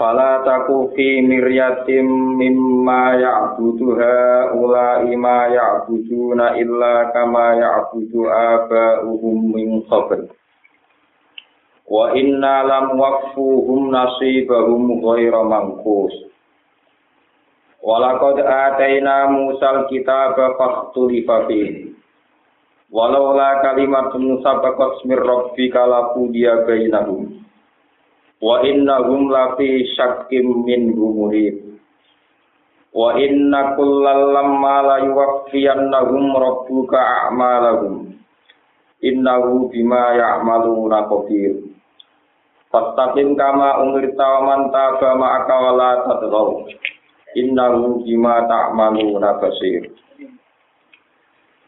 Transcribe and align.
Fala 0.00 0.40
taku 0.40 0.96
fi 0.96 1.20
miryatim 1.20 2.40
mimma 2.40 3.12
ya'budu 3.20 3.92
haula'i 3.92 5.12
ma 5.20 5.52
ya'buduna 5.52 6.56
illa 6.56 7.12
kama 7.12 7.60
ya'budu 7.60 8.24
aba'uhum 8.24 9.52
min 9.52 9.84
qabl. 9.92 10.32
Wa 11.84 12.16
inna 12.16 12.64
lam 12.64 12.96
waqfuhum 12.96 13.92
nasibahum 13.92 14.96
ghaira 15.04 15.44
manqus. 15.44 16.32
Walaqad 17.84 18.40
ataina 18.40 19.28
Musal 19.28 19.92
kitaba 19.92 20.56
fakhtulifa 20.56 21.52
fihi. 21.52 21.92
Walau 22.88 23.36
la 23.36 23.60
kalimatun 23.60 24.40
sabaqat 24.40 25.04
mir 25.04 25.20
rabbika 25.20 25.84
laqudiya 25.84 26.64
bainahum 26.64 27.41
wa 28.42 28.58
innahum 28.66 29.30
lafi 29.30 29.86
syakkim 29.94 30.66
min 30.66 30.98
gumurib 30.98 31.78
wa 32.90 33.14
inna 33.14 33.78
kullal 33.78 34.34
lamma 34.34 34.76
la 34.82 34.96
yuwaffiyannahum 35.06 36.34
rabbuka 36.34 36.98
a'malahum. 36.98 38.10
Innahu 39.02 39.66
bima 39.70 40.14
ya'maluna 40.14 41.10
khabir 41.10 41.58
fastaqim 42.70 43.34
kama 43.34 43.82
umirta 43.82 44.22
wa 44.22 44.40
man 44.46 44.60
taba 44.70 45.18
ma'aka 45.18 45.54
wa 45.58 45.72
la 45.74 45.90
tadghaw. 46.06 46.66
Innahu 47.34 48.06
bima 48.06 48.46
ta'maluna 48.46 49.42
basir. 49.42 49.90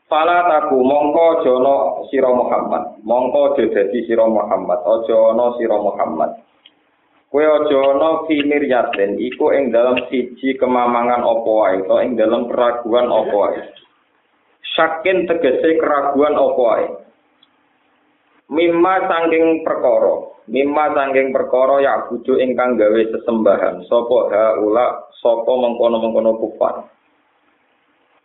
Fala 0.07 0.47
taku 0.47 0.79
mongko 0.79 1.43
jono 1.43 2.07
sira 2.07 2.31
Muhammad. 2.31 3.03
Mongko 3.03 3.59
dadi 3.59 4.07
sira 4.07 4.29
Muhammad. 4.31 4.79
Aja 4.87 5.17
ana 5.35 5.51
Muhammad 5.81 6.31
Kowe 7.35 7.43
aja 7.43 7.79
ana 7.91 8.31
fi 8.31 8.47
miryatin 8.47 9.19
iku 9.19 9.51
ing 9.51 9.75
dalam 9.75 10.07
siji 10.07 10.55
kemamangan 10.55 11.19
apa 11.19 11.51
wae 11.51 11.83
to 11.83 11.99
ing 11.99 12.15
dalam 12.15 12.47
keraguan 12.47 13.11
apa 13.11 13.35
wae. 13.35 13.59
Sakin 14.79 15.27
tegese 15.27 15.75
keraguan 15.83 16.39
apa 16.39 16.63
wae. 16.63 16.87
Mimma 18.55 19.11
sangking 19.11 19.67
perkara, 19.67 20.31
mimma 20.47 20.95
sangking 20.95 21.35
perkara 21.35 21.83
ya 21.83 22.07
bujo 22.07 22.39
ingkang 22.39 22.79
gawe 22.79 23.03
sesembahan 23.03 23.83
sapa 23.91 24.19
haula 24.31 25.11
sapa 25.19 25.53
mengkono-mengkono 25.59 26.39
kufar. 26.39 26.87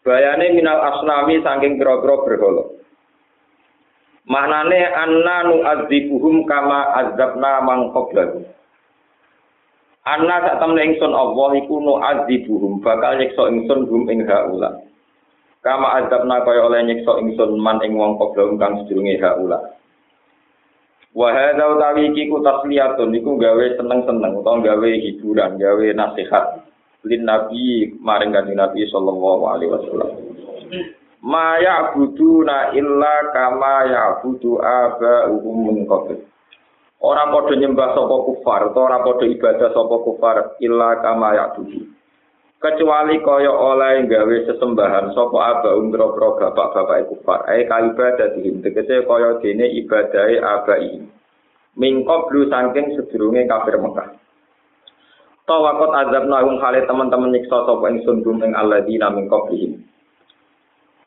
Bayane 0.05 0.53
minal 0.53 0.85
asnami 0.85 1.41
sangking 1.41 1.81
pira-pira 1.81 2.13
berhala. 2.29 2.77
Maknane 4.29 4.79
anna 4.85 5.49
nu 5.49 5.65
adzibuhum 5.65 6.45
kama 6.45 6.93
azabna 6.93 7.65
mang 7.65 7.89
qablahu. 7.89 8.58
Anna 10.09 10.41
sak 10.41 10.57
temne 10.57 10.81
ingsun 10.89 11.13
Allah 11.13 11.49
iku 11.61 11.77
nu 11.77 12.01
azibuhum 12.01 12.81
bakal 12.81 13.21
nyiksa 13.21 13.45
ingsun 13.45 13.85
hum 13.85 14.09
ing 14.09 14.25
haula. 14.25 14.81
Kama 15.61 16.01
azabna 16.01 16.41
kaya 16.41 16.65
oleh 16.65 16.81
nyiksa 16.81 17.21
ingsun 17.21 17.61
man 17.61 17.77
ing 17.85 17.93
wong 17.93 18.17
kobra 18.17 18.49
kang 18.57 18.81
sedurunge 18.81 19.21
haula. 19.21 19.77
Wa 21.13 21.29
hadza 21.29 21.61
utawi 21.61 22.09
iki 22.09 22.25
ku 22.25 22.41
tasliyatun 22.41 23.13
iku 23.21 23.37
gawe 23.37 23.65
seneng-seneng 23.77 24.33
utawa 24.41 24.65
gawe 24.65 24.89
hiburan, 24.89 25.61
gawe 25.61 25.85
nasihat 25.93 26.45
lin 27.05 27.29
nabi 27.29 27.93
maring 28.01 28.33
kanjeng 28.33 28.57
Nabi 28.57 28.89
sallallahu 28.89 29.43
alaihi 29.45 29.73
wasallam. 29.73 30.09
Ma 31.21 31.59
ya'buduna 31.61 32.73
illa 32.73 33.15
kama 33.29 33.75
ya'budu 33.93 34.57
aba'uhum 34.57 35.55
min 35.69 35.77
qabl. 35.85 36.17
Ora 36.99 37.31
padha 37.31 37.55
nyembah 37.55 37.95
sapa 37.95 38.15
kufar 38.27 38.75
utawa 38.75 38.91
ora 38.91 38.99
padha 39.07 39.23
ibadah 39.23 39.71
sapa 39.71 39.95
kufar 40.03 40.37
illa 40.59 40.99
kama 40.99 41.31
ya'budu. 41.31 41.95
Kecuali 42.59 43.23
kaya 43.23 43.55
oleh 43.55 44.03
gawe 44.03 44.35
sesembahan 44.51 45.15
sapa 45.15 45.37
aba 45.39 45.79
umbro-bro 45.79 46.35
bapak-bapak 46.35 47.07
kufar. 47.07 47.47
Ae 47.47 47.63
kaibadah 47.71 48.35
dihim 48.35 48.59
tegese 48.59 49.07
kaya 49.07 49.39
dene 49.39 49.71
ibadahe 49.79 50.43
abai. 50.43 50.99
Mingkop 51.79 52.27
lu 52.35 52.51
saking 52.51 52.99
sedurunge 52.99 53.47
kafir 53.47 53.79
Mekah. 53.79 54.19
Tawakot 55.47 55.95
azab 55.95 56.27
nahum 56.27 56.59
hale 56.59 56.83
teman-teman 56.83 57.31
nyiksa 57.31 57.63
sapa 57.63 57.95
ingsun 57.95 58.27
gum 58.27 58.43
ing 58.43 58.51
alladzina 58.51 59.07
min 59.07 59.31
qablihim. 59.31 59.87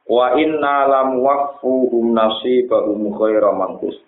Wa 0.08 0.40
inna 0.40 0.88
lam 0.88 1.20
waqfuhum 1.20 2.16
nasibahum 2.16 3.12
khaira 3.12 3.52
manqus. 3.52 4.00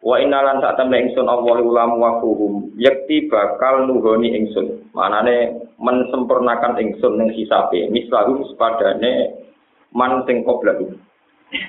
Wa 0.00 0.16
inalan 0.16 0.64
sak 0.64 0.80
temne 0.80 0.96
ingsun 0.96 1.28
Allah 1.28 1.60
ulam 1.60 2.00
wa 2.00 2.24
fuhum 2.24 2.72
yakti 2.80 3.28
bakal 3.28 3.84
nuhoni 3.84 4.32
ingsun. 4.32 4.88
Manane 4.96 5.60
mensempurnakan 5.76 6.80
ingsun 6.80 7.20
ning 7.20 7.28
hisabe. 7.36 7.84
Mislahum 7.92 8.48
sepadane 8.48 9.36
man 9.92 10.24
sing 10.24 10.40
qoblatu. 10.40 10.96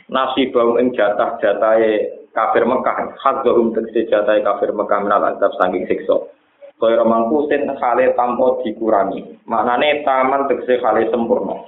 Nasibahum 0.08 0.80
ing 0.80 0.96
jatah-jatahe 0.96 2.22
kafir 2.32 2.64
Mekah, 2.64 3.18
hadzahum 3.20 3.76
tegese 3.76 4.08
jatahe 4.08 4.40
kafir 4.46 4.72
Mekah 4.72 5.04
minal 5.04 5.36
azab 5.36 5.52
saking 5.60 5.84
siksa. 5.90 6.32
Kaya 6.80 7.04
mangku 7.06 7.46
sen 7.52 7.70
hale 7.78 8.16
tanpa 8.16 8.64
dikurangi. 8.64 9.44
Maknane 9.46 10.08
taman 10.08 10.48
tegese 10.48 10.80
hale 10.80 11.06
sempurna. 11.12 11.68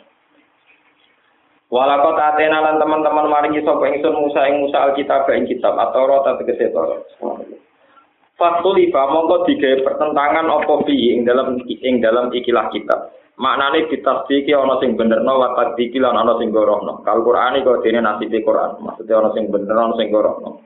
Walakot 1.73 2.21
atena 2.21 2.61
lan 2.61 2.77
teman-teman 2.77 3.33
maringi 3.33 3.65
sapa 3.65 3.89
ingsun 3.89 4.13
Musa 4.13 4.45
ing 4.45 4.61
Musa 4.61 4.77
Alkitab 4.85 5.25
ing 5.33 5.49
kitab 5.49 5.73
atau 5.73 6.05
rota 6.05 6.37
tegese 6.37 6.69
Taurat. 6.69 7.01
Fatulifa 8.37 9.09
mongko 9.09 9.49
digawe 9.49 9.81
pertentangan 9.81 10.53
apa 10.53 10.73
fi 10.85 11.17
ing 11.17 11.25
dalam 11.25 11.57
ing 11.65 11.97
dalam 11.97 12.29
ikilah 12.29 12.69
kitab. 12.69 13.09
Maknane 13.41 13.89
ditasdiki 13.89 14.53
ana 14.53 14.77
sing 14.77 14.93
benerno 14.93 15.33
wa 15.33 15.57
tadiki 15.57 15.97
lan 15.97 16.13
ana 16.13 16.37
sing 16.37 16.53
gorohno. 16.53 17.01
Kal 17.01 17.25
Qur'an 17.25 17.57
iku 17.57 17.81
dene 17.81 18.05
nasibe 18.05 18.45
Qur'an. 18.45 18.77
Maksudnya 18.77 19.17
ana 19.17 19.33
sing 19.33 19.49
bener 19.49 19.73
ana 19.73 19.97
sing 19.97 20.13
gorohno. 20.13 20.61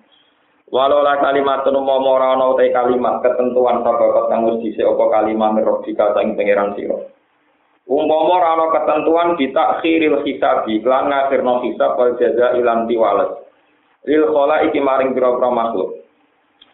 Walau 0.68 1.00
la 1.08 1.24
kalimat 1.24 1.64
mau 1.72 2.04
ora 2.04 2.36
ana 2.36 2.52
utai 2.52 2.76
kalimat 2.76 3.24
ketentuan 3.24 3.80
sababat 3.80 4.28
kang 4.28 4.44
wis 4.52 4.60
dhisik 4.60 4.84
apa 4.84 5.24
kalimat 5.24 5.56
mirrofika 5.56 6.12
sing 6.20 6.36
pangeran 6.36 6.76
sira. 6.76 7.00
Umpama 7.88 8.36
ora 8.36 8.50
ana 8.60 8.68
ketentuan 8.76 9.40
ditakhiril 9.40 10.20
hisabi 10.28 10.84
lan 10.84 11.08
ngakhirno 11.08 11.64
hisab 11.64 11.96
wal 11.96 12.20
jaza 12.20 12.60
ilan 12.60 12.84
tiwalas. 12.84 13.48
Lil 14.04 14.28
khala 14.28 14.68
iki 14.68 14.84
maring 14.84 15.16
pira-pira 15.16 15.48
makhluk. 15.48 16.04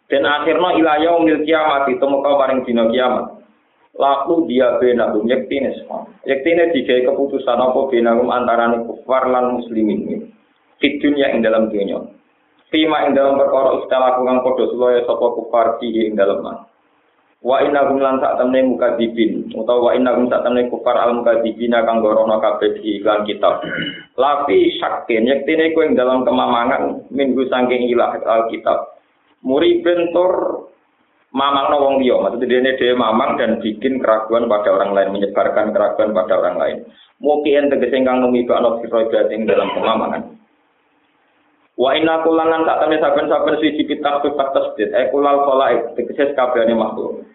Dan 0.09 0.25
akhirno 0.25 0.73
ila 0.73 0.93
yaumil 1.05 1.45
kiamat 1.45 1.85
itu 1.93 2.01
muka 2.01 2.33
maring 2.33 2.65
dina 2.65 2.89
kiamat. 2.89 3.45
Laku 3.93 4.49
dia 4.49 4.81
benahum 4.81 5.29
yektine 5.29 5.77
semua. 5.77 6.09
Yektine 6.25 6.73
digawe 6.73 7.13
keputusan 7.13 7.61
apa 7.61 7.79
benahum 7.93 8.33
antarané 8.33 8.81
kufar 8.81 9.29
lan 9.29 9.61
muslimin. 9.61 10.33
Di 10.81 10.97
dunia 10.97 11.29
ing 11.29 11.45
dalam 11.45 11.69
dunia. 11.69 12.01
Fima 12.73 13.05
ing 13.05 13.13
dalam 13.13 13.37
perkara 13.37 13.85
istilah 13.85 14.17
kang 14.17 14.41
padha 14.41 14.65
sulaya 14.73 15.05
sapa 15.05 15.27
kufar 15.37 15.77
di 15.77 16.09
ing 16.09 16.17
dalam. 16.17 16.41
Wa 17.43 17.59
inna 17.59 17.91
hum 17.91 17.99
lan 17.99 18.23
sak 18.23 18.39
temne 18.39 18.63
mukadzibin. 18.63 19.51
Utawa 19.51 19.91
wa 19.91 19.95
inna 19.99 20.15
hum 20.15 20.31
sak 20.31 20.47
temne 20.47 20.71
kufar 20.71 20.95
al 20.95 21.11
mukadzibina 21.19 21.83
kang 21.83 21.99
gorono 21.99 22.39
kabeh 22.39 22.79
di 22.79 23.03
iklan 23.03 23.27
kitab. 23.27 23.59
Lapi 24.15 24.79
syakin 24.79 25.27
yektine 25.27 25.75
kowe 25.75 25.83
ing 25.83 25.99
dalam 25.99 26.23
kemamangan 26.23 27.11
minggu 27.11 27.43
saking 27.51 27.91
ilah 27.91 28.15
al 28.23 28.47
kitab 28.47 28.95
muri 29.43 29.83
bentor 29.83 30.65
mamang 31.35 31.75
wong 31.75 31.95
liya. 31.99 32.23
Maksudnya 32.23 32.47
dene 32.47 32.71
dhewe 32.79 32.95
mamang 32.95 33.35
dan 33.35 33.59
bikin 33.59 33.99
keraguan 33.99 34.47
pada 34.47 34.71
orang 34.71 34.95
lain 34.95 35.19
menyebarkan 35.19 35.75
keraguan 35.75 36.15
pada 36.15 36.39
orang 36.39 36.55
lain. 36.57 36.77
Mungkin 37.19 37.71
tegese 37.71 38.03
kang 38.07 38.23
numibakno 38.23 38.79
sira 38.79 39.27
ing 39.31 39.47
dalam 39.47 39.71
kemamangan 39.75 40.32
Wa 41.73 41.97
inna 41.97 42.21
kulangan 42.21 42.69
tak 42.69 42.85
temne 42.85 43.01
saben-saben 43.01 43.57
suci 43.57 43.81
kitab 43.89 44.21
sifat 44.21 44.53
tasdid, 44.53 44.93
e 44.93 45.09
kulal 45.09 45.41
khalaik, 45.41 45.97
tegese 45.97 46.37
kabehane 46.37 46.77
makhluk. 46.77 47.25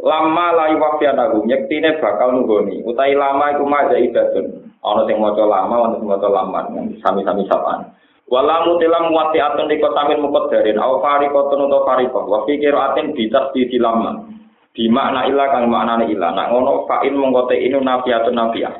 Lama 0.00 0.46
layu 0.58 0.80
wafian 0.82 1.14
aku, 1.14 1.46
nyektine 1.46 2.02
bakal 2.02 2.34
nunggoni. 2.34 2.82
Utai 2.82 3.14
lama 3.14 3.54
iku 3.54 3.64
maja 3.68 3.94
idadun. 3.94 4.74
Ono 4.80 5.04
sing 5.06 5.20
maca 5.22 5.44
lama, 5.44 5.74
ono 5.86 5.94
sing 6.00 6.08
maca 6.08 6.28
lama, 6.32 6.66
sami-sami 7.04 7.46
sapaan. 7.46 7.94
Walamu 8.26 8.80
tilam 8.80 9.12
wati 9.12 9.38
atun 9.38 9.68
liko 9.70 9.92
samin 9.92 10.22
mukot 10.22 10.50
darin, 10.50 10.80
au 10.80 10.98
farikotun 11.04 11.66
atau 11.68 11.84
farikoh. 11.86 12.24
Wa 12.26 12.38
fikir 12.48 12.74
atin 12.74 13.12
bitas 13.14 13.54
di 13.54 13.78
lama. 13.78 14.30
di 14.70 14.86
makna 14.86 15.26
ilah 15.26 15.50
kang 15.50 15.66
maknane 15.66 16.06
ilah 16.14 16.30
nak 16.30 16.54
ngono 16.54 16.86
fa'in 16.86 17.18
mongko 17.18 17.50
inu 17.50 17.82
nafiatun 17.82 18.38
nafiyah 18.38 18.74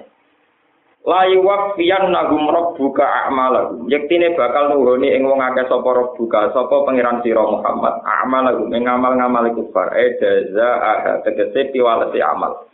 layu 1.00 1.40
wafian 1.40 2.12
nagum 2.12 2.44
buka 2.76 3.06
a'malahum 3.24 3.88
yektine 3.88 4.36
bakal 4.36 4.68
nuhoni 4.68 5.16
ing 5.16 5.24
wong 5.24 5.40
akeh 5.40 5.64
sapa 5.64 6.12
buka 6.16 6.52
sapa 6.52 6.76
pangeran 6.84 7.24
sira 7.24 7.40
Muhammad. 7.40 8.04
A'malahum 8.04 8.68
ing 8.76 8.84
ngamal-ngamal 8.84 9.48
kufar. 9.56 9.96
E 9.96 10.20
jaza 10.20 10.68
aha 10.76 11.12
tegese 11.24 11.72
piwalesi 11.72 12.20
amal. 12.20 12.68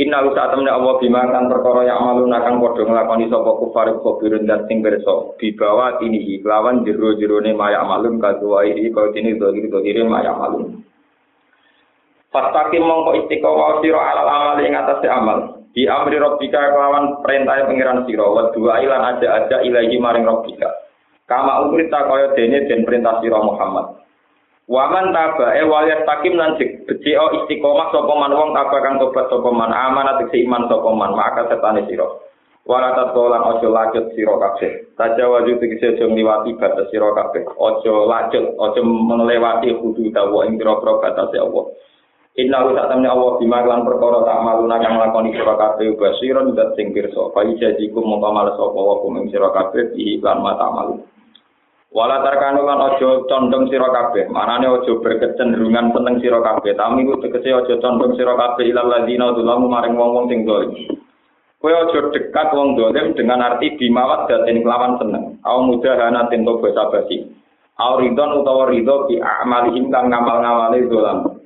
Inna 0.00 0.24
usaha 0.24 0.50
temen 0.50 0.72
Allah 0.72 0.96
bima 0.98 1.20
kan 1.28 1.52
perkara 1.52 1.84
yang 1.84 2.00
malu 2.00 2.24
nakang 2.24 2.58
padha 2.58 2.82
nglakoni 2.82 3.28
sapa 3.28 3.50
kufar 3.60 3.86
kufirun 4.00 4.48
dan 4.48 4.64
sing 4.66 4.80
berso 4.80 5.36
dibawa 5.36 6.00
ini 6.00 6.40
lawan 6.42 6.82
jero-jerone 6.82 7.52
maya 7.52 7.84
malum 7.84 8.16
kaduwai 8.16 8.72
kau 8.90 9.12
ini 9.12 9.36
dohir 9.36 9.68
dohir 9.68 10.00
maya 10.08 10.32
malum 10.32 10.80
Fastaqim 12.32 12.80
mongko 12.80 13.20
istiqomah 13.20 13.84
sira 13.84 14.00
alal 14.00 14.28
amal 14.32 14.56
ing 14.64 14.72
atase 14.72 15.04
amal. 15.12 15.61
Di 15.72 15.88
amri 15.88 16.20
rabbika 16.20 16.60
kelawan 16.60 17.24
perintah 17.24 17.64
pengiran 17.64 18.04
sira 18.04 18.28
wa 18.28 18.52
dua 18.52 18.84
ilan 18.84 19.16
aja 19.16 19.28
aja 19.40 19.56
ilahi 19.64 19.96
maring 19.96 20.28
rabbika. 20.28 20.68
Kama 21.24 21.64
umrita 21.64 22.04
kaya 22.04 22.36
dene 22.36 22.68
den 22.68 22.84
perintah 22.84 23.24
sira 23.24 23.40
Muhammad. 23.40 24.04
Waman 24.68 25.16
taba 25.16 25.56
e 25.56 25.64
wal 25.64 25.88
yastakim 25.88 26.36
lan 26.36 26.60
beceo 26.60 27.26
istiqomah 27.40 27.88
sapa 27.88 28.12
man 28.14 28.36
wong 28.36 28.52
taba 28.52 28.78
kang 28.84 29.00
tobat 29.00 29.32
sapa 29.32 29.48
man 29.48 29.72
amanat 29.72 30.28
iman 30.28 30.62
sapa 30.68 30.90
man 30.92 31.16
maka 31.16 31.48
setane 31.48 31.88
sira. 31.88 32.06
Wala 32.62 32.94
tatkolan 32.94 33.42
ojo 33.42 33.74
lacut 33.74 34.14
sira 34.14 34.38
kabeh. 34.38 34.94
Taja 34.94 35.24
waju 35.26 35.58
tegese 35.58 35.98
aja 35.98 36.06
ngliwati 36.06 36.54
batas 36.60 36.86
sira 36.94 37.10
kabeh. 37.10 37.42
Ojo 37.58 38.06
lacut, 38.06 38.54
ojo 38.54 38.80
melewati 38.86 39.74
hudud 39.74 40.14
dawa 40.14 40.46
ing 40.46 40.62
pira-pira 40.62 41.02
batase 41.02 41.42
Allah. 41.42 41.64
Inna 42.32 42.64
wa 42.64 42.72
ta'ala 42.72 42.96
Allah 42.96 43.36
bima 43.36 43.60
lan 43.60 43.84
perkara 43.84 44.24
tak 44.24 44.40
maluna 44.40 44.80
kang 44.80 44.96
lakoni 44.96 45.36
sira 45.36 45.52
kabeh 45.52 46.00
basiron 46.00 46.56
dat 46.56 46.72
sing 46.80 46.88
pirsa. 46.96 47.28
Fa 47.28 47.44
ijazikum 47.44 48.08
mongko 48.08 48.28
males 48.32 48.56
sapa 48.56 48.80
wa 48.80 49.04
kum 49.04 49.20
sira 49.28 49.52
kabeh 49.52 49.92
iki 49.92 50.16
lan 50.24 50.40
mata 50.40 50.64
malu. 50.72 51.04
Wala 51.92 52.24
tarkanu 52.24 52.64
lan 52.64 52.88
aja 52.88 53.28
condong 53.28 53.68
sira 53.68 53.84
kabeh. 53.92 54.32
Manane 54.32 54.64
aja 54.64 54.92
berkecenderungan 54.96 55.92
seneng 55.92 56.24
sira 56.24 56.40
kabeh. 56.40 56.72
Tami 56.72 57.04
ku 57.04 57.20
tegese 57.20 57.52
aja 57.52 57.74
condong 57.84 58.16
sira 58.16 58.32
kabeh 58.32 58.64
ilal 58.64 58.88
ladina 58.88 59.36
dzulamu 59.36 59.68
maring 59.68 59.92
wong-wong 59.92 60.32
sing 60.32 60.48
dolim. 60.48 60.72
Kowe 61.60 61.68
aja 61.68 62.00
dekat 62.16 62.48
wong 62.56 62.80
dolim 62.80 63.12
dengan 63.12 63.44
arti 63.44 63.76
bimawat 63.76 64.32
datin 64.32 64.64
kelawan 64.64 64.96
seneng. 64.96 65.36
Au 65.44 65.68
mudahana 65.68 66.32
tinto 66.32 66.64
basa 66.64 66.88
basi. 66.88 67.28
Au 67.76 68.00
ridon 68.00 68.40
utawa 68.40 68.72
ridho 68.72 69.04
bi 69.04 69.20
amalihim 69.20 69.92
kang 69.92 70.08
ngamal-ngamale 70.08 70.88
dolam. 70.88 71.41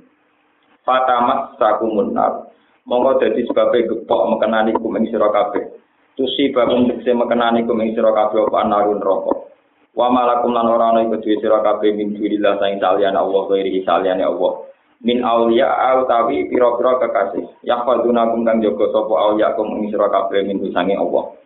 Fatamat 0.86 1.58
sakumun 1.58 2.14
nar. 2.14 2.46
Monggo 2.86 3.18
dadi 3.18 3.42
sebabe 3.42 3.82
gepok 3.82 4.30
mekenani 4.30 4.70
kumeng 4.78 5.10
sira 5.10 5.26
kabeh. 5.34 5.74
Tusi 6.14 6.54
babung 6.54 6.86
tekse 6.86 7.10
mekenani 7.10 7.66
kumeng 7.66 7.90
sira 7.92 8.14
kabeh 8.14 8.46
apa 8.46 8.62
narun 8.62 9.02
rokok 9.02 9.50
wa 9.96 10.06
malakum 10.12 10.54
lan 10.54 10.70
ora 10.70 10.94
ana 10.94 11.02
iku 11.02 11.18
duwe 11.18 11.42
sira 11.42 11.64
kabeh 11.66 11.90
min 11.98 12.14
dirilah 12.14 12.62
saing 12.62 12.78
salian 12.78 13.18
Allah 13.18 13.42
ghairi 13.50 13.82
salian 13.82 14.22
Allah. 14.22 14.70
Min 15.04 15.20
aulia 15.20 15.68
au 15.92 16.08
tawi 16.08 16.48
pira-pira 16.48 16.96
kekasih. 17.02 17.44
Kum 17.68 18.48
kang 18.48 18.64
jaga 18.64 18.86
sapa 18.94 19.12
aulia 19.12 19.52
kum 19.52 19.76
ing 19.82 19.92
sira 19.92 20.08
kabeh 20.08 20.46
min 20.46 20.62
sange 20.72 20.94
Allah. 20.94 21.36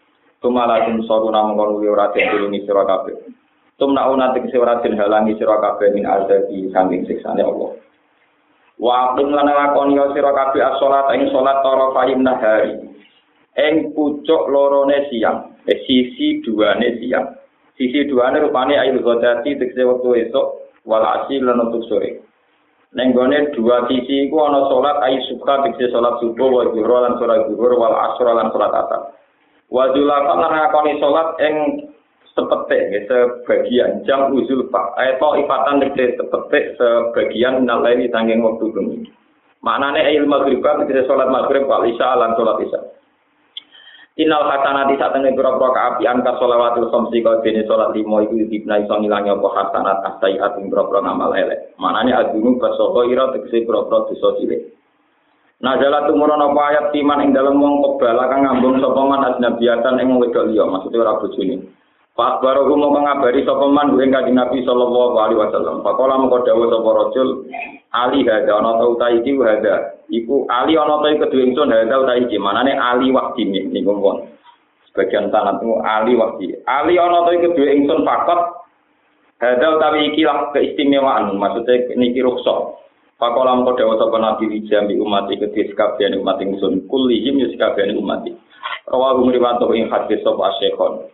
Tumalakum 0.45 1.03
saruna 1.09 1.51
mongko 1.51 1.83
ora 1.89 2.13
tulungi 2.13 2.63
sira 2.69 2.85
kabeh. 2.85 3.17
Tumna 3.81 4.07
una 4.13 4.37
tekse 4.37 4.61
ora 4.61 4.79
halangi 4.79 5.35
sira 5.41 5.57
kabeh 5.57 5.89
min 5.97 6.05
azabi 6.05 6.69
saking 6.69 7.09
siksane 7.09 7.43
Allah 7.43 7.81
Wa 8.81 9.13
aqim 9.13 9.29
lan 9.37 9.45
lakoni 9.45 10.01
sira 10.17 10.33
kabeh 10.33 10.65
as-salat 10.65 11.13
ing 11.13 11.29
salat 11.29 11.61
tara 11.61 11.93
fa'in 11.93 12.25
nahari. 12.25 12.81
Ing 13.61 13.93
pucuk 13.93 14.49
lorone 14.49 15.05
siang, 15.13 15.53
eh, 15.69 15.77
sisi 15.85 16.41
duane 16.41 16.97
siang. 16.97 17.29
Sisi 17.77 18.09
duane 18.09 18.41
rupane 18.41 18.81
ayu 18.81 19.05
ghadati 19.05 19.61
tekse 19.61 19.85
wektu 19.85 20.17
esuk 20.17 20.47
wal 20.89 21.05
asil 21.05 21.45
lan 21.45 21.61
untuk 21.69 21.85
sore. 21.93 22.25
Neng 22.97 23.13
gone 23.13 23.53
dua 23.53 23.85
sisi 23.85 24.27
iku 24.33 24.49
ana 24.49 24.65
salat 24.73 24.97
ayu 25.05 25.21
suka 25.29 25.61
tekse 25.69 25.93
salat 25.93 26.17
subuh 26.25 26.49
wa 26.49 26.65
zuhur 26.73 27.05
lan 27.05 27.21
salat 27.21 27.53
zuhur 27.53 27.77
wal 27.77 27.93
asr 27.93 28.27
lan 28.33 28.49
salat 28.49 28.73
asar. 28.73 29.03
Wa 29.69 29.93
dzulafa 29.93 30.33
lan 30.41 30.53
lakoni 30.57 30.97
salat 30.97 31.29
ing 31.45 31.57
sepetik 32.41 32.81
ya, 32.89 33.01
sebagian 33.05 33.91
jam 34.09 34.33
uzul 34.33 34.65
pak 34.73 34.97
atau 34.97 35.37
ifatan 35.37 35.85
tegese 35.85 36.17
sepetik 36.17 36.81
sebagian 36.81 37.69
nalai 37.69 38.09
tanggung 38.09 38.41
waktu 38.41 38.73
bumi 38.73 39.05
maknanya 39.61 40.09
ayil 40.09 40.25
maghrib 40.25 40.65
kan 40.65 40.89
kita 40.89 41.05
sholat 41.05 41.29
maghrib 41.29 41.69
wal 41.69 41.85
isya 41.85 42.17
lan 42.17 42.33
sholat 42.41 42.65
isya 42.65 42.81
Inal 44.21 44.45
hasanati 44.53 45.01
saat 45.01 45.17
ini 45.17 45.33
pura-pura 45.33 45.73
keapian 45.73 46.21
ka 46.21 46.37
sholawatul 46.37 46.93
khamsi 46.93 47.25
kau 47.25 47.41
jenis 47.41 47.65
sholat 47.65 47.97
limo 47.97 48.21
itu 48.21 48.45
dibna 48.53 48.77
iso 48.77 48.93
ngilangi 49.01 49.33
apa 49.33 49.49
hasanat 49.49 49.99
astayiat 50.13 50.61
yang 50.61 50.69
pura-pura 50.69 51.01
ngamal 51.01 51.33
elek. 51.33 51.73
Mananya 51.81 52.29
adunung 52.29 52.61
basoto 52.61 53.09
ira 53.09 53.33
tegesi 53.33 53.65
pura-pura 53.65 54.11
dosa 54.13 54.37
cilik. 54.37 54.77
Jalan 55.61 56.05
tumurun 56.05 56.41
apa 56.41 56.61
ayat 56.69 56.87
timan 56.93 57.25
ing 57.25 57.31
dalam 57.33 57.61
wong 57.61 57.85
kebala 57.85 58.29
kang 58.29 58.45
ngambung 58.45 58.81
sopaman 58.85 59.25
asnabiatan 59.25 60.01
ing 60.01 60.09
wedok 60.21 60.53
liya 60.53 60.69
maksudnya 60.69 61.01
ora 61.01 61.21
bojone. 61.21 61.57
Pak 62.19 62.43
baru 62.43 62.67
mau 62.75 62.91
mengabari 62.91 63.47
sapa 63.47 63.71
man 63.71 63.95
ing 63.95 64.11
kanjeng 64.11 64.35
Nabi 64.35 64.67
sallallahu 64.67 65.15
alaihi 65.15 65.41
wasallam. 65.41 65.87
Pakola 65.87 66.19
mengko 66.19 66.43
dawuh 66.43 66.67
sapa 66.67 66.91
rajul 66.91 67.29
Ali 67.91 68.23
hada 68.27 68.51
ana 68.55 68.79
ta 68.79 68.85
utai 68.87 69.19
iki 69.23 69.35
hada. 69.39 69.99
Iku 70.11 70.47
Ali 70.51 70.75
ana 70.75 71.03
ta 71.03 71.11
kedue 71.11 71.43
ingsun 71.47 71.71
hada 71.71 72.03
utai 72.03 72.27
iki. 72.27 72.39
Manane 72.39 72.75
Ali 72.75 73.15
wahdi 73.15 73.47
niku 73.47 73.95
pun. 73.99 74.27
Sebagian 74.91 75.31
sanad 75.31 75.63
Ali 75.87 76.19
wahdi. 76.19 76.55
Ali 76.67 76.99
ana 76.99 77.27
ta 77.27 77.35
kedue 77.35 77.67
ingsun 77.79 78.03
fakot 78.03 78.67
hada 79.39 79.67
utawi 79.79 80.11
iki 80.11 80.27
lah 80.27 80.51
keistimewaan. 80.51 81.35
Maksudnya 81.39 81.95
niki 81.95 82.27
rukhsah. 82.27 82.75
Pakola 83.23 83.55
mengko 83.55 83.79
dawuh 83.79 83.99
sapa 84.03 84.19
Nabi 84.19 84.67
jami 84.67 84.99
umat 84.99 85.31
iki 85.31 85.47
kedue 85.47 85.71
sekabiane 85.71 86.19
umat 86.19 86.43
ingsun. 86.43 86.91
Kullihim 86.91 87.39
yuskabiane 87.39 87.95
umat. 87.99 88.27
Rawahu 88.91 89.31
riwayat 89.31 89.63
ing 89.63 89.87
hadis 89.91 90.23
sapa 90.27 90.59
Syekhon. 90.59 91.07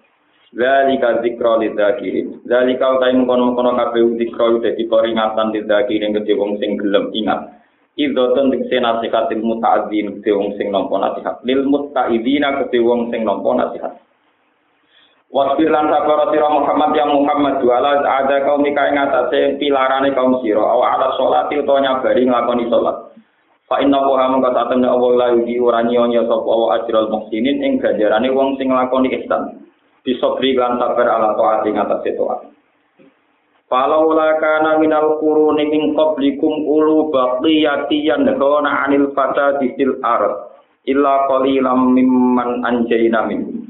Zalika 0.54 1.18
zikra 1.26 1.58
lidzakirin. 1.58 2.46
Zalika 2.46 3.00
utai 3.00 3.18
mengkono-mengkono 3.18 3.74
kabeh 3.74 4.14
zikra 4.14 4.62
dadi 4.62 4.86
peringatan 4.86 5.50
lidzakirin 5.50 6.14
kedhe 6.14 6.38
wong 6.38 6.62
sing 6.62 6.78
gelem 6.78 7.10
ingat. 7.10 7.50
Idzotun 7.98 8.54
dikse 8.54 8.78
nasihat 8.78 9.32
ilmu 9.32 9.58
ta'adzin 9.58 10.20
kedhe 10.20 10.30
wong 10.36 10.54
sing 10.54 10.70
nampa 10.70 11.02
nasihat. 11.02 11.42
Lil 11.42 11.66
mutta'idina 11.66 12.62
kedhe 12.62 12.78
wong 12.78 13.10
sing 13.10 13.26
nampa 13.26 13.50
nasihat. 13.58 13.98
Wasbir 15.26 15.68
lan 15.74 15.90
sabar 15.90 16.30
sira 16.30 16.46
Muhammad 16.46 16.94
yang 16.94 17.10
Muhammad 17.10 17.58
wala 17.66 17.98
ada 17.98 18.46
kaum 18.46 18.62
ika 18.62 18.82
ing 18.86 18.96
atase 18.96 19.58
pilarane 19.58 20.14
kaum 20.14 20.38
sira 20.38 20.62
aw 20.62 20.80
ala 20.86 21.18
sholati 21.18 21.58
utawa 21.58 21.82
nyabari 21.82 22.22
nglakoni 22.22 22.70
salat. 22.70 23.10
Fa 23.66 23.82
inna 23.82 23.98
wa 23.98 24.30
mongko 24.30 24.54
satemene 24.54 24.86
Allah 24.86 25.10
la 25.18 25.26
yuji 25.34 25.58
ora 25.58 25.82
nyonya 25.82 26.22
sapa 26.30 26.46
wa 26.46 26.78
ajral 26.78 27.10
muhsinin 27.10 27.58
ing 27.58 27.82
ganjarane 27.82 28.30
wong 28.30 28.54
sing 28.54 28.70
nglakoni 28.70 29.10
ihsan. 29.18 29.66
Bisobri 30.06 30.54
lan 30.54 30.78
sabar 30.78 31.10
ala 31.10 31.34
taat 31.34 31.66
ing 31.66 31.74
atas 31.74 32.06
taat. 32.06 32.40
Falau 33.66 34.14
kana 34.14 34.78
minal 34.78 35.18
quruni 35.18 35.66
min 35.66 35.82
qablikum 35.98 36.54
ulu 36.70 37.10
baqiyati 37.10 38.06
yanhauna 38.06 38.86
'anil 38.86 39.10
fasadi 39.10 39.74
fil 39.74 39.98
ard 40.06 40.54
illa 40.86 41.26
qalilam 41.26 41.90
mimman 41.90 42.62
anjayna 42.62 43.26
min. 43.26 43.66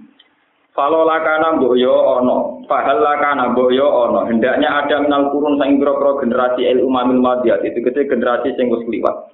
Falau 0.77 1.09
kana 1.09 1.57
mbok 1.57 1.81
yo 1.81 1.97
ana, 2.21 2.69
fahal 2.69 3.01
kana 3.01 3.57
mbok 3.57 3.73
yo 3.73 3.89
ana. 3.89 4.29
Hendaknya 4.29 4.85
ada 4.85 5.01
minal 5.01 5.33
kurun 5.33 5.57
sang 5.57 5.81
pira 5.81 5.97
generasi 5.97 6.69
el 6.69 6.85
umamil 6.85 7.25
madiyat 7.25 7.65
itu 7.65 7.81
kete 7.81 8.05
generasi 8.05 8.53
sing 8.61 8.69
wis 8.69 8.85
kliwat. 8.85 9.33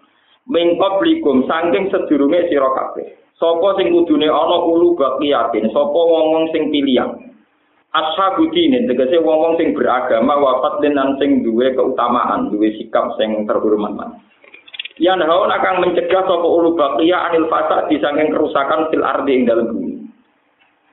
Min 0.51 0.75
saking 0.79 1.85
sedurunge 1.93 2.51
sira 2.51 2.71
kabeh. 2.75 3.23
Sopo 3.39 3.75
sing 3.79 3.91
kudune 3.91 4.27
ana 4.31 4.59
ulu 4.63 4.95
baqiyatin, 4.95 5.71
sapa 5.75 5.99
wong-wong 5.99 6.51
sing 6.55 6.71
pilihan. 6.71 7.11
Ashabu 7.93 8.49
dinin, 8.55 8.87
tegese 8.87 9.19
wong-wong 9.19 9.59
sing 9.59 9.75
beragama 9.75 10.39
wafat 10.39 10.81
dan 10.83 11.19
sing 11.19 11.43
duwe 11.43 11.75
keutamaan, 11.75 12.55
duwe 12.55 12.71
sikap 12.79 13.15
sing 13.19 13.45
terhormat. 13.45 14.19
Yan 15.03 15.25
haun 15.25 15.51
akan 15.51 15.83
mencegah 15.83 16.23
sapa 16.23 16.47
ulu 16.47 16.79
baqiyah 16.79 17.31
anil 17.31 17.51
fasad 17.51 17.91
disangking 17.91 18.31
kerusakan 18.31 18.91
fil 18.91 19.03
ardi 19.03 19.33
ing 19.35 19.45
dalem 19.49 19.75
bumi. 19.75 20.02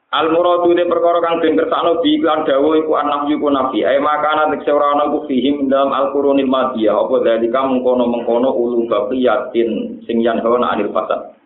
Al 0.09 0.33
muradu 0.33 0.73
de 0.73 0.89
perkara 0.89 1.21
kang 1.21 1.37
den 1.37 1.53
kersakno 1.53 2.01
bi 2.01 2.17
iklan 2.17 2.41
dawuh 2.41 2.81
iku 2.81 2.97
anak 2.97 3.29
yuku 3.29 3.45
nabi. 3.53 3.85
Ai 3.85 4.01
makana 4.01 4.49
tekse 4.49 4.73
ora 4.73 4.97
ana 4.97 5.13
ku 5.13 5.29
fihim 5.29 5.69
dalam 5.69 5.93
al 5.93 6.09
qurunil 6.09 6.49
madiyah 6.49 6.97
apa 6.97 7.21
dalika 7.21 7.61
mengkono-mengkono 7.69 8.49
ulu 8.49 8.89
baqiyatin 8.89 10.01
sing 10.09 10.25
yan 10.25 10.41
haun 10.41 10.65
anil 10.65 10.89
fasad. 10.89 11.37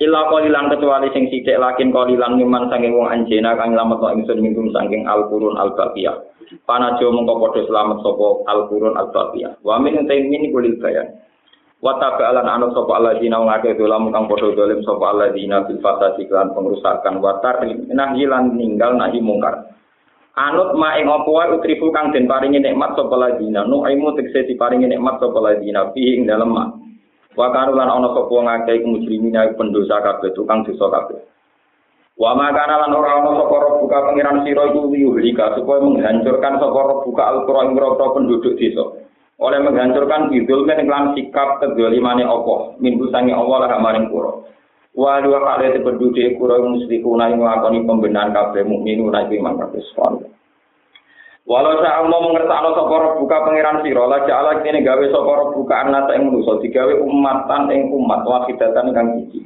Ila 0.00 0.32
kolilan 0.32 0.72
kecuali 0.72 1.12
sing 1.12 1.28
sithik 1.28 1.60
lakin 1.60 1.92
kolilan 1.92 2.40
nyuman 2.40 2.72
saking 2.72 2.96
wong 2.96 3.12
anjena 3.12 3.52
kang 3.60 3.76
lamet 3.76 4.00
kok 4.00 4.16
ingsun 4.16 4.40
minggum 4.40 4.72
saking 4.72 5.04
al-qurun 5.04 5.60
al-baqiyah. 5.60 6.16
Panajo 6.64 7.12
mengko 7.12 7.36
padha 7.36 7.68
selamat 7.68 8.00
sapa 8.00 8.28
al-qurun 8.48 8.96
al-baqiyah. 8.96 9.60
Wa 9.60 9.76
min 9.76 10.00
min 10.08 10.42
kulil 10.48 10.80
bayan. 10.80 11.20
Wa 11.82 11.98
taba'alan 11.98 12.46
anu 12.46 12.70
sapa 12.70 12.94
alladzina 12.94 13.42
ngake 13.42 13.74
dolam 13.74 14.06
kang 14.14 14.30
padha 14.30 14.54
dolim 14.54 14.86
sapa 14.86 15.02
alladzina 15.02 15.66
bil 15.66 15.82
fasadi 15.82 16.30
lan 16.30 16.54
pengrusakan 16.54 17.18
wa 17.18 17.42
tarnahi 17.42 18.22
lan 18.22 18.54
ninggal 18.54 18.94
nahi 18.94 19.18
mungkar. 19.18 19.66
Anut 20.38 20.78
ma 20.78 20.94
ing 20.94 21.10
apa 21.10 21.26
wae 21.26 21.74
kang 21.90 22.14
den 22.14 22.30
paringi 22.30 22.62
nikmat 22.62 22.94
sapa 22.94 23.10
alladzina 23.18 23.66
nu 23.66 23.82
aimu 23.82 24.14
tekse 24.14 24.46
diparingi 24.46 24.86
nikmat 24.86 25.18
sapa 25.18 25.34
alladzina 25.42 25.90
fi 25.90 26.22
ing 26.22 26.30
dalem 26.30 26.54
ma. 26.54 26.70
Wa 27.34 27.50
kanu 27.50 27.74
lan 27.74 27.90
ana 27.90 28.14
sapa 28.14 28.30
ngake 28.30 28.86
mujrimina 28.86 29.50
pendosa 29.58 29.98
kabeh 30.06 30.30
tukang 30.38 30.62
dosa 30.62 30.86
kabeh. 30.86 31.18
Wa 32.14 32.38
makana 32.38 32.78
lan 32.86 32.94
ora 32.94 33.26
ana 33.26 33.42
sapa 33.42 33.82
buka 33.82 33.98
pangeran 34.06 34.46
sira 34.46 34.70
iku 34.70 34.86
yuhlika 34.94 35.58
supaya 35.58 35.82
menghancurkan 35.82 36.62
sapa 36.62 37.02
buka 37.02 37.22
al-qura 37.26 37.66
ing 37.66 37.74
penduduk 37.74 38.54
desa 38.54 39.02
oleh 39.42 39.58
menghancurkan 39.58 40.30
kan 40.30 40.78
iklan 40.78 41.04
sikap 41.18 41.58
kedolimane 41.58 42.22
Allah 42.22 42.78
minggu 42.78 43.10
sangi 43.10 43.34
Allah 43.34 43.66
lah 43.66 43.82
maring 43.82 44.06
kuro 44.06 44.46
wa 44.94 45.18
dua 45.18 45.42
kali 45.42 45.82
penduduk 45.82 46.38
kuro 46.38 46.62
musyrikuna 46.62 47.34
yang 47.34 47.42
nglakoni 47.42 47.82
pembenahan 47.82 48.30
kabeh 48.30 48.62
mukminu 48.62 49.10
ra 49.10 49.26
iman 49.26 49.58
kabeh 49.58 49.82
Walau 51.42 51.82
saya 51.82 52.06
mau 52.06 52.22
mengertakno 52.22 52.70
sapa 52.70 53.18
buka 53.18 53.42
pangeran 53.42 53.82
sira 53.82 54.06
la 54.06 54.22
ja'ala 54.30 54.62
kene 54.62 54.78
gawe 54.86 55.02
sapa 55.10 55.50
buka 55.58 55.74
anak 55.74 56.14
ing 56.14 56.30
manusa 56.30 56.62
digawe 56.62 56.94
umatan 57.02 57.66
ing 57.74 57.90
umat 57.90 58.22
wahidatan 58.22 58.94
kang 58.94 59.18
siji. 59.18 59.42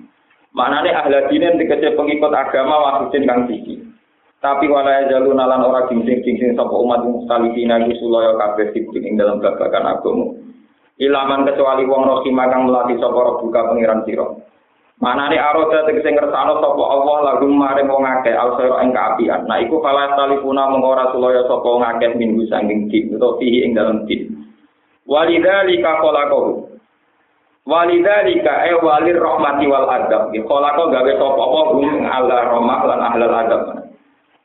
Maknane 0.52 0.92
ahli 0.92 1.40
dikece 1.56 1.96
pengikut 1.96 2.36
agama 2.36 2.84
wahidin 2.84 3.24
kang 3.24 3.48
siji. 3.48 3.80
Tapi 4.46 4.70
wala 4.70 5.10
jalu 5.10 5.34
nalan 5.34 5.66
ora 5.66 5.90
gingsing-gingsing 5.90 6.54
sapa 6.54 6.70
umat 6.70 7.02
mustalifina 7.02 7.82
iku 7.82 7.98
sulaya 7.98 8.38
kabeh 8.38 8.70
ing 8.78 9.18
dalam 9.18 9.42
babagan 9.42 9.82
agama. 9.82 10.38
Ilaman 11.02 11.50
kecuali 11.50 11.82
wong 11.82 12.06
rohima 12.06 12.46
kang 12.46 12.70
melati 12.70 12.94
sapa 13.02 13.42
buka 13.42 13.66
pangeran 13.66 14.06
sira. 14.06 14.22
Manane 15.02 15.34
aroda 15.34 15.82
tegese 15.82 16.14
ngersano 16.14 16.62
sapa 16.62 16.78
Allah 16.78 17.16
lagu 17.26 17.50
maring 17.50 17.90
wong 17.90 18.06
akeh 18.06 18.38
alsira 18.38 18.86
ing 18.86 18.94
kaapian. 18.94 19.50
Nah 19.50 19.58
iku 19.66 19.82
fala 19.82 20.14
talifuna 20.14 20.70
mengko 20.70 20.94
ora 20.94 21.10
sulaya 21.10 21.42
sapa 21.50 21.66
wong 21.66 21.82
minggu 22.14 22.46
sanging 22.46 22.86
din 22.86 23.18
utawa 23.18 23.42
fihi 23.42 23.66
ing 23.66 23.74
dalam 23.74 24.06
din. 24.06 24.30
Walidzalika 25.10 25.98
khalaqahu. 26.06 26.70
Walidzalika 27.66 28.62
ay 28.62 28.78
walir 28.78 29.18
rahmati 29.18 29.66
wal 29.66 29.90
adab. 29.90 30.30
Khalaqa 30.30 30.82
gawe 30.86 31.12
sapa 31.18 31.42
apa 31.42 31.60
hum 31.74 31.86
ala 32.06 32.38
lan 32.86 33.00
ahlal 33.10 33.34
adab. 33.42 33.85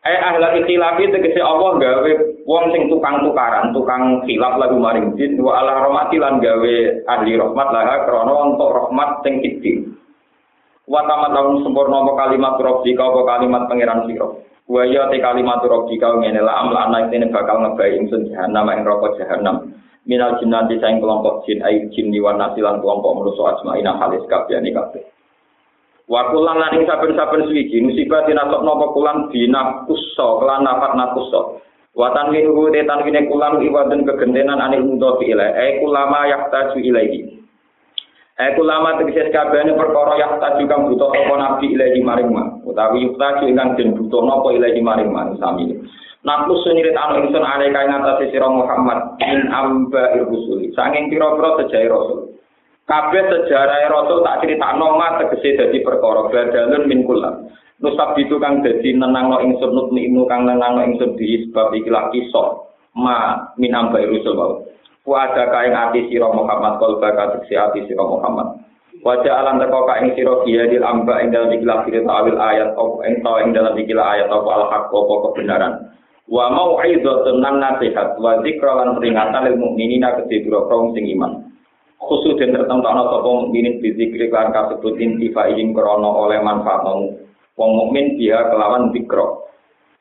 Eh 0.01 0.17
ahla 0.17 0.57
ikhtilafi 0.57 1.13
tegese 1.13 1.37
Allah 1.45 1.77
gawe 1.77 2.11
wong 2.49 2.65
sing 2.73 2.89
tukang 2.89 3.21
tukaran, 3.21 3.69
tukang 3.69 4.25
khilaf 4.25 4.57
lagu 4.57 4.81
maring 4.81 5.13
jin 5.13 5.37
wa 5.37 5.61
ala 5.61 5.77
rahmati 5.77 6.17
lan 6.17 6.41
gawe 6.41 6.75
ahli 7.05 7.37
rahmat 7.37 7.67
lah 7.69 8.09
krana 8.09 8.33
untuk 8.49 8.73
rahmat 8.73 9.21
sing 9.21 9.45
kiti. 9.45 9.85
Wa 10.89 11.05
tamat 11.05 11.37
lahum 11.37 11.61
sempurna 11.61 12.01
apa 12.01 12.17
kalimat 12.17 12.57
rabbika 12.57 13.13
apa 13.13 13.21
kalimat 13.29 13.69
pangeran 13.69 14.09
sira. 14.09 14.25
Wa 14.65 14.81
ya 14.89 15.05
te 15.13 15.21
kalimat 15.21 15.61
rabbika 15.61 16.17
ngene 16.17 16.41
la 16.41 16.65
amla 16.65 16.89
anak 16.89 17.13
ini 17.13 17.29
bakal 17.29 17.61
ngebai 17.61 18.01
ingsun 18.01 18.25
jahanam 18.33 18.73
ing 18.73 18.81
neraka 18.81 19.21
jahanam. 19.21 19.69
Minal 20.09 20.41
jinnati 20.41 20.81
saing 20.81 20.97
kelompok 20.97 21.45
jin 21.45 21.61
ai 21.61 21.77
jin 21.93 22.09
diwan 22.09 22.41
nasilan 22.41 22.81
kelompok 22.81 23.21
manusa 23.21 23.53
ajmaina 23.53 24.01
halis 24.01 24.25
kabehane 24.25 24.73
kabeh. 24.73 25.05
Wa 26.11 26.27
kulan 26.27 26.59
lan 26.59 26.75
ing 26.75 26.83
saben-saben 26.83 27.47
suwiji 27.47 27.87
musibah 27.87 28.27
dinasok 28.27 28.67
napa 28.67 28.91
kulan 28.91 29.31
dinakusso 29.31 30.43
kelan 30.43 30.67
nafat 30.67 30.99
nakusso. 30.99 31.63
Wa 31.95 32.11
tanwinuhu 32.11 32.67
te 32.75 32.83
tanwine 32.83 33.31
kulan 33.31 33.63
iwadun 33.63 34.03
kegentenan 34.03 34.59
anil 34.59 34.91
mudhofi 34.91 35.31
ilaih. 35.31 35.55
Eh 35.55 35.79
kulama 35.79 36.27
yahtaju 36.27 36.83
ilaihi. 36.83 37.39
Eh 38.35 38.51
kulama 38.59 38.99
tegese 38.99 39.31
kabehane 39.31 39.71
perkara 39.71 40.19
yahtaju 40.19 40.63
kang 40.67 40.81
butuh 40.91 41.15
apa 41.15 41.33
nabi 41.39 41.79
ilaihi 41.79 42.03
maring 42.03 42.27
ma. 42.27 42.59
Utawi 42.67 43.07
yahtaju 43.07 43.47
ingkang 43.47 43.79
den 43.79 43.95
butuh 43.95 44.19
napa 44.27 44.51
ilaihi 44.51 44.83
maring 44.83 45.15
ma 45.15 45.31
sami. 45.39 45.79
Nakus 46.27 46.59
sunirit 46.67 46.93
anu 46.93 47.23
ingsun 47.23 47.41
ale 47.41 47.71
kae 47.71 47.87
ngatasi 47.87 48.35
sira 48.35 48.51
Muhammad 48.51 49.15
in 49.23 49.47
amba 49.47 50.11
irusuli. 50.19 50.75
Sanging 50.75 51.07
pira-pira 51.07 51.55
sejahe 51.63 51.87
rasul. 51.87 52.30
Kabeh 52.89 53.23
sejarah 53.29 53.87
Rasul 53.93 54.25
tak 54.25 54.41
cerita 54.41 54.73
noma 54.73 55.21
tegese 55.21 55.53
dadi 55.53 55.85
perkara 55.85 56.27
badalun 56.27 56.89
min 56.89 57.05
kulam. 57.05 57.47
Nusab 57.81 58.17
itu 58.17 58.41
kang 58.41 58.65
dadi 58.65 58.97
nenangno 58.97 59.37
ingsun 59.41 59.71
nutminu 59.73 60.25
kang 60.25 60.49
nenangno 60.49 60.85
ingsun 60.89 61.13
di 61.17 61.45
sebab 61.45 61.71
ikilah 61.77 62.09
kisah 62.09 62.47
ma 62.97 63.49
min 63.61 63.71
amba 63.77 64.01
Rasul 64.01 64.33
wae. 64.33 64.55
Wa 65.05 65.29
ada 65.29 65.49
kaing 65.49 65.73
ati 65.73 65.99
sira 66.09 66.29
Muhammad 66.29 66.77
kol 66.81 66.97
baka 66.97 67.37
tegese 67.37 67.57
ati 67.57 67.85
sira 67.85 68.01
Muhammad. 68.01 68.61
Wajah 69.01 69.33
alam 69.33 69.57
teko 69.57 69.89
ka 69.89 69.97
ing 69.97 70.13
sira 70.13 70.45
biadil 70.45 70.85
amba 70.85 71.25
ing 71.25 71.33
dalam 71.33 71.49
ikilah 71.49 71.85
cerita 71.89 72.05
awil 72.05 72.37
ayat 72.37 72.77
apa 72.77 72.97
ing 73.09 73.15
ing 73.25 73.49
dalam 73.49 73.73
ikilah 73.73 74.05
ayat 74.13 74.29
apa 74.29 74.49
al 74.51 74.65
haq 74.69 74.93
kebenaran. 74.93 75.73
Wa 76.29 76.53
mau'izatun 76.53 77.41
nan 77.41 77.57
nasihat 77.59 78.15
wa 78.21 78.39
dzikra 78.45 78.71
lan 78.77 78.95
peringatan 78.95 79.41
lil 79.51 79.57
mukminina 79.57 80.21
kedhe 80.21 80.45
sing 80.93 81.05
iman. 81.17 81.50
Khusus 82.01 82.33
dan 82.41 82.57
tertentu 82.57 82.85
ana 82.89 83.05
sapa 83.05 83.29
mukminin 83.29 83.77
bizikri 83.77 84.33
kan 84.33 84.49
kasebut 84.49 84.97
intifa 84.97 85.53
ing 85.53 85.77
krana 85.77 86.09
oleh 86.09 86.41
manfaat 86.41 86.81
wong 87.57 87.71
mukmin 87.77 88.17
dia 88.17 88.41
kelawan 88.49 88.89
zikra 88.89 89.45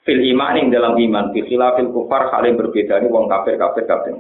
fil 0.09 0.21
iman 0.33 0.57
ing 0.57 0.67
dalam 0.73 0.97
iman 0.97 1.29
fi 1.37 1.45
khilafil 1.45 1.93
kufar 1.93 2.33
hal 2.33 2.45
berbeda 2.57 3.05
ni 3.05 3.13
wong 3.13 3.29
kafir 3.29 3.61
kafir 3.61 3.85
kafir. 3.85 4.17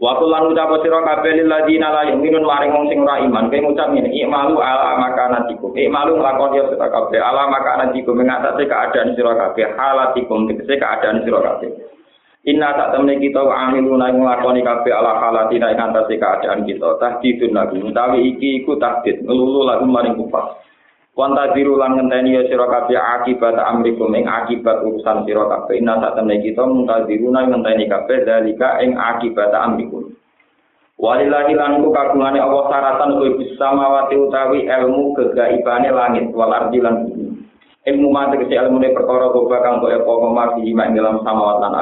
Waktu 0.00 0.24
lan 0.32 0.48
ucap 0.48 0.80
sira 0.80 1.04
kabeh 1.04 1.32
lil 1.36 1.48
ladina 1.48 1.92
la 1.92 2.08
yu'minun 2.08 2.40
maring 2.40 2.72
wong 2.72 2.88
sing 2.88 3.04
ora 3.04 3.20
iman 3.20 3.52
kowe 3.52 3.60
ngucap 3.60 3.92
ngene 3.92 4.08
ikmalu 4.16 4.56
ala 4.56 4.96
makanatikum 4.96 5.76
ikmalu 5.76 6.16
nglakoni 6.16 6.56
sira 6.72 6.88
kabeh 6.88 7.20
ala 7.20 7.52
makanatikum 7.52 8.16
mengatasi 8.16 8.64
keadaan 8.64 9.12
sira 9.12 9.36
kabeh 9.36 9.68
halatikum. 9.76 10.48
Tegese 10.48 10.80
keadaan 10.80 11.20
sira 11.20 11.40
kabeh 11.44 11.68
Inna 12.40 12.72
tak 12.72 12.96
temne 12.96 13.20
kita 13.20 13.36
wa 13.44 13.68
amiluna 13.68 14.16
nglakoni 14.16 14.64
kabeh 14.64 14.88
ala 14.96 15.20
halatina 15.20 15.76
ing 15.76 15.92
antase 15.92 16.16
keadaan 16.16 16.64
kita. 16.64 16.96
Tahdidun 16.96 17.52
lagu 17.52 17.76
utawi 17.76 18.32
iki 18.32 18.64
iku 18.64 18.80
tahdid 18.80 19.28
ngelulu 19.28 19.68
lagu 19.68 19.84
maring 19.84 20.16
kufar. 20.16 20.56
Wanta 21.12 21.52
diru 21.52 21.76
lan 21.76 22.00
ngenteni 22.00 22.40
ya 22.40 23.02
akibat 23.20 23.60
amrikum 23.60 24.08
ing 24.16 24.24
akibat 24.24 24.80
urusan 24.80 25.28
sira 25.28 25.44
kabeh. 25.52 25.84
Inna 25.84 26.00
tak 26.00 26.16
temne 26.16 26.40
kita 26.40 26.64
muntadiruna 26.64 27.44
ngenteni 27.44 27.84
kabeh 27.92 28.24
dalika 28.24 28.80
ing 28.80 28.96
akibat 28.96 29.52
amrikum. 29.52 30.08
Walillahi 30.96 31.52
lan 31.52 31.84
ku 31.84 31.92
kagungane 31.92 32.40
Allah 32.40 32.64
saratan 32.72 33.20
kowe 33.20 33.30
bisa 33.36 33.68
mawati 33.72 34.16
utawi 34.16 34.64
ilmu 34.64 35.12
kegaibane 35.12 35.92
langit 35.92 36.32
wal 36.32 36.56
ardi 36.56 36.80
lan. 36.80 37.04
Ilmu 37.84 38.08
mate 38.08 38.40
kese 38.40 38.56
ilmune 38.56 38.96
perkara 38.96 39.28
goba 39.28 39.60
kang 39.60 39.84
kok 39.84 39.92
apa 39.92 40.28
mati 40.32 40.64
ing 40.64 40.96
dalam 40.96 41.20
samawat 41.20 41.56
lan. 41.60 41.72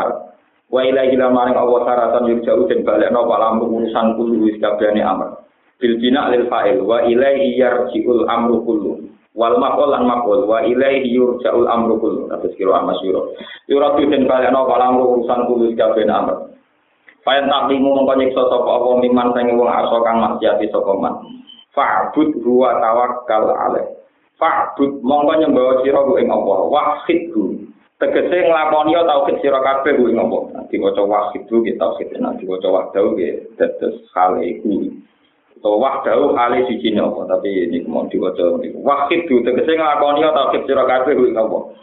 Wa 0.68 0.84
ilahi 0.84 1.16
maring 1.16 1.56
Allah 1.56 1.80
saratan 1.88 2.28
yuk 2.28 2.44
jauh 2.44 2.68
dan 2.68 2.84
balik 2.84 3.08
no 3.08 3.24
palam 3.24 3.56
urusan 3.64 4.20
kulu 4.20 4.44
wis 4.44 4.60
kabehane 4.60 5.00
amr. 5.00 5.40
Bil 5.80 5.96
bina 5.96 6.28
lil 6.28 6.44
fa'il 6.52 6.84
wa 6.84 7.00
ilaihi 7.08 7.56
yarji'ul 7.56 8.28
amru 8.28 8.60
kullu. 8.68 8.92
Wal 9.32 9.56
maqul 9.56 9.88
lan 9.88 10.04
maqul 10.04 10.44
wa 10.44 10.60
ilaihi 10.60 11.08
yurja'ul 11.16 11.64
amru 11.64 11.96
kullu. 11.96 12.28
Terus 12.28 12.52
kira 12.60 12.84
amas 12.84 13.00
yuro. 13.00 13.32
Yuratu 13.64 14.04
den 14.12 14.28
balik 14.28 14.52
no 14.52 14.68
palam 14.68 15.00
urusan 15.00 15.48
kulu 15.48 15.72
wis 15.72 15.76
kabehane 15.80 16.12
amr. 16.12 16.36
Fayan 17.24 17.48
taklimu 17.48 17.88
mongko 17.92 18.20
nyiksa 18.20 18.42
sapa 18.52 18.68
apa 18.68 18.88
miman 19.04 19.32
sing 19.32 19.52
wong 19.56 19.68
arsa 19.72 19.96
kang 20.04 20.20
maksiati 20.20 20.68
sapa 20.68 20.92
man. 21.00 21.16
Fa'bud 21.72 22.44
huwa 22.44 22.76
tawakkal 22.76 23.56
alaih. 23.56 23.88
Fa'bud 24.36 25.00
mongko 25.00 25.32
nyembah 25.40 25.80
sira 25.80 26.04
ing 26.20 26.28
Allah. 26.28 26.58
Wahidhu 26.68 27.67
tegese 27.98 28.46
nglakoni 28.46 28.94
tauhid 28.94 29.36
sira 29.42 29.58
kabeh 29.58 29.98
kuwi 29.98 30.14
ngopo? 30.14 30.54
Diwaca 30.70 31.02
wahid 31.02 31.42
ku 31.50 31.66
ki 31.66 31.74
tauhid 31.74 32.14
nek 32.14 32.38
diwaca 32.38 32.68
wahdahu 32.70 33.18
ki 33.18 33.58
dados 33.58 34.06
hal 34.14 34.38
iku 34.38 34.94
to 35.58 35.70
wahdahu 35.74 36.38
hale 36.38 36.62
siji 36.70 36.94
nopo 36.94 37.26
tapi 37.26 37.66
ini 37.66 37.82
mau 37.90 38.06
diwaca 38.06 38.54
wahid 38.86 39.20
ku 39.26 39.42
tegese 39.42 39.74
nglakoni 39.74 40.22
tauhid 40.22 40.62
sira 40.70 40.86
kabeh 40.86 41.12
kuwi 41.18 41.34
ngopo? 41.34 41.74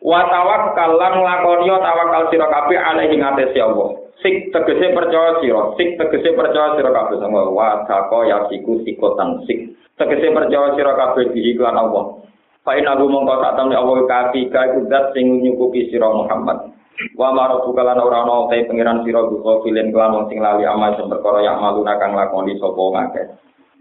Wa 0.00 0.24
tawakkal 0.32 0.96
lan 0.96 1.14
nglakoni 1.20 1.68
tawakal 1.68 2.32
sira 2.32 2.48
kabeh 2.48 2.80
alaihi 2.80 3.20
ngatesi 3.20 3.60
Allah. 3.60 4.00
Sik 4.24 4.48
tegese 4.48 4.96
percaya 4.96 5.44
sira 5.44 5.76
sik 5.76 6.00
tegese 6.00 6.32
percaya 6.32 6.72
sira 6.80 6.88
kabeh. 6.88 7.20
Sama 7.20 7.52
wa 7.52 7.84
tako 7.84 8.24
yasiku 8.24 8.80
sikotan 8.88 9.44
sik 9.44 9.76
tegese 10.00 10.32
percaya 10.32 10.72
sira 10.72 10.96
kabeh 10.96 11.36
di 11.36 11.52
iklan 11.52 11.76
Allah 11.76 12.31
Fa 12.62 12.78
inna 12.78 12.94
hu 12.94 13.10
mongko 13.10 13.42
sak 13.42 13.58
temne 13.58 13.74
Allah 13.74 14.06
kafi 14.06 14.46
ka 14.46 14.70
iku 14.70 14.86
zat 14.86 15.10
sing 15.18 15.42
nyukupi 15.42 15.90
sira 15.90 16.06
Muhammad. 16.06 16.70
Wa 17.18 17.34
maru 17.34 17.74
kalan 17.74 17.98
ora 17.98 18.22
ana 18.22 18.46
te 18.46 18.62
pangeran 18.70 19.02
sira 19.02 19.26
filen 19.66 19.90
kelan 19.90 20.30
sing 20.30 20.38
lali 20.38 20.62
amal 20.62 20.94
sing 20.94 21.10
perkara 21.10 21.42
yang 21.42 21.58
malu 21.58 21.82
kang 21.82 22.14
lakoni 22.14 22.54
sapa 22.62 22.78
ngake. 22.78 23.22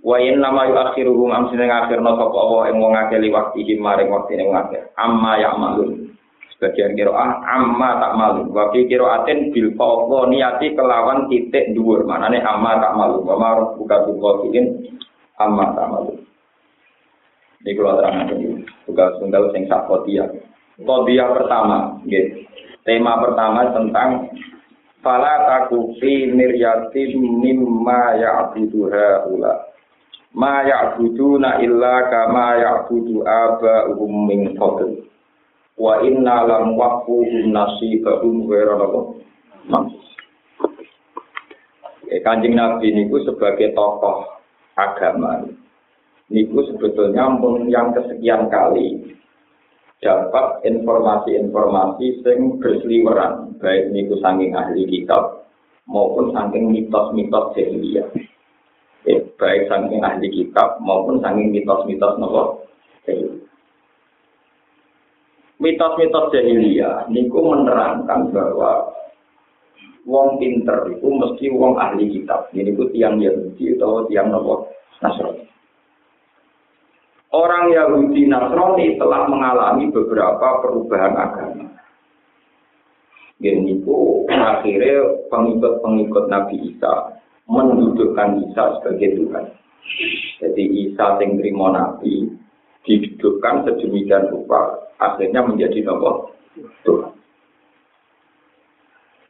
Wa 0.01 0.17
in 0.17 0.41
nama 0.41 0.65
yu 0.65 0.73
akhiruhum 0.73 1.29
am 1.29 1.53
sing 1.53 1.61
akhirna 1.61 2.17
sapa 2.17 2.33
Allah 2.33 2.73
ing 2.73 2.81
wong 2.81 2.97
akeh 2.97 3.21
liwakti 3.21 3.77
maring 3.77 4.09
waktine 4.09 4.49
wong 4.49 4.57
akeh. 4.57 4.81
Amma 4.97 5.37
ya 5.37 5.53
malun. 5.53 6.17
Sebagian 6.57 6.97
kiroah 6.97 7.37
amma 7.45 8.01
tak 8.01 8.13
malu. 8.17 8.49
Wafi 8.49 8.89
kiroatin 8.89 9.53
bil 9.53 9.77
fawqa 9.77 10.25
niati 10.25 10.73
kelawan 10.73 11.29
titik 11.29 11.77
dhuwur. 11.77 12.01
Manane 12.09 12.41
amma 12.41 12.81
tak 12.81 12.97
malu. 12.97 13.21
Wa 13.21 13.37
ma 13.37 13.61
rabbuka 13.61 14.09
bil 14.09 14.65
amma 15.37 15.65
tak 15.77 15.85
malu. 15.85 16.20
Ini 17.61 17.77
kalau 17.77 18.01
terang 18.01 18.25
ini, 18.33 18.65
tugas 18.89 19.13
tunggal 19.21 19.53
sing 19.53 19.69
sakotia. 19.69 20.25
Kodia 20.81 21.29
pertama, 21.29 22.01
gitu. 22.09 22.41
tema 22.81 23.21
pertama 23.21 23.69
tentang 23.69 24.33
Fala 25.01 25.49
takufi 25.49 26.29
miryatin 26.29 27.41
mimma 27.41 28.21
ya'buduha 28.21 29.25
ula. 29.33 29.73
Ma 30.37 30.61
ya'buduna 30.61 31.57
illa 31.57 32.05
kama 32.05 32.61
ya'budu 32.61 33.25
aba'uhum 33.25 34.29
min 34.29 34.53
fadl 34.61 35.09
wa 35.81 36.05
inna 36.05 36.45
lam 36.45 36.77
waqfuhum 36.77 37.49
nasibahum 37.49 38.45
ghairu 38.45 38.77
napa 38.77 39.01
eh, 42.13 42.21
Kanjeng 42.21 42.53
Nabi 42.53 42.93
niku 42.93 43.25
sebagai 43.25 43.73
tokoh 43.73 44.29
agama 44.77 45.41
niku 46.31 46.63
sebetulnya 46.71 47.27
yang 47.67 47.91
kesekian 47.91 48.47
kali 48.47 49.19
dapat 50.01 50.65
informasi-informasi 50.65 52.25
sing 52.25 52.57
berseliweran 52.57 53.53
baik 53.61 53.91
niku 53.93 54.17
saking 54.17 54.55
ahli 54.55 54.87
kitab 54.89 55.45
maupun 55.85 56.33
saking 56.33 56.73
mitos-mitos 56.73 57.53
jahiliyah 57.53 58.09
eh, 59.05 59.21
baik 59.37 59.69
saking 59.69 60.01
ahli 60.01 60.31
kitab 60.31 60.81
maupun 60.81 61.21
saking 61.21 61.53
mitos-mitos 61.53 62.17
nopo 62.17 62.65
mitos-mitos 65.61 66.25
jahiliyah 66.33 67.05
niku 67.13 67.37
menerangkan 67.45 68.33
bahwa 68.33 68.89
wong 70.09 70.41
pinter 70.41 70.89
itu 70.89 71.07
mesti 71.07 71.45
wong 71.53 71.77
ahli 71.77 72.09
kitab. 72.09 72.49
Ini 72.49 72.73
itu 72.73 72.89
tiang 72.89 73.21
Yahudi 73.21 73.77
atau 73.77 74.09
tiang 74.09 74.33
nopo 74.33 74.73
Nasrani. 75.01 75.50
Orang 77.31 77.71
Yahudi 77.71 78.27
Nasrani 78.27 78.99
telah 78.99 79.23
mengalami 79.31 79.87
beberapa 79.87 80.59
perubahan 80.59 81.15
agama. 81.15 81.71
Ini 83.39 83.79
itu 83.81 84.27
akhirnya 84.27 85.25
pengikut-pengikut 85.31 86.27
Nabi 86.27 86.75
Isa 86.75 87.15
mendudukkan 87.47 88.37
Isa 88.45 88.63
sebagai 88.77 89.15
Tuhan. 89.15 89.45
Jadi 90.43 90.63
Isa 90.85 91.17
yang 91.23 91.39
terima 91.39 91.71
Nabi 91.71 92.29
didudukkan 92.83 93.55
sedemikian 93.65 94.29
rupa 94.29 94.91
akhirnya 94.99 95.41
menjadi 95.47 95.87
nopo 95.87 96.35
Tuhan. 96.83 97.15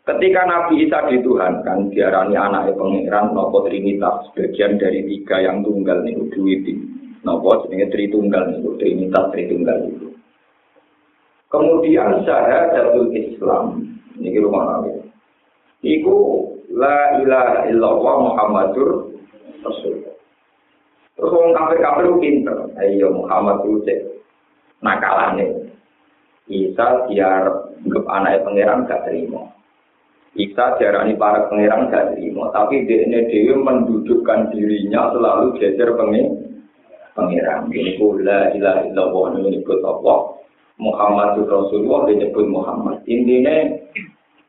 Ketika 0.02 0.42
Nabi 0.50 0.90
Isa 0.90 1.06
dituhankan, 1.06 1.94
diarani 1.94 2.34
anak 2.34 2.74
pangeran 2.74 3.38
nopo 3.38 3.62
Trinitas, 3.64 4.28
bagian 4.34 4.82
dari 4.82 5.06
tiga 5.06 5.38
yang 5.40 5.62
tunggal 5.62 6.02
nih 6.02 6.18
duwiti. 6.34 6.74
Nopo 7.22 7.66
jenenge 7.66 7.94
Tritunggal 7.94 8.50
nih 8.50 8.66
Trinitas 8.82 9.26
Tritunggal 9.30 9.78
itu. 9.86 10.08
Kemudian 11.52 12.24
saya 12.26 12.72
jatuh 12.74 13.12
Islam, 13.12 13.84
ini 14.18 14.40
rumah 14.40 14.64
Nabi. 14.80 15.04
Iku 15.84 16.18
la 16.72 17.20
ilaha 17.20 17.68
illallah 17.70 18.16
Muhammadur 18.26 19.12
Rasulullah. 19.62 20.16
Terus 21.20 21.34
orang 21.38 21.54
kafir-kafir 21.54 22.08
pinter. 22.18 22.58
Ayo 22.82 23.14
Muhammad 23.14 23.62
itu 23.68 23.84
cek 23.86 24.00
nakalane. 24.82 25.70
Isa 26.50 27.06
biar 27.06 27.44
anggap 27.86 28.06
anaknya 28.10 28.44
pangeran 28.44 28.88
gak 28.90 29.04
terima. 29.06 29.42
Isa 30.34 30.80
diarani 30.80 31.20
para 31.20 31.52
pangeran 31.52 31.92
gak 31.92 32.16
terima, 32.16 32.50
tapi 32.56 32.88
dia 32.88 33.04
dewi 33.06 33.54
mendudukkan 33.54 34.50
dirinya 34.56 35.12
selalu 35.12 35.60
geser 35.60 35.94
pangeran. 37.16 37.68
Ini 37.72 37.98
kula 38.00 38.56
ilah 38.56 38.88
illallah 38.88 39.38
menyebut 39.40 39.80
Allah. 39.84 40.40
Muhammad 40.82 41.38
Rasulullah 41.46 42.10
disebut 42.10 42.46
Muhammad. 42.50 43.06
Intinya 43.06 43.78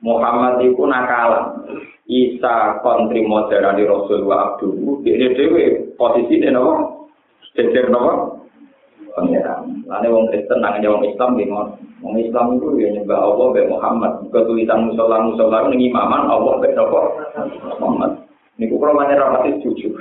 Muhammad 0.00 0.64
itu 0.64 0.80
nakalan. 0.80 1.68
Isa 2.08 2.80
kontrimo 2.80 3.46
darani 3.52 3.84
Rasulullah 3.84 4.56
Abdul. 4.56 5.04
Dia 5.04 5.28
dewi 5.37 5.92
posisi 5.94 6.40
dia 6.40 6.50
nopo. 6.50 7.06
Geser 7.52 7.92
nopo. 7.92 8.42
pangeran. 9.12 9.84
Lalu 9.84 10.08
wong 10.08 10.24
Kristen 10.32 10.64
nang 10.64 10.80
wong 10.80 11.04
Islam 11.04 11.37
di 11.37 11.44
Wong 12.02 12.18
Islam 12.18 12.58
itu 12.58 12.80
ya 12.82 12.88
nyembah 12.98 13.18
Allah 13.20 13.46
be 13.54 13.62
Muhammad. 13.68 14.12
Ketulisan 14.34 14.90
musola 14.90 15.22
musola 15.22 15.70
ini 15.70 15.92
imaman 15.92 16.26
Allah 16.26 16.58
be 16.58 16.72
Muhammad. 16.74 18.24
Niku 18.58 18.74
kalau 18.80 18.96
mana 18.98 19.14
rapati 19.14 19.60
setuju. 19.62 19.92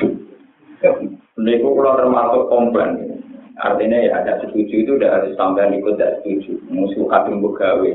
Niku 1.42 1.74
kalau 1.74 1.98
termasuk 1.98 2.44
komplain. 2.54 3.18
Artinya 3.62 3.98
ya 3.98 4.22
ada 4.22 4.42
setuju 4.42 4.86
itu 4.86 4.92
udah 4.98 5.10
harus 5.10 5.34
sampai 5.38 5.70
ikut 5.78 5.98
tidak 5.98 6.22
setuju. 6.22 6.58
Musuh 6.70 7.06
kadung 7.10 7.42
bugawe. 7.42 7.92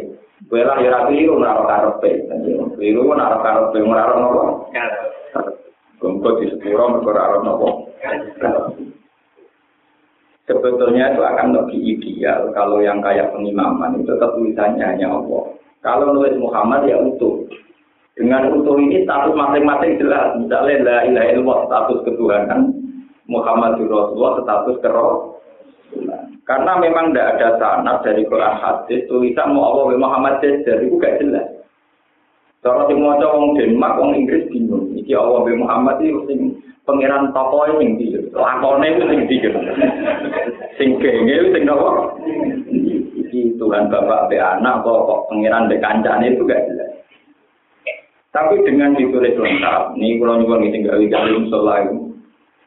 Kue 0.47 0.63
lah 0.63 0.79
ya 0.79 0.93
rapi 0.93 1.27
itu 1.27 1.35
naruh 1.35 1.67
karepe. 1.67 2.29
Keliru 2.77 3.09
naruh 3.15 3.41
karepe 3.43 3.79
naruh 3.83 4.19
nopo. 4.21 4.43
Gongko 5.99 6.29
di 6.43 6.47
sepuro 6.55 7.03
naruh 7.03 7.41
nopo. 7.43 7.69
sebetulnya 10.47 11.11
itu 11.11 11.27
akan 11.27 11.59
lebih 11.59 11.81
ideal 11.99 12.55
kalau 12.55 12.79
yang 12.79 13.03
kayak 13.03 13.35
pengimaman 13.35 13.99
itu 13.99 14.15
tulisannya 14.15 14.87
hanya 14.95 15.11
Allah. 15.11 15.51
Kalau 15.83 16.15
nulis 16.15 16.39
Muhammad 16.39 16.87
ya 16.87 17.03
utuh. 17.03 17.47
Dengan 18.15 18.49
utuh 18.55 18.79
ini 18.81 19.05
status 19.05 19.35
masing-masing 19.35 19.99
jelas. 20.01 20.39
Misalnya 20.39 20.83
la 20.87 20.99
ilaha 21.05 21.29
illallah 21.37 21.61
status 21.69 21.99
ketuhanan, 22.07 22.61
Muhammad 23.27 23.79
Rasulullah 23.83 24.43
status 24.43 24.77
keroh. 24.83 25.39
Karena 26.47 26.79
memang 26.79 27.11
tidak 27.11 27.39
ada 27.39 27.49
sanad 27.59 28.07
dari 28.07 28.23
Quran 28.27 28.55
hadis 28.63 29.03
tulisan 29.11 29.51
mau 29.51 29.75
Allah 29.75 29.99
Muhammad 29.99 30.39
jadi 30.43 30.79
itu 30.87 30.95
gak 31.03 31.19
jelas. 31.19 31.47
Kalau 32.63 32.87
di 32.87 32.95
mau 32.99 33.19
wong 33.19 33.59
Denmark, 33.59 33.99
wong 33.99 34.15
Inggris 34.15 34.47
bingung. 34.51 34.95
Iki 34.95 35.15
Allah 35.15 35.43
Muhammad 35.43 36.03
itu 36.03 36.23
pangeran 36.87 37.35
toko 37.35 37.67
sing 37.77 37.99
ndi 37.99 38.15
lakone 38.31 38.87
itu 38.95 39.03
sing 39.11 39.21
ndi 39.27 39.37
sing 40.79 40.89
kenge 41.03 41.35
itu 41.35 41.49
sing 41.51 41.63
nopo 41.67 42.15
iki 43.19 43.59
Tuhan 43.59 43.91
bapak 43.91 44.31
be 44.31 44.39
anak 44.39 44.87
kok 44.87 45.03
kok 45.11 45.21
pangeran 45.27 45.67
be 45.67 45.83
kancane 45.83 46.31
itu 46.31 46.47
gak 46.47 46.63
jelas 46.71 46.91
tapi 48.31 48.63
dengan 48.63 48.95
ditulis 48.95 49.35
lengkap 49.35 49.99
nih 49.99 50.15
kalau 50.23 50.39
nyuwun 50.39 50.71
tinggal 50.71 50.97
di 51.03 51.11
dalam 51.11 51.51
selain 51.51 52.06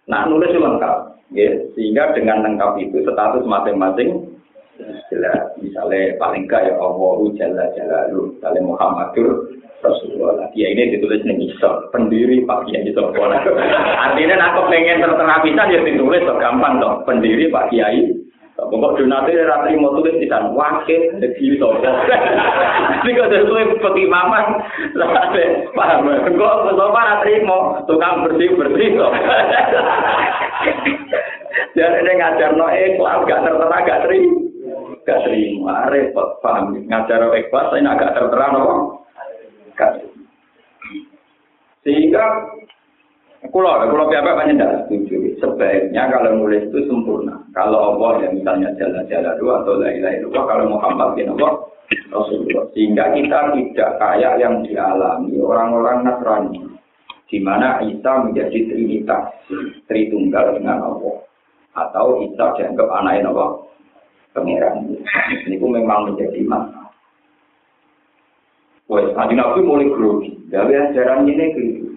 nah 0.09 0.25
nulis 0.25 0.51
lengkap 0.51 0.97
ya 1.31 1.53
sehingga 1.77 2.17
dengan 2.17 2.41
lengkap 2.43 2.81
itu 2.81 3.05
status 3.05 3.45
masing-masing 3.45 4.25
jelas 5.13 5.53
misalnya 5.61 6.17
paling 6.17 6.49
kaya 6.49 6.73
Allah 6.75 7.19
jalla 7.37 7.65
jalaluh 7.77 8.33
misalnya 8.33 8.61
Muhammadur 8.65 9.59
Rasulullah. 9.79 10.51
Ya 10.55 10.67
ini 10.71 10.95
ditulis 10.95 11.23
nih 11.23 11.39
misal 11.39 11.87
pendiri 11.95 12.43
Pak 12.43 12.67
Kiai 12.67 12.83
itu 12.83 12.99
Artinya 14.03 14.35
aku 14.51 14.67
pengen 14.67 14.99
tertera 14.99 15.39
bisa 15.39 15.61
ya 15.71 15.79
ditulis 15.83 16.23
so 16.27 16.35
gampang 16.35 16.83
dong. 16.83 17.07
Pendiri 17.07 17.47
Pak 17.47 17.71
Kiai. 17.71 18.11
Pokok 18.67 18.99
donate 18.99 19.31
ra 19.47 19.63
trimo 19.63 19.95
tulis 19.95 20.19
di 20.19 20.27
kan 20.27 20.51
wakil 20.51 21.15
dadi 21.23 21.39
iso. 21.39 21.79
Sing 23.07 23.15
ada 23.15 23.39
suwe 23.47 23.79
pergi 23.79 24.03
mamah 24.03 24.45
lah 24.99 25.09
paham. 25.71 26.11
Kok 26.35 26.35
kok 26.35 26.75
ora 26.75 27.15
so, 27.15 27.21
trimo 27.23 27.57
tukang 27.87 28.27
bersih 28.27 28.51
bersih 28.59 28.99
to. 28.99 29.07
Jar 31.77 31.95
ini 32.03 32.11
ngajar 32.19 32.51
no 32.59 32.67
ikhlas 32.67 33.23
gak 33.23 33.41
tertera 33.47 33.77
gak 33.87 34.01
trim. 34.03 34.51
Gak 35.07 35.23
trimo 35.23 35.71
repot 35.87 36.43
paham 36.43 36.75
ngajar 36.91 37.31
ikhlas 37.31 37.71
saya 37.71 37.87
agak 37.95 38.13
tertera 38.19 38.45
no. 38.51 38.65
Sehingga 41.87 42.25
Kulo, 43.39 43.71
kulo 43.87 44.11
pihak 44.11 44.27
banyak 44.27 44.59
tidak 44.59 44.83
setuju. 44.83 45.39
Sebaiknya 45.39 46.11
kalau 46.11 46.35
nulis 46.35 46.67
itu 46.67 46.83
sempurna. 46.91 47.39
Kalau 47.55 47.95
Allah 47.95 48.27
ya 48.27 48.35
misalnya 48.35 48.75
jalan-jalan 48.75 49.39
dua 49.39 49.63
atau 49.63 49.79
lain-lain 49.79 50.27
dua, 50.27 50.43
kalau 50.43 50.67
Muhammad 50.67 51.15
bin 51.15 51.31
Allah 51.39 51.55
Rasulullah. 52.11 52.67
Sehingga 52.75 53.15
kita 53.15 53.39
tidak 53.55 53.89
kayak 53.95 54.43
yang 54.43 54.59
dialami 54.67 55.39
orang-orang 55.39 56.03
Nasrani, 56.03 56.59
di 57.31 57.39
mana 57.39 57.79
Isa 57.87 58.11
menjadi 58.27 58.59
trinitas, 58.67 59.31
tritunggal 59.87 60.59
dengan 60.59 60.83
Allah, 60.83 61.23
atau 61.79 62.19
Isa 62.27 62.45
dianggap 62.59 62.91
anak 62.91 63.23
Allah 63.23 63.55
pangeran. 64.35 64.99
Ini 65.47 65.55
pun 65.57 65.79
memang 65.79 66.11
menjadi 66.11 66.43
masalah. 66.43 66.91
Nanti 68.89 69.33
nabi 69.37 69.61
mulai 69.61 69.87
grogi. 69.89 70.33
Gawe 70.49 70.73
ajaran 70.89 71.29
ini 71.29 71.45
keliru. 71.53 71.88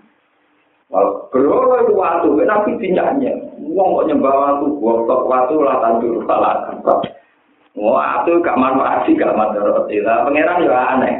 Grogi 0.93 1.89
itu 1.89 1.93
waktu, 1.97 2.29
nabi 2.45 2.77
tinyaknya. 2.77 3.33
Uang 3.65 3.97
kok 3.97 4.07
nyembah 4.13 4.35
waktu, 4.37 4.67
waktu 4.77 5.25
waktu 5.25 5.55
lah 5.65 5.77
tandur 5.81 6.21
salah. 6.29 6.69
Wah, 7.73 8.21
itu 8.21 8.37
gak 8.45 8.61
manfaat 8.61 9.09
sih, 9.09 9.17
gak 9.17 9.33
manfaat. 9.33 9.89
Lah, 9.89 10.29
pangeran 10.29 10.69
ya 10.69 10.77
aneh. 10.93 11.15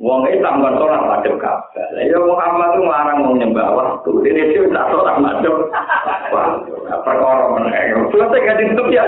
Wong 0.00 0.24
Islam 0.26 0.64
kan 0.64 0.74
sholat 0.80 1.04
madhep 1.04 1.36
Ka'bah. 1.38 1.86
Lah 1.94 2.02
ya 2.02 2.18
Ahmad 2.18 2.74
itu 2.74 2.80
ngarang 2.88 3.18
mau 3.22 3.36
nyembah 3.38 3.68
waktu. 3.76 4.10
Ini 4.24 4.42
dia 4.50 4.66
tak 4.72 4.88
sholat 4.90 5.16
madhep. 5.20 5.56
Wah, 6.32 6.58
perkara 7.04 7.44
meneh. 7.54 7.92
Selesai 8.10 8.40
kaji 8.40 8.64
itu 8.72 8.84
ya. 8.90 9.04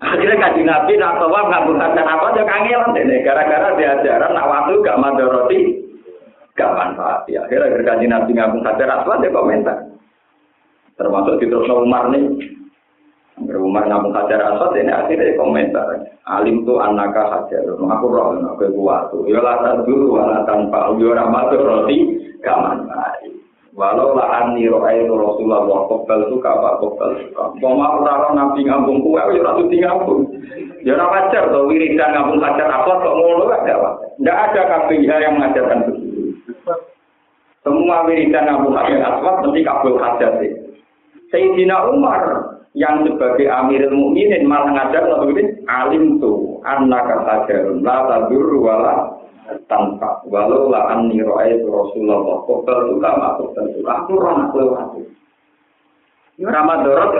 Akhirnya 0.00 0.36
kaji 0.40 0.62
Nabi 0.64 0.92
nak 0.96 1.20
tawaf 1.20 1.44
nggak 1.50 1.64
mengatakan 1.68 2.08
apa 2.08 2.26
kangelan 2.40 2.94
deh. 2.96 3.20
Gara-gara 3.20 3.68
diajaran 3.76 4.32
nak 4.32 4.48
waktu 4.48 4.80
gak 4.80 5.00
madoroti, 5.02 5.83
gak 6.54 6.74
manfaat. 6.74 7.26
Ya, 7.26 7.44
akhirnya 7.46 7.82
kaji 7.82 8.06
Nabi 8.06 8.30
nggak 8.34 8.52
mengatakan 8.54 8.90
apa 9.02 9.12
dia 9.20 9.34
komentar. 9.34 9.78
Termasuk 10.94 11.42
di 11.42 11.50
terus 11.50 11.66
Umar 11.66 12.14
nih. 12.14 12.24
Umar 13.54 13.90
namun 13.90 14.14
hajar 14.14 14.54
aswad 14.54 14.78
ini 14.78 14.94
akhirnya 14.94 15.34
komentar. 15.34 15.86
Alim 16.30 16.62
tu 16.62 16.78
anaka 16.78 17.26
hajar. 17.26 17.66
Aku 17.66 18.06
roh, 18.06 18.38
aku 18.38 18.70
kuat. 18.70 19.10
Ya 19.26 19.42
lah 19.42 19.82
dulu, 19.82 20.14
wala 20.14 20.46
tanpa. 20.46 20.94
Ya 20.94 21.10
rahmat 21.18 21.50
roti, 21.58 21.98
gak 22.46 22.58
manfaat. 22.62 23.18
Walau 23.74 24.14
lah 24.14 24.46
ani 24.46 24.70
roai 24.70 25.02
Rasulullah 25.02 25.66
wa 25.66 25.90
kobal 25.90 26.30
suka 26.30 26.46
apa 26.46 26.78
kobal 26.78 27.10
suka. 27.26 27.58
Mau 27.58 27.74
mau 27.74 27.98
orang 28.06 28.38
nabi 28.38 28.62
ngambung 28.62 29.02
kue, 29.02 29.18
ya 29.18 29.42
ratu 29.42 29.66
di 29.66 29.82
ngambung. 29.82 30.30
Ya 30.86 30.94
orang 30.94 31.10
pacar, 31.10 31.50
tuh 31.50 31.66
wiridan 31.66 32.14
ngambung 32.14 32.38
hajar 32.38 32.70
apa 32.70 33.02
kok 33.02 33.14
ngono 33.18 33.50
gak 33.50 33.66
ada. 33.66 33.98
Tidak 34.14 34.30
ada 34.46 34.60
KPIH 34.62 35.10
yang 35.18 35.34
mengajarkan 35.34 35.90
begitu. 35.90 36.03
Semua 37.64 38.04
wiridan 38.04 38.44
ngambung 38.44 38.76
hajar 38.76 39.00
aswad 39.00 39.40
mesti 39.40 39.64
kabul 39.64 39.96
hajar 39.96 40.36
sih. 40.36 40.52
Sayyidina 41.32 41.88
Umar 41.88 42.22
yang 42.76 43.08
sebagai 43.08 43.48
Amirul 43.48 43.96
Mukminin 43.96 44.44
malah 44.44 44.76
ngajar 44.76 45.08
lalu 45.08 45.40
ini 45.40 45.42
alim 45.64 46.20
tuh 46.20 46.60
anak 46.68 47.08
hajarun 47.24 47.80
la 47.80 48.04
tadur 48.04 48.60
wala 48.60 49.16
tanpa 49.64 50.20
walau 50.28 50.68
la 50.68 50.92
anni 50.92 51.24
ra'aitu 51.24 51.64
Rasulullah 51.64 52.44
qabla 52.44 52.74
tuka 52.92 53.10
masuk 53.16 53.48
tentu 53.56 53.80
aku 53.88 54.12
ora 54.20 54.30
nak 54.44 54.52
lewat. 54.52 54.86
Ora 56.44 56.60
madorot. 56.66 57.10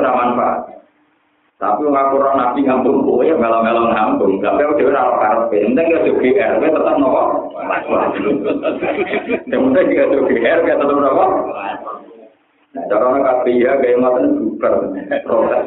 Tapi 1.64 1.80
aku 1.88 2.20
ora 2.20 2.36
nabi 2.36 2.60
ngambung 2.60 3.24
ya 3.24 3.40
melo-melo 3.40 3.88
ngambung. 3.88 4.36
Tapi 4.44 4.60
dhewe 4.76 4.92
ora 4.92 5.16
karep. 5.16 5.48
Penting 5.48 5.86
ya 5.88 6.04
juga 6.04 6.20
GR 6.20 6.60
tetep 6.60 6.96
nopo? 7.00 7.22
Penting 9.48 9.86
ya 9.96 10.04
juga 10.12 10.28
GR 10.28 10.58
tetep 10.60 10.88
nopo? 10.92 11.24
Cara 12.74 13.06
orang 13.06 13.22
kafe 13.24 13.64
ya, 13.64 13.78
kayak 13.80 14.02
macam 14.02 14.34
super 14.34 14.72
proses. 15.24 15.64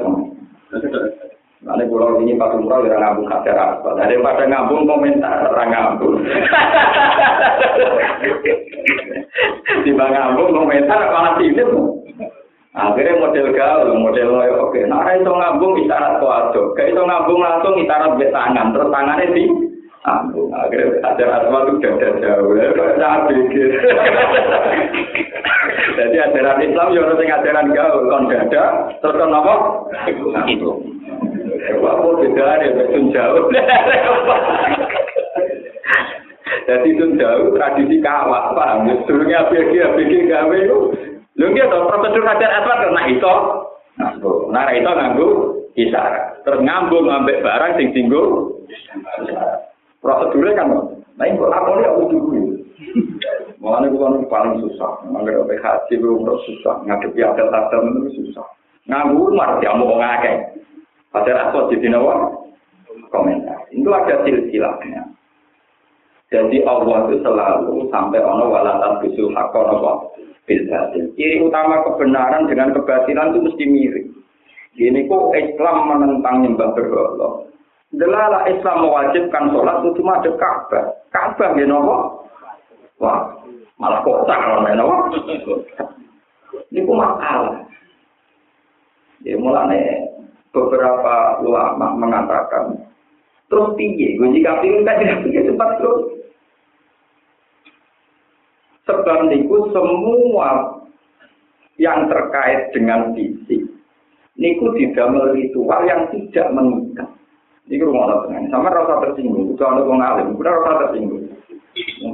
Nanti 1.66 1.90
pulau 1.90 2.22
ini 2.22 2.38
pas 2.38 2.54
umroh 2.54 2.86
ya 2.86 3.00
ngambung 3.00 3.26
kafe 3.32 3.50
apa? 3.58 3.98
Daripada 3.98 4.46
ngambung 4.46 4.86
komentar, 4.86 5.50
orang 5.50 5.72
ngambung. 5.74 6.22
Tiba 9.82 10.06
ngambung 10.14 10.50
komentar, 10.54 11.00
malah 11.10 11.34
tidak. 11.42 11.74
Akhirnya 12.78 13.18
model 13.18 13.48
gaul, 13.58 13.90
model 13.98 14.38
loyo 14.38 14.70
oke. 14.70 14.78
Nah, 14.86 15.02
itu 15.10 15.26
ngambung 15.26 15.82
isyarat 15.82 16.22
kuado. 16.22 16.78
Kayak 16.78 16.94
itu 16.94 17.02
ngambung 17.02 17.42
langsung 17.42 17.74
isyarat 17.82 18.22
be 18.22 18.30
tangan, 18.30 18.70
terus 18.70 18.94
tangannya 18.94 19.34
di 19.34 19.50
ngambung. 20.06 20.54
Akhirnya 20.54 21.02
ada 21.02 21.26
asma 21.42 21.66
itu 21.66 21.82
dada 21.82 22.10
jauh. 22.22 22.54
Nah, 23.02 23.26
pikir. 23.26 23.70
Jadi 25.98 26.16
ajaran 26.22 26.62
Islam 26.62 26.94
ya 26.94 27.02
orang 27.02 27.26
ajaran 27.26 27.74
gaul 27.74 28.06
kon 28.14 28.30
dada 28.30 28.94
terus 29.02 29.18
kon 29.18 29.34
apa? 29.34 29.56
Itu. 30.46 30.70
Wah, 31.82 31.98
kok 31.98 32.14
beda 32.22 32.62
ya 32.62 32.70
betul 32.78 33.10
jauh. 33.10 33.50
Jadi 36.70 36.88
itu 36.94 37.06
jauh 37.18 37.58
tradisi 37.58 37.98
kawat, 38.04 38.54
paham? 38.54 38.92
Dulunya 39.08 39.50
ABG, 39.50 39.74
ABG 39.82 40.14
gawe 40.30 40.58
itu. 40.62 40.80
Lu 41.38 41.54
nggak 41.54 41.70
tahu 41.70 41.86
prosedur 41.86 42.26
ajar 42.26 42.52
apa 42.62 42.72
karena 42.82 43.02
itu. 43.14 43.34
Nah, 44.50 44.66
itu 44.74 44.90
nganggu 44.90 45.28
isyarat. 45.78 46.42
Terus 46.42 46.62
ngambung 46.66 47.06
ngambil 47.06 47.46
barang 47.46 47.72
sing 47.78 47.94
tinggal. 47.94 48.54
Prosedurnya 50.02 50.54
kan, 50.54 50.70
nah 51.18 51.26
ini 51.26 51.42
kok 51.42 51.50
aku 51.50 51.72
lihat 51.82 51.94
dulu. 52.10 52.58
Makanya 53.58 53.90
bukan 53.90 54.30
paling 54.30 54.62
susah. 54.62 55.02
Mengenai 55.10 55.42
apa 55.42 55.54
haji 55.58 55.94
belum 55.98 56.30
susah. 56.46 56.86
Ngadepi 56.86 57.26
atel-atel 57.26 57.82
itu 57.90 58.10
susah. 58.22 58.46
Nganggur 58.86 59.34
marah 59.34 59.58
dia 59.58 59.74
mau 59.74 59.98
ngake. 59.98 60.62
Padahal 61.10 61.50
aku 61.50 61.74
jadi 61.74 61.98
nawa 61.98 62.30
komentar. 63.10 63.66
Itu 63.74 63.90
ada 63.90 64.22
silsilahnya. 64.22 65.10
Jadi 66.28 66.60
Allah 66.68 67.08
itu 67.08 67.24
selalu 67.24 67.88
sampai 67.88 68.20
ono 68.20 68.52
walatan 68.52 69.00
bisul 69.00 69.32
hakon 69.32 69.80
apa 69.80 69.92
bilbatil. 70.48 71.14
Ciri 71.20 71.44
utama 71.44 71.84
kebenaran 71.84 72.48
dengan 72.48 72.72
kebatilan 72.74 73.36
itu 73.36 73.40
mesti 73.44 73.64
mirip. 73.68 74.08
Ini 74.78 75.10
kok 75.10 75.36
Islam 75.36 75.76
menentang 75.92 76.36
nyembah 76.46 76.70
berhala. 76.74 77.30
Delala 77.92 78.48
Islam 78.48 78.88
mewajibkan 78.88 79.52
sholat 79.52 79.76
itu 79.84 79.90
cuma 80.02 80.20
ada 80.20 80.32
Ka'bah. 80.36 80.86
Ka'bah 81.12 81.56
ya 81.56 81.66
nopo? 81.68 82.26
Wah, 83.02 83.32
malah 83.78 84.02
kota 84.02 84.34
kalau 84.34 84.64
nopo. 84.64 84.96
Ini 86.72 86.84
kok 86.84 86.98
masalah. 86.98 87.68
Ya 89.26 89.34
mulanya 89.36 90.08
beberapa 90.54 91.42
ulama 91.42 91.94
mengatakan 91.98 92.88
terus 93.48 93.74
piye 93.80 94.18
gue 94.18 94.30
jika 94.36 94.60
pingin 94.60 94.84
kan 94.84 95.00
tidak 95.00 95.22
piye 95.24 95.42
cepat 95.46 95.70
terus 95.80 96.00
sebab 98.88 99.28
niku 99.30 99.70
semua 99.76 100.80
yang 101.78 102.10
terkait 102.10 102.74
dengan 102.74 103.14
fisik 103.14 103.78
niku 104.38 104.72
didamel 104.78 105.34
ritual 105.34 105.82
yang 105.86 106.08
tidak 106.14 106.48
mengikat. 106.54 107.10
Ini 107.68 107.84
rumah 107.84 108.24
tenang. 108.24 108.48
Sama 108.48 108.72
rasa 108.72 109.04
tersinggung. 109.04 109.52
Itu 109.52 109.64
anu 109.68 109.92
wong 109.92 110.00
udah 110.40 110.52
rasa 110.64 110.72
tersinggung. 110.88 111.28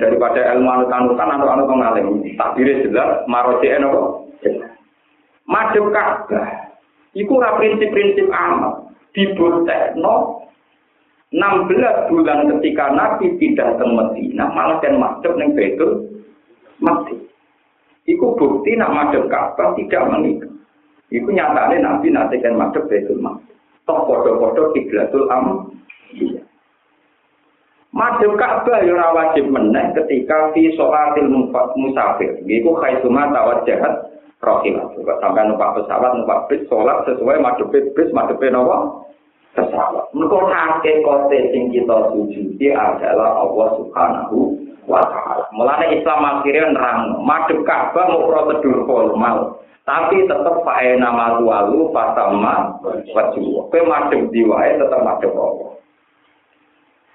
Daripada 0.01 0.41
ilmu 0.57 0.65
anu 0.65 0.83
anutan 0.89 1.29
anu 1.29 1.45
anu 1.45 1.63
wong 1.69 1.79
alim 1.85 2.07
takbirnya 2.33 2.89
jelas 2.89 3.21
maroji 3.29 3.69
eno 3.69 4.25
madem 5.45 5.93
ka'bah. 5.93 6.73
Iku 7.13 7.37
prinsip-prinsip 7.37 8.33
amal. 8.33 8.89
Dibotekno 9.13 10.41
16 11.29 12.09
bulan 12.09 12.49
ketika 12.57 12.89
Nabi 12.93 13.37
tidak 13.37 13.77
ke 13.77 13.85
Medina, 13.85 14.49
malah 14.49 14.81
kan 14.81 14.97
madhep 14.97 15.37
ning 15.37 15.53
Baitul 15.53 16.09
Maqdis. 16.83 17.23
Iku 18.03 18.35
bukti 18.35 18.75
nak 18.75 18.91
madhep 18.91 19.31
Ka'bah 19.31 19.71
tidak 19.79 20.03
menikah. 20.11 20.51
Iku 21.07 21.31
nyatane 21.31 21.79
Nabi 21.79 22.11
nanti 22.11 22.43
kan 22.43 22.59
madhep 22.59 22.83
Baitul 22.91 23.23
Maqdis. 23.23 23.55
Toh 23.87 24.03
podo-podo 24.03 24.75
kiblatul 24.75 25.31
am. 25.31 25.71
Iya. 26.11 26.43
Madhep 27.95 28.35
Ka'bah 28.35 28.83
ya 28.83 28.91
ora 28.91 29.15
wajib 29.15 29.47
meneh 29.47 29.95
ketika 29.95 30.51
fi 30.51 30.75
sholatil 30.75 31.31
musafir. 31.79 32.43
Iku 32.43 32.75
khaisuma 32.75 33.31
tawajjahat 33.31 34.13
rohilah. 34.43 34.91
Juga 34.93 35.17
sampai 35.23 35.47
numpak 35.47 35.79
pesawat, 35.79 36.11
numpak 36.19 36.51
bis, 36.51 36.61
sholat 36.67 37.07
sesuai 37.07 37.39
madepe 37.39 37.95
bis, 37.95 38.11
madepe 38.11 38.51
nawa 38.51 39.07
pesawat. 39.55 40.11
Mereka 40.11 40.39
kakek 40.51 40.99
kote 41.07 41.39
sing 41.55 41.71
kita 41.71 42.11
sujudi 42.11 42.67
adalah 42.75 43.39
Allah 43.39 43.69
Subhanahu 43.79 44.52
wa 44.87 45.01
Ta'ala. 45.01 45.45
Mulanya 45.55 45.87
Islam 45.93 46.19
akhirnya 46.21 46.73
nerang, 46.73 46.99
madep 47.23 47.59
Ka'bah 47.63 48.09
mau 48.09 48.27
prosedur 48.27 48.83
formal. 48.87 49.61
Tapi 49.83 50.23
tetap 50.23 50.63
pakai 50.63 50.95
nama 50.95 51.35
tualu, 51.43 51.91
pasama, 51.91 52.79
wajib. 52.83 53.67
Kue 53.67 53.81
madep 53.83 54.31
diwae 54.31 54.79
tetap 54.79 54.99
madep 55.03 55.31
Allah. 55.35 55.75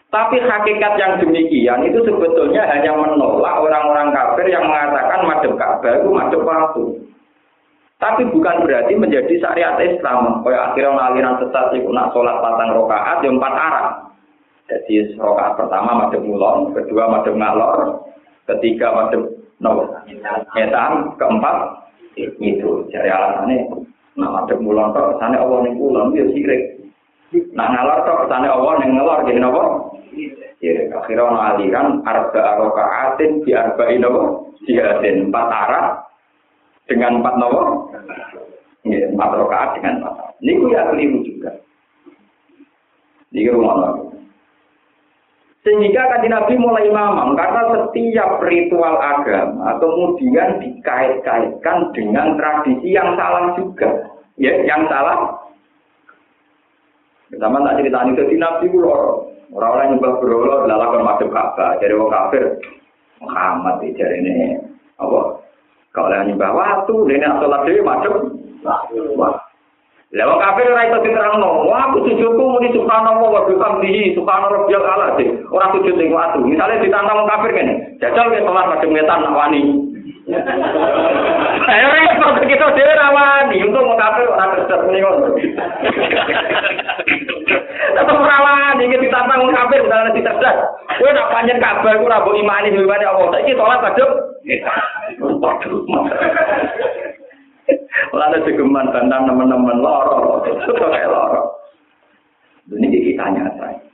Tapi 0.08 0.40
hakikat 0.40 0.94
yang 0.96 1.20
demikian 1.20 1.84
itu 1.84 2.00
sebetulnya 2.00 2.64
hanya 2.64 2.96
menolak 2.96 3.60
orang-orang 3.60 4.08
kafir 4.12 4.48
yang 4.48 4.64
mengatakan 4.64 5.20
madep 5.24 5.52
Ka'bah 5.56 5.92
itu 6.00 6.08
madep 6.12 6.40
waktu. 6.44 6.84
Tapi 7.98 8.22
bukan 8.30 8.62
berarti 8.62 8.94
menjadi 8.94 9.34
syariat 9.42 9.74
Islam. 9.82 10.46
Kayak 10.46 10.72
akhirnya 10.72 11.02
aliran 11.02 11.36
sesat 11.42 11.74
itu 11.74 11.90
nak 11.90 12.14
sholat 12.14 12.38
patang 12.38 12.70
rokaat, 12.72 13.18
yang 13.26 13.42
empat 13.42 13.54
arah. 13.58 13.86
Jadi 14.68 15.16
rokaat 15.16 15.56
pertama 15.56 16.06
madem 16.06 16.28
mulon, 16.28 16.76
kedua 16.76 17.08
madem 17.08 17.40
ngalor, 17.40 18.04
ketiga 18.44 18.92
madem 18.92 19.24
no, 19.64 19.96
etan, 20.60 21.16
keempat 21.16 21.56
itu. 22.20 22.84
Jadi 22.92 23.08
alasannya, 23.08 23.64
nak 24.20 24.32
madem 24.36 24.60
mulon 24.60 24.92
kok, 24.92 25.16
sana 25.16 25.40
Allah 25.40 25.64
nih 25.64 25.72
mulon, 25.72 26.12
dia 26.12 26.28
sirik. 26.36 26.84
Nah 27.56 27.72
ngalor 27.72 28.04
kok, 28.04 28.28
sana 28.28 28.52
Allah 28.52 28.72
nih 28.84 28.88
ngelor, 28.92 29.18
jadi 29.24 29.40
nopo. 29.40 29.64
Ya, 30.58 30.90
akhirnya 30.90 31.54
aliran 31.54 32.02
arba 32.02 32.58
rokaatin 32.58 33.46
di 33.46 33.56
arba 33.56 33.88
inopo, 33.88 34.52
jihadin 34.66 35.32
empat 35.32 35.48
arah, 35.48 35.86
dengan 36.84 37.24
empat 37.24 37.34
nopo, 37.40 37.88
ya, 38.84 39.06
empat 39.08 39.30
rokaat 39.32 39.80
dengan 39.80 40.04
empat. 40.04 40.36
Ini 40.44 40.52
ya 40.76 40.82
keliru 40.92 41.18
juga. 41.24 41.52
Ini 43.32 43.52
rumah 43.54 44.07
Sehingga 45.66 46.02
kan 46.06 46.22
Nabi 46.22 46.54
mulai 46.54 46.86
mamam 46.88 47.34
karena 47.34 47.74
setiap 47.74 48.38
ritual 48.46 48.94
agama 48.94 49.74
kemudian 49.82 50.62
dikait-kaitkan 50.62 51.90
dengan 51.92 52.38
tradisi 52.38 52.94
yang 52.94 53.18
salah 53.18 53.52
juga. 53.58 53.90
Ya, 54.38 54.54
yang 54.62 54.86
salah. 54.86 55.34
Pertama 57.28 57.60
tak 57.66 57.82
cerita 57.82 58.06
ini 58.06 58.16
jadi 58.16 58.34
Nabi 58.38 58.66
itu 58.70 58.80
Orang-orang 59.48 59.96
berolor 60.20 60.68
adalah 60.68 60.92
kan 60.92 61.02
masuk 61.08 61.28
Ka'bah. 61.32 61.80
Jadi 61.80 61.96
orang 61.96 62.12
kafir 62.12 62.44
Muhammad 63.24 63.80
jadi 63.96 64.16
ini 64.20 64.60
apa? 65.00 65.40
Kalau 65.96 66.12
yang 66.12 66.28
nyembah 66.30 66.52
waktu, 66.52 66.94
ini 67.08 67.24
sholat 67.24 67.64
dewi 67.64 67.80
masuk. 67.80 68.14
Wah, 69.16 69.40
Lewat 70.08 70.40
kafir 70.40 70.72
ora 70.72 70.88
iso 70.88 71.04
diterangno. 71.04 71.68
Wah, 71.68 71.92
aku 71.92 72.08
sujudku 72.08 72.40
muni 72.40 72.72
subhanallah 72.72 73.28
wa 73.28 73.44
bihamdihi 73.44 74.16
subhana 74.16 74.48
rabbiyal 74.48 74.80
ala 74.80 75.12
sih. 75.20 75.28
Ora 75.52 75.68
sujud 75.76 76.00
ning 76.00 76.16
watu. 76.16 76.40
Misale 76.48 76.80
ditantang 76.80 77.28
kafir 77.28 77.52
kene. 77.52 77.74
Jajal 78.00 78.32
ke 78.32 78.40
salat 78.40 78.72
macam 78.72 78.88
ngetan 78.88 79.20
nak 79.20 79.36
wani. 79.36 79.60
Ayo 81.68 81.86
repot 81.92 82.40
kita 82.40 82.66
dhewe 82.72 82.92
ra 82.96 83.08
wani. 83.12 83.60
Untung 83.68 83.84
mau 83.84 84.00
kafir 84.00 84.24
ora 84.32 84.48
kerja 84.56 84.80
muni 84.80 84.98
ngono. 85.04 85.28
Tetep 87.92 88.16
ora 88.16 88.38
wani 88.40 88.88
iki 88.88 89.04
ditantang 89.04 89.44
kafir 89.52 89.84
dalane 89.92 90.16
dicerdas. 90.16 90.56
Kowe 90.96 91.10
nak 91.12 91.36
panjen 91.36 91.60
kabar 91.60 92.00
ku 92.00 92.08
ora 92.08 92.24
mbok 92.24 92.32
imani 92.40 92.72
dewane 92.72 93.04
Allah. 93.04 93.28
Saiki 93.36 93.52
salat 93.60 93.84
padha. 93.84 94.08
Waduh. 95.20 95.84
Lalu 98.14 98.38
segeman 98.46 98.90
bantang 98.94 99.26
teman-teman 99.26 99.78
loro, 99.80 100.44
itu 100.46 100.72
kayak 100.76 101.10
loro. 101.10 101.58
Ini 102.68 102.86
kita 102.86 103.26
nyata. 103.32 103.88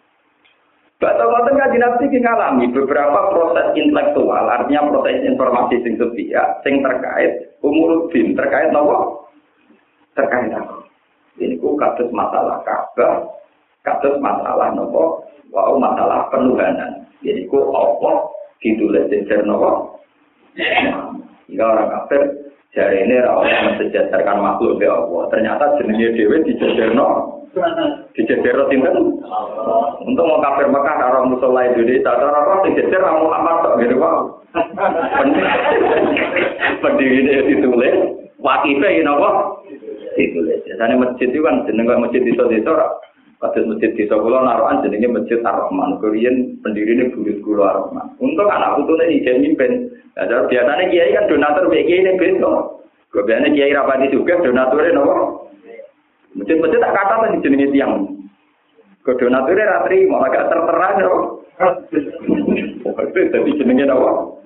Baca 1.03 1.21
ngoten 1.21 1.59
kan 1.59 1.75
nabi 1.75 2.07
kita 2.09 2.23
ngalami 2.23 2.65
beberapa 2.71 3.29
proses 3.29 3.77
intelektual, 3.77 4.47
artinya 4.47 4.89
proses 4.89 5.27
informasi 5.27 5.83
sing 5.85 6.01
setia, 6.01 6.63
sing 6.65 6.81
terkait 6.81 7.61
umur 7.61 8.09
bin 8.09 8.33
terkait 8.33 8.73
nopo, 8.73 9.29
terkait 10.17 10.55
apa? 10.55 10.87
Ini 11.37 11.59
ku 11.59 11.75
kasus 11.75 12.09
masalah 12.15 12.63
kabar, 12.63 13.27
kasus 13.85 14.17
masalah 14.23 14.71
nopo, 14.73 15.27
wow 15.53 15.77
masalah 15.77 16.31
penuhanan. 16.31 17.05
Jadi 17.21 17.53
ku 17.53 17.59
apa 17.75 18.31
ditulis 18.63 19.11
jejer 19.11 19.43
nopo. 19.45 19.99
Jika 21.51 21.65
orang 21.69 21.91
kafir 21.91 22.23
Jari 22.75 23.07
ini 23.07 23.23
orang 23.23 23.71
mensejajarkan 23.71 24.43
makhluk 24.43 24.83
ke 24.83 24.91
Allah. 24.91 25.31
Ternyata 25.31 25.79
jenenge 25.79 26.11
dewi 26.19 26.43
dijajarno. 26.43 27.39
Dijajarno 28.19 28.67
tinten. 28.67 29.15
Untuk 30.03 30.27
mau 30.27 30.43
kafir 30.43 30.67
Mekah 30.67 30.97
karo 30.99 31.31
musola 31.31 31.71
Indonesia, 31.71 32.19
cara 32.19 32.35
apa 32.35 32.67
dijajar 32.67 32.99
Ramu 32.99 33.31
Muhammad 33.31 33.63
tok 33.63 33.79
gitu 33.79 33.95
Pak. 33.95 34.15
Pendiri 36.83 37.23
ini 37.23 37.55
ditulis, 37.55 37.95
wakifnya 38.43 38.91
ini 38.91 39.07
apa? 39.07 39.31
Ditulis. 40.19 40.59
Biasanya 40.67 40.99
masjid 40.99 41.31
itu 41.31 41.47
kan 41.47 41.63
jenenge 41.71 41.95
masjid 41.95 42.27
di 42.27 42.35
desa 42.35 42.75
Kados 43.43 43.67
masjid 43.67 43.91
di 43.93 44.05
Solo 44.07 44.41
naruhan 44.41 44.81
jenenge 44.87 45.11
Masjid 45.11 45.43
Ar-Rahman. 45.43 45.99
Korean 45.99 46.57
pendiri 46.63 46.95
ini 46.95 47.11
kulo 47.43 47.67
Ar-Rahman. 47.67 48.15
Untuk 48.23 48.47
anak 48.47 48.79
putune 48.79 49.11
iki 49.11 49.31
mimpin. 49.37 49.91
Nah, 50.15 50.47
biasanya 50.47 50.85
kiai 50.89 51.13
kan 51.13 51.27
donatur 51.27 51.67
BG 51.67 51.91
ini 51.91 52.15
beda. 52.15 52.55
Biasanya 53.11 53.51
kiai 53.51 53.75
rapati 53.75 54.15
juga 54.15 54.39
donaturnya 54.39 54.95
nopo. 54.95 55.15
Masjid-masjid 56.39 56.79
tak 56.79 56.95
kata 56.95 57.15
tadi 57.27 57.43
jenenge 57.43 57.75
tiang. 57.75 57.93
Ke 59.03 59.13
donaturnya 59.19 59.71
ratri 59.71 60.07
mau 60.07 60.23
agak 60.23 60.49
tertera 60.51 60.89
nopo. 61.03 61.43
Jadi 63.11 63.51
jenenge 63.59 63.85
nopo. 63.91 64.39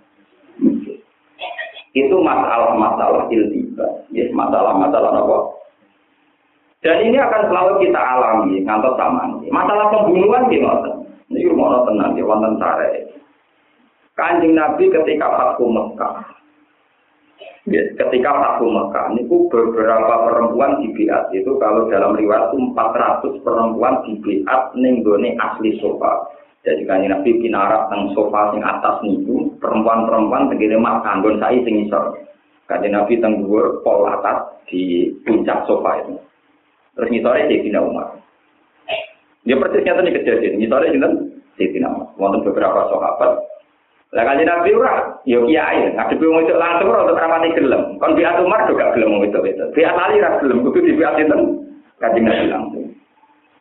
Itu 1.92 2.16
masalah-masalah 2.24 3.29
iltiba. 3.29 3.87
Ya, 4.16 4.24
masalah-masalah 4.33 5.12
nopo. 5.12 5.58
Dan 6.79 7.11
ini 7.11 7.19
akan 7.19 7.51
selalu 7.51 7.73
kita 7.83 7.99
alami 7.99 8.62
ngantos 8.62 8.95
sama. 8.95 9.27
Masalah 9.51 9.91
pembunuhan 9.91 10.47
gimana? 10.47 10.95
Ini 11.29 11.51
rumah 11.51 11.83
tenang 11.85 12.14
di 12.14 12.23
wonten 12.23 12.55
sare. 12.57 13.11
Kanjeng 14.14 14.55
Nabi 14.55 14.87
ketika 14.88 15.27
Fathu 15.27 15.67
Mekah. 15.71 16.23
Ya, 17.69 17.83
ketika 17.99 18.31
Fathu 18.31 18.71
Mekah, 18.71 19.11
ini 19.12 19.27
beberapa 19.27 20.14
perempuan 20.31 20.79
di 20.81 20.95
biat 20.95 21.35
itu 21.35 21.59
kalau 21.59 21.91
dalam 21.91 22.14
riwayat 22.14 22.55
itu 22.55 22.59
400 22.73 23.45
perempuan 23.45 23.95
di 24.07 24.14
biat 24.23 24.62
ning 24.79 25.03
asli 25.37 25.77
sofa. 25.83 26.31
Jadi 26.67 26.83
kan 26.87 27.03
Nabi 27.03 27.38
kinarak 27.38 27.91
teng 27.91 28.11
sofa 28.14 28.51
sing 28.55 28.62
atas 28.62 28.99
niku 29.07 29.51
perempuan-perempuan 29.62 30.51
tegene 30.51 30.79
mak 30.79 31.07
kanggon 31.07 31.38
sai 31.38 31.62
sing 31.62 31.87
isor. 31.87 32.19
Kanjeng 32.71 32.95
Nabi 32.95 33.19
teng 33.23 33.43
dhuwur 33.43 33.83
pol 33.87 34.07
atas 34.11 34.62
di 34.67 35.11
puncak 35.23 35.67
sofa 35.67 36.03
itu. 36.03 36.28
Terus 36.98 37.14
ngisore 37.14 37.46
Sayyidina 37.46 37.78
Umar. 37.78 38.18
Dia 39.46 39.54
persisnya 39.54 39.94
tadi 39.94 40.11
kejadian. 40.11 40.58
Ngisore 40.58 40.90
sinten? 40.90 41.12
Sayyidina 41.54 41.87
Umar. 41.94 42.11
Wonten 42.18 42.42
beberapa 42.42 42.90
sahabat. 42.90 43.38
Lah 44.08 44.24
kan 44.24 44.40
Nabi 44.40 44.72
ora, 44.72 45.20
yo 45.28 45.44
kiai, 45.44 45.92
ngadepi 45.92 46.24
wong 46.24 46.48
itu 46.48 46.56
langsung 46.56 46.90
ora 46.90 47.06
untuk 47.06 47.20
ramati 47.20 47.52
gelem. 47.54 48.00
Kon 48.02 48.16
biat 48.16 48.40
Umar 48.40 48.64
juga 48.66 48.90
gelem 48.96 49.14
wong 49.14 49.30
itu 49.30 49.38
itu. 49.46 49.64
Biat 49.76 49.94
Ali 49.94 50.18
ra 50.18 50.42
gelem, 50.42 50.64
kudu 50.66 50.80
di 50.82 50.96
biat 50.98 51.14
sinten? 51.20 51.40
Kanjeng 52.02 52.24
Nabi 52.26 52.46
langsung. 52.50 52.88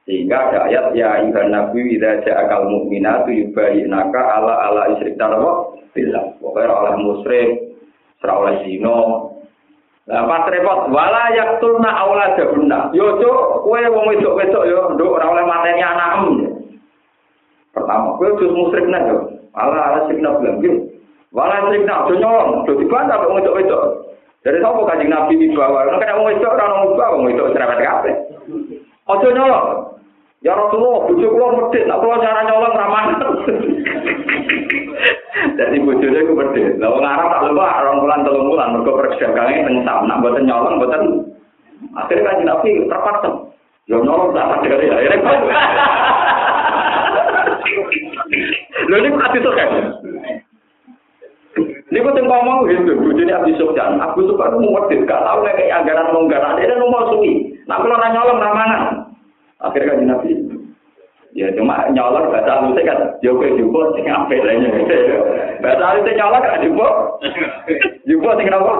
Sehingga 0.07 0.39
ada 0.39 0.71
ayat 0.71 0.95
ya 0.95 1.19
ayuhan 1.19 1.51
nabi 1.51 1.99
idza 1.99 2.23
ja'akal 2.23 2.71
mu'minatu 2.71 3.27
yubayyinaka 3.27 4.15
ala 4.15 4.55
ala 4.71 4.81
isyrik 4.95 5.19
tarwa 5.19 5.75
billah. 5.91 6.31
Pokoknya 6.39 6.71
oleh 6.71 6.93
musyrik, 7.03 7.49
serah 8.23 8.39
oleh 8.39 8.55
zino, 8.63 8.97
Lah 10.07 10.23
pas 10.23 10.47
repot 10.47 10.87
wala 10.87 11.35
yaktulna 11.35 11.91
auladahunna. 11.91 12.95
Yo 12.95 13.19
cuk, 13.19 13.67
kowe 13.67 13.81
wong 13.91 14.05
wedok-wedok 14.15 14.63
yo 14.63 14.95
nduk 14.95 15.19
ora 15.19 15.27
oleh 15.27 15.43
mateni 15.43 15.83
anakmu. 15.83 16.31
Pertama, 17.75 18.15
kowe 18.15 18.47
musyrik 18.47 18.87
nek 18.87 19.03
yo. 19.11 19.17
Ala 19.51 19.75
ala 19.75 19.99
sikna 20.07 20.39
bilang 20.39 20.63
yo. 20.63 20.73
Wala 21.35 21.67
sikna 21.67 22.07
do 22.07 22.15
nyolong, 22.15 22.63
do 22.63 22.79
dibantah 22.79 23.19
wong 23.19 23.35
wedok-wedok. 23.43 23.83
Dari 24.47 24.63
sapa 24.63 24.79
kanjeng 24.87 25.11
Nabi 25.11 25.43
di 25.43 25.51
bawah, 25.51 25.83
nek 25.83 25.99
ana 25.99 26.15
wong 26.23 26.27
wedok 26.31 26.55
ora 26.55 26.65
ono 26.71 26.95
wong 26.95 27.23
wedok 27.27 27.51
cerewet 27.51 27.83
kabeh. 27.83 28.15
Ojo 29.11 29.27
nyolong. 29.35 29.67
Ya 30.39 30.55
Rasulullah, 30.55 31.03
bojo 31.03 31.27
kula 31.27 31.47
medhit, 31.51 31.83
nek 31.83 31.99
kula 31.99 32.23
cara 32.23 32.47
nyolong 32.47 32.79
ramah. 32.79 33.05
Jadi 35.57 35.77
bojone 35.81 36.19
ku 36.25 36.33
medhit. 36.33 36.81
Lah 36.81 36.89
wong 36.93 37.05
Arab 37.05 37.29
tak 37.29 37.43
lupa 37.49 37.81
orang 37.81 38.01
bulan 38.01 38.19
telung 38.25 38.49
bulan 38.49 38.73
mergo 38.73 38.91
perdagange 38.97 39.65
teng 39.65 39.77
sam, 39.85 40.09
nak 40.09 40.19
mboten 40.21 40.45
nyolong 40.49 40.75
mboten. 40.81 41.01
Akhirnya 41.93 42.25
kan 42.25 42.37
Nabi 42.45 42.89
terpaksa. 42.89 43.31
Yo 43.85 44.01
nyolong 44.01 44.33
tak 44.33 44.65
ada 44.65 44.77
ya. 44.81 44.95
Lho 48.87 48.95
ini 48.97 49.09
hati 49.17 49.37
tuh 49.41 49.53
kan. 49.53 49.69
Ini 51.87 52.03
gue 52.03 52.13
tengok 52.13 52.29
ngomong 52.29 52.67
gitu, 52.67 52.99
bujuni 52.99 53.31
Abi 53.31 53.55
Sufyan. 53.55 53.97
Abu 53.97 54.27
Sufyan 54.27 54.53
itu 54.53 54.59
muwedit, 54.59 55.07
gak 55.07 55.23
tau 55.23 55.39
kayak 55.41 55.71
anggaran 55.81 56.11
menggaran. 56.11 56.59
Dia 56.59 56.75
nomor 56.75 57.09
suwi. 57.09 57.57
Nah 57.65 57.79
kalau 57.79 57.95
nyolong 57.95 58.43
ramangan. 58.43 58.83
Akhirnya 59.57 59.97
kan 59.97 60.05
Nabi 60.05 60.46
Ya 61.37 61.53
cuma 61.53 61.85
nyolok 61.93 62.33
baca 62.33 62.65
lute 62.65 62.81
kan 62.81 63.13
jopo 63.21 63.45
jopo 63.45 63.93
sing 63.93 64.09
ape 64.09 64.41
lainnya. 64.41 64.73
Baca 65.61 65.93
lute 65.93 66.17
nyolok 66.17 66.41
kan 66.41 66.65
jopo. 66.65 66.87
Jopo 68.09 68.29
sing 68.41 68.49
apa? 68.49 68.73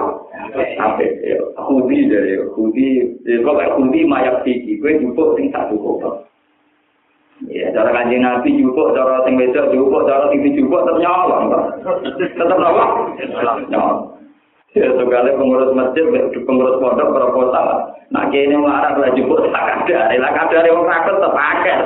Ape. 0.58 1.06
Kudi 1.54 2.10
dari 2.10 2.34
kudi. 2.58 3.14
Jopo 3.22 3.62
kayak 3.62 3.78
kudi 3.78 4.02
mayat 4.02 4.42
tinggi. 4.42 4.74
Kue 4.82 4.98
jopo 4.98 5.38
sing 5.38 5.54
satu 5.54 5.78
kota. 5.78 6.26
Ya 7.46 7.70
cara 7.70 7.94
kanjeng 7.94 8.26
nabi 8.26 8.58
jopo 8.58 8.90
cara 8.90 9.22
sing 9.22 9.38
wedok 9.38 9.70
jopo 9.70 10.02
cara 10.02 10.26
tinggi 10.34 10.58
jopo 10.58 10.82
tetap 10.82 10.98
nyolok. 10.98 11.42
Tetap 12.18 12.58
apa? 12.58 12.84
Nyolok. 13.70 14.17
Ya, 14.76 14.84
sekali 14.92 15.32
pengurus 15.32 15.72
masjid, 15.72 16.04
pengurus 16.44 16.76
pondok 16.76 17.16
proposal. 17.16 17.88
Nah, 18.12 18.28
kini 18.28 18.52
marah 18.52 19.00
lah 19.00 19.08
jemput 19.16 19.48
tak 19.48 19.88
ada. 19.88 20.12
Lah 20.12 20.32
kadar 20.36 20.64
yang 20.68 20.84
rakyat 20.84 21.16
terpakai. 21.24 21.76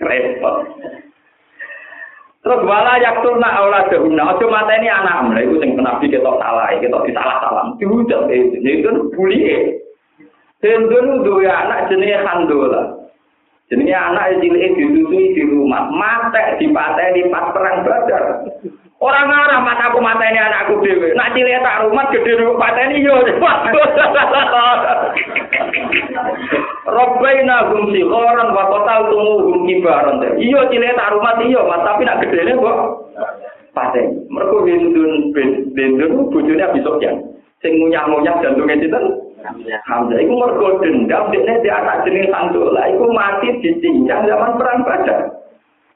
Repot. 0.00 0.56
Terus 2.42 2.60
wala 2.66 2.98
yakturna 2.98 3.48
auladahunna. 3.54 4.34
Ojo 4.34 4.50
mata 4.50 4.74
ini 4.74 4.90
anak 4.90 5.30
mulai 5.30 5.46
itu 5.46 5.62
yang 5.62 5.78
nabi 5.78 6.10
kita 6.10 6.26
salah, 6.26 6.74
kita 6.74 6.98
disalah 7.06 7.38
salah. 7.38 7.64
Dihujat 7.78 8.26
itu, 8.34 8.58
itu 8.58 8.90
bully. 9.14 9.78
Hendun 10.58 11.22
dua 11.22 11.54
anak 11.54 11.86
jenis 11.86 12.18
handola. 12.26 12.98
Jenis 13.70 13.94
anak 13.94 14.42
yang 14.42 14.74
disusui 14.74 15.38
di 15.38 15.42
rumah, 15.46 15.86
mate 15.94 16.58
di 16.58 16.66
pas 16.74 17.46
perang 17.54 17.86
badar. 17.86 18.42
Orang 19.02 19.26
ngarah 19.26 19.58
mas 19.66 19.82
aku 19.82 19.98
mata 19.98 20.22
ini 20.30 20.38
anakku 20.38 20.78
dewe. 20.78 21.10
Nak 21.18 21.34
cilik 21.34 21.58
tak 21.58 21.82
rumah 21.82 22.06
gede 22.14 22.38
rumah 22.38 22.70
mata 22.70 22.86
ini 22.86 23.02
yo. 23.02 23.18
Robbaina 26.86 27.66
hum 27.66 27.90
sikhoran 27.90 28.54
wa 28.54 28.62
qatal 28.70 29.10
tumu 29.10 29.34
hum 29.42 29.66
kibaran. 29.66 30.22
Iya 30.38 30.70
cilik 30.70 30.94
tak 30.94 31.18
rumah 31.18 31.34
iya 31.42 31.60
mas 31.66 31.82
tapi 31.82 32.06
nak 32.06 32.22
gede 32.22 32.46
ini 32.46 32.54
kok. 32.54 32.78
Paten. 33.74 34.06
Mereka 34.30 34.56
bindun 34.70 35.12
bindun 35.74 36.30
bujurnya 36.30 36.70
besok 36.70 37.02
ya. 37.02 37.10
Sing 37.58 37.82
ngunyah-ngunyah 37.82 38.38
jantungnya 38.38 38.78
cinta. 38.78 39.02
Hamzah 39.90 40.22
itu 40.22 40.30
mergo 40.30 40.78
dendam 40.78 41.34
dia 41.34 41.58
di 41.58 41.66
anak 41.66 42.06
jenis 42.06 42.30
Handula 42.30 42.86
itu 42.86 43.02
mati 43.10 43.50
dicincang 43.58 44.30
zaman 44.30 44.54
perang 44.54 44.86
Badar. 44.86 45.42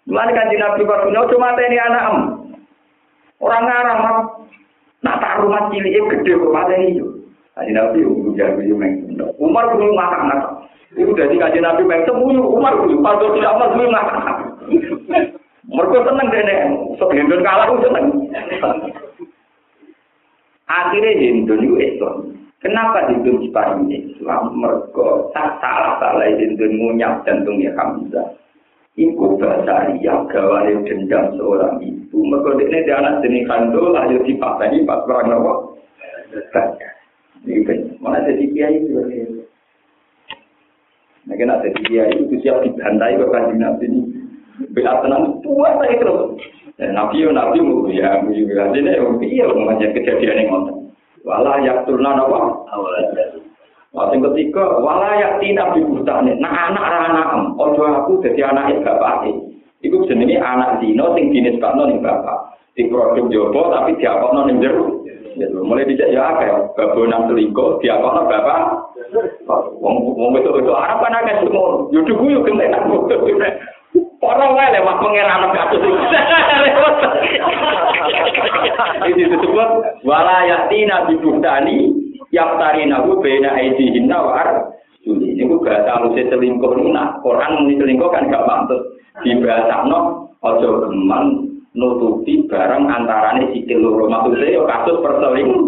Gimana 0.03 0.35
kan 0.35 0.51
Nabi 0.51 0.83
Barbunya 0.83 1.23
cuma 1.31 1.55
ini 1.55 1.79
anak. 1.79 2.43
Orang 3.41 3.69
ngarang 3.69 3.99
mah 4.01 4.17
nak 5.05 5.21
tak 5.21 5.45
rumah 5.45 5.69
cilik 5.69 5.93
gede 6.09 6.33
kok 6.41 6.55
mati 6.55 6.75
ini. 6.81 7.05
Kaji 7.57 7.73
Nabi 7.73 8.05
udah 8.05 8.33
jadi 8.37 8.73
meng. 8.77 9.17
Umar 9.41 9.73
belum 9.73 9.97
ngakak 9.97 10.23
ngakak. 10.29 10.53
Itu 10.97 11.13
dari 11.17 11.37
kaji 11.41 11.59
Nabi 11.61 11.83
meng 11.85 12.05
semuanya 12.05 12.45
Umar 12.45 12.73
belum 12.81 13.01
patut 13.01 13.33
tidak 13.37 13.57
Umar 13.57 13.69
belum 13.73 13.91
ngakak. 13.93 14.37
Mereka 15.67 15.99
seneng 16.05 16.27
deh 16.31 16.43
nih. 16.45 16.59
Sebelum 17.01 17.41
kalah 17.43 17.67
itu 17.69 17.77
seneng. 17.85 18.07
Akhirnya 20.67 21.11
Hindu 21.17 21.55
itu 21.59 21.77
Islam. 21.79 22.17
Kenapa 22.61 23.07
Hindu 23.09 23.39
diparingi 23.39 24.17
Islam? 24.17 24.57
Mereka 24.59 25.31
tak 25.37 25.61
salah 25.63 26.01
salah 26.03 26.27
Hindu 26.27 26.67
ngunyap 26.67 27.23
jantungnya 27.25 27.73
Hamzah. 27.79 28.46
Iku 28.97 29.37
bahasa 29.37 29.93
yang 30.01 30.25
gawai 30.33 30.73
dendam 30.89 31.37
seorang 31.37 31.85
ibu. 31.85 32.17
Mereka 32.17 32.65
ini 32.65 32.89
dia 32.89 32.97
anak 32.97 33.21
jenis 33.21 33.45
kandol, 33.45 33.93
ayo 33.93 34.25
dipatani 34.25 34.89
pas 34.89 35.05
perang 35.05 35.37
apa? 35.37 35.53
Ini 37.45 37.61
kan, 37.69 37.79
mana 38.01 38.25
jadi 38.25 38.45
kiai 38.57 38.81
itu? 38.81 38.97
Nah, 41.29 41.35
kena 41.37 41.61
jadi 41.61 41.81
kiai 41.85 42.13
itu 42.17 42.41
siap 42.41 42.65
dibantai 42.65 43.21
ke 43.21 43.27
kanjeng 43.29 43.61
Nabi 43.61 43.85
ini. 43.85 44.01
Bila 44.73 45.05
tenang, 45.05 45.45
puas 45.45 45.77
saya 45.77 46.01
terus. 46.01 46.41
Nabi 46.81 47.21
yo 47.21 47.37
Nabi 47.37 47.61
mau 47.61 47.85
ya, 47.93 48.25
juga 48.33 48.73
ini 48.73 48.97
iya 49.29 49.45
mengajar 49.53 49.93
kejadian 49.93 50.41
yang 50.41 50.49
ngotot. 50.49 50.77
Walah 51.25 51.61
yak 51.61 51.85
turunan 51.85 52.17
apa? 52.17 52.65
Waktu 53.97 54.21
ketika 54.21 54.77
walayak 54.85 55.41
tina 55.41 55.73
bibutane, 55.73 56.37
nah 56.37 56.69
anak 56.69 56.85
anak 56.85 57.57
ojo 57.57 57.81
aku 57.81 58.21
jadi 58.21 58.53
anak 58.53 58.85
bapak 58.85 59.25
Iku 59.81 60.05
jenenge 60.05 60.37
anak 60.37 60.85
dino 60.85 61.17
sing 61.17 61.33
dinis 61.33 61.57
kano 61.57 61.89
ning 61.89 62.05
bapak. 62.05 62.61
Di 62.77 62.93
produk 62.93 63.25
jopo 63.33 63.73
tapi 63.73 63.97
diapokno 63.97 64.45
ning 64.45 64.61
jero. 64.61 65.01
Gitu. 65.37 65.57
Mulai 65.65 65.89
dijak 65.89 66.13
ya 66.13 66.37
apa 66.37 66.77
babonan 66.77 67.25
selingkuh 67.33 67.81
diapokno 67.81 68.29
bapak. 68.29 68.61
Wong 69.81 69.97
wong 70.13 70.31
itu 70.45 70.51
itu 70.61 70.73
Arab 70.77 71.01
kan 71.01 71.17
akeh 71.17 71.41
semua. 71.41 71.89
Yo 71.89 72.05
dugu 72.05 72.37
yo 72.37 72.45
kena 72.45 72.69
Orang 74.21 74.57
wae 74.57 74.77
lewat 74.77 74.97
pengeran 75.01 75.57
kasus 75.57 75.81
itu. 75.81 75.89
Ini 79.07 79.23
disebut 79.29 79.69
walayatina 80.05 81.07
bibutani 81.09 81.96
yaftari 82.37 82.85
nahu 82.85 83.17
bena 83.25 83.57
aidihinna 83.57 84.17
wa 84.21 84.33
ar 84.37 84.51
Juli 85.01 85.39
ini 85.39 85.47
gue 85.49 85.63
bahasa 85.63 85.97
halusnya 85.97 86.29
selingkuh 86.29 86.77
nah 86.93 87.17
Quran 87.25 87.63
muni 87.63 87.79
selingkuh 87.79 88.11
kan 88.13 88.29
gak 88.29 88.45
pantas 88.45 88.83
di 89.25 89.33
bahasa 89.41 89.87
no 89.89 90.29
ojo 90.45 90.85
geman 90.85 91.47
nutupi 91.77 92.49
barang 92.49 92.89
antarane 92.89 93.53
sikil 93.53 93.85
loro. 93.85 94.09
Maksudnya 94.09 94.57
yo 94.57 94.65
kasus 94.65 94.97
perselingkuh. 95.05 95.65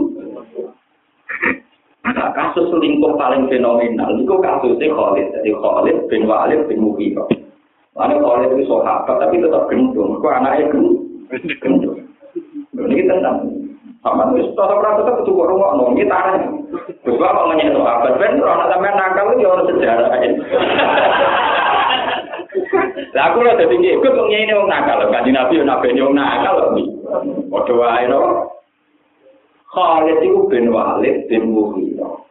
Nah, 2.09 2.33
kasus 2.33 2.73
selingkuh 2.73 3.21
paling 3.21 3.47
fenomenal 3.53 4.17
itu 4.17 4.35
kasusnya 4.41 4.89
Khalid. 4.89 5.27
Jadi 5.39 5.51
Khalid 5.53 5.97
bin 6.09 6.25
Walid 6.25 6.65
bin 6.67 6.81
Mughirah. 6.81 7.29
Lalu 7.95 8.17
Khalid 8.25 8.51
itu 8.57 8.65
sahabat 8.67 9.17
tapi 9.21 9.45
tetap 9.45 9.69
gendong. 9.69 10.17
Kok 10.19 10.35
anaknya 10.41 10.73
gendong? 11.61 12.01
Ini 12.79 13.11
tentang 13.11 13.58
sama 13.99 14.31
itu 14.39 14.55
tetap 14.55 14.79
rasa 14.79 15.03
tetap 15.03 15.27
cukup 15.27 15.51
rumah 15.51 15.75
no 15.75 15.91
kita 15.99 16.39
Coba 17.03 17.35
apa 17.35 17.41
nanya 17.51 17.75
sahabat 17.75 18.15
ben 18.23 18.39
orang 18.39 18.71
sampai 18.71 18.95
nakal 18.95 19.27
ya 19.37 19.49
orang 19.51 19.67
sejarah 19.67 20.11
Lah 23.17 23.25
aku 23.33 23.39
lho 23.43 23.53
dadi 23.59 23.77
ikut 23.77 24.13
kok 24.13 24.29
ngene 24.29 24.53
wong 24.55 24.69
nakal 24.71 25.03
kan 25.11 25.27
Nabi 25.27 25.59
yo 25.59 25.65
nabi 25.67 25.97
yo 25.99 26.07
nakal 26.15 26.55
lho. 26.77 26.85
Padha 27.51 27.73
wae 27.75 28.05
no. 28.07 28.21
Khalid 29.69 30.25
itu 30.25 30.49
bin 30.49 30.73
Walid 30.73 31.29
bin 31.29 31.53
Mughirah. 31.53 32.25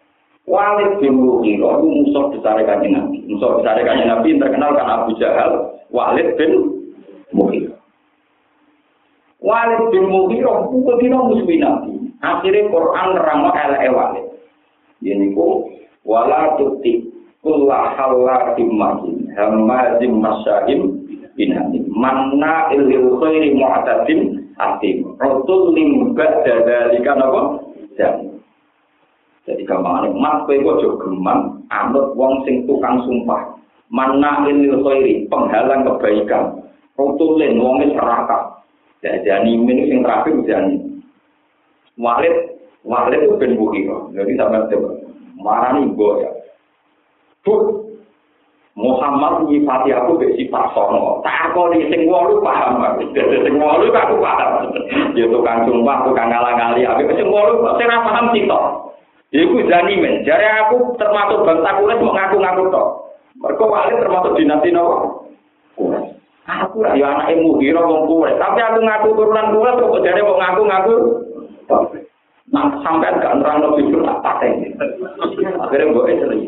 Walid 0.49 0.97
bin 0.97 1.21
Mughirah 1.21 1.77
itu 1.77 1.87
musuh 1.87 2.25
besar 2.33 2.57
kanjeng 2.65 2.97
Nabi. 2.97 3.21
Musuh 3.29 3.61
besar 3.61 3.77
kanjeng 3.85 4.09
Nabi 4.09 4.41
terkenal 4.41 4.73
kan 4.73 4.89
Abu 4.89 5.13
Jahal. 5.21 5.77
Walid 5.93 6.33
bin 6.37 6.51
Mughirah. 7.29 7.76
Walid 9.47 9.95
bin 9.95 10.11
Mughirah 10.11 10.67
itu 10.75 10.91
dina 10.99 11.23
musuh 11.23 11.47
Nabi. 11.47 11.91
Akhirnya 12.19 12.67
Quran 12.67 13.07
nerangno 13.15 13.49
eleke 13.55 13.89
Walid. 13.95 14.25
Ini 14.99 15.31
ku 15.31 15.71
wala 16.03 16.59
tuti 16.59 17.07
kulla 17.39 17.95
halatim 17.95 18.75
mahin 18.75 19.31
hamazim 19.39 20.19
masyahim 20.19 20.99
binani. 21.39 21.79
Manna 21.87 22.75
ilil 22.75 23.15
khairi 23.23 23.55
mu'tadim 23.55 24.51
atim. 24.59 25.15
Rotul 25.15 25.71
lim 25.71 26.11
ba'da 26.11 26.67
dalika 26.67 27.15
napa? 27.15 27.63
Dan. 27.95 28.43
Jadi 29.47 29.63
kamane 29.63 30.11
mak 30.11 30.43
kowe 30.43 30.59
kok 30.59 31.07
geman 31.07 31.63
anut 31.71 32.11
wong 32.19 32.43
sing 32.43 32.67
tukang 32.67 32.99
sumpah. 33.07 33.55
Manna 33.87 34.43
ilil 34.43 34.83
khairi 34.83 35.23
penghalang 35.31 35.87
kebaikan. 35.87 36.67
Rotul 36.99 37.39
lim 37.39 37.63
wong 37.63 37.79
serakah 37.95 38.56
jadi 39.01 39.51
min 39.53 39.85
sing 39.85 40.01
terakhir 40.01 40.33
jadi 40.45 40.75
Walid 41.97 42.57
Walid 42.87 43.19
itu 43.19 43.35
ben 43.35 43.59
Mughirah. 43.59 44.15
Jadi 44.15 44.31
sampai 44.39 44.69
coba 44.71 44.89
marani 45.35 45.91
gue 45.91 46.11
ya. 46.23 46.31
Bu, 47.43 47.53
Muhammad 48.77 49.49
nyifati 49.49 49.89
aku 49.91 50.21
be 50.21 50.31
sifat 50.37 50.71
sono. 50.71 51.19
Tak 51.25 51.51
aku 51.51 51.73
di 51.73 51.89
sing 51.89 52.05
wolu 52.07 52.39
paham 52.39 52.77
aku. 52.79 53.09
Sing 53.45 53.55
wolu 53.57 53.89
aku 53.89 54.15
paham. 54.21 54.69
Ya 55.17 55.25
tukang 55.27 55.65
sumpah, 55.65 56.05
tukang 56.05 56.29
ngalang-ngali. 56.29 56.85
Aku 56.85 57.11
sing 57.17 57.27
wolu 57.27 57.65
kok 57.65 57.81
ora 57.81 58.05
paham 58.05 58.25
sitok. 58.31 58.63
Iku 59.33 59.65
jani 59.67 59.93
men. 59.99 60.23
Jare 60.23 60.47
aku 60.63 60.95
termasuk 60.95 61.43
bangsa 61.43 61.75
kulit 61.81 61.99
mau 61.99 62.15
ngaku-ngaku 62.15 62.63
tok. 62.71 62.87
Mergo 63.37 63.65
wali 63.67 63.93
termasuk 63.99 64.33
dinasti 64.39 64.69
nawa. 64.71 65.25
aku 66.47 66.79
lah 66.79 66.95
ya 66.95 67.07
anak 67.11 67.35
ilmu 67.35 67.59
wong 67.59 68.03
kuwe 68.07 68.29
tapi 68.39 68.59
aku 68.63 68.79
ngaku 68.79 69.07
turunan 69.19 69.51
kuwe 69.51 69.69
kok 69.75 70.03
jadi 70.03 70.19
kok 70.23 70.39
ngaku 70.39 70.61
ngaku 70.63 70.95
nah 72.47 72.71
sampean 72.79 73.19
gak 73.19 73.35
terang 73.43 73.59
lebih 73.59 73.91
dulu 73.91 74.07
tak 74.07 74.23
pakai 74.23 74.51
akhirnya 75.59 75.91
gue 75.91 76.05
itu 76.15 76.25
lagi 76.25 76.47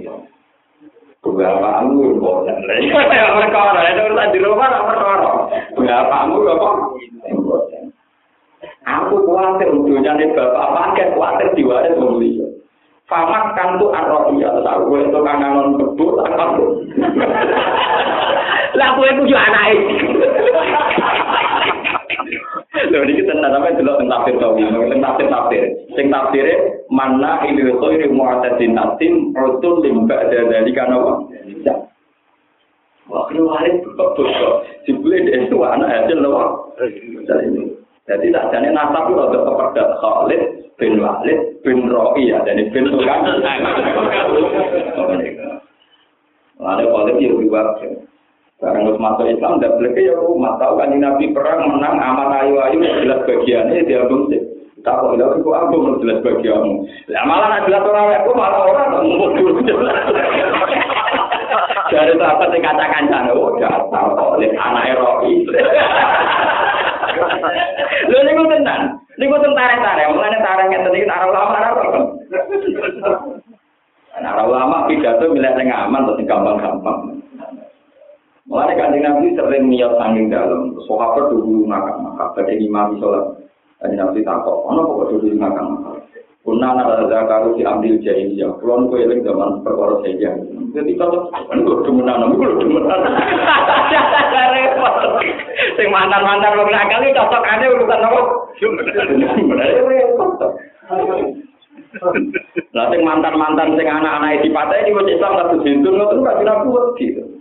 Berapa 1.20 1.84
anggur, 1.84 2.16
bosan. 2.16 2.64
Ya, 2.64 3.28
perkara. 3.36 3.92
Itu 3.92 4.02
urusan 4.08 4.32
di 4.32 4.40
rumah, 4.40 4.72
perkara. 4.88 5.32
Berapa 5.76 6.16
anggur. 6.26 6.48
Aku 8.88 9.16
khawatir 9.28 9.70
ujungnya 9.70 10.18
nih 10.18 10.32
bapak 10.34 10.68
paket 10.74 11.08
khawatir 11.14 11.48
diwaris 11.54 11.94
membeli. 12.00 12.42
Famak 13.10 13.58
kan 13.58 13.82
tuh 13.82 13.90
arroh 13.90 14.30
iya 14.38 14.54
tahu 14.62 15.02
itu 15.02 15.20
kangenon 15.26 15.82
betul 15.82 16.22
apa 16.22 16.46
tuh? 16.58 16.70
Lah, 18.90 18.98
aku 18.98 19.06
itu 19.06 19.22
juga 19.30 19.46
anak 19.46 19.66
Lho 22.90 23.06
iki 23.06 23.22
tenan 23.22 23.54
sampe 23.54 23.78
delok 23.78 24.02
teng 24.02 24.10
tafsir 24.10 24.34
tawi, 24.42 24.66
teng 24.66 24.98
tafsir 24.98 25.28
tafsir. 25.30 25.64
Sing 25.94 26.10
tafsire 26.10 26.54
mana 26.90 27.38
ini 27.46 27.70
khairi 27.70 28.10
mu'tadin 28.10 28.74
natim 28.74 29.30
rutul 29.38 29.86
limba 29.86 30.26
dari 30.26 30.74
kan 30.74 30.90
apa? 30.90 31.22
Wah, 33.14 33.30
ini 33.30 33.46
waris 33.46 33.78
betul. 33.94 34.26
Dibeli 34.90 35.30
itu 35.38 35.58
anak 35.62 36.10
hasil 36.10 36.18
loh. 36.18 36.74
Jadi 38.10 38.34
tak 38.34 38.50
jadi 38.50 38.74
nasab 38.74 39.06
itu 39.06 39.22
ada 39.22 39.38
kepada 39.46 39.84
Khalid 40.02 40.42
bin 40.82 40.98
Walid 40.98 41.62
bin 41.62 41.94
Ro'i 41.94 42.34
ya, 42.34 42.42
jadi 42.42 42.74
bin 42.74 42.90
itu 42.90 42.98
kan. 43.06 43.22
Lalu 46.58 46.86
Khalid 46.90 47.16
ya 47.22 47.30
diwakil. 47.38 48.10
Barang 48.60 48.92
harus 48.92 49.00
masuk 49.00 49.24
Islam, 49.24 49.56
tidak 49.56 49.80
boleh 49.80 49.96
ya 49.96 50.20
rumah. 50.20 50.60
Tahu 50.60 50.76
kan 50.76 50.92
Nabi 50.92 51.32
perang 51.32 51.64
menang, 51.72 51.96
aman 51.96 52.44
ayu-ayu, 52.44 52.84
jelas 52.84 53.24
bagiannya 53.24 53.88
dia 53.88 54.04
bungsi. 54.04 54.36
Tak 54.84 55.00
kok 55.00 55.16
tidak, 55.16 55.40
kok 55.40 55.60
aku 55.64 56.04
jelas 56.04 56.20
bagianmu. 56.20 56.84
Ya 57.08 57.24
malah 57.24 57.56
nak 57.56 57.64
jelas 57.68 57.88
orang 57.88 58.20
aku 58.20 58.32
malah 58.36 58.60
orang 58.68 58.92
tak 58.92 59.04
mau 59.08 59.32
dulu. 59.32 59.64
Dari 61.90 62.14
yang 62.20 62.64
katakan 62.64 63.08
sana, 63.08 63.32
oh 63.32 63.56
jatuh, 63.58 64.36
oleh 64.36 64.52
anak 64.52 64.92
Eropa. 64.92 65.32
Lho 68.12 68.20
niku 68.28 68.44
tenan. 68.44 68.82
Niku 69.20 69.36
tentara-tentara, 69.40 70.12
mulane 70.16 70.40
tara 70.40 70.64
ngeten 70.68 70.96
iki 70.96 71.08
arah 71.08 71.28
apa? 71.28 71.60
Arah 74.20 74.44
ulama 74.48 74.88
pidato 74.88 75.28
milih 75.32 75.52
sing 75.56 75.68
aman 75.72 76.08
terus 76.08 76.24
gampang-gampang. 76.28 77.19
Mulane 78.50 78.74
kanjeng 78.82 79.06
Nabi 79.06 79.38
sering 79.38 79.70
niat 79.70 79.94
sanging 80.02 80.34
dalam, 80.34 80.74
sahabat 80.90 81.30
dulu 81.30 81.70
ngakak-ngakak, 81.70 82.34
badhe 82.34 82.58
imam 82.58 82.98
sholat. 82.98 83.38
Kanjeng 83.78 84.02
Nabi 84.02 84.26
takok, 84.26 84.66
ono 84.66 84.82
kok 84.90 85.08
dulu 85.14 85.38
ngakak-ngakak. 85.38 86.10
Kuna 86.42 86.74
nara 86.74 87.06
zakaru 87.06 87.54
si 87.60 87.62
ambil 87.62 88.02
jahiliyah. 88.02 88.58
Kulon 88.58 88.90
kue 88.90 89.06
eling 89.06 89.22
zaman 89.22 89.62
perkara 89.62 90.02
saja. 90.02 90.34
Jadi 90.74 90.92
kalau 90.98 91.30
ini 91.30 91.62
gue 91.62 91.78
demenan, 91.86 92.26
ini 92.26 92.42
gue 92.42 92.58
demenan. 92.58 93.00
Repot. 94.34 94.96
Sing 95.78 95.88
mantan 95.94 96.26
mantan 96.26 96.58
lo 96.58 96.66
nakal 96.66 97.06
ini 97.06 97.14
cocok 97.14 97.44
aneh 97.44 97.70
urusan 97.70 98.02
apa? 98.02 98.22
Repot. 99.86 100.32
Lah 102.74 102.86
sing 102.90 103.02
mantan 103.06 103.36
mantan 103.38 103.78
sing 103.78 103.86
anak 103.86 104.18
anak 104.18 104.42
di 104.42 104.50
pantai 104.50 104.90
gue 104.90 105.06
Islam 105.06 105.38
satu 105.38 105.56
hindun 105.62 106.02
itu 106.02 106.16
nggak 106.24 106.38
bisa 106.42 106.54
buat 106.66 106.86
gitu. 106.98 107.39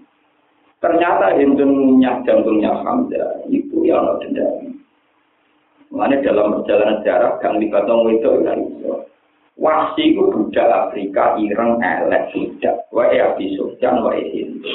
Ternyata 0.78 1.34
hindunnya 1.34 2.22
jantungnya 2.22 2.70
Hamzah 2.86 3.42
itu 3.50 3.82
yang 3.82 4.06
lo 4.06 4.14
dendam. 4.22 4.78
Mengenai 5.90 6.22
dalam 6.22 6.60
perjalanan 6.60 7.02
jarak, 7.02 7.40
gang 7.42 7.58
libatong 7.58 8.12
itu 8.14 8.30
kan 8.44 8.60
iso. 8.60 8.94
Wasi 9.58 10.14
itu 10.14 10.22
budak 10.30 10.70
Afrika, 10.70 11.34
Iran, 11.40 11.82
elek, 11.82 12.30
budak. 12.30 12.86
Wae 12.94 13.18
Abi 13.18 13.58
Sufyan, 13.58 14.04
wae 14.06 14.22
Hindu. 14.30 14.70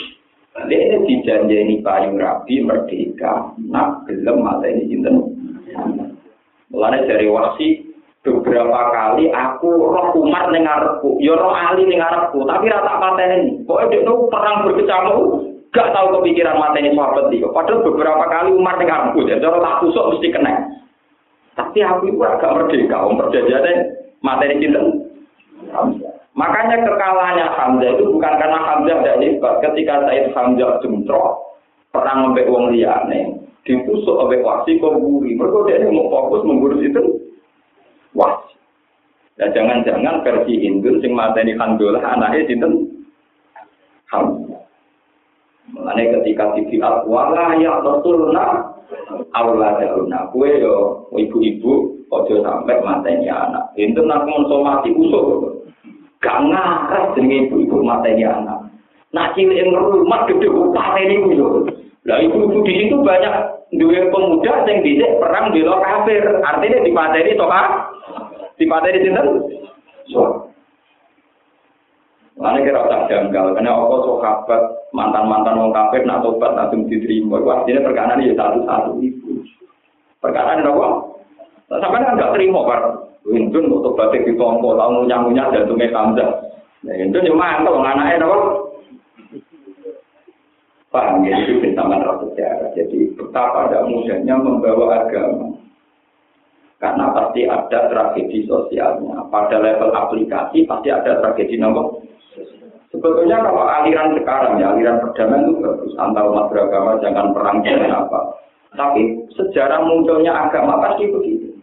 Dia 0.68 1.00
ini 1.00 1.08
dijanjeni 1.08 1.76
payung 1.82 2.20
rabi, 2.20 2.62
merdeka, 2.62 3.56
nak 3.64 4.04
gelem 4.06 4.44
mata 4.44 4.68
ini 4.68 4.86
cinten. 4.92 5.34
Mulanya 6.70 7.06
dari 7.10 7.26
wasi, 7.30 7.82
beberapa 8.22 8.92
kali 8.92 9.30
aku 9.30 9.70
roh 9.70 10.14
Umar 10.18 10.50
ning 10.50 10.66
ngarepku, 10.66 11.22
ya 11.22 11.38
roh 11.38 11.54
Ali 11.54 11.86
ning 11.86 12.02
ngarepku, 12.02 12.44
tapi 12.46 12.70
rata 12.70 13.02
pateni. 13.02 13.66
Pokoke 13.66 13.98
dia 13.98 14.14
perang 14.30 14.66
berkecamuk, 14.66 15.53
gak 15.74 15.90
tahu 15.90 16.22
kepikiran 16.22 16.62
mateni 16.62 16.94
sahabat 16.94 17.34
iki. 17.34 17.50
Padahal 17.50 17.82
beberapa 17.82 18.24
kali 18.30 18.50
Umar 18.54 18.78
ning 18.78 18.88
ngarepku, 18.88 19.26
jadi 19.26 19.42
orang 19.42 19.66
tak 19.66 19.78
tusuk 19.82 20.06
mesti 20.14 20.28
kena. 20.30 20.54
Tapi 21.58 21.80
aku 21.82 22.14
itu 22.14 22.22
agak 22.22 22.54
merdeka, 22.54 22.98
om 23.02 23.18
perjanjiannya 23.18 23.74
materi 24.22 24.62
cinta. 24.62 24.82
Makanya 26.34 26.82
kekalahannya 26.82 27.46
Hamzah 27.46 27.94
itu 27.94 28.10
bukan 28.10 28.34
karena 28.42 28.58
Hamzah 28.58 28.98
tidak 29.02 29.20
hebat. 29.22 29.54
Ketika 29.62 30.10
Said 30.10 30.34
Hamzah 30.34 30.82
jumtrok, 30.82 31.62
perang 31.94 32.34
sampai 32.34 32.50
wong 32.50 32.74
liane, 32.74 33.38
ditusuk 33.62 34.18
oleh 34.18 34.42
wasi 34.42 34.82
buri. 34.82 35.38
Mereka 35.38 35.70
dia 35.70 35.86
mau 35.94 36.10
fokus 36.10 36.42
mengurus 36.42 36.82
itu 36.82 37.22
wasi. 38.18 38.58
Dan 39.38 39.54
jangan-jangan 39.54 40.26
versi 40.26 40.58
Hindu 40.58 40.98
sing 41.06 41.14
mateni 41.14 41.54
Hamzah 41.54 42.02
anaknya 42.02 42.50
cinta 42.50 42.68
Hamzah. 44.10 44.43
Mulane 45.74 46.04
ketika 46.22 46.54
tibi 46.54 46.78
wala 46.82 47.58
ya 47.58 47.82
tertulna 47.82 48.74
Allah 49.34 49.70
jaruna 49.82 50.30
kue 50.30 50.62
yo 50.62 51.10
ibu-ibu 51.18 51.98
aja 52.14 52.36
sampai 52.46 52.78
matanya 52.86 53.50
anak. 53.50 53.66
Itu 53.74 54.06
nak 54.06 54.30
mau 54.30 54.46
mati 54.62 54.94
usuk. 54.94 55.66
Karena 56.22 56.86
kas 56.94 57.18
dengan 57.18 57.50
ibu-ibu 57.50 57.82
matanya 57.82 58.38
anak. 58.38 58.60
Nak 59.18 59.34
cilik 59.34 59.66
yang 59.66 59.74
rumah 59.74 60.30
gede 60.30 60.46
upah 60.46 60.94
ini 61.02 61.26
usuk. 61.26 61.74
Lah 62.06 62.22
ibu-ibu 62.22 62.62
di 62.62 62.74
situ 62.86 63.02
banyak 63.02 63.34
duwe 63.74 64.14
pemuda 64.14 64.54
sing 64.70 64.86
dicek 64.86 65.18
perang 65.18 65.50
bela 65.50 65.82
kafir. 65.82 66.22
Artinya 66.46 66.86
di 66.86 66.94
to, 66.94 67.42
toka 67.42 67.62
di 68.62 68.66
materi 68.70 69.02
sinter. 69.02 69.26
So. 70.14 70.54
Mana 72.38 72.66
kira 72.66 72.90
tak 72.90 73.14
janggal 73.14 73.54
karena 73.54 73.78
aku 73.78 73.98
sokapet 74.10 74.62
mantan-mantan 74.94 75.58
orang 75.58 75.74
kafir 75.74 76.06
nak 76.06 76.22
tobat 76.22 76.54
langsung 76.54 76.86
diterima. 76.86 77.42
Itu 77.42 77.50
artinya 77.50 77.82
perkara 77.90 78.14
ini 78.16 78.30
ya 78.32 78.34
satu-satu 78.38 78.92
itu. 79.02 79.42
Perkara 80.22 80.62
ini 80.62 80.70
apa? 80.70 80.88
Sampai 81.74 82.06
kan 82.06 82.16
nggak 82.16 82.34
terima 82.38 82.62
kan? 82.70 82.82
Windun 83.26 83.72
untuk 83.72 83.96
batik 83.98 84.28
di 84.28 84.36
tongko, 84.38 84.76
tahu 84.76 84.90
ngunyah-ngunyah 85.04 85.48
jantungnya 85.56 85.96
kamza. 85.96 86.28
Nah, 86.84 86.94
itu 87.00 87.18
cuma 87.32 87.64
itu 87.64 87.72
anaknya 87.72 88.28
apa? 88.28 88.40
Paham 90.92 91.26
ya, 91.26 91.40
itu 91.42 91.58
bentaman 91.58 92.06
rasa 92.06 92.30
sejarah. 92.30 92.70
Jadi 92.78 93.18
betapa 93.18 93.66
ada 93.66 93.88
mudahnya 93.88 94.36
membawa 94.38 95.08
agama. 95.08 95.58
Karena 96.78 97.16
pasti 97.16 97.48
ada 97.48 97.90
tragedi 97.90 98.46
sosialnya. 98.46 99.24
Pada 99.32 99.58
level 99.58 99.90
aplikasi 99.90 100.68
pasti 100.68 100.92
ada 100.92 101.18
tragedi 101.24 101.56
nomor 101.58 102.04
Sebetulnya 102.94 103.42
kalau 103.42 103.66
aliran 103.66 104.14
sekarang 104.14 104.62
ya 104.62 104.70
aliran 104.70 105.02
perdamaian 105.02 105.50
itu 105.50 105.54
bagus 105.66 105.98
antar 105.98 106.30
umat 106.30 106.46
beragama 106.54 107.02
jangan 107.02 107.34
perang 107.34 107.66
jangan 107.66 108.06
apa. 108.06 108.20
Tapi 108.78 109.02
sejarah 109.34 109.82
munculnya 109.82 110.30
agama 110.30 110.78
pasti 110.78 111.10
begitu. 111.10 111.58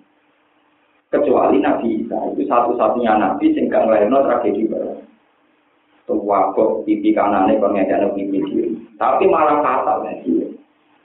Kecuali 1.11 1.63
Nabi 1.63 2.03
Isa 2.03 2.19
itu 2.35 2.47
satu-satunya 2.51 3.15
Nabi 3.19 3.55
sehingga 3.55 3.83
ngelahirno 3.83 4.27
tragedi 4.27 4.67
baru. 4.67 4.95
Tuwabok 6.11 6.83
pipi 6.83 7.15
kanannya 7.15 7.63
pengen 7.63 8.11
pipi 8.15 8.39
kiri. 8.51 8.75
Tapi 8.99 9.31
malah 9.31 9.63
fatal 9.63 10.07
ya. 10.07 10.60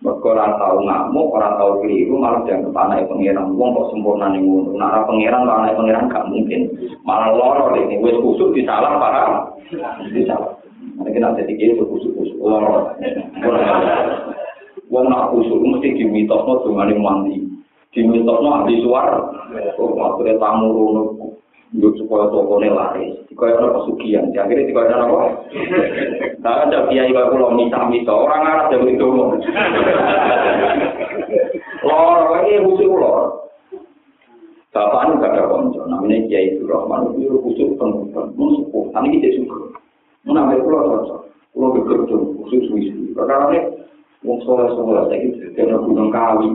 Mereka 0.06 0.38
orang 0.38 0.62
tahu 0.62 0.78
ngamuk, 0.86 1.34
orang 1.34 1.58
tahu 1.58 1.72
keliru, 1.82 2.22
malah 2.22 2.46
jangan 2.46 2.70
panai 2.70 3.10
pengiran. 3.10 3.58
Wong 3.58 3.74
kok 3.74 3.90
sempurna 3.90 4.30
nih 4.30 4.46
ngono. 4.46 4.78
Nah, 4.78 5.02
pengiran, 5.10 5.50
panai 5.50 5.74
pengiran 5.74 6.14
gak 6.14 6.30
mungkin. 6.30 6.62
Malah 7.02 7.34
loro 7.34 7.74
ini, 7.74 7.98
wes 8.06 8.14
kusuk 8.22 8.54
disalah 8.54 9.02
paham? 9.02 9.32
Disalah. 10.14 10.62
Nanti 11.02 11.10
kita 11.10 11.34
jadi 11.42 11.54
kiri 11.58 11.74
kusuk-kusuk 11.82 12.38
loro. 12.38 12.94
Wong 14.94 15.06
nak 15.10 15.34
kusuk 15.34 15.58
mesti 15.58 15.98
dimitosno 15.98 16.62
dengan 16.62 16.94
mandi. 17.02 17.42
Dimitosno 17.90 18.62
ahli 18.62 18.86
suar. 18.86 19.10
Oh, 19.82 19.90
maksudnya 19.98 20.38
tamu 20.38 20.70
rono 20.70 21.02
Yuk 21.76 22.00
supaya 22.00 22.32
tokonya 22.32 22.72
laris. 22.72 23.20
Kaya 23.36 23.60
ada 23.60 23.76
pesugihan. 23.76 24.32
Akhirnya 24.32 24.68
dikaya 24.70 24.88
ada 24.96 24.98
apa? 25.04 25.18
Nah, 26.46 26.62
ada 26.70 26.86
kiai 26.94 27.10
kaya 27.10 27.34
pulau 27.34 27.58
misa-misa. 27.58 28.14
Orang 28.14 28.46
Arab 28.46 28.70
yang 28.70 28.86
itu. 28.86 29.08
Lor, 31.82 32.20
ini 32.46 32.62
khusus 32.62 32.86
lor. 32.86 33.50
Bapak 34.70 35.08
ini 35.08 35.24
gak 35.24 35.34
ada 35.34 35.50
konco. 35.50 35.82
Namanya 35.90 36.28
Kiai 36.30 36.60
Rahman. 36.62 37.18
Itu 37.18 37.42
khusus 37.42 37.74
pengurusan. 37.80 38.36
Mensukuh. 38.38 38.94
Ini 38.94 39.08
kita 39.18 39.28
suka. 39.42 39.58
Namanya 40.30 40.62
pulau 40.62 40.86
cocok. 40.86 41.20
Pulau 41.56 41.74
bekerja. 41.82 42.16
Khusus 42.46 42.64
wisi. 42.76 43.16
Perkara 43.18 43.50
ini 43.56 43.60
Wong 44.26 44.42
soleh 44.42 44.74
soleh 44.74 45.06
saya 45.06 45.22
gitu, 45.22 45.54
karena 45.54 45.78
gunung 45.86 46.10
kawi. 46.10 46.50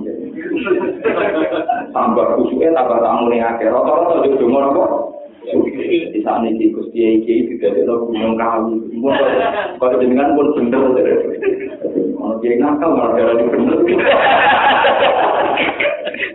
Tambah 1.94 2.26
kusuknya 2.34 2.74
tambah 2.74 2.98
tamu 2.98 3.30
nih 3.30 3.46
akhir. 3.46 3.70
Rata-rata 3.70 4.26
jadi 4.26 4.42
cuma 4.42 4.74
apa? 4.74 4.84
Di 5.46 6.20
sana 6.26 6.50
di 6.50 6.66
Gusti 6.74 6.98
Eki 6.98 7.54
juga 7.54 7.70
ada 7.70 7.94
gunung 7.94 8.34
kawi. 8.34 8.74
Kalau 9.78 9.96
dengan 10.02 10.34
pun 10.34 10.50
bener. 10.58 11.06
Kalau 12.18 12.36
dia 12.42 12.58
nakal 12.58 12.90
malah 12.98 13.14
jalan 13.14 13.38
di 13.38 13.46
bener. 13.54 13.78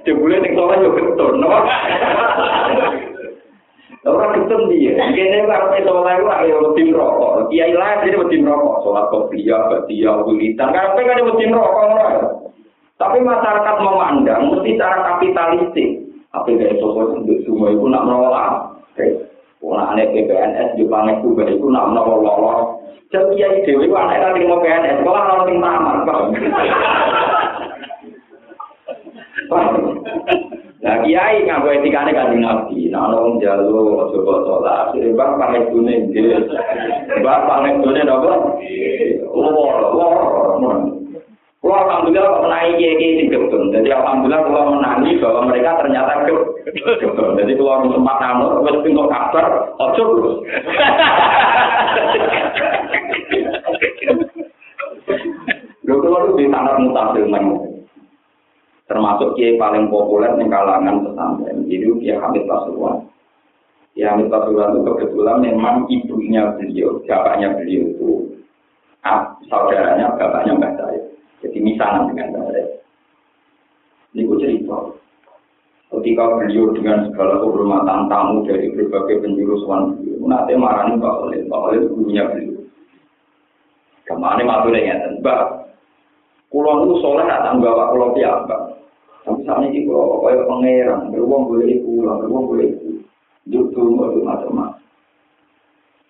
Jebule 0.08 0.40
ning 0.40 0.56
soleh 0.56 0.78
yo 0.80 0.90
betul? 0.96 1.44
Orang 4.06 4.38
itu 4.38 4.54
dia, 4.70 5.02
kita 5.18 5.34
itu 5.42 5.50
harus 5.50 5.82
itu 5.82 5.90
orang 5.90 6.22
itu 6.22 6.30
harus 6.30 6.62
mesin 6.70 6.94
rokok. 6.94 7.50
Iya 7.50 7.74
lah, 7.74 8.06
jadi 8.06 8.22
mesin 8.22 8.46
rokok. 8.46 8.86
Soal 8.86 9.10
kopi 9.10 9.42
ya, 9.42 9.58
kopi 9.66 10.06
ya, 10.06 10.14
kan 10.62 10.94
ada 10.94 11.26
mesin 11.26 11.50
rokok 11.50 11.74
orang. 11.90 12.22
Tapi 13.02 13.18
masyarakat 13.26 13.76
memandang 13.82 14.54
mesti 14.54 14.78
cara 14.78 15.02
kapitalistik. 15.10 16.06
Apa 16.38 16.54
dari 16.54 16.78
sosok 16.78 17.26
itu 17.26 17.50
semua 17.50 17.74
itu 17.74 17.82
nak 17.90 18.06
menolak. 18.06 18.78
Karena 18.94 19.26
oh, 19.66 19.82
aneh 19.82 20.06
PBNS 20.14 20.78
di 20.78 20.86
planet 20.86 21.26
juga 21.26 21.50
itu 21.50 21.66
nak 21.66 21.90
menolak 21.90 22.22
lolos. 22.22 22.86
Jadi 23.10 23.42
ya 23.42 23.50
ide 23.58 23.74
itu 23.74 23.96
aneh 23.98 24.22
tadi 24.22 24.46
mau 24.46 24.62
PNS, 24.62 25.02
sekolah 25.02 25.24
nol 25.26 25.50
tim 25.50 25.58
tamat. 25.66 26.06
Nah 30.86 31.02
kiai 31.02 31.42
ngaku 31.50 31.82
etikane 31.82 32.14
kanjeng 32.14 32.46
Nabi, 32.46 32.94
nah 32.94 33.10
ono 33.10 33.42
njaluk 33.42 34.14
coba 34.14 34.34
salat, 34.46 34.94
bang 34.94 35.32
pamit 35.42 35.66
dune 35.74 36.14
nggih. 36.14 36.46
Bang 37.26 37.50
pamit 37.50 37.82
dune 37.82 38.06
napa? 38.06 38.54
Loro. 39.34 40.06
Kulo 41.58 41.74
alhamdulillah 41.74 42.30
kok 42.30 42.44
menangi 42.46 42.78
kiai 42.78 43.18
sing 43.18 43.28
gebeng. 43.34 43.74
Jadi 43.74 43.90
alhamdulillah 43.90 44.46
kulo 44.46 44.78
menangi 44.78 45.18
bahwa 45.18 45.50
mereka 45.50 45.82
ternyata 45.82 46.22
gebeng. 46.30 47.34
Jadi 47.34 47.58
kulo 47.58 47.90
sempat 47.90 48.22
nganut 48.22 48.62
wis 48.62 48.78
pintu 48.86 49.10
kabar, 49.10 49.74
ojo 49.82 50.04
terus. 50.06 50.38
Lho 55.90 55.96
kulo 55.98 56.38
di 56.38 56.46
tanah 56.46 56.78
mutasil 56.78 57.26
nang 57.26 57.74
termasuk 58.86 59.34
kiai 59.38 59.58
paling 59.58 59.90
populer 59.90 60.30
di 60.38 60.46
kalangan 60.46 61.02
pesantren. 61.02 61.66
Jadi 61.66 61.86
Kiai 62.02 62.22
Hamid 62.22 62.46
Pasuruan. 62.46 63.02
Kiai 63.98 64.10
Hamid 64.10 64.30
Pasuruan 64.30 64.78
itu 64.78 64.82
kebetulan 64.86 65.38
memang 65.42 65.76
ibunya 65.90 66.54
beliau, 66.54 67.02
bapaknya 67.10 67.58
beliau 67.58 67.84
itu 67.90 68.12
ah, 69.02 69.34
saudaranya 69.50 70.14
bapaknya 70.18 70.54
Mbak 70.58 70.74
saya. 70.78 71.02
Jadi 71.42 71.58
misalnya 71.62 72.10
dengan 72.10 72.30
saya. 72.42 72.66
Ini 74.14 74.22
gue 74.24 74.40
cerita. 74.40 74.80
Ketika 75.86 76.24
beliau 76.42 76.74
dengan 76.74 77.08
segala 77.10 77.40
kehormatan 77.40 78.10
tamu 78.10 78.44
dari 78.48 78.74
berbagai 78.74 79.22
penjuru 79.22 79.62
suan 79.64 79.96
beliau, 79.98 80.26
nanti 80.26 80.54
marani 80.58 80.98
Pak 80.98 81.16
Oleh, 81.26 81.46
Pak 81.46 81.62
Oleh 81.70 81.80
gurunya 81.90 82.24
beliau. 82.30 82.64
Ke 84.06 84.14
mana 84.14 84.46
maturnya 84.46 84.82
ngeten, 84.82 85.22
Mbak, 85.22 85.66
Kulon 86.56 86.88
itu 86.88 87.04
soleh 87.04 87.28
tak 87.28 87.52
bawa 87.60 87.92
kulon 87.92 88.16
piambak. 88.16 88.75
Tapi 89.26 89.42
saat 89.42 89.66
ini 89.66 89.90
kalau 89.90 90.22
kaya 90.22 90.46
pangeran, 90.46 91.10
beruang 91.10 91.50
boleh 91.50 91.82
pulang, 91.82 92.22
beruang 92.22 92.46
boleh. 92.46 92.70
Duduk 93.50 93.74
itu 93.74 94.22
macam-macam. 94.22 94.78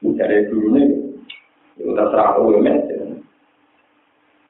Mencari 0.03 0.51
dulu 0.51 0.67
nih, 0.75 0.87
itu 1.79 1.91
terserah 1.95 2.35
aku 2.35 2.59
ya 2.59 2.75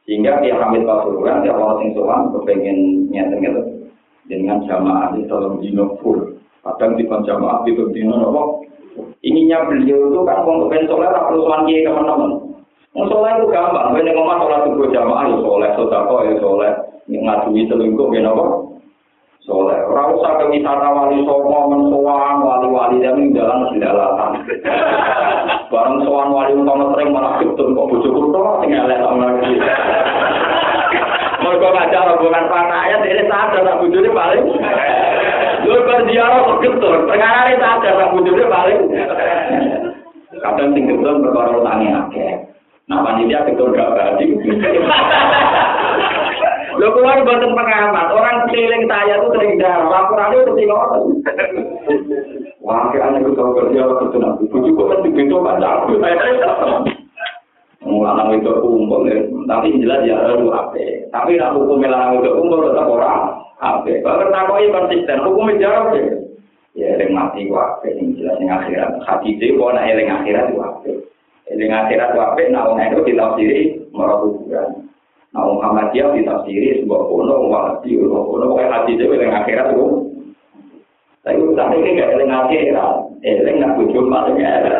Sehingga 0.05 0.41
dia 0.41 0.57
Hamid 0.57 0.85
Pasuruan, 0.85 1.41
dia 1.41 1.53
orang 1.53 1.81
yang 1.81 1.97
soal, 1.97 2.29
kepengen 2.33 3.09
nyata-nyata 3.09 3.61
dengan 4.29 4.61
jamaah 4.65 5.17
di 5.17 5.25
dalam 5.25 5.61
dino 5.61 5.97
full. 6.01 6.37
Kadang 6.61 6.97
di 6.97 7.05
jamaah 7.05 7.65
itu 7.69 7.89
dino 7.93 8.33
apa? 8.33 8.43
Ininya 9.25 9.65
beliau 9.65 10.13
itu 10.13 10.19
kan 10.25 10.45
mau 10.45 10.65
kepengen 10.65 10.89
soleh, 10.89 11.09
perlu 11.09 11.41
soal 11.45 11.61
teman-teman. 11.65 12.44
Mau 12.95 13.11
soleh 13.11 13.27
itu 13.35 13.51
gampang, 13.51 13.91
ini 13.99 14.15
ngomong 14.15 14.39
sholat 14.39 14.63
subuh 14.71 14.87
jamaah 14.87 15.27
ya 15.27 15.35
soleh, 15.43 15.69
sodako 15.75 16.15
ya 16.23 16.33
soleh, 16.39 16.71
ngadui 17.11 17.67
selingkuh 17.67 18.07
ya 18.15 18.23
apa? 18.23 18.45
Soleh. 19.43 19.83
Orang 19.91 20.15
usah 20.15 20.39
ke 20.39 20.47
wisata 20.47 20.95
wali 20.95 21.19
songo, 21.27 21.75
mensoan, 21.75 22.39
wali-wali 22.39 23.03
dan 23.03 23.19
jalan 23.35 23.67
masih 23.67 23.83
dalatan. 23.83 24.31
Barang 25.75 26.07
soan 26.07 26.31
wali 26.31 26.55
utama 26.55 26.95
sering 26.95 27.11
malah 27.11 27.35
ketun 27.43 27.75
kok 27.75 27.87
bojo 27.91 28.09
kuto, 28.15 28.43
tinggal 28.63 28.87
lihat 28.87 29.03
sama 29.03 29.27
lagi. 29.27 29.53
Mereka 31.43 31.67
ngajak 31.67 32.05
rombongan 32.15 32.45
panaya, 32.47 32.95
ini 33.03 33.23
sadar 33.27 33.59
tak 33.59 33.79
bojone 33.83 34.09
paling. 34.15 34.43
Lu 35.67 35.83
berziarah 35.83 36.39
kok 36.47 36.59
ketun, 36.63 36.99
perkara 37.11 37.51
ini 37.51 37.59
sadar 37.59 37.93
tak 37.99 38.11
bojone 38.15 38.43
paling. 38.47 38.79
Kadang 40.39 40.69
ketun 40.79 41.15
perkara 41.27 41.59
utangi 41.59 41.91
akeh. 41.91 42.44
Nah, 42.85 43.01
panitia 43.01 43.41
ketun 43.49 43.73
gak 43.73 43.91
berarti. 43.97 44.25
Lo 46.77 46.87
keluar 46.93 47.17
buatan 47.25 47.57
pengamat, 47.57 48.07
orang 48.13 48.45
keliling 48.45 48.85
saya 48.85 49.25
tuh 49.25 49.33
sering 49.33 49.57
darah, 49.57 49.89
laporannya 49.89 50.45
itu 50.45 50.51
tinggal 50.53 50.77
Wah, 52.65 52.89
kira 52.89 53.13
itu 53.17 53.33
tahu 53.37 53.53
kerja 53.57 53.81
itu 53.85 54.17
nanti, 54.17 54.43
bujuk 54.49 54.73
kok 54.73 54.89
kan 54.89 55.05
begitu 55.05 55.37
baca 55.37 55.85
aku, 55.85 56.01
Lanang 57.85 58.41
itu 58.41 58.49
kumpul, 58.49 59.05
tapi 59.45 59.77
jelas 59.77 60.01
ya 60.09 60.17
harus 60.17 60.49
apa. 60.49 60.81
Tapi 61.13 61.37
nak 61.37 61.53
hukum 61.53 61.85
lanang 61.85 62.17
itu 62.17 62.33
kumpul 62.33 62.65
tetap 62.65 62.89
orang 62.89 63.37
apa. 63.61 63.85
Kalau 64.01 64.33
takoi 64.33 64.73
konsisten, 64.73 65.21
hukum 65.21 65.53
jawab 65.61 65.93
ya. 65.93 66.05
Ya, 66.75 66.89
yang 66.97 67.13
mati 67.13 67.45
yang 67.45 68.17
jelas 68.17 68.35
yang 68.41 68.51
akhirat. 68.57 68.97
Hati 69.05 69.37
itu, 69.37 69.55
gua 69.55 69.77
nak 69.77 69.87
yang 69.93 70.11
akhirat 70.11 70.51
gua 70.51 70.75
Jadi 71.45 71.69
akhirat 71.69 72.17
wape, 72.17 72.49
nah 72.49 72.65
orang 72.65 72.89
itu 72.89 73.13
ditafsiri 73.13 73.77
merobohkan. 73.93 74.89
Nah 75.29 75.45
Muhammad 75.45 75.93
dia 75.93 76.09
ditafsiri 76.09 76.81
sebuah 76.81 77.01
kuno, 77.05 77.35
wati, 77.53 77.93
sebuah 77.93 78.23
kuno, 78.25 78.43
pokoknya 78.49 78.73
hati 78.73 78.97
itu 78.97 79.13
yang 79.13 79.35
akhirat 79.45 79.67
itu. 79.77 79.87
Tapi 81.21 81.41
utang 81.41 81.73
ini 81.77 81.97
gak 82.01 82.17
eling 82.17 82.31
akhirat, 82.33 82.95
eling 83.21 83.55
gak 83.61 83.73
kucung 83.77 84.09
paling 84.09 84.41
akhirat. 84.41 84.79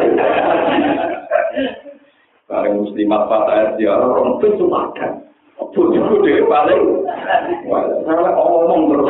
Muslimat 2.65 3.21
patah 3.29 3.77
dia 3.77 3.93
orang 3.93 4.41
itu 4.41 4.47
cuma 4.57 4.89
kan. 4.97 5.21
Kucung 5.59 6.23
dia 6.25 6.41
paling. 6.49 6.81
Karena 8.09 8.31
omong 8.33 8.81
terus. 8.89 9.09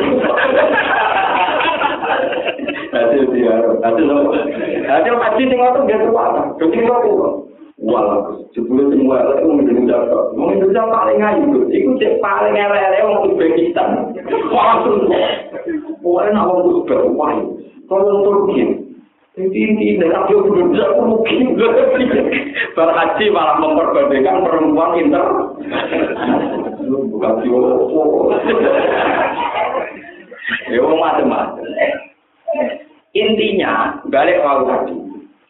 Nanti 2.86 3.16
dia, 3.32 3.54
nanti 3.84 4.02
dia, 4.08 4.16
nanti 4.16 5.04
dia, 5.04 5.12
nanti 5.12 5.44
dia, 5.44 5.52
nanti 5.52 5.92
dia, 5.92 6.08
nanti 6.08 6.64
dia, 6.72 6.84
nanti 6.88 7.45
Jepulih 8.56 8.88
di 8.88 8.96
muwala 9.04 9.36
itu 9.36 9.52
mungkin 9.52 9.84
ucapkan. 9.84 10.32
Wong 10.32 10.64
ucapkan 10.64 10.96
paling 10.96 11.18
ngayu. 11.20 11.68
Itu 11.68 11.90
cek 12.00 12.24
paling 12.24 12.56
ere-ere 12.56 13.04
yang 13.04 13.20
di 13.20 13.36
Pakistan. 13.36 14.16
Ora 14.48 14.80
Pokoknya 16.00 16.30
nama 16.32 16.52
Uzbek. 16.56 17.04
Wah, 17.12 17.36
tolong 17.84 18.24
turunin. 18.24 18.70
Ini-ini, 19.36 20.00
nanti 20.00 20.32
aku 20.32 20.48
berdua, 20.48 20.96
aku 20.96 21.02
mungkin 21.12 21.60
berhenti. 21.60 22.08
Berhaji 22.72 23.24
malah 23.28 23.60
memperbandingkan 23.60 24.40
perempuan 24.40 24.96
inter. 24.96 25.26
Bukan 26.80 27.32
diolah-olah. 27.44 28.40
Ya, 30.72 30.80
macam-macam. 30.80 31.68
Intinya, 33.12 34.00
balik 34.08 34.40
ke 34.40 34.52
tadi. 34.64 35.05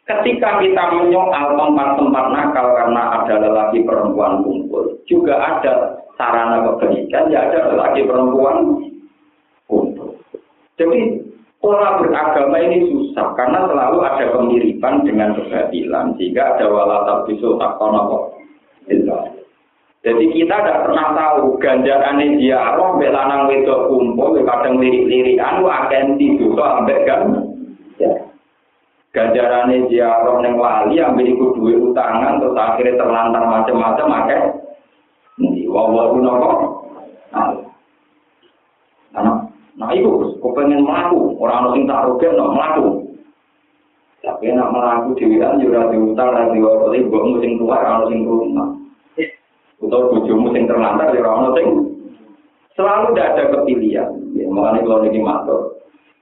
Ketika 0.07 0.63
kita 0.63 0.83
menyoal 0.95 1.59
tempat-tempat 1.59 2.25
nakal 2.31 2.67
karena 2.79 3.01
ada 3.11 3.43
lelaki 3.43 3.83
perempuan 3.83 4.39
kumpul, 4.39 4.95
juga 5.03 5.35
ada 5.35 5.99
sarana 6.15 6.63
kebaikan, 6.63 7.27
ya 7.27 7.51
ada 7.51 7.75
lelaki 7.75 8.07
perempuan 8.07 8.87
kumpul. 9.67 10.15
Jadi 10.79 11.27
pola 11.59 11.99
beragama 11.99 12.55
ini 12.55 12.87
susah 12.87 13.35
karena 13.35 13.67
selalu 13.67 13.97
ada 13.99 14.25
kemiripan 14.31 15.03
dengan 15.03 15.35
kebatilan 15.35 16.15
sehingga 16.15 16.55
ada 16.55 16.65
walatat 16.71 17.27
bisul 17.27 17.59
takono 17.59 18.31
Jadi 20.07 20.23
kita 20.31 20.55
tidak 20.55 20.87
pernah 20.87 21.11
tahu 21.19 21.59
ganjaran 21.59 22.39
dia 22.39 22.55
Allah 22.55 22.95
belanang 22.95 23.51
wedok 23.51 23.91
kumpul 23.91 24.39
kadang 24.39 24.79
lirik-lirikan 24.79 25.67
akan 25.67 26.15
tidur 26.15 26.55
ambek 26.63 27.03
kan 27.03 27.56
ganjarane 29.15 29.87
ziarah 29.87 30.37
ning 30.43 30.59
wali 30.59 30.99
ambil 30.99 31.27
iku 31.27 31.45
duwe 31.55 31.73
utangan 31.91 32.43
terus 32.43 32.57
akhirnya 32.57 32.99
terlantar 32.99 33.43
macam-macam 33.47 34.07
akeh. 34.23 34.41
Ndi 35.37 35.69
wawa 35.69 36.11
kuno 36.11 36.31
kok 36.41 36.55
nah. 37.31 37.53
Nah 39.77 39.89
itu 39.93 40.09
pengen 40.41 40.81
melaku 40.81 41.37
orang 41.37 41.69
orang 41.69 41.73
sing 41.77 41.83
tak 41.85 42.33
no 42.33 42.45
melaku 42.49 42.85
tapi 44.25 44.49
nak 44.51 44.73
melaku 44.73 45.13
dewean 45.13 45.61
yo 45.61 45.69
ora 45.69 45.93
diutang 45.93 46.33
ora 46.33 46.49
diwali 46.49 47.05
mbok 47.05 47.39
sing 47.39 47.61
tua 47.61 47.77
ora 47.77 48.09
sing 48.09 48.25
rumah 48.25 48.73
utawa 49.77 50.09
bojomu 50.17 50.49
sing 50.51 50.65
terlantar 50.65 51.13
yo 51.13 51.21
ora 51.21 51.53
sing 51.53 51.67
selalu 52.73 53.13
tidak 53.13 53.29
ada 53.33 53.43
kepilihan. 53.53 54.09
Ya 54.33 54.45
makanya 54.49 54.85
kalau 54.85 55.05
ini 55.05 55.19
matur 55.21 55.76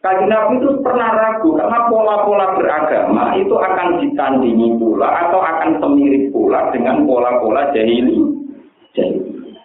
Kaji 0.06 0.30
Nabi 0.30 0.62
itu 0.62 0.70
pernah 0.86 1.18
ragu 1.18 1.58
karena 1.58 1.90
pola-pola 1.90 2.54
beragama 2.54 3.34
itu 3.42 3.58
akan 3.58 4.06
ditandingi 4.06 4.78
pula 4.78 5.10
atau 5.10 5.42
akan 5.42 5.82
semirip 5.82 6.30
pula 6.30 6.70
dengan 6.70 7.10
pola-pola 7.10 7.74
jahili. 7.74 8.22
jahili. 8.94 9.58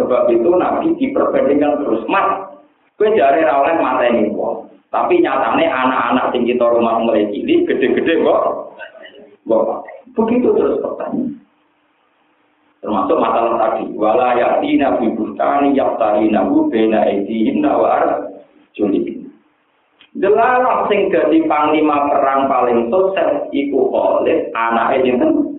Sebab 0.00 0.32
itu 0.32 0.48
Nabi 0.56 0.96
diperbandingkan 0.96 1.84
terus. 1.84 2.08
Mas, 2.08 2.56
gue 2.96 3.12
jari 3.12 3.44
oleh 3.44 3.76
mata 3.84 4.08
ini 4.08 4.32
kok. 4.32 4.72
Tapi 4.88 5.20
nyatanya 5.20 5.68
anak-anak 5.68 6.32
tinggi 6.32 6.56
kita 6.56 6.64
rumah 6.64 6.96
mulai 7.04 7.28
cilik, 7.28 7.68
gede-gede 7.68 8.24
kok. 8.24 8.42
Kok 9.44 9.64
begitu 10.16 10.56
terus 10.56 10.80
pertanyaan. 10.80 11.36
Termasuk 12.80 13.20
masalah 13.20 13.60
tadi. 13.60 13.92
Wala 13.92 14.40
yatina 14.40 14.96
bi 14.96 15.12
bustani 15.12 15.76
yaftarinahu 15.76 16.72
bena 16.72 17.04
aidihinna 17.04 17.76
wa 17.76 17.88
arjulihin. 18.00 19.19
Delalah 20.10 20.90
sing 20.90 21.06
dadi 21.14 21.46
panglima 21.46 22.10
perang 22.10 22.50
paling 22.50 22.90
sukses 22.90 23.46
iku 23.54 23.94
oleh 23.94 24.50
anake 24.58 25.06
jinten. 25.06 25.54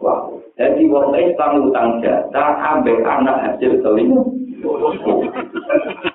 Wah, 0.00 0.32
jadi 0.56 0.80
wong 0.88 1.12
Islam 1.12 1.68
utang 1.68 2.00
jasa 2.00 2.56
ambek 2.64 3.04
anak 3.04 3.36
hasil 3.44 3.80
selingkuh. 3.84 4.32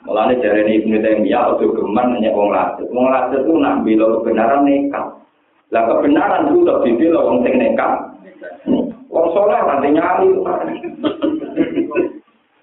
Mulane 0.10 0.42
jarene 0.42 0.72
Ibnu 0.82 0.98
Taimiyah 1.06 1.54
atau 1.54 1.70
geman 1.70 2.18
nanya 2.18 2.34
wong 2.34 2.50
lasut. 2.50 2.90
Wong 2.90 3.14
lasut 3.14 3.46
itu 3.46 3.54
nak 3.62 3.86
bila 3.86 4.06
kebenaran 4.18 4.66
nekat. 4.66 5.06
Lah 5.70 5.84
kebenaran 5.86 6.50
itu 6.50 6.66
tak 6.66 6.82
dibela 6.82 7.20
wong 7.22 7.38
sing 7.46 7.56
nekat. 7.62 7.94
Wong 9.14 9.26
soleh 9.38 9.62
nanti 9.70 9.88
nyali. 9.94 10.30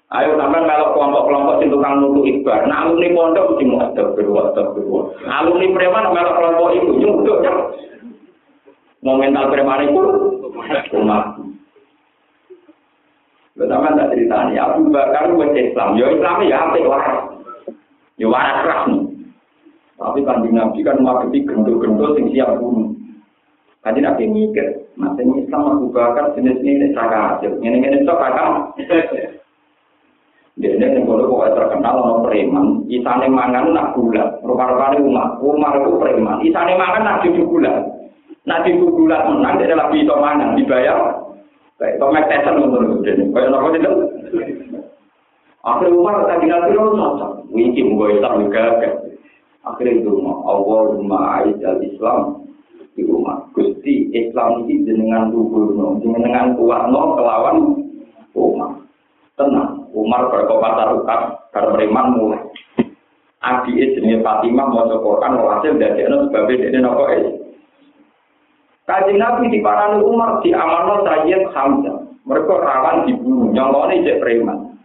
Ayo 0.09 0.33
sampai 0.41 0.65
kalau 0.65 0.97
kelompok-kelompok 0.97 1.61
sing 1.61 1.69
tukang 1.69 2.01
nutu 2.01 2.25
ibar, 2.25 2.65
nah 2.65 2.81
alumni 2.81 3.13
pondok 3.13 3.45
mesti 3.53 3.63
mau 3.69 3.77
ada 3.85 4.03
berdua, 4.17 4.41
ada 4.49 4.61
berdua. 4.73 5.01
Alumni 5.29 5.69
preman 5.69 6.09
kalau 6.17 6.31
kelompok 6.33 6.69
itu 6.73 6.91
nyuduh 6.97 7.37
ya. 7.45 7.53
Mental 9.05 9.53
preman 9.53 9.85
itu, 9.85 10.01
rumah. 10.97 11.37
Pertama 13.53 13.93
tak 13.93 14.09
ceritanya, 14.17 14.73
Abu 14.73 14.89
Bakar 14.89 15.29
wes 15.37 15.53
Islam, 15.53 15.93
ya 15.93 16.09
Islam 16.09 16.41
ya 16.41 16.57
apik 16.57 16.89
waras. 16.89 17.17
Ya 18.17 18.25
waras 18.33 18.65
keras 18.65 18.81
nih. 18.89 19.03
Tapi 19.99 20.19
kan 20.25 20.41
Nabi 20.41 20.79
kan 20.81 20.97
menghadapi 21.05 21.45
gendul-gendul 21.45 22.17
yang 22.17 22.25
siap 22.33 22.49
bunuh. 22.57 22.97
Kaji 23.85 23.99
Nabi 24.01 24.25
mikir, 24.25 24.89
masa 24.97 25.21
ini 25.21 25.45
Islam 25.45 25.69
Abu 25.69 25.93
Bakar 25.93 26.33
jenis 26.33 26.57
ini 26.65 26.97
cara. 26.97 27.37
Ini 27.45 27.77
ini 27.77 28.07
sok 28.09 28.17
kakak. 28.17 28.73
Ini 30.59 30.75
yang 30.75 31.07
boleh 31.07 31.23
pokoknya 31.23 31.55
terkenal 31.55 31.95
sama 32.03 32.15
preman. 32.27 32.83
Isane 32.91 33.31
mangan 33.31 33.71
nak 33.71 33.95
gula. 33.95 34.43
Rupa-rupanya 34.43 34.99
umat. 34.99 35.27
Umar 35.39 35.79
itu 35.79 35.95
preman. 35.95 36.43
Isane 36.43 36.75
mangan 36.75 37.03
nak 37.07 37.19
cucu 37.23 37.47
gula. 37.47 37.79
Nak 38.43 38.67
cucu 38.67 38.87
gula 38.91 39.23
menang, 39.23 39.55
dia 39.55 39.71
lebih 39.71 40.03
bisa 40.03 40.15
mangan. 40.19 40.59
Dibayar 40.59 40.99
Kayak 41.79 41.95
Tomek 41.95 42.27
Tyson 42.27 42.59
untuk 42.59 43.07
itu. 43.07 43.31
Kayak 43.31 43.55
apa 43.55 43.67
itu? 43.71 43.91
Akhirnya 45.63 45.95
Umar 45.95 46.27
tadi 46.27 46.45
nanti 46.51 46.75
lo 46.75 46.91
cocok. 46.91 47.31
Wiki 47.55 47.87
mau 47.87 48.11
Islam 48.11 48.47
juga 48.47 48.83
kan. 48.83 48.93
Akhirnya 49.63 50.03
itu 50.03 50.11
Allahumma 50.23 51.39
aizal 51.39 51.79
Islam 51.83 52.47
di 52.99 53.07
rumah. 53.07 53.47
Gusti 53.55 54.11
Islam 54.11 54.67
ini 54.67 54.83
jenengan 54.87 55.31
tubuh 55.31 55.71
no, 55.71 55.99
jenengan 56.03 56.55
kuat 56.59 56.91
no 56.91 57.15
kelawan 57.15 57.57
Umar. 58.35 58.78
Tenang, 59.39 59.87
Umar 59.95 60.27
berkobar 60.27 60.75
tarukat 60.75 61.47
karena 61.55 61.71
beriman 61.71 62.07
mulai. 62.11 62.43
Adi 63.39 63.79
jenis 63.79 64.19
Fatimah 64.19 64.67
mau 64.67 64.83
Quran 64.99 65.39
hasil 65.39 65.79
dari 65.79 66.03
itu 66.03 66.17
sebabnya 66.27 66.67
dia 66.75 66.79
nopo 66.83 67.07
Kaji 68.83 69.15
Nabi 69.15 69.47
di 69.47 69.63
Parani 69.63 70.03
Umar 70.03 70.43
di 70.43 70.51
Amano 70.51 71.07
Sayyid 71.07 71.55
Hamzah. 71.55 72.03
Mereka 72.27 72.51
rawan 72.51 73.07
dibunuh, 73.07 73.53
nyolone 73.55 74.03
cek 74.03 74.19
preman. 74.19 74.75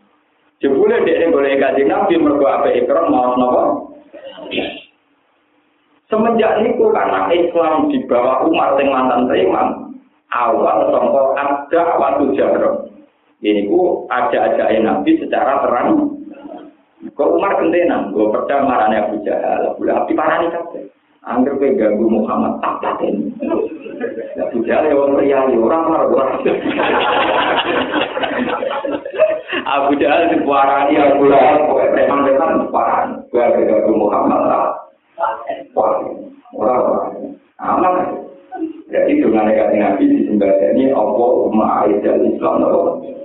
Jebule 0.62 1.02
dia 1.02 1.26
boleh 1.34 1.58
kaji 1.58 1.82
Nabi 1.88 2.14
mereka 2.20 2.62
apa 2.62 2.68
ikram 2.78 3.10
mau 3.10 3.34
nopo. 3.34 3.64
Semenjak 6.06 6.62
itu 6.62 6.84
karena 6.94 7.26
Islam 7.32 7.90
di 7.90 8.06
bawah 8.06 8.46
Umar 8.46 8.78
yang 8.78 8.92
mantan 8.92 9.26
preman, 9.26 9.68
awal 10.30 10.94
contoh 10.94 11.34
ada 11.34 11.82
waktu 11.98 12.38
jahro. 12.38 12.83
Ini 13.44 13.68
ku 13.68 14.08
ada-ada 14.08 14.72
Nabi 14.80 15.20
secara 15.20 15.60
terang. 15.60 16.16
Kok 17.12 17.36
Umar 17.36 17.60
gentenan, 17.60 18.16
gue 18.16 18.32
percaya 18.32 18.64
marahnya 18.64 19.04
Abu 19.04 19.20
Jahal, 19.20 19.76
Abu 19.76 19.84
Lahab 19.84 20.08
di 20.08 20.16
Parani 20.16 20.48
kabeh. 20.48 20.88
Angger 21.24 21.56
kowe 21.56 21.68
ganggu 21.76 22.04
Muhammad 22.04 22.60
tak 22.60 22.84
paten. 22.84 23.32
Ya 24.36 24.44
bujale 24.52 24.92
wong 24.92 25.16
priyayi 25.16 25.56
ora 25.56 25.80
marah 25.80 26.08
ora. 26.12 26.36
Abu 29.64 29.96
Jahal 29.96 30.36
dipuarani 30.36 31.00
Abu 31.00 31.24
Lahab 31.28 31.68
kowe 31.68 31.84
preman-preman 31.92 32.68
dipuarani. 32.68 33.14
Kowe 33.32 33.60
ganggu 33.68 33.92
Muhammad 33.92 34.40
tak. 34.48 34.68
Ora 36.56 36.72
ora. 36.76 37.08
Aman. 37.60 38.24
Jadi 38.92 39.20
dengan 39.20 39.48
negatif 39.48 39.80
Nabi 39.80 40.04
disembadani 40.12 40.92
Allah 40.92 41.28
Umma 41.48 41.88
Aisyah 41.88 42.20
Islam 42.20 42.54
Nabi. 42.60 43.23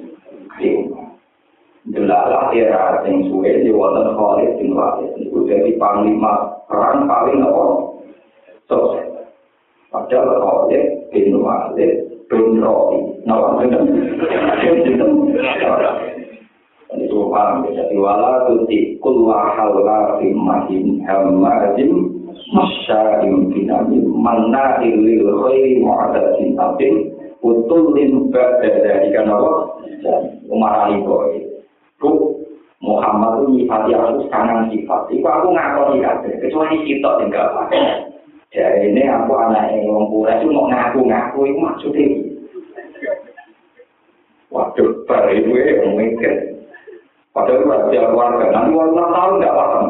Jelalah 1.90 2.54
era 2.54 3.02
yang 3.08 3.26
suwe 3.32 3.66
di 3.66 3.72
wonten 3.74 4.14
Khalid 4.14 4.62
bin 4.62 4.78
Walid. 4.78 5.10
Itu 5.18 5.48
jadi 5.50 5.74
panglima 5.80 6.62
perang 6.70 7.10
paling 7.10 7.42
apa? 7.42 7.66
Sukses. 8.70 9.10
Padahal 9.90 10.38
Khalid 10.38 11.10
bin 11.10 11.40
Walid 11.42 11.94
bin 12.30 12.62
Rabi, 12.62 13.00
nama 13.26 13.58
Dan 16.90 17.06
itu 17.06 17.18
paham 17.30 17.70
ya, 17.70 17.86
jadi 17.86 17.96
wala 18.02 18.50
tuti 18.50 18.98
kulla 18.98 19.54
hawla 19.54 20.18
fimahin 20.18 21.06
hamadin 21.06 21.90
masyarim 22.50 23.54
binamin 23.54 24.10
manna 24.10 24.82
ilil 24.82 25.38
khairi 25.46 25.86
mu'adatin 25.86 26.58
abin 26.58 27.14
utul 27.40 27.96
limba 27.96 28.60
dari 28.64 29.10
kanawa 29.12 29.80
Umar 30.48 30.88
Ali 30.88 31.04
Boy. 31.04 31.50
Bu 32.00 32.40
Muhammad 32.80 33.44
itu 33.44 33.68
nyifati 33.68 33.92
aku 33.92 34.24
kanan 34.32 34.72
sifat 34.72 35.12
itu 35.12 35.28
aku 35.28 35.52
ngakoni 35.52 36.00
kabeh 36.00 36.32
kecuali 36.40 36.80
kita 36.88 37.10
tinggal 37.20 37.52
pakai 37.52 38.08
Jadi 38.50 38.96
ini 38.96 39.04
aku 39.06 39.36
anak 39.36 39.78
yang 39.78 39.94
ngomong 39.94 40.26
itu 40.26 40.48
mau 40.50 40.66
ngaku-ngaku 40.72 41.40
itu 41.46 41.60
maksudnya 41.60 42.06
Waduh, 44.50 45.06
baru 45.06 45.30
itu 45.38 45.54
ya, 45.54 45.86
mikir. 45.94 46.34
Padahal 47.30 47.70
berarti 47.70 48.02
keluarga, 48.02 48.46
nanti 48.50 48.74
orang 48.74 49.14
tahun 49.14 49.38
nggak 49.38 49.54
paham. 49.54 49.86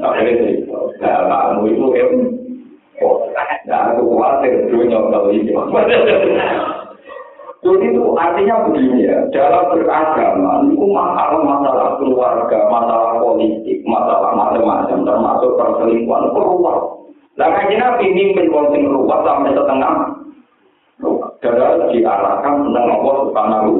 Tapi 0.00 0.20
itu, 0.32 0.72
nah, 0.96 1.20
kamu 1.28 1.68
itu 1.68 1.84
oh, 1.84 1.92
nah 3.68 3.94
aku 3.94 4.02
khawatir 4.10 4.66
dulu 4.66 4.84
nyokal 4.88 5.30
ini. 5.30 5.52
Jadi 7.58 7.90
itu 7.90 8.02
artinya 8.14 8.70
begini 8.70 9.10
ya, 9.10 9.18
dalam 9.34 9.74
beragama 9.74 10.62
itu 10.70 10.86
masalah 10.94 11.42
masalah 11.42 11.98
keluarga, 11.98 12.58
masalah 12.70 13.18
politik, 13.18 13.82
masalah 13.82 14.30
macam-macam, 14.30 15.02
termasuk 15.02 15.58
perselingkuhan 15.58 16.30
keluar. 16.30 16.76
Nah 17.34 17.50
kan 17.50 17.66
Nabi 17.66 18.14
mimpin 18.14 18.46
sing 18.46 18.82
ruwet 18.86 19.20
sampai 19.26 19.58
setengah. 19.58 19.94
Darah 21.38 21.86
diarahkan 21.94 22.54
tentang 22.66 22.86
Allah 22.98 23.14
Subhanahu 23.30 23.74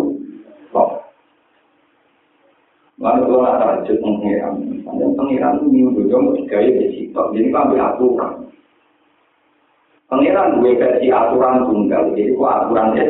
Lalu 2.99 3.31
kalau 3.31 3.47
nak 3.47 3.59
tahajud 3.63 3.97
pengiran, 4.03 4.55
misalnya 4.59 5.07
pengiran 5.15 5.55
minggu 5.71 6.03
juga 6.03 6.19
mau 6.19 6.35
digaya 6.35 6.67
di 6.67 6.87
situ, 6.99 7.15
jadi 7.15 7.55
ambil 7.55 7.79
aturan. 7.79 8.48
Pengiran 10.09 10.65
gue 10.65 10.73
versi 10.81 11.13
aturan 11.13 11.69
tunggal, 11.69 12.17
jadi 12.17 12.33
kok 12.33 12.49
aturan 12.49 12.97
ya. 12.97 13.07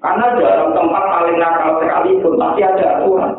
Karena 0.00 0.26
dalam 0.40 0.70
tempat 0.72 1.04
paling 1.04 1.36
nakal 1.36 1.70
sekali 1.84 2.10
pun 2.24 2.34
pasti 2.40 2.60
ada 2.64 2.84
aturan. 2.96 3.32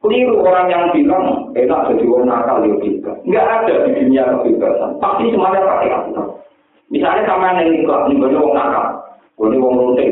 Keliru 0.00 0.42
orang 0.42 0.66
yang 0.72 0.84
bilang 0.90 1.52
enak 1.54 1.80
jadi 1.92 2.04
orang 2.10 2.26
nakal 2.26 2.56
ya 2.66 2.74
juga. 2.82 3.12
Enggak 3.22 3.46
ada 3.46 3.74
di 3.86 3.90
dunia 3.94 4.22
kebebasan. 4.42 4.90
Pasti 4.98 5.30
semuanya 5.30 5.60
pakai 5.62 5.94
aturan. 5.94 6.26
Misalnya 6.90 7.22
sama 7.22 7.62
yang 7.62 7.86
kok, 7.86 8.02
ini 8.10 8.18
orang 8.18 8.54
nakal, 8.58 8.86
ini 9.38 9.56
orang 9.62 9.78
lunting. 9.78 10.10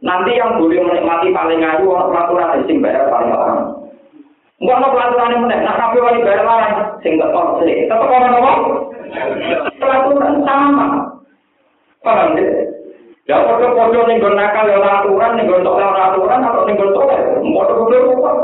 Nanti 0.00 0.32
yang 0.38 0.62
boleh 0.62 0.80
menikmati 0.80 1.28
paling 1.34 1.58
ayu 1.58 1.90
orang 1.90 2.08
peraturan 2.14 2.62
sing 2.70 2.78
bayar 2.78 3.10
paling 3.10 3.34
orang. 3.34 3.60
Enggak 4.62 4.78
ada 4.78 4.88
peraturan 4.94 5.32
yang 5.34 5.42
menek, 5.48 5.60
nah 5.64 5.74
tapi 5.74 5.98
wali 5.98 6.20
bayar 6.22 6.44
lain, 6.46 6.74
sing 7.02 7.18
tahu 7.18 7.64
sih. 7.64 7.88
Tetap 7.88 8.04
orang 8.06 8.38
apa? 8.38 8.52
peraturan 9.78 10.34
sama. 10.46 10.86
Paham 12.00 12.38
ya? 12.38 12.48
Ya 13.28 13.36
foto-foto 13.46 14.08
ning 14.08 14.18
gon 14.18 14.34
nakal 14.34 14.66
ya 14.66 14.80
aturan 14.80 15.38
ning 15.38 15.46
nggon 15.46 15.62
tok 15.62 15.78
aturan 15.78 16.42
atau 16.42 16.64
ning 16.66 16.74
nggon 16.74 16.94
tok. 16.96 17.08
Padha 17.10 17.72
padha 17.76 17.98
kok. 18.00 18.36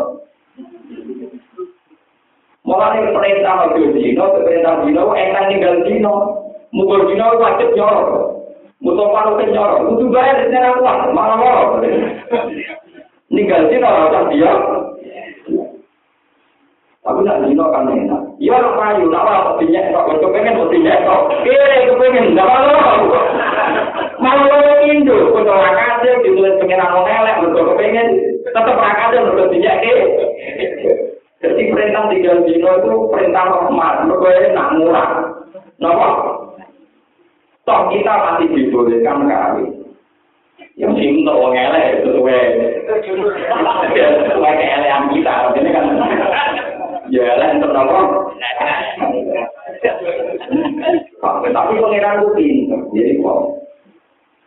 Mulane 2.67 2.99
dari 2.99 3.15
perintah 3.15 3.55
waktu 3.63 3.95
dino, 3.95 4.43
perintah 4.43 4.83
dino, 4.83 5.15
enak 5.15 5.47
tinggal 5.55 5.87
dino, 5.87 6.15
mukul 6.75 7.07
dino 7.07 7.39
wajib 7.39 7.71
nyorok, 7.79 8.43
mutong 8.83 9.15
paru 9.15 9.39
ke 9.39 9.55
nyorok, 9.55 9.87
kudu 9.87 10.11
bayar 10.11 10.43
di 10.43 10.51
sana 10.51 10.75
kuat, 10.75 11.15
malah 11.15 11.39
nyorok. 11.39 11.87
Tinggal 13.31 13.71
dino, 13.71 13.87
orang 13.87 14.27
dia. 14.35 14.55
Tapi 17.07 17.23
nak 17.23 17.39
dino 17.47 17.71
kan 17.71 17.87
enak. 17.87 18.23
Iya 18.43 18.59
nak 18.59 18.75
payu, 18.75 19.07
nak 19.07 19.23
apa 19.23 19.63
dinyak 19.63 19.95
kok, 19.95 20.11
untuk 20.11 20.35
pengen 20.35 20.59
dinyak 20.75 21.07
kok. 21.07 21.31
Kira 21.47 21.87
kepengen, 21.87 22.35
nggak 22.35 22.51
mau. 22.51 23.15
Mau 24.19 24.43
lo 24.43 24.59
Indo, 24.83 25.31
kudu 25.31 25.47
rakase 25.55 26.27
ditulis 26.27 26.59
pengiran 26.59 26.99
wong 26.99 27.07
elek, 27.07 27.47
mergo 27.47 27.63
kepengen 27.71 28.07
tetep 28.43 28.75
rakase 28.75 29.23
mergo 29.23 29.47
dinyak 29.55 29.79
ke. 29.87 29.95
Jadi 31.47 31.63
perintah 31.71 32.11
tiga 32.11 32.43
dino 32.43 32.71
itu 32.75 32.93
perintah 33.15 33.45
rahmat, 33.55 33.95
mergo 34.11 34.27
enak 34.27 34.69
murah. 34.75 35.11
Napa? 35.79 36.09
Toh 37.63 37.81
kita 37.95 38.13
masih 38.19 38.51
dibolehkan 38.51 39.31
kali. 39.31 39.67
Yang 40.75 40.93
sih 40.99 41.09
untuk 41.23 41.39
orang 41.39 41.57
elek 41.57 42.05
sesuai 42.05 42.41
sesuai 42.85 44.55
keelean 44.59 45.03
kita. 45.09 45.35
Ini 45.57 45.71
kan 45.71 45.85
Ya 47.13 47.39
lah 47.39 47.49
entar 47.55 47.71
apa? 47.71 47.99
Tapi 51.47 51.73
pengiran 51.79 52.19
itu 52.23 52.29
pintar, 52.35 52.81
jadi 52.95 53.13
kok 53.23 53.41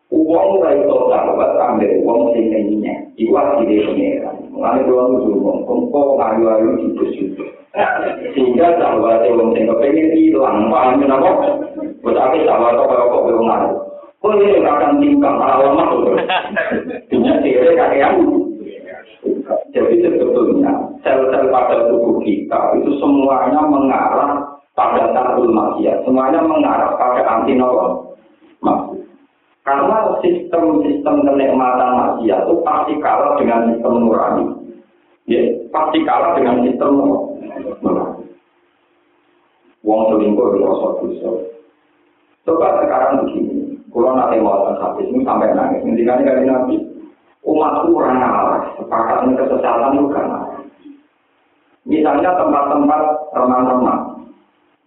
uang 0.10 0.48
itu 0.58 0.68
itu 0.82 0.96
tahu 1.10 1.30
buat 1.38 1.54
ambil 1.58 1.92
uang 2.02 2.20
dari 2.34 2.50
kainnya, 2.50 2.94
diuat 3.14 3.62
di 3.64 3.78
pengiran. 3.86 4.36
Mengalir 4.50 4.90
uang 4.90 5.10
itu 5.22 5.32
uang, 5.38 5.58
kompo 5.70 6.18
ngalir 6.18 6.42
ngalir 6.44 6.72
di 6.82 6.88
bus 6.98 7.14
itu. 7.14 7.46
Sehingga 8.34 8.78
tahu 8.82 9.06
buat 9.06 9.24
uang 9.30 9.54
yang 9.54 9.70
kepengen 9.76 10.08
hilang, 10.18 10.68
paham 10.74 11.00
kenapa? 11.00 11.32
Buat 12.02 12.18
aku 12.18 12.36
tahu 12.44 12.60
buat 12.60 12.78
apa 12.78 12.96
kok 12.98 13.24
belum 13.30 13.46
ngalir. 13.46 13.74
Kok 14.20 14.34
ini 14.36 14.60
akan 14.68 15.00
timbang 15.00 15.38
alamat 15.40 15.88
itu? 15.96 16.12
Tidak 17.08 17.36
sih, 17.40 17.56
ada 17.56 17.96
yang. 17.96 18.20
Jadi 19.70 20.02
sebetulnya 20.02 20.74
sel-sel 21.06 21.54
pada 21.54 21.90
tubuh 21.94 22.18
kita 22.26 22.80
itu 22.82 22.98
semuanya 22.98 23.62
mengarah 23.70 24.32
pada 24.74 25.14
takul 25.14 25.50
maksiat. 25.54 26.02
Semuanya 26.04 26.42
mengarah 26.42 26.98
pada 26.98 27.22
anti 27.26 27.54
maksiat. 27.54 29.06
Karena 29.62 30.18
sistem-sistem 30.26 31.16
kenikmatan 31.30 31.92
maksiat 31.94 32.42
itu 32.50 32.56
pasti 32.66 32.94
kalah 32.98 33.38
dengan 33.38 33.70
sistem 33.70 33.94
nurani. 34.02 34.46
Ya, 35.30 35.46
pasti 35.70 36.02
kalah 36.02 36.34
dengan 36.34 36.66
sistem 36.66 36.92
nurani. 37.86 38.26
Wong 39.86 40.02
selingkuh 40.12 40.48
itu 40.54 40.58
dosa 40.60 40.90
Coba 42.48 42.82
sekarang 42.82 43.30
begini, 43.30 43.78
kalau 43.94 44.18
nanti 44.18 44.42
mau 44.42 44.74
hadis 44.74 45.06
ini 45.06 45.22
sampai 45.22 45.54
nangis. 45.54 45.86
Ngendikan 45.86 46.26
kali 46.26 46.50
Nabi, 46.50 46.76
umatku 47.60 47.92
kurang 47.92 48.24
ngalah, 48.24 48.64
sepakat 48.80 49.28
ini 49.28 49.34
kesesatan 49.36 49.96
itu 50.00 50.08
kan. 50.16 50.28
Misalnya 51.84 52.32
tempat-tempat 52.40 53.02
teman-teman, 53.36 53.98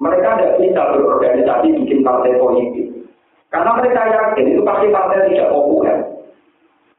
mereka 0.00 0.40
tidak 0.40 0.56
bisa 0.56 0.82
berorganisasi 0.96 1.68
bikin 1.76 2.00
partai 2.00 2.40
politik. 2.40 2.88
Karena 3.52 3.76
mereka 3.76 4.00
yakin 4.08 4.48
itu 4.56 4.62
pasti 4.64 4.86
partai 4.88 5.28
tidak 5.28 5.52
populer. 5.52 5.98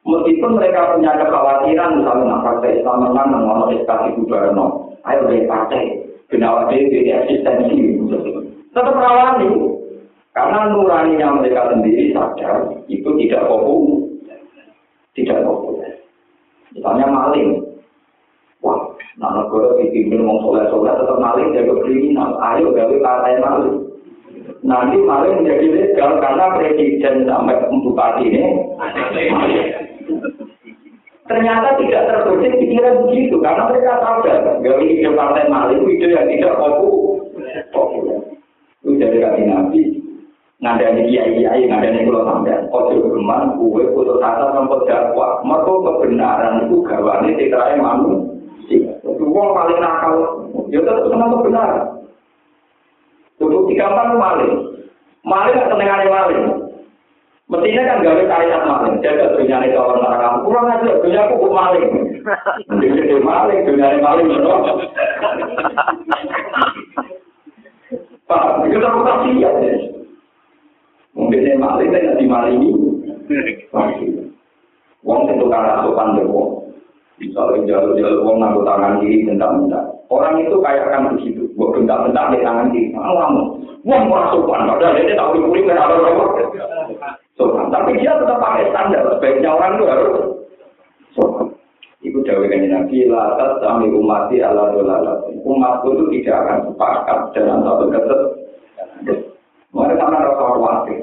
Meskipun 0.04 0.60
mereka 0.60 0.94
punya 0.94 1.12
kekhawatiran, 1.18 1.98
misalnya 1.98 2.36
partai 2.44 2.78
Islam 2.78 3.10
menang, 3.10 3.30
mau 3.48 3.72
ekstasi 3.72 4.20
gubernur, 4.20 4.94
ayo 5.08 5.20
dari 5.26 5.48
partai, 5.48 5.82
kenapa 6.28 6.70
dia 6.70 7.24
eksistensi, 7.24 7.98
tetap 8.70 8.94
rawani. 8.94 9.50
Karena 10.34 10.74
nuraninya 10.74 11.40
mereka 11.40 11.70
sendiri 11.70 12.10
sadar 12.12 12.66
itu 12.90 13.06
tidak 13.22 13.46
populer. 13.46 14.13
Tidak 15.14 15.46
populer. 15.46 15.94
Misalnya 16.74 17.06
maling. 17.06 17.62
Wah, 18.66 18.98
nah 19.22 19.30
negara 19.30 19.78
dipimpin 19.78 20.26
ngomong 20.26 20.42
soleh-soleh 20.42 20.94
tetap 20.98 21.18
maling 21.22 21.54
jaga 21.54 21.74
kriminal. 21.86 22.34
Ayo 22.42 22.74
gawe 22.74 22.96
partai 22.98 23.38
maling. 23.38 23.78
Nanti 24.66 24.98
maling 25.04 25.44
menjadi 25.44 25.68
legal 25.70 26.18
karena 26.18 26.56
presiden 26.58 27.28
sampai 27.28 27.62
bupati 27.70 28.26
ini 28.32 28.44
Ternyata 31.24 31.80
tidak 31.80 32.04
terbesit 32.10 32.54
pikiran 32.60 33.08
begitu 33.08 33.40
karena 33.40 33.72
mereka 33.72 34.02
sadar 34.02 34.40
gawe 34.60 34.84
ide 34.84 35.10
partai 35.14 35.46
maling 35.48 35.86
itu 35.88 36.10
yang 36.10 36.26
tidak 36.26 36.58
populer. 37.70 38.18
Itu 38.82 38.98
dari 38.98 39.18
kaki 39.22 39.44
nabi 39.48 39.93
ngandani 40.64 41.12
kiai 41.12 41.36
kiai 41.36 41.68
ngandani 41.68 42.08
kalau 42.08 42.24
sampai 42.24 42.56
ojo 42.72 42.96
geman 43.12 43.60
kue 43.60 43.84
putus 43.92 44.24
asa 44.24 44.56
sampai 44.56 44.88
dakwah. 44.88 45.44
Mereka 45.44 45.74
kebenaran 45.84 46.54
itu 46.72 46.78
gawane 46.88 47.30
titrai 47.36 47.76
manu 47.76 48.32
itu 48.72 49.24
uang 49.28 49.50
paling 49.52 49.80
nakal 49.84 50.16
ya 50.72 50.80
tetap 50.80 51.06
senang 51.12 51.32
kebenaran. 51.36 51.84
Untuk 53.44 53.68
digampang 53.68 54.16
maling. 54.16 54.54
Maling 55.28 55.56
atau 55.60 55.76
tengah 55.76 56.08
maling. 56.08 56.44
Mestinya 57.52 57.82
kan 57.86 58.04
gawe 58.08 58.24
syariat 58.24 58.62
maling, 58.64 58.94
jaga 59.04 59.36
dunia 59.36 59.68
ini 59.68 59.76
orang 59.76 60.00
neraka. 60.00 60.42
Kurang 60.48 60.72
aja, 60.72 60.92
dunia 61.04 61.22
aku 61.28 61.48
maling. 61.52 61.88
Dunia 62.72 63.20
maling, 63.20 63.60
dunia 63.68 64.00
maling, 64.00 64.28
Pak, 68.24 68.64
itu 68.64 68.80
tak 68.80 68.96
kasihan 69.04 69.56
ya. 69.60 69.74
Mungkin 71.14 71.46
saya 71.46 71.58
maling, 71.62 71.90
saya 71.94 72.02
nggak 72.10 72.20
dimalingi. 72.20 72.70
Wong 75.04 75.20
itu 75.28 75.46
karena 75.52 75.84
sopan 75.84 76.16
deh, 76.16 76.26
Misalnya 77.22 77.70
jalur-jalur 77.70 78.26
wong 78.26 78.38
nganggo 78.42 78.62
tangan 78.66 78.98
kiri 79.00 79.24
bentak-bentak. 79.30 79.84
Orang 80.10 80.42
itu 80.42 80.58
kayak 80.60 80.90
kan 80.90 81.14
begitu. 81.14 81.46
Buat 81.54 81.78
bentak-bentak 81.78 82.26
di 82.34 82.40
tangan 82.42 82.68
kiri. 82.74 82.90
Alamu. 82.98 83.62
Wong 83.86 84.02
orang 84.10 84.34
sopan. 84.34 84.66
Padahal 84.66 84.98
dia 84.98 85.14
tahu 85.14 85.46
kulit 85.46 85.64
kan 85.70 85.78
ada 85.78 85.96
apa. 86.02 86.24
Sopan. 87.38 87.70
Tapi 87.70 88.02
dia 88.02 88.18
tetap 88.18 88.42
pakai 88.42 88.68
standar. 88.74 89.06
Sebaiknya 89.14 89.50
orang 89.54 89.72
itu 89.78 89.86
harus 89.86 90.12
sopan. 91.14 91.48
Iku 92.04 92.20
dawe 92.26 92.46
kan 92.50 92.66
Nabi 92.68 92.98
latat 93.08 93.52
sami 93.62 93.88
umati 93.94 94.42
ala 94.42 94.74
dolalat. 94.74 95.24
Umatku 95.46 95.96
itu 95.96 96.04
tidak 96.20 96.44
akan 96.44 96.58
sepakat 96.74 97.20
dalam 97.38 97.64
satu 97.64 97.86
keset. 97.94 99.33
Mereka 99.74 100.06
sama 100.06 100.22
rasa 100.22 100.44
khawatir. 100.54 101.00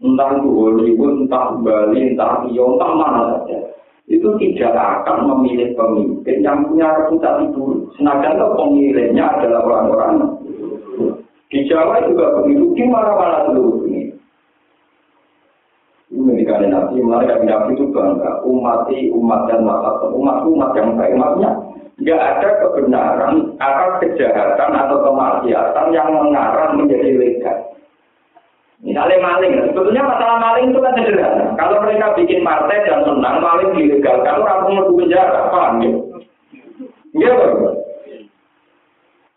Entah 0.00 0.28
itu 0.40 0.48
Hollywood, 0.48 1.28
entah 1.28 1.60
Bali, 1.60 2.16
entah 2.16 2.40
Rio, 2.48 2.64
entah 2.76 2.92
mana 2.96 3.20
saja. 3.36 3.58
Itu 4.08 4.34
tidak 4.40 4.74
akan 4.74 5.28
memilih 5.28 5.76
pemimpin 5.76 6.42
yang 6.42 6.66
punya 6.66 6.88
reputasi 6.98 7.52
buruk. 7.54 7.94
Senajan 7.94 8.40
itu 8.40 8.48
pemilihnya 8.58 9.24
adalah 9.38 9.60
orang-orang 9.62 10.40
di 11.50 11.66
Jawa 11.66 12.02
juga 12.06 12.40
begitu, 12.40 12.74
di 12.78 12.84
mana-mana 12.86 13.50
dunia. 13.50 14.14
Ini 16.10 16.42
ketika 16.42 16.58
Nabi, 16.66 16.98
mereka 17.06 17.38
Nabi 17.42 17.78
itu 17.78 17.86
bangga, 17.94 18.42
umati, 18.42 19.14
umat 19.14 19.46
dan 19.46 19.62
mata 19.62 20.10
umat 20.10 20.42
umat 20.42 20.70
yang 20.74 20.98
baik. 20.98 21.14
Maksudnya, 21.14 21.50
nggak 22.02 22.18
ada 22.18 22.48
kebenaran 22.66 23.34
atas 23.62 23.92
kejahatan 24.02 24.70
atau 24.74 24.98
kemaksiatan 25.06 25.86
yang 25.94 26.10
mengarah 26.10 26.74
menjadi 26.74 27.14
legal. 27.14 27.69
Misalnya 28.80 29.20
maling, 29.20 29.52
sebetulnya 29.68 30.02
masalah 30.08 30.38
maling 30.40 30.72
itu 30.72 30.80
kan 30.80 30.96
sederhana. 30.96 31.46
Kalau 31.60 31.84
mereka 31.84 32.16
bikin 32.16 32.40
partai 32.40 32.80
dan 32.88 33.04
menang, 33.04 33.36
maling 33.44 33.70
dilegalkan, 33.76 34.40
orang 34.40 34.60
mau 34.72 34.88
di 34.88 34.92
penjara, 35.04 35.40
paham 35.52 35.74
ya? 35.84 35.92
Iya, 37.10 37.34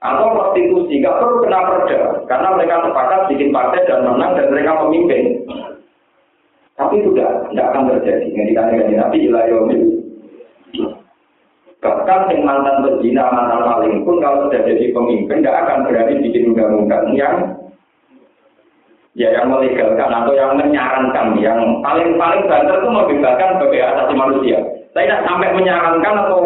Atau 0.04 0.36
prostitusi, 0.36 1.00
nggak 1.00 1.16
perlu 1.20 1.44
kena 1.44 1.60
perda, 1.64 2.00
karena 2.28 2.50
mereka 2.56 2.76
sepakat 2.88 3.22
bikin 3.32 3.50
partai 3.56 3.88
dan 3.88 4.04
menang 4.04 4.32
dan 4.36 4.48
mereka 4.52 4.80
pemimpin. 4.84 5.24
Tapi 6.76 6.96
tidak, 7.08 7.32
tidak 7.52 7.68
akan 7.72 7.84
terjadi. 7.92 8.28
Yang 8.36 8.46
dikatakan 8.52 8.96
Nabi 9.00 9.18
Ilayomil. 9.28 9.82
Bahkan 11.84 12.22
yang 12.32 12.42
mantan 12.48 12.84
berzina, 12.84 13.28
mantan 13.32 13.62
maling 13.68 13.96
pun 14.08 14.24
kalau 14.24 14.48
sudah 14.48 14.62
jadi 14.64 14.92
pemimpin, 14.96 15.44
tidak 15.44 15.68
akan 15.68 15.84
berani 15.84 16.16
bikin 16.24 16.56
undang-undang 16.56 17.12
yang 17.12 17.36
ya 19.14 19.30
yang 19.30 19.50
melegalkan 19.50 20.10
atau 20.10 20.34
yang 20.34 20.58
menyarankan 20.58 21.38
yang 21.38 21.60
paling 21.86 22.18
paling 22.18 22.44
banter 22.50 22.82
itu 22.82 22.90
membebaskan 22.90 23.50
sebagai 23.58 23.82
asasi 23.86 24.14
manusia. 24.18 24.58
Saya 24.94 25.06
tidak 25.10 25.26
sampai 25.26 25.50
menyarankan 25.58 26.16
atau 26.26 26.40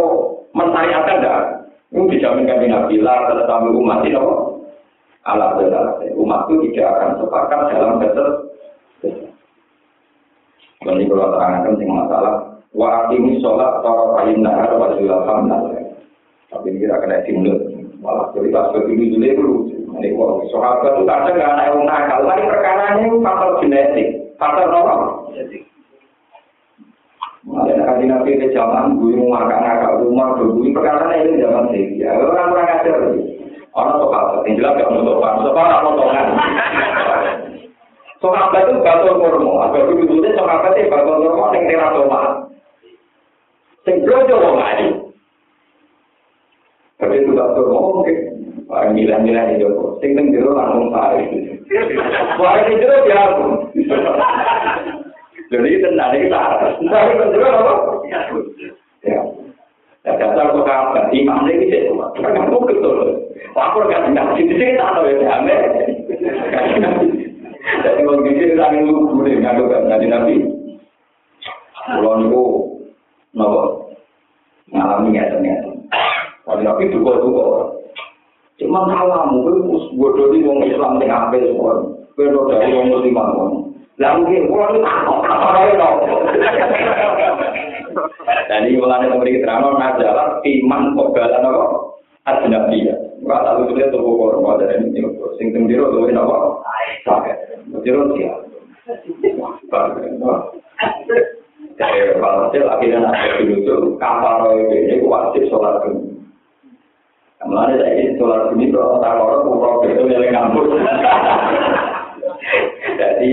mensyariatkan 0.55 1.17
tidak. 1.19 1.39
Ini 1.87 2.03
dijaminkan 2.11 2.59
di 2.59 2.67
Nabi 2.67 2.95
lah 2.99 3.31
tetap 3.31 3.63
umat 3.63 4.03
ini 4.03 4.19
apa? 4.19 4.35
Alat 5.27 5.59
umat 6.15 6.41
itu 6.47 6.71
tidak 6.71 6.87
akan 6.95 7.09
sepakat 7.23 7.59
dalam 7.71 7.99
betul. 7.99 8.29
Ini 10.87 11.03
kalau 11.11 11.31
terangkan 11.35 11.73
sing 11.75 11.89
masalah 11.91 12.35
wa 12.71 13.11
ini 13.11 13.39
sholat 13.43 13.83
kain 13.83 14.39
nahar 14.39 14.71
wa 14.75 14.95
julafam 14.95 15.51
Tapi 16.47 16.65
ini 16.71 16.79
kira 16.79 16.95
kena 17.03 17.23
simulus. 17.27 17.76
Malah 18.07 18.31
cerita 18.31 18.71
seperti 18.71 18.95
ini 18.95 19.35
dulu 19.35 19.67
ini 19.99 20.15
kok 20.15 20.47
sahabat 20.53 20.95
itu 20.95 21.03
kadang 21.03 21.35
nggak 21.35 21.51
anak 21.51 21.65
yang 21.67 21.83
nakal. 21.83 22.19
Tapi 22.23 22.43
perkara 22.47 22.83
ini 22.95 23.07
faktor 23.19 23.51
genetik, 23.59 24.07
faktor 24.39 24.71
apa? 24.71 24.95
Ada 27.47 27.73
nabi 27.79 28.03
nabi 28.07 28.39
ke 28.39 28.47
zaman 28.55 28.95
gue 28.95 29.11
mau 29.19 29.35
makan 29.35 29.59
nakal 29.59 29.93
rumah 30.07 30.39
dulu. 30.39 30.63
Perkara 30.71 31.19
ini 31.19 31.41
zaman 31.43 31.67
sih. 31.75 31.99
Ya 31.99 32.15
orang 32.15 32.55
orang 32.55 32.73
ajar. 32.79 32.95
Orang 33.75 33.95
sahabat 33.99 34.41
yang 34.47 34.55
jelas 34.57 34.73
gak 34.79 34.89
mau 34.89 35.03
sopan. 35.03 35.33
Sopan 35.43 35.67
apa 35.67 35.89
sopan? 35.91 36.27
Sahabat 38.17 38.63
itu 38.65 38.75
batul 38.81 39.13
kurma. 39.21 39.51
Agak 39.69 39.85
begitu 39.91 40.13
deh 40.23 40.33
sahabat 40.33 40.73
itu 40.79 40.89
batul 40.89 41.15
kurma 41.27 41.53
yang 41.53 41.63
teratoma. 41.67 42.21
Sing 43.83 43.95
blojo 44.07 44.35
wong 44.39 44.57
ayu. 44.63 44.96
Tapi 46.97 47.13
itu 47.21 47.31
tak 47.37 47.53
berbohong 47.53 48.09
sih. 48.09 48.17
Pak 48.67 48.91
Mila-Mila 48.91 49.53
di 49.53 49.61
Joko. 49.63 50.01
Sing 50.01 50.17
teng 50.17 50.33
jero 50.33 50.51
langsung 50.57 50.89
pare. 50.89 51.23
Pare 52.35 52.61
di 52.67 52.73
jero 52.81 52.95
ya 53.05 53.17
aku. 53.31 53.45
Jadi 55.47 55.79
tenan 55.79 56.15
iki 56.17 56.27
ta. 56.27 56.73
Tapi 56.75 57.11
kan 57.15 57.31
jero 57.31 57.47
apa? 57.47 57.73
Ya. 59.05 59.21
Ya 60.03 60.11
dasar 60.19 60.51
kok 60.51 60.67
apa? 60.67 61.13
Imam 61.13 61.45
ini 61.47 61.69
sih 61.69 61.87
kok. 61.87 62.17
Kan 62.17 62.49
kok 62.49 62.65
gitu 62.67 62.89
loh. 62.89 63.13
Aku 63.55 63.85
enggak 63.85 64.03
tenang 64.09 64.33
di 64.33 64.43
sini 64.49 64.75
ta 64.75 64.97
loh 64.97 65.05
ya 65.05 65.37
ame. 65.37 65.55
Jadi 67.77 67.99
mau 68.03 68.19
gigit 68.25 68.57
tangan 68.57 68.89
lu 68.89 69.05
kemudian 69.11 69.43
ngadu 69.43 69.69
kan 69.69 69.85
nabi. 69.87 70.43
Pulau 71.87 72.19
Nibu, 72.19 72.43
nopo. 73.31 73.95
Ngalami 74.75 75.15
nyata-nyata. 75.15 75.66
Tapi 76.47 76.61
nabi 76.63 76.87
duka 76.95 77.19
duka 77.19 77.41
orang. 77.43 77.71
Cuma 78.57 78.89
kalamu, 78.89 79.45
itu 79.53 79.93
bodoh 79.99 80.33
ini 80.33 80.47
orang 80.47 80.65
Islam 80.65 80.97
yang 80.97 81.09
ngapain 81.13 81.45
semua. 81.45 81.73
Bodoh 82.17 82.49
dari 82.49 82.73
orang 82.73 82.89
Musliman. 82.89 83.29
Lah 83.97 84.11
mungkin, 84.17 84.49
orang 84.49 84.71
itu 84.73 84.79
takut, 84.81 85.19
apa 85.25 85.47
lagi 85.57 85.73
dong? 85.81 85.97
Dan 88.47 88.65
ini 88.69 88.77
mulai 88.77 89.01
dari 89.03 89.09
pemberi 89.09 89.35
keterangan, 89.37 89.73
nah 89.73 89.91
jalan 89.97 90.29
iman 90.41 90.81
kok 90.95 91.11
galan 91.17 91.47
apa? 91.49 91.65
Hati 92.29 92.45
nabi 92.47 92.87
ya. 92.87 92.95
Enggak 93.21 93.43
tahu 93.43 93.57
itu 93.65 93.73
dia 93.75 93.91
tubuh 93.91 94.13
korban, 94.15 94.61
ada 94.61 94.77
yang 94.77 94.93
ini. 94.93 95.01
Sing 95.35 95.51
tembiro 95.51 95.91
tuh 95.91 96.07
ini 96.07 96.15
apa? 96.15 96.37
Sakit. 97.03 97.37
Tembiro 97.73 98.13
dia. 98.15 98.33
Wah, 99.35 99.57
Dari 101.77 102.09
kepala 102.09 102.49
kecil, 102.49 102.65
akhirnya 102.65 103.05
nanti 103.05 103.45
dulu 103.45 104.01
kapal 104.01 104.49
roh 104.49 104.57
ini 104.57 104.97
wajib 105.05 105.45
sholat 105.45 105.85
dulu. 105.85 106.06
Mulanya 107.45 107.85
saya 107.85 107.93
ini 108.01 108.17
sholat 108.17 108.49
ini 108.57 108.73
kalau 108.73 108.97
tak 108.97 109.13
orang 109.13 109.45
kurang 109.45 109.85
itu 109.85 110.09
yang 110.09 110.33
ngampus. 110.33 110.67
Jadi, 112.97 113.31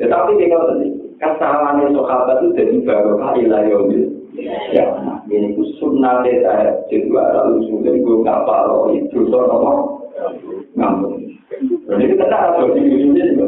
tetapi 0.00 0.30
kita 0.40 0.56
tadi 0.64 0.88
kesalahan 1.20 1.92
sahabat 1.92 2.40
itu 2.40 2.48
jadi 2.56 2.76
barokah 2.88 3.36
ilayomil. 3.36 4.04
Ya, 4.72 4.96
ini 5.28 5.52
ku 5.54 5.62
sunnah 5.76 6.24
saya 6.24 6.82
juga 6.88 7.22
lalu 7.36 7.68
sudah 7.68 7.92
gue 7.92 8.24
kapal 8.24 8.90
itu 8.96 9.18
soal 9.28 10.02
ngampus. 10.74 11.20
Dan 11.84 12.00
itu 12.00 12.16
kita 12.16 12.32
harus 12.32 12.72
berpikir 12.72 13.12
juga. 13.12 13.46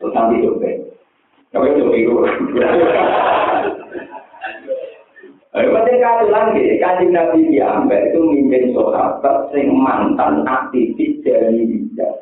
Terus 0.00 0.12
nanti 0.16 0.34
itu 0.40 0.50
Tapi 1.52 1.66
itu 1.68 1.84
itu. 1.92 2.12
Ayo 5.56 5.72
penting 5.72 6.04
kali 6.04 6.28
lagi, 6.28 6.64
kajian 6.76 7.16
Nabi 7.16 7.48
Diambil 7.48 8.12
itu 8.12 8.20
mimpin 8.20 8.76
sahabat 8.76 9.48
sing 9.56 9.72
mantan 9.72 10.44
aktivis 10.44 11.16
dari 11.24 11.64
bijak. 11.64 12.12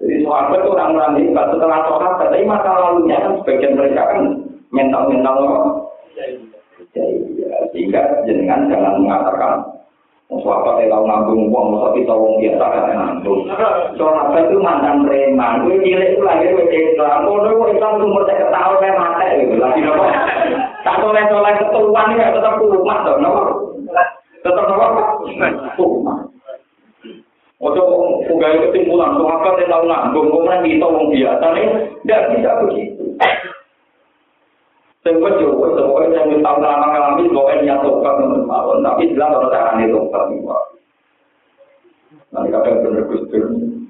Jadi 0.00 0.24
sahabat 0.24 0.64
itu 0.64 0.72
orang-orang 0.72 1.20
hebat 1.20 1.52
setelah 1.52 1.84
sahabat, 1.84 2.32
tapi 2.32 2.48
masa 2.48 2.72
lalunya 2.72 3.20
kan 3.20 3.36
sebagian 3.44 3.76
mereka 3.76 4.02
kan 4.08 4.24
mental-mental 4.72 5.36
apa? 5.36 5.60
Sehingga 7.76 8.24
jenengan 8.24 8.72
jangan 8.72 9.04
mengatakan 9.04 9.52
Sahabat 10.32 10.80
saya 10.80 10.88
tahu 10.88 11.04
ngambung 11.04 11.52
uang, 11.52 11.66
masa 11.76 11.88
kita 11.92 12.14
uang 12.16 12.40
biasa 12.40 12.64
kan 12.64 12.84
ngambung. 12.96 13.40
Sahabat 14.00 14.48
itu 14.48 14.56
mantan 14.64 15.04
preman, 15.04 15.68
gue 15.68 15.76
cilik 15.84 16.16
itu 16.16 16.24
lagi 16.24 16.48
gue 16.48 16.72
Islam, 16.72 17.28
gue 17.28 17.52
gue 17.52 17.76
tuh 17.76 18.00
umur 18.00 18.24
saya 18.24 18.48
ketahuan 18.48 18.80
saya 18.80 18.92
mati 18.96 19.28
gitu. 19.44 19.54
Lagi 19.60 19.84
nopo, 19.84 20.08
tak 20.82 20.98
soleh 20.98 21.24
soleh 21.30 21.52
ketuan 21.58 22.12
ini 22.14 22.26
tetap 22.34 22.58
rumah 22.58 22.98
dong, 23.06 23.18
no? 23.22 23.30
tetap 24.42 24.66
apa? 24.66 25.22
Rumah. 25.78 26.18
Oh, 27.62 27.70
tuh, 27.70 27.86
ugal 28.26 28.58
itu 28.58 28.74
timbulan, 28.74 29.14
tuh, 29.14 29.30
apa 29.30 29.54
yang 29.54 29.70
tahu 29.70 29.82
nggak? 29.86 30.02
Gue 30.10 30.26
ngomongin 30.26 30.66
di 30.66 30.82
tolong 30.82 31.06
dia, 31.14 31.38
tidak 31.38 32.22
bisa 32.34 32.50
begitu. 32.66 33.14
Saya 35.06 35.18
buat 35.18 35.38
jauh, 35.38 35.62
itu 35.70 35.82
pokoknya 35.86 36.14
yang 36.14 36.26
minta 36.30 36.50
ulama 36.58 36.90
ngalami, 36.90 37.30
pokoknya 37.30 37.62
niat 37.62 37.78
tobat 37.86 38.14
menurut 38.18 38.50
Allah, 38.50 38.76
tapi 38.82 39.14
bilang 39.14 39.30
kalau 39.30 39.50
tangan 39.54 39.78
itu 39.78 39.94
tobat, 39.94 40.22
nih, 40.26 40.38
Pak. 40.42 40.62
Nanti 42.34 42.48
kadang 42.50 42.76
bener-bener 42.82 43.81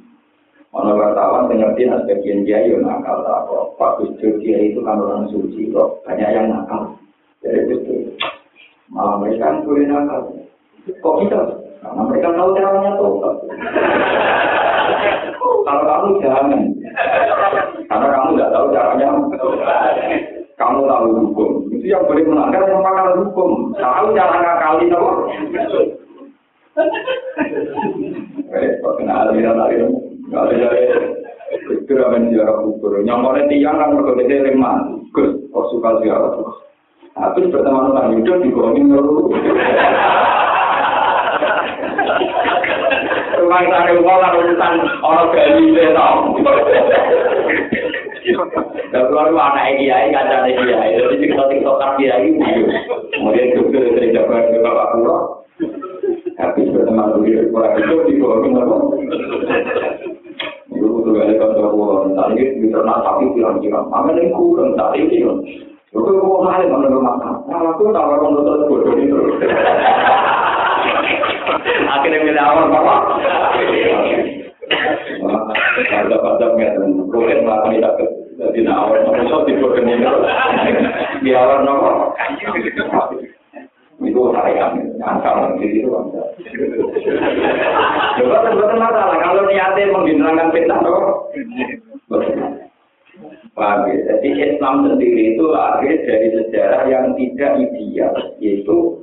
Mana 0.73 0.97
wartawan 0.97 1.53
pengerti 1.53 1.85
nah 1.85 2.01
sebagian 2.01 2.49
dia 2.49 2.64
yo 2.64 2.81
nakal 2.81 3.20
tak 3.20 3.45
kok. 3.45 3.77
Pak 3.77 4.01
Gus 4.01 4.16
Dur 4.16 4.41
dia 4.41 4.57
itu 4.57 4.81
kan 4.81 4.97
orang 4.97 5.29
suci 5.29 5.68
kok. 5.68 6.01
Banyak 6.09 6.33
yang 6.33 6.49
nakal. 6.49 6.97
Jadi 7.45 7.77
Dur. 7.85 8.09
Malah 8.89 9.20
mereka 9.20 9.53
kan 9.53 9.68
boleh 9.68 9.85
nakal. 9.85 10.20
Kok 10.89 11.16
kita? 11.20 11.41
Karena 11.85 12.03
mereka 12.09 12.29
tahu 12.33 12.49
caranya 12.57 12.91
tobat. 12.97 13.37
Kalau 15.62 15.85
kamu 15.85 16.09
jangan. 16.25 16.62
Karena 17.93 18.07
kamu 18.09 18.29
nggak 18.33 18.53
tahu 18.57 18.66
caranya. 18.73 19.09
kamu 20.57 20.79
tahu 20.89 21.07
hukum. 21.20 21.51
Itu 21.68 21.85
yang 21.85 22.09
boleh 22.09 22.25
melanggar 22.25 22.64
yang 22.64 22.81
pakar 22.81 23.12
hukum. 23.20 23.77
Tahu 23.77 24.07
cara 24.16 24.37
ngakali 24.41 24.85
tahu. 24.89 25.09
Eh, 28.53 28.73
kok 28.81 28.95
kena 28.97 29.29
aliran 29.29 30.12
kira 31.85 32.09
men 32.09 32.33
ziarah 32.33 32.57
kubur. 32.64 33.05
Nyamone 33.05 33.45
tiang 33.53 33.76
kan 33.76 33.93
mergo 33.93 34.16
dite 34.16 34.41
ning 34.41 34.57
mati. 34.57 35.05
Gus, 35.12 35.30
kok 35.53 35.68
suka 35.68 36.01
ziarah 36.01 36.30
terus. 36.33 36.57
Aku 37.12 37.53
pertama 37.53 37.93
nang 37.93 38.16
hidup 38.16 38.41
di 38.41 38.49
kono 38.49 38.72
ning 38.72 38.89
loro. 38.89 39.28
Rumah 43.43 43.62
tane 43.68 43.93
urusan 44.01 44.74
ora 45.05 45.22
gawe 45.28 45.61
dhewe 45.61 45.85
ta. 45.93 46.07
Dan 48.93 49.09
luar 49.09 49.33
lu 49.33 49.41
anak 49.41 49.72
ini 49.72 49.89
ya, 49.89 50.05
ini 50.05 50.14
kacang 50.14 50.47
ini 50.47 50.68
ya, 50.68 50.78
jadi 51.01 51.16
kita 51.16 51.45
tiktokan 51.49 51.97
dia. 51.97 52.20
Kemudian 53.12 53.57
juga 53.57 53.89
dari 53.89 54.12
jabatan 54.12 54.53
ke 54.53 54.61
bapak 54.61 54.89
pula, 54.95 55.18
habis 56.37 56.70
berteman 56.70 57.16
dulu, 57.16 57.51
kurang 57.51 57.72
itu 57.80 57.97
di 58.05 58.12
bawah 58.20 58.39
minum. 58.45 58.83
Ada 61.21 61.35
kantor 61.37 61.67
pulau. 61.75 62.09
Tadi 62.17 62.63
di 62.63 62.67
ternak 62.73 63.03
sapi 63.05 63.25
bilang-bilang, 63.37 63.91
mana 63.93 64.17
yang 64.17 64.33
kurang 64.33 64.73
tadi 64.79 65.05
itu? 65.05 65.29
Itu 65.93 66.01
kok 66.09 66.41
mahal 66.41 66.65
mana 66.73 66.89
rumah 66.89 67.17
Nah, 67.21 67.61
aku 67.69 67.93
tahu 67.93 68.09
orang 68.17 68.33
dokter 68.33 68.65
bodoh 68.65 68.95
itu. 68.97 69.19
Akhirnya 71.93 72.25
milih 72.25 72.41
awal 72.41 72.73
bapak. 72.73 73.01
Ada 75.93 76.17
pada 76.17 76.47
nggak 76.57 76.73
boleh 77.13 77.37
melakukan 77.45 77.77
itu 77.77 78.23
jadi 78.43 78.61
nawar 78.65 79.07
nopo 79.07 79.23
so 79.29 79.39
tipe 79.47 79.67
kening 79.77 80.03
di 81.23 81.31
awal 81.37 81.63
nopo 81.63 82.17
itu 84.03 84.20
saya 84.34 84.74
angkal 85.03 85.57
jadi 85.57 85.76
itu 85.82 85.90
coba 88.18 88.36
sebetulnya 88.46 88.76
masalah 88.76 89.18
kalau 89.22 89.42
niatnya 89.46 89.92
menghilangkan 89.94 90.53
fitnah 90.53 90.78
nopo 90.82 91.32
Paham 93.53 93.84
ya? 93.84 94.16
Jadi 94.16 94.28
Islam 94.57 94.88
sendiri 94.88 95.36
itu 95.36 95.44
lahir 95.44 95.92
dari 96.09 96.32
sejarah 96.32 96.88
yang 96.88 97.12
tidak 97.20 97.61
ideal, 97.61 98.16
yaitu 98.40 98.96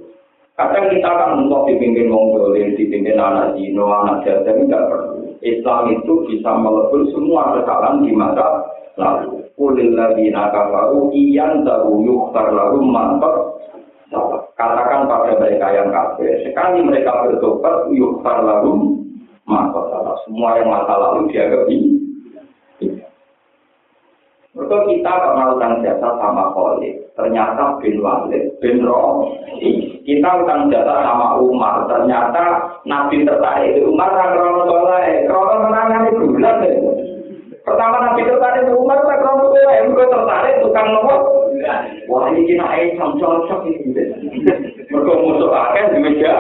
kadang 0.57 0.89
kita 0.89 1.05
kan 1.05 1.45
untuk 1.45 1.69
dipimpin 1.69 2.09
Mongolia, 2.09 2.73
dipimpin 2.73 3.21
anak 3.21 3.53
Dino, 3.53 3.85
anak 3.93 4.25
Jawa, 4.25 4.49
tidak 4.49 4.83
perlu. 4.89 5.37
Islam 5.45 6.01
itu 6.01 6.13
bisa 6.27 6.51
melebur 6.57 7.07
semua 7.13 7.61
kesalahan 7.61 8.01
di 8.01 8.11
masa 8.11 8.65
lalu. 8.97 9.45
Kulil 9.55 9.95
ladina 9.95 10.51
kafaru 10.51 11.13
iyan 11.15 11.63
tahu 11.63 12.03
yuktar 12.03 12.51
lalu 12.51 12.83
mantap. 12.89 13.58
Katakan 14.57 15.05
pada 15.05 15.37
mereka 15.37 15.69
yang 15.69 15.93
kafir, 15.93 16.41
sekali 16.41 16.81
mereka 16.81 17.23
bertobat 17.23 17.87
yuktar 17.93 18.41
lalu 18.41 19.05
mantap. 19.45 19.89
Semua 20.25 20.57
yang 20.57 20.67
masa 20.67 20.93
lalu 20.97 21.29
dia 21.29 21.47
kebi. 21.47 21.77
Mereka 24.59 24.77
kita 24.91 25.13
pernah 25.23 25.55
utang 25.55 25.79
jasa 25.85 26.09
sama 26.19 26.51
Khalid. 26.51 27.15
Ternyata 27.15 27.79
bin 27.79 28.01
Walid, 28.03 28.59
bin 28.59 28.83
Rohi. 28.83 30.03
Kita 30.03 30.43
utang 30.43 30.67
jasa 30.73 31.05
sama 31.05 31.39
Umar. 31.39 31.87
Ternyata 31.87 32.67
Nabi 32.83 33.23
tertarik 33.23 33.77
itu 33.77 33.87
Umar. 33.87 34.11
Krono 34.11 34.67
soleh. 34.67 35.29
Krono 35.29 35.55
menangan 35.63 36.11
itu 36.11 36.33
bulan. 36.35 36.65
Pertama 37.63 37.97
Nabi 38.03 38.21
tertarik 38.27 38.67
itu 38.67 38.73
Umar. 38.75 38.99
Krono 38.99 39.47
soleh. 39.47 39.77
Mereka 39.87 40.11
tertarik 40.11 40.59
tukang 40.59 40.87
nopo. 40.91 41.38
Wah 42.07 42.31
ini 42.31 42.55
kena 42.55 42.65
air 42.71 42.95
cocok 42.95 43.67
ini. 43.67 43.91
Mereka 44.89 45.13
musuh 45.19 45.51
akhir 45.51 45.91
di 45.91 45.99
meja. 45.99 46.35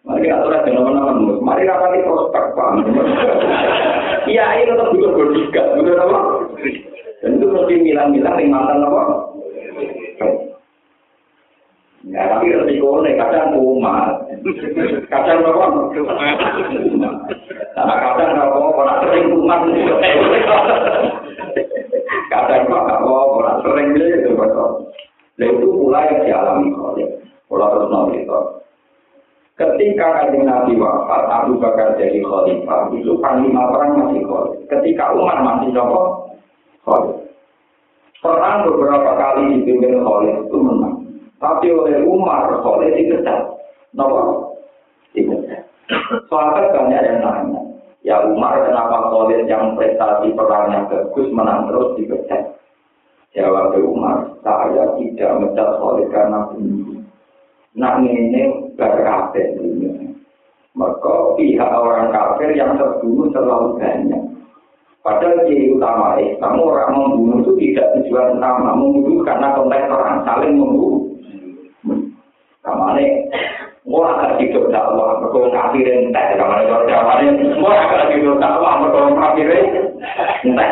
Mari 0.00 0.26
kita 0.26 0.36
aturan 0.42 0.64
dengan 0.64 0.96
teman-teman. 0.96 1.44
Mari 1.44 1.68
rapati 1.68 2.02
prospek 2.02 2.44
paham. 2.56 2.82
Iya, 4.26 4.44
ini 4.56 4.72
tetap 4.72 4.90
butuh 4.96 5.12
berdikat, 5.12 5.66
butuh 5.76 5.94
apa? 5.96 6.20
Dan 7.20 7.36
itu 7.36 7.46
mesti 7.52 7.74
milah-milah 7.84 8.34
yang 8.40 8.48
mantan 8.48 8.84
apa? 8.84 9.02
Ya, 12.08 12.32
tapi 12.32 12.48
resiko 12.56 13.04
nih 13.04 13.12
kadang 13.20 13.60
kumat. 13.60 14.24
Kadang 15.12 15.44
apa? 15.44 15.64
Nah, 17.76 17.96
kadang 18.00 18.40
apa? 18.40 18.56
Orang 18.56 18.98
sering 19.04 19.36
kumat. 19.36 19.60
Kadang 22.30 22.66
apa? 22.66 23.06
Orang 23.06 23.58
sering 23.62 23.94
itu 23.94 24.34
betul. 24.34 24.90
Nah, 25.40 25.46
itu 25.46 25.66
yang 25.88 26.20
dialami 26.26 26.68
oleh 26.76 27.08
Pola 27.50 27.66
terus 27.74 27.90
nanti 27.90 28.22
Ketika 29.60 30.06
kajian 30.24 30.48
Nabi 30.48 30.72
wafat, 30.80 31.28
Abu 31.28 31.60
Bakar 31.60 31.92
jadi 32.00 32.24
khalifah, 32.24 32.88
itu 32.96 33.12
panglima 33.20 33.68
perang 33.68 33.92
masih 33.92 34.24
khalifah. 34.24 34.64
Ketika 34.72 35.12
Umar 35.12 35.44
masih 35.44 35.68
nopo 35.76 36.32
khalifah. 36.88 37.28
Perang 38.24 38.64
beberapa 38.64 39.10
kali 39.20 39.60
dipimpin 39.60 40.00
khalifah 40.00 40.48
itu 40.48 40.56
menang. 40.56 40.96
Tapi 41.36 41.66
oleh 41.76 42.00
Umar 42.08 42.48
khalifah 42.64 42.88
dikejar. 42.96 43.40
Nopo? 43.92 44.20
Dikejar. 45.12 45.60
Soalnya 46.32 46.72
banyak 46.72 47.02
yang 47.04 47.18
nanya. 47.20 47.59
Ya 48.00 48.16
Umar 48.24 48.64
kenapa 48.64 49.12
solid 49.12 49.44
yang 49.44 49.76
prestasi 49.76 50.32
perangnya 50.32 50.88
bagus 50.88 51.28
menang 51.36 51.68
terus 51.68 52.00
dipecat. 52.00 52.42
Jawab 53.30 53.76
Umar, 53.78 54.26
saya 54.42 54.96
tidak 54.98 55.30
mencat 55.38 55.68
solid 55.78 56.08
karena 56.10 56.50
bunuh. 56.50 56.98
Nak 57.78 58.02
ini 58.02 58.74
berkafir 58.74 59.54
dunia. 59.54 60.10
Maka 60.74 61.38
pihak 61.38 61.70
orang 61.70 62.10
kafir 62.10 62.50
yang 62.58 62.74
terbunuh 62.74 63.30
terlalu 63.30 63.78
banyak. 63.78 64.22
Padahal 65.00 65.46
ciri 65.48 65.72
utama 65.72 66.20
Islam 66.20 66.60
orang 66.60 66.92
membunuh 66.92 67.38
itu 67.40 67.52
tidak 67.56 67.88
tujuan 68.00 68.36
utama. 68.36 68.74
Membunuh 68.74 69.22
karena 69.22 69.54
konteks 69.54 69.88
perang 69.88 70.18
saling 70.26 70.54
membunuh. 70.58 71.04
Kamane 72.60 73.06
Wah, 73.90 74.22
agak 74.22 74.38
hidup 74.38 74.70
dakwah, 74.70 75.18
mereka 75.18 75.50
kafirin 75.50 76.14
entah. 76.14 76.38
Kamane 76.38 76.62
kalau 76.70 76.86
dakwahnya, 76.86 77.58
wah 77.58 77.74
agak 77.74 78.14
hidup 78.14 78.38
dakwah, 78.38 78.86
mereka 78.86 79.18
kafirin 79.18 79.66
entah. 80.46 80.70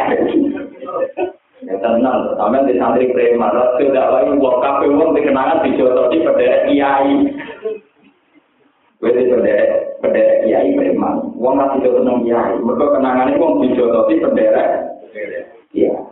Ya 1.67 1.75
tenang, 1.83 2.39
sampai 2.39 2.71
di 2.71 2.79
santri 2.79 3.11
preman, 3.11 3.51
rasul 3.51 3.91
dakwah 3.91 4.23
wah 4.39 4.55
kafe 4.63 4.87
wong 4.95 5.19
dikenangan 5.19 5.67
dijodohi 5.67 6.23
pada 6.23 6.71
kiai. 6.71 7.15
Gue 9.03 9.11
di 9.11 9.27
bendera, 9.27 9.99
bendera 9.99 10.35
kiai 10.47 10.79
preman. 10.79 11.35
Wong 11.35 11.59
masih 11.59 11.91
jodoh 11.91 12.07
nang 12.07 12.23
kiai, 12.23 12.55
mereka 12.63 13.03
kenangannya 13.03 13.43
wong 13.43 13.67
dijodohi 13.67 14.23
bendera. 14.23 14.95
Iya. 15.75 16.07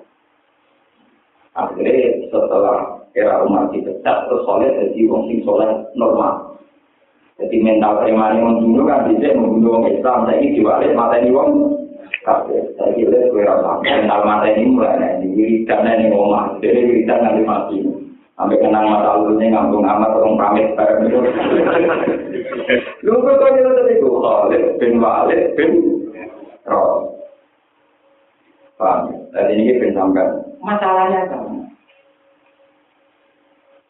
Akhirnya 1.54 2.26
setelah 2.34 3.06
era 3.14 3.46
umat 3.46 3.70
dipecat 3.70 4.26
terus 4.26 4.42
soleh 4.42 4.74
jadi 4.74 5.06
wong 5.06 5.30
sing 5.30 5.46
soleh 5.46 5.86
normal. 5.94 6.55
Jadi 7.36 7.56
mental 7.60 8.00
preman 8.00 8.40
yang 8.40 8.48
membunuh 8.48 8.88
kan 8.88 9.12
bisa 9.12 9.36
membunuh 9.36 9.76
orang 9.76 9.92
Islam. 9.92 10.24
Ini 10.32 10.56
diwalik 10.56 10.96
mata 10.96 11.20
ini 11.20 11.36
wong 11.36 11.50
kafir. 12.24 12.64
Saya 12.80 12.96
kira 12.96 13.28
gue 13.28 13.44
rasa 13.44 13.76
mental 13.84 14.20
mata 14.24 14.48
ini 14.48 14.72
mulai 14.72 15.20
nih. 15.20 15.36
Wiridan 15.36 15.84
ini 15.84 16.04
ngomong. 16.08 16.64
Jadi 16.64 16.80
wiridan 16.80 17.20
nanti 17.20 17.42
mati. 17.44 17.78
Sampai 18.36 18.60
kenang 18.60 18.88
mata 18.88 19.20
lalunya 19.20 19.52
ngambung 19.52 19.84
amat 19.84 20.16
orang 20.16 20.36
pamit 20.40 20.68
itu. 21.04 21.18
Lu 23.04 23.20
kok 23.20 23.36
tadi 23.36 23.60
tadi 23.60 23.92
gue 24.00 24.16
Khalid 24.16 24.62
bin 24.80 24.92
Walid 24.96 25.42
bin 25.60 25.70
Roh. 26.64 27.20
Paham? 28.80 29.12
Jadi 29.32 29.52
ini 29.60 29.76
bin 29.76 29.92
sampai 29.92 30.24
masalahnya 30.64 31.28
kan 31.28 31.65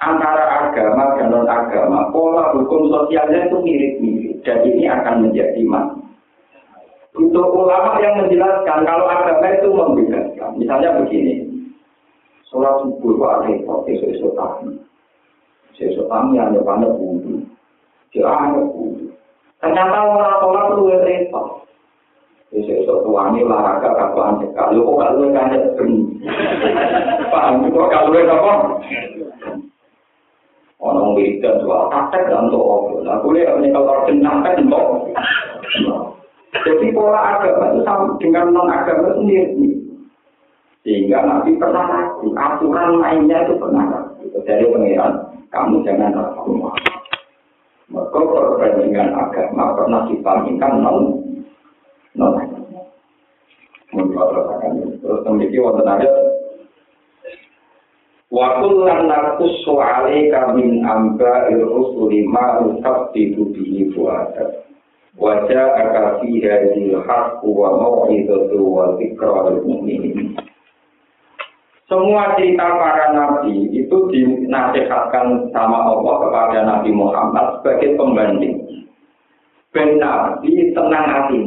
antara 0.01 0.69
agama 0.69 1.17
dan 1.17 1.33
non 1.33 1.49
agama, 1.49 2.13
pola 2.13 2.53
hukum 2.53 2.93
sosialnya 2.93 3.49
itu 3.49 3.57
mirip-mirip. 3.61 4.35
Dan 4.45 4.63
ini 4.63 4.85
akan 4.87 5.29
menjadi 5.29 5.61
mas. 5.65 5.89
Untuk 7.17 7.49
ulama 7.49 7.97
yang 8.05 8.21
menjelaskan 8.21 8.85
kalau 8.85 9.09
agama 9.09 9.49
itu 9.57 9.69
membedakan, 9.73 10.51
misalnya 10.61 11.01
begini, 11.01 11.49
sholat 12.53 12.77
subuh 12.85 13.17
kok 13.17 13.37
repot, 13.49 13.89
esok-esok 13.89 14.37
tani. 14.37 14.77
Esok 15.81 16.07
tani 16.13 16.37
hanya 16.37 16.61
pada 16.61 16.89
wudhu. 16.93 17.41
Dia 18.13 18.53
wudhu. 18.53 19.09
Ternyata 19.65 19.97
orang 20.05 20.37
sholat 20.45 20.65
itu 20.77 20.83
repot. 20.93 21.47
Esok-esok 22.53 22.99
tuani 23.09 23.43
olahraga 23.43 23.91
kapan 23.97 24.39
sekali, 24.45 24.77
kok 24.79 24.97
gak 25.01 25.13
lu 25.17 25.27
kan 25.33 25.51
Paham, 27.33 27.67
kok 27.73 27.91
lu 28.13 28.19
apa? 28.23 28.53
Orang 30.77 31.17
wiridan 31.17 31.65
soal 31.65 31.89
praktek 31.89 32.29
dan 32.29 32.53
untuk 32.53 32.69
apa. 32.69 32.89
Nah, 33.01 33.17
boleh 33.25 33.49
ini 33.49 33.73
kalau 33.73 34.05
jenahkan 34.05 34.61
untuk. 34.69 35.09
Jadi 36.53 36.87
pola 36.93 37.37
agama 37.37 37.73
itu 37.73 37.81
sama 37.85 38.13
dengan 38.21 38.53
non 38.53 38.69
agama 38.69 39.17
mirip. 39.25 39.73
Sehingga 40.85 41.25
nanti 41.25 41.57
pernah 41.59 41.83
ragu, 41.89 42.31
aturan 42.37 43.03
mainnya 43.03 43.43
itu 43.49 43.59
pernah 43.59 43.85
ragu. 43.91 44.25
Dari 44.45 44.69
pengiran, 44.69 45.13
kamu 45.51 45.83
jangan 45.83 46.15
ragu. 46.15 46.53
Maka 47.91 48.19
perbandingan 48.21 49.17
agama 49.17 49.75
pernah 49.75 50.01
dibandingkan 50.13 50.73
non 50.85 50.99
non 52.15 52.37
agama. 52.37 52.81
Terus 53.97 55.25
memiliki 55.25 55.57
ada 55.57 56.26
Wa 58.37 58.61
kullan 58.61 59.09
naqussu 59.09 59.81
'alaika 59.81 60.53
min 60.53 60.85
amba'ir 60.85 61.65
rusuli 61.65 62.29
ma 62.29 62.61
nusabbitu 62.61 63.49
bihi 63.49 63.97
fu'adak. 63.97 64.69
Wa 65.17 65.49
ja'aka 65.49 66.21
fi 66.21 66.45
hadhil 66.45 67.01
haqqu 67.01 67.49
wa 67.49 67.81
mau'izatu 67.81 68.61
wa 68.61 68.93
dzikra 69.01 69.57
lil 69.57 69.65
mu'minin. 69.65 70.37
Semua 71.89 72.37
cerita 72.37 72.77
para 72.77 73.17
nabi 73.17 73.73
itu 73.73 73.97
dinasihatkan 74.13 75.49
sama 75.55 75.87
Allah 75.87 76.15
kepada 76.29 76.59
Nabi 76.67 76.91
Muhammad 76.93 77.63
sebagai 77.63 77.97
pembanding. 77.97 78.85
Ben 79.73 79.97
Nabi 79.97 80.77
tenang 80.77 81.07
hati. 81.09 81.41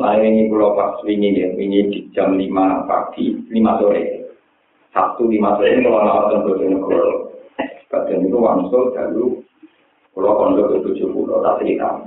Nah 0.00 0.16
ini 0.18 0.48
pulau 0.48 0.74
pas 0.74 0.96
ini 1.06 1.38
ya, 1.38 1.54
ini 1.54 1.92
di 1.92 2.00
jam 2.16 2.34
5 2.34 2.88
pagi, 2.88 3.36
5 3.52 3.80
sore. 3.84 4.15
Sabtu 4.96 5.28
lima 5.28 5.60
sore 5.60 5.76
ini 5.76 5.84
kalau 5.84 6.00
nawar 6.08 6.24
tentu 6.32 6.56
kalau 6.56 7.36
Kadang 7.86 8.24
itu 8.24 8.36
wangsul 8.40 8.96
dulu 8.96 9.44
kalau 10.16 10.32
pondok 10.40 10.72
ke 10.72 10.76
tujuh 10.88 11.12
puluh 11.12 11.44
tak 11.44 11.60
cerita. 11.60 12.00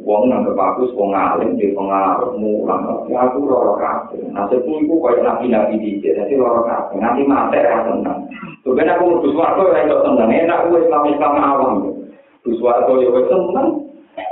Wong 0.00 0.32
nang 0.32 0.48
bagus, 0.56 0.92
wong 0.96 1.12
alim 1.12 1.60
di 1.60 1.76
pengaruh 1.76 2.36
mulang. 2.40 3.04
Ya 3.12 3.28
aku 3.28 3.44
loro 3.44 3.76
kabeh. 3.76 4.24
Nasibku 4.32 4.80
iku 4.80 4.96
koyo 5.00 5.20
nabi-nabi 5.20 5.76
dicek, 5.76 6.16
dadi 6.16 6.40
loro 6.40 6.64
kabeh. 6.64 6.96
Nanti 7.00 7.22
mate 7.24 7.60
ra 7.60 7.84
tenang. 7.84 8.28
Tuh 8.64 8.72
ben 8.72 8.88
aku 8.88 9.04
mlebu 9.12 9.28
swarga 9.36 9.60
ora 9.60 9.84
iso 9.84 9.96
tenang. 10.04 10.28
Enak 10.32 10.72
wis 10.72 10.84
Islam 10.88 11.04
Islam 11.12 11.32
awam. 11.36 11.72
Mlebu 11.84 12.50
swarga 12.60 12.92
yo 12.96 13.08
wis 13.12 13.28
tenang. 13.28 13.68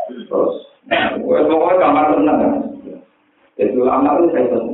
Terus 0.09 0.55
wis 1.29 1.45
pokoke 1.49 1.77
kamar 1.81 2.13
tenang. 2.17 2.39
Ulama 3.61 4.11
itu 4.21 4.27
saya 4.33 4.49
tenang. 4.53 4.74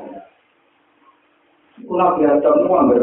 Nabi 1.95 2.21
Adam 2.27 2.55
itu 2.61 2.71
hampir 2.71 3.01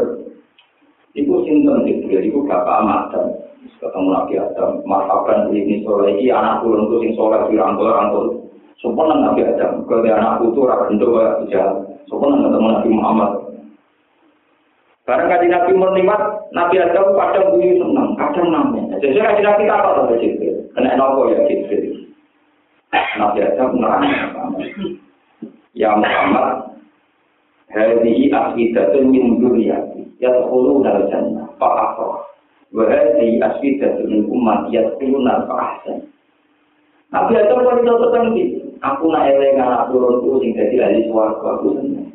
Iku 1.17 1.41
sinten 1.41 1.89
Jibril, 1.89 2.21
iku 2.21 2.45
bapak 2.45 2.85
Adam. 2.85 3.33
Ketemu 3.81 4.07
Nabi 4.13 4.33
Adam, 4.37 4.85
marhaban 4.85 5.49
ini 5.51 5.81
soleh, 5.81 6.15
ini 6.15 6.29
anak 6.29 6.61
turun 6.61 6.85
itu 6.85 6.95
sing 7.01 7.11
soleh, 7.17 7.41
dirangkul-rangkul. 7.49 8.45
Sopan 8.79 9.11
Nabi 9.19 9.43
Adam, 9.43 9.83
kalau 9.89 10.05
anak 10.07 10.39
putu, 10.39 10.63
rakyat 10.63 10.95
itu 10.95 11.07
jalan. 11.51 11.75
Sopan 12.07 12.39
ketemu 12.39 12.67
Nabi 12.71 12.89
Muhammad. 12.93 13.31
Karena 15.09 15.25
kaji 15.25 15.47
Nabi 15.49 15.71
menikmat, 15.73 16.21
Nabi 16.53 16.75
Adam 16.77 17.17
kadang 17.17 17.49
bunyi 17.57 17.81
senang, 17.81 18.13
kadang 18.13 18.47
namanya. 18.53 19.01
Jadi 19.01 19.17
kaji 19.17 19.41
Nabi 19.41 19.63
apa 19.65 19.89
sama 19.97 20.21
Jibril? 20.21 20.69
Kena 20.77 20.93
nopo 20.93 21.33
ya 21.33 21.49
Jibril. 21.49 22.13
Nabi 23.17 23.39
Adam 23.41 23.69
nerang. 23.81 24.05
Ya 25.73 25.97
Muhammad, 25.97 26.68
Hadihi 27.69 28.33
afidatun 28.33 29.13
min 29.13 29.37
duriyati 29.37 30.01
Yadkhuluna 30.17 30.89
al-jannah 30.89 31.53
Fa'afrah 31.61 32.25
Wa 32.73 32.83
hadihi 32.89 33.37
afidatun 33.37 34.09
min 34.09 34.21
umat 34.25 34.73
Yadkhuluna 34.73 35.45
fa'ahsan 35.45 36.01
Nabi 37.13 37.33
Adam 37.37 37.61
pun 37.61 37.77
itu 37.77 37.93
tertentu 37.93 38.43
Aku 38.81 39.03
nak 39.13 39.29
eleng 39.29 39.61
anak 39.61 39.93
turunku 39.93 40.41
Sing 40.41 40.57
jadi 40.57 40.75
ahli 40.81 40.99
suarga 41.13 41.47
Aku 41.61 41.77
senang. 41.77 42.09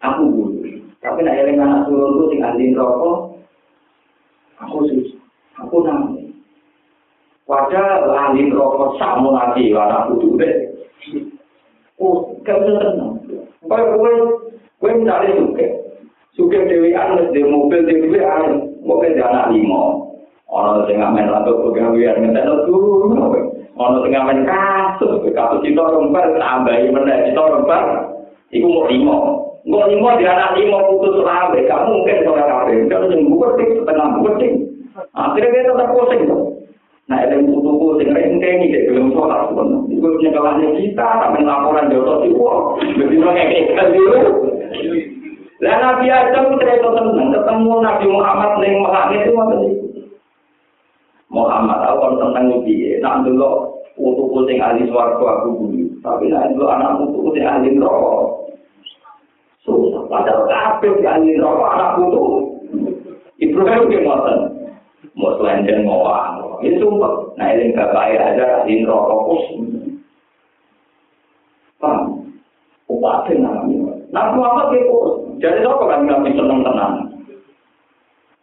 Aku 0.00 0.22
bulu 0.32 0.64
Tapi 1.04 1.20
nak 1.20 1.36
eleng 1.36 1.60
anak 1.60 1.84
turunku 1.92 2.32
Sing 2.32 2.40
ahli 2.40 2.72
rokok 2.72 3.36
Aku 4.64 4.76
susah 4.88 5.20
Aku 5.60 5.76
nangis. 5.84 6.32
Wajah 7.44 8.08
ahli 8.16 8.48
rokok 8.48 8.96
Sama 8.96 9.28
nanti 9.36 9.76
Anak 9.76 10.08
putu 10.08 10.40
deh. 10.40 10.72
Oh, 12.00 12.32
gak 12.48 12.64
bisa 12.64 13.19
kowe 13.68 14.12
kowe 14.80 14.90
misalnya 14.96 15.36
suke, 15.36 15.66
suke 16.32 16.58
dewi 16.68 16.96
anes 16.96 17.28
di 17.36 17.44
mobil 17.44 17.84
dewi 17.84 18.20
anes, 18.20 18.72
mobil 18.80 19.12
di 19.12 19.20
anak 19.20 19.52
lima, 19.52 20.08
orang 20.48 20.88
sing 20.88 20.96
ngamen 21.00 21.28
atau 21.28 21.68
pegawaian 21.68 22.24
ngeten 22.24 22.48
dulu, 22.64 23.12
Ono 23.80 23.96
sing 24.04 24.12
ngamen 24.12 24.44
kasus, 24.44 25.24
kasus 25.32 25.60
itu 25.64 25.80
lembar 25.80 26.36
tambahi 26.36 26.92
meneh 26.92 27.32
itu 27.32 27.40
lembar. 27.40 28.12
Iku 28.50 28.66
mau 28.66 28.88
limo. 28.90 29.18
Mau 29.68 29.86
limo 29.88 30.08
di 30.16 30.24
anak 30.24 30.56
limo 30.56 30.84
putus 30.88 31.22
rawe, 31.22 31.54
kamu 31.54 31.88
mungkin 31.92 32.24
soal 32.24 32.44
kafe. 32.44 32.74
Kalau 32.88 33.12
yang 33.12 33.28
buketing 33.28 33.70
setengah 33.78 34.06
buketing. 34.18 34.54
Akhirnya 35.14 35.52
kita 35.52 35.70
tetap 35.70 35.88
pusing. 35.94 36.22
Nah, 37.06 37.18
yang 37.26 37.42
buku 37.80 37.96
sing 37.96 38.12
rek 38.12 38.28
ngeni 38.36 38.68
dek 38.68 38.92
belum 38.92 39.16
sholat 39.16 39.56
pun. 39.56 39.88
Iku 39.88 40.20
nyekelane 40.20 40.66
kita 40.76 41.06
sampe 41.16 41.40
laporan 41.40 41.88
di 41.88 41.96
otot 41.96 42.28
Begitu 42.76 43.24
kayak 43.24 43.48
kayak 43.48 43.64
ngekek 43.72 43.86
dulu. 43.96 44.20
Lah 45.64 45.76
Nabi 45.80 46.06
Adam 46.12 46.60
ketemu 46.60 46.88
temen 46.92 47.32
ketemu 47.32 47.72
Nabi 47.80 48.04
Muhammad 48.12 48.52
ning 48.60 48.74
mahane 48.84 49.16
itu 49.24 49.32
wonten 49.32 49.60
Muhammad 51.32 51.78
aku 51.84 51.96
kan 52.00 52.12
tentang 52.18 52.44
nabi 52.50 52.74
ya, 52.74 52.98
nak 52.98 53.22
dulu 53.22 53.70
untuk 53.94 54.34
kucing 54.34 54.58
ahli 54.58 54.82
suaraku 54.90 55.30
aku 55.30 55.48
bunyi, 55.62 55.86
tapi 56.02 56.26
nak 56.26 56.50
dulu 56.58 56.66
anak 56.66 56.98
untuk 56.98 57.22
kucing 57.30 57.46
ahli 57.46 57.78
roh, 57.78 58.50
susah. 59.62 60.10
Padahal 60.10 60.50
kafir 60.50 60.90
di 60.98 61.06
ahli 61.06 61.38
roh 61.38 61.62
anakku 61.70 62.02
tuh. 62.10 62.28
ibu 63.38 63.62
kan 63.62 63.86
gimana? 63.86 64.50
Mau 65.14 65.38
selanjutnya 65.38 65.86
mau 65.86 66.02
Ini 66.60 66.76
sumpah. 66.80 67.14
Nah 67.40 67.48
ini 67.56 67.72
gak 67.72 67.92
kaya 67.92 68.20
aja 68.20 68.44
ahli 68.60 68.84
neraka 68.84 69.14
kus. 69.24 69.44
Paham? 71.80 72.28
Upatin 72.90 73.40
namanya. 73.40 73.96
Nah, 74.10 74.34
Muhammad 74.34 74.74
itu 74.74 74.98
Jadi 75.40 75.64
apa 75.64 75.84
kan 75.88 76.04
Nabi 76.04 76.36
seneng 76.36 76.60
tenang? 76.60 76.94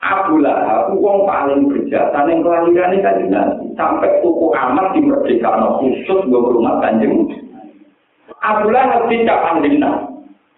Abu 0.02 0.40
Lahab, 0.42 0.94
wong 0.98 1.26
paling 1.26 1.68
berjasa 1.74 2.26
yang 2.30 2.46
kelahiran 2.46 2.96
ini 2.96 3.04
kan 3.04 3.48
sampai 3.74 4.22
tuku 4.22 4.54
amat 4.54 4.94
di 4.94 5.02
merdeka 5.04 5.58
khusus 5.78 6.22
gue 6.30 6.42
rumah 6.54 6.80
kanjeng. 6.82 7.28
Abu 8.42 8.70
Lahab 8.70 9.10
tidak 9.10 9.42
pandina. 9.42 10.06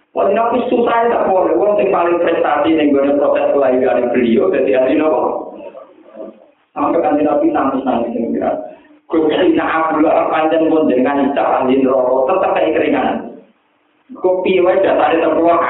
Wali 0.10 0.34
nabi 0.34 0.60
susah 0.68 1.06
tak 1.06 1.30
boleh, 1.30 1.54
wong 1.54 1.78
yang 1.78 1.94
paling 1.94 2.18
prestasi 2.20 2.76
yang 2.76 2.92
gue 2.92 3.14
proses 3.16 3.46
kelahiran 3.54 4.10
beliau 4.10 4.50
jadi 4.52 4.72
ahli 4.82 4.98
nopo. 4.98 5.22
Sampai 6.74 7.02
nabi 7.02 7.50
nangis 7.50 7.82
nangis 7.82 8.14
yang 8.14 8.34
kira. 8.34 8.52
Gue 9.10 9.26
kira 9.26 9.66
Abu 9.66 10.06
Lahab 10.06 10.30
panjang 10.30 10.70
pun 10.70 10.86
dengan 10.86 11.34
cara 11.34 11.66
rokok 11.66 12.30
tetap 12.30 12.52
kayak 12.54 12.74
keringan. 12.78 13.10
Kopi 14.14 14.62
wae 14.62 14.82
dasarnya 14.82 15.26
terkeluar 15.26 15.62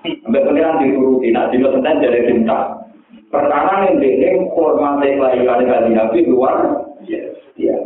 Sampai 0.00 0.40
pengiran 0.48 0.80
dituruti, 0.80 1.28
nah 1.28 1.52
di 1.52 1.60
tentang 1.60 2.00
jadi 2.00 2.24
cinta. 2.24 2.72
Pertama 3.28 3.84
yang 3.84 4.00
ini 4.00 4.48
hormati 4.56 5.12
kelahiran 5.12 5.68
kali 5.68 5.92
Nabi 5.92 6.18
luar 6.24 6.56
ya. 7.04 7.76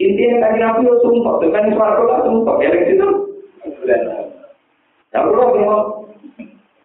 Intinya 0.00 0.48
kali 0.48 0.58
Nabi 0.58 0.80
itu 0.88 0.96
sumpah, 1.04 1.38
dengan 1.44 1.68
suara 1.76 2.02
lah 2.08 2.18
sumpah, 2.24 2.56
ya 2.64 2.72
situ. 2.88 3.08
Ya 5.12 5.18
Allah 5.20 5.46
memang 5.52 5.82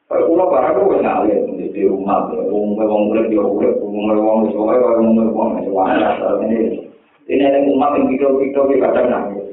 Kalau 0.08 0.24
pulau 0.24 0.48
barang 0.48 0.72
itu 0.72 0.84
kan 0.88 1.00
ngalir 1.04 1.40
di 1.78 1.86
rumah, 1.86 2.34
wong 2.34 2.74
wong 2.74 3.04
urip 3.14 3.30
yo 3.30 3.46
urip, 3.54 3.78
wong 3.78 4.10
wong 4.18 4.50
wis 4.50 4.58
wae 4.58 4.74
kaya 4.74 4.98
wong 4.98 5.14
wis 5.62 5.70
wae 5.70 6.02
ini. 6.50 6.90
Ini 7.30 7.44
ada 7.44 7.60
umat 7.70 7.94
yang 8.00 8.10
di 8.10 8.18
kadang 8.82 9.08
nangis. 9.12 9.46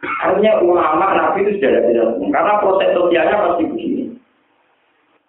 Artinya 0.00 0.64
ulama 0.64 1.06
nabi 1.12 1.44
itu 1.44 1.60
sudah 1.60 1.84
tidak 1.84 2.16
karena 2.32 2.52
proses 2.64 2.90
sosialnya 2.96 3.36
pasti 3.36 3.62
begini. 3.68 4.04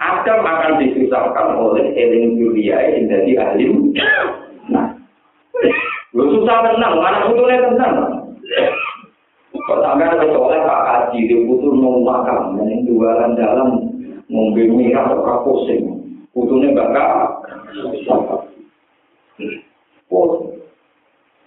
Adam 0.02 0.41
akan 0.41 0.80
disusahkan 0.82 1.47
oleh 1.60 1.93
eling 1.93 2.39
dunia 2.39 2.78
yang 2.89 3.06
jadi 3.06 3.32
ahli. 3.38 3.66
Nah, 4.72 4.97
lu 6.16 6.24
susah 6.34 6.58
tenang, 6.66 6.97
mana 6.97 7.30
butuhnya 7.30 7.68
tenang. 7.70 7.95
Pertama 9.52 10.04
ada 10.08 10.26
oleh 10.26 10.60
Pak 10.64 10.82
Haji, 10.88 11.20
dia 11.28 11.43
butuh 11.45 11.76
mau 11.76 12.02
makan, 12.02 12.58
yang 12.66 12.82
jualan 12.88 13.38
dalam 13.38 13.91
ngombe 14.32 14.63
merah 14.71 15.11
atau 15.11 15.43
pusing. 15.43 15.84
Butuhnya 16.32 16.71
bakal. 16.71 17.43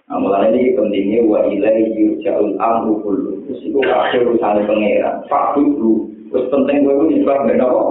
Nah, 0.05 0.21
mulai 0.21 0.53
ini 0.53 0.77
pentingnya 0.77 1.25
wa 1.25 1.41
ilai 1.49 1.89
yurja'ul 1.97 2.53
amru 2.61 3.01
kullu. 3.01 3.41
Terus 3.49 3.65
itu 3.65 3.81
akhir 3.81 4.29
urusan 4.29 4.69
pangeran. 4.69 5.25
Pak 5.25 5.57
dulu, 5.57 6.13
terus 6.29 6.45
penting 6.53 6.85
gue 6.85 7.17
itu 7.17 7.25
beda 7.25 7.65
kok. 7.65 7.89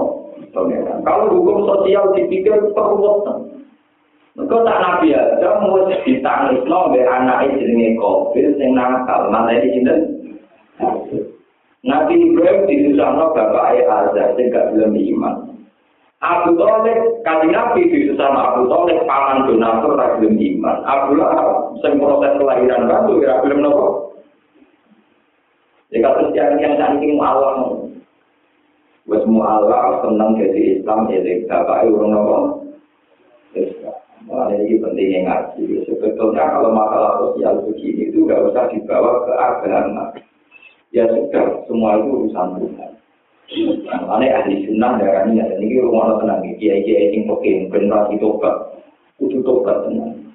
pangeran. 0.55 1.03
Kalau 1.03 1.35
hukum 1.35 1.67
sosial 1.67 2.15
dipikir 2.15 2.55
perwutan. 2.71 3.51
Mereka 4.35 4.67
tak 4.67 4.79
nabi 4.83 5.15
aja 5.15 5.63
mau 5.63 5.79
ditangis 5.87 6.59
no 6.67 6.91
be 6.91 6.99
anak 7.07 7.55
jenenge 7.55 7.95
kofir 7.95 8.51
sing 8.59 8.75
nakal 8.75 9.31
mana 9.31 9.63
di 9.63 9.71
sini. 9.71 9.95
Nabi 11.85 12.17
Ibrahim 12.17 12.65
disusahno 12.65 13.29
bapak 13.37 13.77
ayah 13.77 14.09
Azhar 14.09 14.33
sing 14.33 14.49
gak 14.49 14.73
belum 14.73 14.97
iman. 14.97 15.35
Abu 16.25 16.57
Talib 16.57 17.21
kaji 17.21 17.47
Nabi 17.53 17.81
disusahno 17.93 18.41
Abu 18.41 18.61
Talib 18.65 19.05
paman 19.05 19.45
donatur 19.45 19.93
gak 19.93 20.17
belum 20.17 20.33
iman. 20.33 20.77
Abu 20.81 21.13
Lahab 21.13 21.77
sing 21.85 22.01
proses 22.01 22.33
kelahiran 22.41 22.89
baru 22.89 23.21
gak 23.21 23.41
belum 23.45 23.59
nopo. 23.61 23.87
Jika 25.93 26.09
terus 26.17 26.33
yang 26.33 26.57
yang 26.57 26.73
saking 26.81 27.21
Allah 27.21 27.85
Wes 29.05 29.21
mu'alaf 29.29 30.01
senang 30.01 30.33
jadi 30.41 30.81
Islam 30.81 31.05
jadi 31.05 31.45
bapak 31.45 31.85
urung 31.85 32.17
nopo. 32.17 32.37
Mulai 34.25 34.57
ini 34.57 34.81
pentingnya 34.81 35.19
ngaji. 35.29 35.85
Sebetulnya 35.85 36.49
kalau 36.49 36.73
masalah 36.73 37.21
sosial 37.21 37.61
begini 37.61 38.09
itu 38.09 38.25
nggak 38.25 38.41
usah 38.49 38.65
dibawa 38.73 39.21
ke 39.21 39.33
agama. 39.37 40.05
Ya 40.95 41.03
sudah, 41.11 41.67
semua 41.67 41.99
itu 41.99 42.07
urusan 42.07 42.55
Tuhan. 42.55 42.91
Mulai 44.07 44.31
ahli 44.31 44.63
sunnah 44.63 44.95
darah 44.95 45.27
ini 45.27 45.43
ini 45.59 45.83
rumah 45.83 46.23
tenang. 46.23 46.39
Kiai 46.55 46.87
kiai 46.87 47.11
yang 47.11 47.27
peking 47.35 47.67
generasi 47.67 48.15
tobat, 48.17 48.79
itu 49.19 49.43
tobat 49.43 49.85
tenang. 49.85 50.25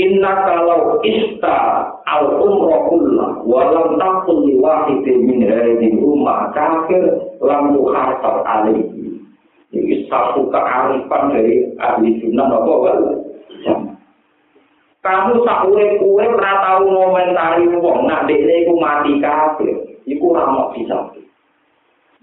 Inna 0.00 0.48
kalau 0.48 1.02
ista 1.04 1.92
al 2.08 2.24
umrohullah 2.40 3.44
walam 3.44 4.00
takul 4.00 4.48
li 4.48 4.56
wahidin 4.56 5.28
min 5.28 5.44
hadhihi 5.44 6.00
rumah 6.00 6.56
kafir 6.56 7.36
lam 7.44 7.76
yuhasab 7.76 8.48
alaihi. 8.48 9.20
Ini 9.76 10.08
satu 10.08 10.48
kearifan 10.48 11.36
dari 11.36 11.76
ahli 11.76 12.16
sunnah 12.24 12.48
apa 12.48 12.72
wal 12.80 13.00
Kamu 14.98 15.46
sakure 15.46 15.86
kue 16.02 16.24
ora 16.26 16.52
tau 16.58 16.82
ngomentari 16.82 17.70
wong 17.70 18.10
nak 18.10 18.26
dekne 18.26 18.66
iku 18.66 18.74
mati 18.82 19.12
kafir, 19.22 19.76
iku 20.08 20.32
ora 20.32 20.44
mau 20.48 20.72
bisa. 20.72 21.12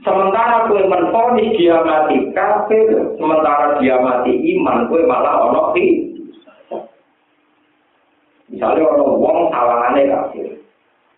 Sementara 0.04 0.68
kue 0.68 0.84
menfonis 0.92 1.56
dia 1.56 1.80
mati 1.86 2.34
kafir, 2.36 3.16
sementara 3.16 3.80
dia 3.80 3.96
mati 4.02 4.36
iman, 4.58 4.92
kue 4.92 5.08
malah 5.08 5.48
ono 5.48 5.72
Misalnya 8.46 8.86
orang 8.86 9.18
wong 9.18 9.40
salahane 9.50 10.04
kafir. 10.12 10.48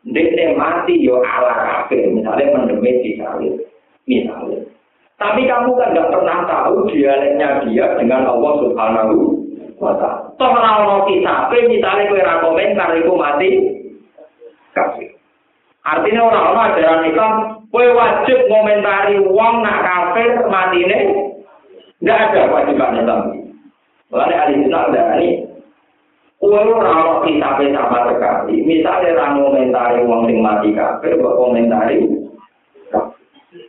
Dia 0.07 0.53
mati 0.55 1.03
yo 1.03 1.19
ala 1.25 1.55
kafir, 1.57 2.07
misalnya 2.13 2.53
mendemik 2.53 3.03
di 3.03 3.19
salib. 3.19 3.59
Misalnya. 4.07 4.63
Tapi 5.17 5.49
kamu 5.49 5.73
kan 5.73 5.97
nggak 5.97 6.11
pernah 6.13 6.45
tahu 6.45 6.87
dialeknya 6.93 7.65
dia 7.65 7.97
dengan 7.97 8.29
Allah 8.29 8.53
Subhanahu 8.61 9.15
wa 9.81 9.97
taala. 9.97 10.29
Toh 10.37 10.49
ora 10.53 10.71
ono 10.85 10.97
misalnya 11.09 12.07
kowe 12.07 12.21
ra 12.21 12.35
komentar 12.45 12.93
iku 12.93 13.13
mati 13.17 13.49
kafir. 14.77 15.06
Artinya 15.87 16.21
orang-orang 16.27 16.67
ajaran 16.75 17.07
Islam, 17.07 17.33
kowe 17.71 17.87
wajib 17.95 18.37
ngomentari 18.51 19.23
wong 19.23 19.63
nak 19.63 19.79
kafir 19.87 20.35
matine 20.51 20.99
nggak 22.03 22.19
ada 22.27 22.51
kewajiban 22.51 22.99
Islam. 22.99 23.21
Mulane 24.11 24.35
ahli 24.35 24.63
sunnah 24.63 24.87
ini 25.19 25.47
Kue 26.37 26.53
ora 26.53 26.93
ono 27.01 27.25
kitabe 27.25 27.73
sama 27.73 28.13
sekali. 28.13 28.61
Misalnya 28.61 29.17
orang 29.17 29.41
komentari 29.41 30.05
uang 30.05 30.21
sing 30.29 30.37
mati 30.37 30.69
kafir, 30.69 31.17
buat 31.17 31.33
komentari. 31.33 31.97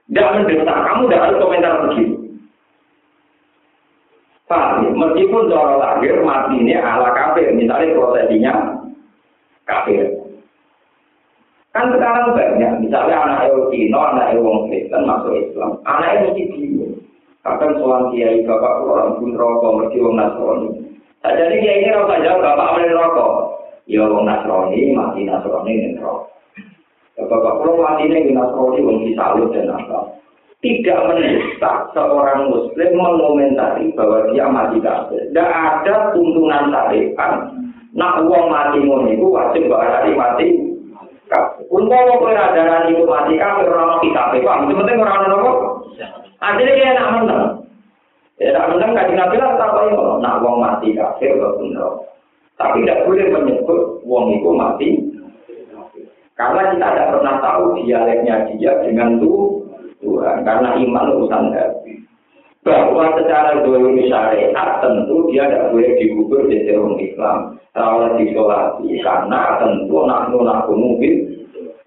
Tidak 0.05 0.33
mendesak, 0.37 0.77
kamu 0.85 1.09
tidak 1.09 1.23
harus 1.25 1.41
komentar 1.41 1.73
begitu. 1.89 2.17
Paham 4.49 4.85
ya? 4.85 4.91
Meskipun 4.93 5.49
cara 5.49 5.75
lahir 5.81 6.21
mati 6.21 6.61
ini 6.61 6.77
ala 6.77 7.09
kafir, 7.17 7.57
misalnya 7.57 7.97
prosesinya 7.97 8.53
kafir. 9.65 10.18
Kan 11.77 11.93
sekarang 11.93 12.33
banyak, 12.33 12.73
misalnya 12.81 13.17
anak 13.29 13.53
Cina, 13.69 14.01
anak 14.17 14.41
wong 14.41 14.73
Kristen 14.73 15.05
masuk 15.05 15.37
Islam, 15.37 15.77
anaknya 15.85 16.33
mesti 16.33 16.43
bingung. 16.49 16.97
Kadang 17.45 17.81
soal 17.81 18.13
kiai 18.13 18.45
bapak 18.45 18.85
orang 18.85 19.21
pun 19.21 19.33
rokok, 19.37 19.77
mesti 19.81 19.97
wong 20.01 20.15
Nasrani. 20.17 20.69
Nah, 21.25 21.33
jadi 21.33 21.55
dia 21.61 21.73
ini 21.81 21.89
rasa 21.97 22.21
jauh 22.25 22.41
bapak 22.45 22.69
ambil 22.77 22.93
rokok. 22.93 23.33
Ya 23.89 24.05
wong 24.05 24.25
Nasrani 24.29 24.81
mati 24.93 25.21
Nasrani 25.25 25.73
ning 25.73 25.93
rokok. 25.97 26.29
Ya, 27.17 27.23
bapak 27.25 27.53
kalau 27.61 27.81
mati 27.81 28.05
ning 28.09 28.37
Nasrani 28.37 28.85
wong 28.85 28.97
disalut 29.09 29.49
dan 29.57 29.73
apa. 29.73 30.01
Tidak 30.59 31.01
mendesak 31.07 31.95
seorang 31.95 32.51
muslim 32.51 32.91
mengomentari 32.99 33.95
bahwa 33.95 34.27
dia 34.35 34.51
mati 34.51 34.83
kafir. 34.83 35.23
Tidak 35.31 35.47
ada 35.55 36.11
tuntunan 36.11 36.75
syariat 36.75 37.55
Nak 37.95 38.27
uang 38.27 38.47
mati 38.53 38.83
ngono 38.83 39.09
iku 39.09 39.27
wajib 39.33 39.71
barari 39.71 40.13
mati. 40.13 40.68
Umpama 41.69 42.17
kowe 42.17 42.33
radaran 42.33 42.89
itu 42.89 43.05
mati 43.05 43.37
kafir 43.37 43.69
ora 43.69 43.85
ono 43.85 43.97
kitabe, 44.01 44.41
Pak. 44.41 44.65
Penting 44.65 44.97
ora 44.97 45.15
ono 45.21 45.37
apa? 45.37 45.53
Akhirnya 46.41 46.79
dia 46.79 46.97
nak 46.97 47.13
menang. 47.21 47.47
Ya 48.39 48.55
nak 48.55 48.67
menang 48.73 48.91
kan 48.95 49.11
Nabi 49.13 49.37
lah 49.37 49.59
tak 49.59 49.71
apa 49.75 50.23
Nak 50.23 50.39
uang 50.41 50.57
mati 50.63 50.97
kafir 50.97 51.37
kok 51.37 51.57
bener. 51.61 51.91
Tapi 52.57 52.83
tidak 52.83 53.05
boleh 53.05 53.27
menyebut 53.29 53.81
uang 54.09 54.27
itu 54.33 54.51
mati. 54.57 54.89
Karena 56.39 56.71
kita 56.71 56.87
tidak 56.95 57.11
pernah 57.19 57.35
tahu 57.43 57.65
dialeknya 57.83 58.47
dia 58.55 58.73
dengan 58.87 59.19
Tuhan. 59.19 60.37
Karena 60.47 60.79
iman 60.79 61.07
urusan 61.19 61.51
hati. 61.53 61.98
Bahwa 62.69 63.17
secara 63.17 63.65
dulu 63.65 63.97
syariat 64.05 64.69
tentu 64.85 65.33
dia 65.33 65.49
tidak 65.49 65.73
boleh 65.73 65.91
dikubur 65.97 66.45
di 66.53 66.69
dalam 66.69 67.01
Islam. 67.01 67.57
Kalau 67.73 68.13
disolati. 68.21 69.01
Karena 69.01 69.57
tentu 69.57 70.05
nak 70.05 70.29
nak 70.37 70.69
mungkin 70.69 71.15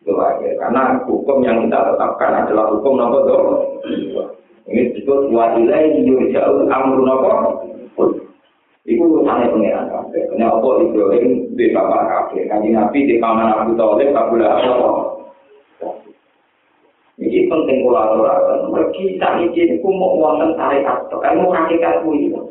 itu 0.02 0.14
aja. 0.18 0.50
Karena 0.58 0.98
hukum 1.06 1.46
yang 1.46 1.70
kita 1.70 1.94
tetapkan 1.94 2.34
adalah 2.42 2.74
hukum 2.74 2.98
nomor 2.98 3.22
dua. 3.30 3.56
Ini 4.66 4.94
disebut 4.98 5.30
wa 5.30 5.54
ilaihi 5.58 6.06
yurja'ul 6.06 6.66
amru 6.70 7.06
nopo. 7.06 7.32
Iku 8.82 9.04
urusannya 9.06 9.54
pengiran 9.54 9.94
kabeh. 9.94 10.26
Kena 10.34 10.58
apa 10.58 10.70
Ibrahim 10.82 11.54
di 11.54 11.70
bapak 11.70 12.02
kabeh. 12.02 12.50
Kanji 12.50 12.74
Nabi 12.74 13.00
di 13.06 13.16
paman 13.22 13.54
Abu 13.54 13.78
Thalib 13.78 14.10
kabula 14.10 14.58
apa. 14.58 14.92
Ini 17.22 17.46
penting 17.46 17.86
kolaborator. 17.86 18.74
Mergi 18.74 19.22
sami 19.22 19.54
jadi 19.54 19.78
ku 19.86 19.94
mau 19.94 20.18
wonten 20.18 20.58
tarekat 20.58 21.06
to. 21.14 21.22
Kamu 21.22 21.54
hakikat 21.54 22.02
ku 22.02 22.18
itu. 22.18 22.42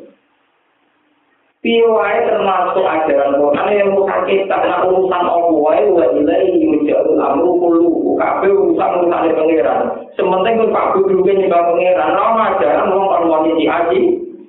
Piwai 1.61 2.25
termasuk 2.25 2.81
ajaran 2.81 3.37
Quran 3.37 3.69
yang 3.69 3.93
untuk 3.93 4.09
hakikat 4.09 4.65
nah 4.65 4.81
urusan 4.81 5.25
Allah 5.29 5.71
itu 5.77 5.93
wajibnya 5.93 6.35
ini 6.41 6.65
menjadi 6.73 7.13
lalu 7.13 7.53
perlu 7.61 8.17
kafe 8.17 8.49
urusan 8.49 8.91
urusan 8.97 9.29
pangeran. 9.37 9.79
Sementing 10.17 10.57
pun 10.57 10.69
kafe 10.73 10.97
dulu 11.05 11.21
kan 11.21 11.37
juga 11.43 11.67
pangeran. 11.67 12.09
Nama 12.17 12.41
ajaran 12.55 12.89
mau 12.95 13.11
perluan 13.13 13.45
ini 13.51 13.65
aji 13.69 14.01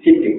situ. 0.06 0.30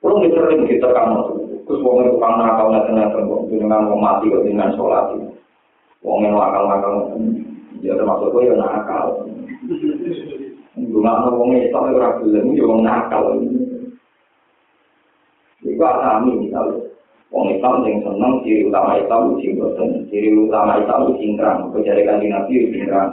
Kalau 0.00 0.22
misalnya 0.22 0.64
kita 0.64 0.88
kamu 0.88 1.18
terus 1.66 1.78
mau 1.82 1.98
ngelupang 1.98 2.34
nakal 2.38 2.66
nggak 2.70 2.86
tenang 2.88 3.10
terbang 3.12 3.42
dengan 3.50 3.80
mau 3.90 3.98
mati 3.98 4.30
dengan 4.30 4.70
salat. 4.78 5.31
Wong 6.02 6.26
yang 6.26 6.34
nakal-nakal 6.34 7.14
ya 7.82 7.94
termasuk 7.94 8.30
kowe 8.34 8.42
yo 8.42 8.58
nakal. 8.58 9.26
Gunakno 10.74 11.28
wong 11.38 11.50
Islam 11.58 11.94
ora 11.94 12.18
gelem 12.18 12.58
yo 12.58 12.64
wong 12.66 12.82
nakal. 12.82 13.38
Iku 15.62 15.82
alami 15.82 16.42
misalnya. 16.42 16.90
Wong 17.30 17.54
Islam 17.54 17.86
yang 17.86 18.02
seneng 18.02 18.32
ciri 18.42 18.66
utama 18.66 18.98
itu 18.98 19.54
boten. 19.56 20.04
Ciri 20.10 20.28
utama 20.34 20.82
itu 20.82 21.16
cingkrang. 21.22 21.70
Kejari 21.70 22.02
kanji 22.02 22.26
Nabi 22.28 22.52
itu 22.60 22.66
cingkrang. 22.76 23.08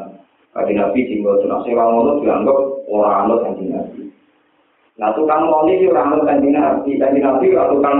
Kanji 0.52 0.74
Nabi 0.76 1.00
cingkrang. 1.08 1.46
Nah, 1.46 1.62
sewa 1.64 1.84
ngono 1.94 2.20
dianggap 2.26 2.58
orang 2.90 3.16
anut 3.24 3.40
kanji 3.46 3.70
Nabi. 3.70 4.02
Nah, 5.00 5.16
tukang 5.16 5.48
moni 5.48 5.78
itu 5.78 5.94
orang 5.94 6.10
anut 6.10 6.26
kanji 6.26 6.50
Nabi. 6.52 6.92
Kanji 7.00 7.20
Nabi 7.22 7.46
itu 7.54 7.64
tukang 7.70 7.98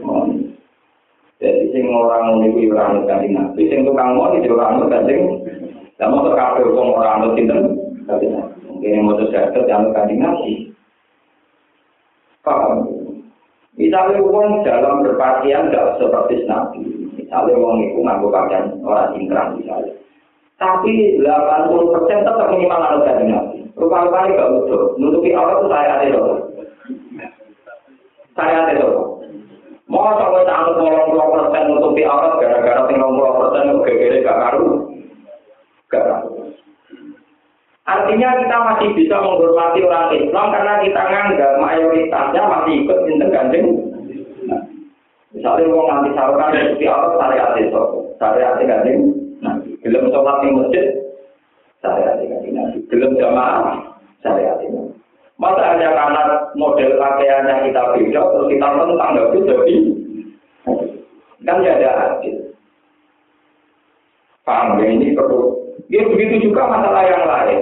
moni. 0.00 0.45
Jadi 1.46 1.70
sing 1.70 1.86
orang 1.94 2.34
moni 2.34 2.50
itu 2.58 2.74
orang 2.74 2.98
anut 2.98 3.04
kanji 3.06 3.30
Nabi. 3.30 3.60
Sing 3.70 3.86
tukang 3.86 4.18
moni 4.18 4.42
itu 4.42 4.50
orang 4.58 4.82
anut 4.82 4.90
kanji 4.90 5.14
Nah, 5.96 6.12
mau 6.12 6.28
kabeh 6.28 6.66
wong 6.74 6.92
orang 6.98 7.14
anut 7.22 7.32
sinten? 7.38 7.78
Kanji 8.10 8.26
Nabi. 8.34 8.58
Mungkin 8.66 8.90
yang 8.90 9.04
mau 9.06 9.14
terjadi 9.14 9.58
dianut 9.62 9.94
kanji 9.94 10.14
Nabi. 10.18 10.52
Paham? 12.42 12.72
Misalnya 13.78 14.18
uang 14.26 14.66
dalam 14.66 15.06
berpakaian 15.06 15.70
tidak 15.70 16.02
seperti 16.02 16.42
Nabi. 16.50 16.82
Misalnya 17.14 17.54
uang 17.54 17.76
itu 17.86 17.98
nganggo 18.02 18.28
pakaian 18.34 18.74
orang 18.82 19.14
ingkrang 19.14 19.54
misalnya. 19.54 19.94
Tapi 20.58 21.20
80 21.22 21.92
persen 21.94 22.24
tetap 22.26 22.48
minimal 22.50 22.80
harus 22.82 23.06
dari 23.06 23.24
Nabi. 23.30 23.58
Rupa-rupanya 23.78 24.34
gak 24.34 24.50
betul. 24.56 24.82
Nutupi 24.98 25.30
Allah 25.36 25.54
itu 25.60 25.66
saya 25.70 25.92
ada. 26.00 26.20
Saya 28.34 28.56
ada. 28.66 29.05
Mau 29.86 30.18
sampai 30.18 30.42
tak 30.42 30.66
ngomong 30.66 31.14
puluh 31.14 31.26
persen 31.30 31.70
nutupi 31.70 32.02
Allah 32.02 32.34
gara-gara 32.42 32.90
tinggal 32.90 33.14
puluh 33.14 33.38
persen 33.38 33.70
gara-gara 33.70 34.18
gak 34.18 34.38
karu. 34.42 34.66
Gak 35.86 36.04
karu. 36.10 36.30
Artinya 37.86 38.28
kita 38.42 38.56
masih 38.66 38.88
bisa 38.98 39.14
menghormati 39.22 39.78
orang 39.86 40.10
Islam 40.18 40.46
karena 40.50 40.74
kita 40.82 41.02
nganggap 41.06 41.52
mayoritasnya 41.62 42.42
masih 42.42 42.72
ikut 42.82 42.98
sinten 43.06 43.30
ganjeng. 43.30 43.66
Nah, 44.50 44.62
misalnya 45.30 45.70
mau 45.70 45.86
nganti 45.86 46.10
sarukan 46.18 46.50
seperti 46.50 46.86
Allah 46.90 47.14
syariat 47.14 47.50
itu, 47.54 47.82
syariat 48.18 48.58
ganjeng. 48.58 49.00
Nah, 49.38 49.54
belum 49.86 50.10
sholat 50.10 50.36
di 50.42 50.48
masjid, 50.50 50.86
syariat 51.78 52.18
ganjeng. 52.18 52.54
Belum 52.90 53.14
jamaah, 53.22 53.78
syariat 54.18 54.58
itu. 54.66 54.95
Masa 55.36 55.76
hanya 55.76 55.92
karena 55.92 56.22
model 56.56 56.96
pakaiannya 56.96 57.68
kita 57.68 57.82
beda, 57.92 58.22
terus 58.24 58.48
kita 58.48 58.66
tentang 58.72 59.10
nggak 59.12 59.28
bisa 59.36 59.52
jadi 59.52 59.76
kan 61.46 61.62
tidak 61.62 61.78
ada 61.78 61.90
adil. 62.18 62.36
Paham 64.42 64.82
ya 64.82 64.86
ini 64.90 65.14
perlu. 65.14 65.54
Ya 65.86 66.02
begitu 66.10 66.50
juga 66.50 66.66
masalah 66.66 67.04
yang 67.06 67.24
lain. 67.24 67.60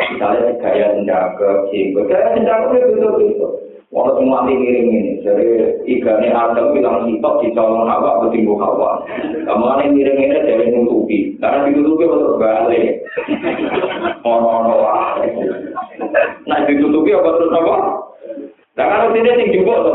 misalnya 0.00 0.58
gaya 0.58 0.86
senjaga, 0.96 1.70
jenggot, 1.70 2.08
gaya 2.10 2.34
senjaga 2.34 2.72
itu 2.74 2.88
betul-betul. 2.98 3.52
Wong 3.90 4.06
tuwa 4.06 4.46
mati 4.46 4.54
ngirim 4.54 4.86
ngene, 4.86 5.12
jare 5.26 5.46
igane 5.82 6.30
Adam 6.30 6.70
iki 6.70 6.78
lan 6.78 7.10
sitok 7.10 7.42
dicolong 7.42 7.90
awak 7.90 8.22
ketimbu 8.22 8.54
hawa. 8.54 9.02
Kamane 9.42 9.90
ngirim 9.90 10.14
ngene 10.14 10.46
dhewe 10.46 10.64
nutupi. 10.70 11.34
Karena 11.42 11.66
ditutupi 11.66 12.06
wis 12.06 12.38
bali. 12.38 12.80
Ono 14.22 14.46
ono 14.46 14.74
wae. 14.78 15.26
Nah 16.46 16.58
ditutupi 16.70 17.10
apa 17.18 17.34
terus 17.34 17.50
apa? 17.50 17.74
Lah 18.78 18.86
karo 18.86 19.10
dene 19.10 19.30
sing 19.42 19.58
jupuk 19.58 19.82
to. 19.82 19.94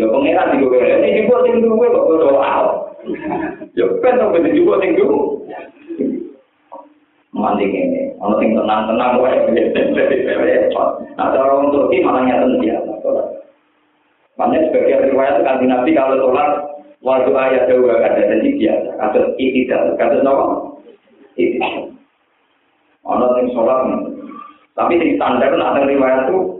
Ya 0.00 0.08
pangeran 0.08 0.56
iki 0.56 0.72
sing 0.72 1.12
jupuk 1.20 1.40
sing 1.44 1.54
duwe 1.60 1.86
kok 1.92 2.08
ora 2.08 2.72
Ya 3.76 3.84
ben 4.00 4.16
to 4.16 4.26
sing 4.32 4.52
jupuk 4.56 4.80
sing 4.80 4.96
duwe. 4.96 5.44
Mandi 7.36 7.68
ini. 7.68 8.16
Ono 8.24 8.40
sing 8.40 8.56
tenang-tenang 8.56 9.20
wae 9.20 9.36
repot. 10.40 10.88
Nah, 11.20 11.30
cara 11.30 11.48
orang 11.52 11.68
Turki 11.70 12.00
malah 12.00 12.22
nyata 12.24 12.46
dia. 12.64 12.80
Makanya 14.36 14.68
sebagai 14.68 15.08
riwayat 15.12 15.40
kan 15.44 15.64
Nabi 15.64 15.96
kalau 15.96 16.20
sholat 16.20 16.50
waktu 17.00 17.32
ayat 17.32 17.72
dua 17.72 18.04
kata 18.04 18.20
jadi 18.20 18.48
biasa. 18.52 18.90
Kata 19.00 19.18
itidal, 19.40 19.82
kata 19.96 20.16
apa? 20.20 20.44
Itidal. 21.40 21.74
Ono 23.06 23.26
sing 23.38 23.46
sholat, 23.56 23.80
tapi 24.76 25.00
di 25.00 25.16
standar 25.16 25.56
ada 25.56 25.88
riwayat 25.88 26.28
itu 26.28 26.56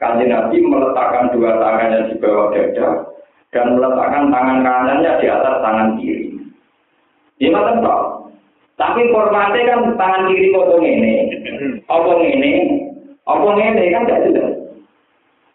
Kanjeng 0.00 0.32
Nabi 0.32 0.64
meletakkan 0.64 1.28
dua 1.36 1.60
tangannya 1.60 2.08
di 2.08 2.14
bawah 2.16 2.56
dada 2.56 2.88
dan 3.52 3.76
meletakkan 3.76 4.32
tangan 4.32 4.58
kanannya 4.64 5.12
di 5.20 5.26
atas 5.28 5.54
tangan 5.60 5.88
kiri. 6.00 6.40
Ini 7.36 7.52
macam 7.52 7.84
Tapi 8.80 9.12
formatnya 9.12 9.76
kan 9.76 9.80
tangan 10.00 10.32
kiri 10.32 10.56
kok 10.56 10.72
ini, 10.80 11.28
apa 11.84 12.12
ini, 12.24 12.52
apa 13.28 13.48
ini 13.60 13.92
kan 13.92 14.08
tidak 14.08 14.24
jelas. 14.32 14.56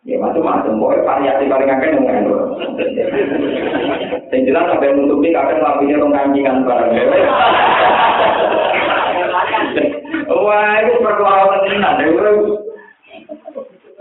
Ya 0.06 0.22
macam-macam, 0.22 0.78
pokoknya 0.78 1.02
variasi 1.02 1.50
paling 1.50 1.74
akeh 1.74 1.90
nung 1.98 2.06
kan. 2.06 2.30
Yang 4.30 4.42
jelas 4.46 4.70
sampai 4.70 4.94
menutupi 4.94 5.34
kadang 5.34 5.66
lampunya 5.66 5.98
nung 5.98 6.14
kan 6.14 6.30
barang. 6.38 6.94
Wah 10.30 10.74
itu 10.86 10.94
perkelawan 11.02 11.66
tenan, 11.66 12.06
ya. 12.06 12.14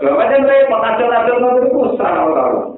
Macam 0.05 0.45
repot, 0.45 0.81
acur-acur 0.85 1.65
itu 1.65 1.67
susah 1.73 2.09
kalau 2.13 2.77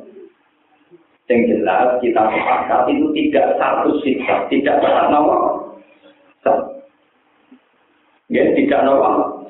Yang 1.27 1.39
jelas 1.51 1.99
kita 1.99 2.23
sepakat 2.31 2.87
itu 2.87 3.11
tidak 3.11 3.59
satu 3.59 3.91
sikap, 3.99 4.47
tidak 4.47 4.79
satu 4.79 5.11
nomor. 5.11 5.66
Ya, 8.27 8.43
tidak 8.51 8.83
nopo. 8.83 9.47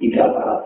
Tidak 0.00 0.26
syarat. 0.32 0.60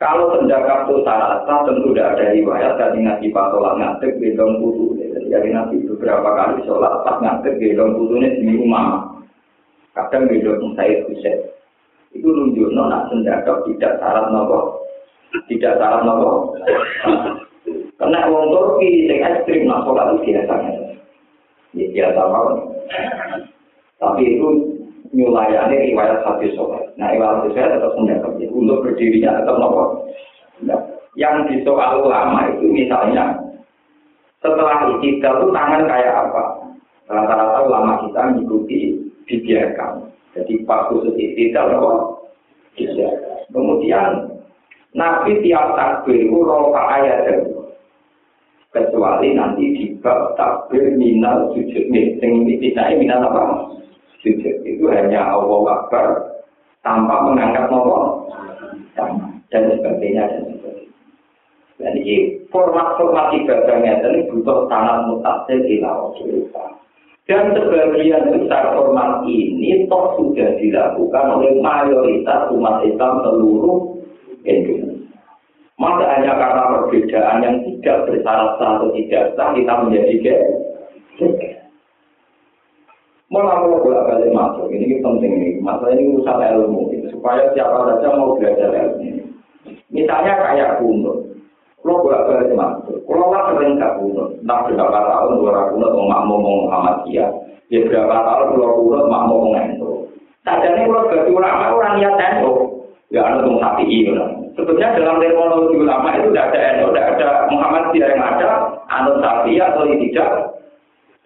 Kalau 0.00 0.32
penjaga 0.32 0.88
itu 0.88 1.04
syarat, 1.04 1.44
tentu 1.44 1.92
tidak 1.92 2.16
ada 2.16 2.32
riwayat 2.32 2.72
dari 2.80 3.04
Nabi 3.04 3.28
sholat 3.34 3.74
ngadeg 3.76 4.16
gendong 4.16 4.56
putu. 4.62 4.96
Jadi 5.28 5.48
Nabi 5.52 5.84
beberapa 5.84 6.24
kali 6.24 6.64
sholat 6.64 7.04
pas 7.04 7.20
ngadeg 7.20 7.60
gendong 7.60 8.00
putunya 8.00 8.32
di 8.32 8.48
rumah. 8.56 9.12
Kadang 9.92 10.30
gendong 10.30 10.72
saya 10.72 11.04
Husain. 11.04 11.52
Itu 12.16 12.26
nunjuk 12.26 12.72
nona 12.72 13.12
penjaga 13.12 13.60
tidak 13.68 13.98
syarat 14.00 14.32
nopo. 14.32 14.88
Tidak 15.52 15.76
syarat 15.76 16.02
nopo. 16.06 16.56
Karena 18.00 18.24
orang 18.24 18.48
Turki 18.48 19.04
yang 19.04 19.20
ekstrim 19.20 19.68
nak 19.68 19.84
sholat 19.84 20.16
itu 20.16 20.32
biasanya. 20.32 20.72
Ya 21.76 21.86
biasa 21.92 22.20
banget. 22.24 22.58
Tapi 24.00 24.22
itu 24.24 24.48
nyulayani 25.10 25.90
riwayat 25.90 26.22
hadis 26.22 26.54
sholat. 26.54 26.86
Nah, 26.94 27.10
riwayat 27.14 27.50
sholat 27.50 27.70
tetap 27.78 27.92
mendapat. 27.98 28.32
Untuk 28.50 28.82
berdirinya 28.86 29.42
tetap 29.42 29.56
nopo. 29.58 30.06
yang 31.18 31.42
di 31.50 31.58
soal 31.66 32.06
ulama 32.06 32.46
itu 32.54 32.70
misalnya 32.70 33.34
setelah 34.38 34.86
itidal 34.94 35.42
itu 35.42 35.48
tangan 35.50 35.88
kayak 35.90 36.14
apa? 36.14 36.44
Rata-rata 37.10 37.58
ulama 37.66 38.06
kita 38.06 38.20
mengikuti 38.30 38.78
dibiarkan. 39.26 40.06
Jadi 40.38 40.62
pas 40.62 40.86
khusus 40.86 41.16
apa? 41.58 41.92
Dibiarkan. 42.78 43.38
Kemudian 43.50 44.10
Nabi 44.94 45.42
tiap 45.42 45.74
takbir 45.74 46.18
itu 46.18 46.38
roka 46.42 46.82
ayat 46.98 47.26
kecuali 48.70 49.34
nanti 49.34 49.64
di 49.74 49.84
bab 49.98 50.38
takbir 50.38 50.94
minal 50.94 51.50
sujud 51.54 51.90
nih, 51.90 52.22
ini 52.22 52.54
tidak 52.62 53.02
minal 53.02 53.26
apa? 53.26 53.44
Sujud 54.20 54.56
itu 54.68 54.84
hanya 54.92 55.32
Allah 55.32 55.80
Akbar 55.80 56.06
tanpa 56.84 57.24
mengangkat 57.24 57.72
nomor 57.72 58.28
dan 59.48 59.62
sebagainya 59.76 60.28
dan 60.28 60.42
sebagainya. 60.56 60.92
Dan 61.80 61.92
ini 61.96 62.16
format-format 62.52 63.32
ibadahnya 63.40 64.04
ini 64.04 64.28
butuh 64.28 64.68
tanah 64.68 65.08
mutasil 65.08 65.64
di 65.64 65.80
Dan 67.24 67.54
sebagian 67.56 68.24
besar 68.36 68.76
format 68.76 69.24
ini 69.24 69.88
toh 69.88 70.18
sudah 70.20 70.60
dilakukan 70.60 71.24
oleh 71.30 71.56
mayoritas 71.62 72.52
umat 72.52 72.84
Islam 72.84 73.24
seluruh 73.24 73.96
Indonesia. 74.44 75.00
Masa 75.80 76.04
hanya 76.12 76.36
karena 76.36 76.64
perbedaan 76.76 77.38
yang 77.40 77.56
tidak 77.64 78.04
bersyarat 78.04 78.60
atau 78.60 78.92
tidak 78.92 79.32
sah 79.32 79.48
kita 79.56 79.72
menjadi 79.80 80.12
geger. 80.20 80.40
Malah 83.30 83.62
kalau 83.62 83.78
bolak 83.86 84.10
balik 84.10 84.34
masuk, 84.34 84.66
ini 84.74 84.98
penting 84.98 85.30
ini. 85.38 85.48
Masalah 85.62 85.94
ini 85.94 86.18
urusan 86.18 86.42
ilmu, 86.50 86.90
gitu. 86.90 87.14
supaya 87.14 87.46
siapa 87.54 87.78
saja 87.86 88.10
mau 88.18 88.34
belajar 88.34 88.74
ilmu. 88.74 89.22
Misalnya 89.94 90.34
kayak 90.34 90.82
kunut, 90.82 91.30
kalau 91.78 92.02
bolak 92.02 92.26
balik 92.26 92.50
masuk, 92.58 92.98
kalau 93.06 93.30
lah 93.30 93.54
sering 93.54 93.78
gak 93.78 94.02
kunut, 94.02 94.34
entah 94.42 94.66
berapa 94.66 94.98
tahun 95.06 95.32
dua 95.46 95.62
kunut 95.70 95.90
mau 95.94 96.10
makmum 96.10 96.38
mau 96.42 96.56
Muhammadiyah, 96.66 97.30
ya 97.70 97.78
berapa 97.86 98.16
tahun 98.18 98.48
kalau 98.58 98.76
kunut 98.82 99.04
makmum 99.06 99.38
mau 99.46 99.54
Ento. 99.54 99.90
Sajane 100.42 100.90
kalau 100.90 101.06
bagi 101.06 101.30
ulama 101.30 101.64
orang 101.70 101.94
niat 102.02 102.14
Ento, 102.18 102.52
ya 103.14 103.20
anu 103.30 103.46
tuh 103.46 103.54
sapi 103.62 103.84
ini. 103.86 104.10
Sebetulnya 104.58 104.98
dalam 104.98 105.22
terminologi 105.22 105.78
ulama 105.78 106.18
itu 106.18 106.34
tidak 106.34 106.50
ada 106.50 106.58
Ento, 106.74 106.86
tidak 106.90 107.06
ada 107.14 107.28
Muhammadiyah 107.54 108.08
yang 108.10 108.22
ada, 108.26 108.50
anu 108.90 109.22
sapi 109.22 109.52
atau 109.62 109.86
tidak, 109.86 110.30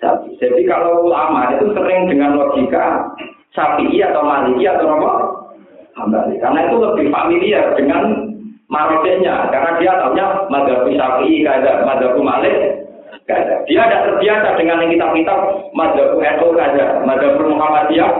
Jadi 0.02 0.62
kalau 0.66 1.06
ulama 1.06 1.54
itu 1.54 1.70
sering 1.72 2.10
dengan 2.10 2.36
logika 2.36 3.08
sapi 3.54 3.88
atau 4.02 4.22
maliki 4.26 4.66
atau 4.66 4.90
apa? 4.90 5.12
Hambali. 5.94 6.42
Karena 6.42 6.66
itu 6.66 6.76
lebih 6.82 7.06
familiar 7.14 7.64
dengan 7.78 8.34
marokenya. 8.66 9.48
Karena 9.54 9.78
dia 9.78 9.92
tahunya 9.94 10.26
madhabu 10.50 10.90
sapi, 10.98 11.46
kada 11.46 11.86
madhabu 11.86 12.20
malik, 12.20 12.82
kada. 13.30 13.62
Dia 13.70 13.86
tidak 13.86 14.04
terbiasa 14.10 14.48
dengan 14.58 14.82
yang 14.82 14.90
kitab-kitab 14.98 15.38
madhabu 15.70 16.18
NU 16.18 16.48
kada, 16.58 16.86
madhabu 17.06 17.42
Muhammadiyah. 17.46 18.12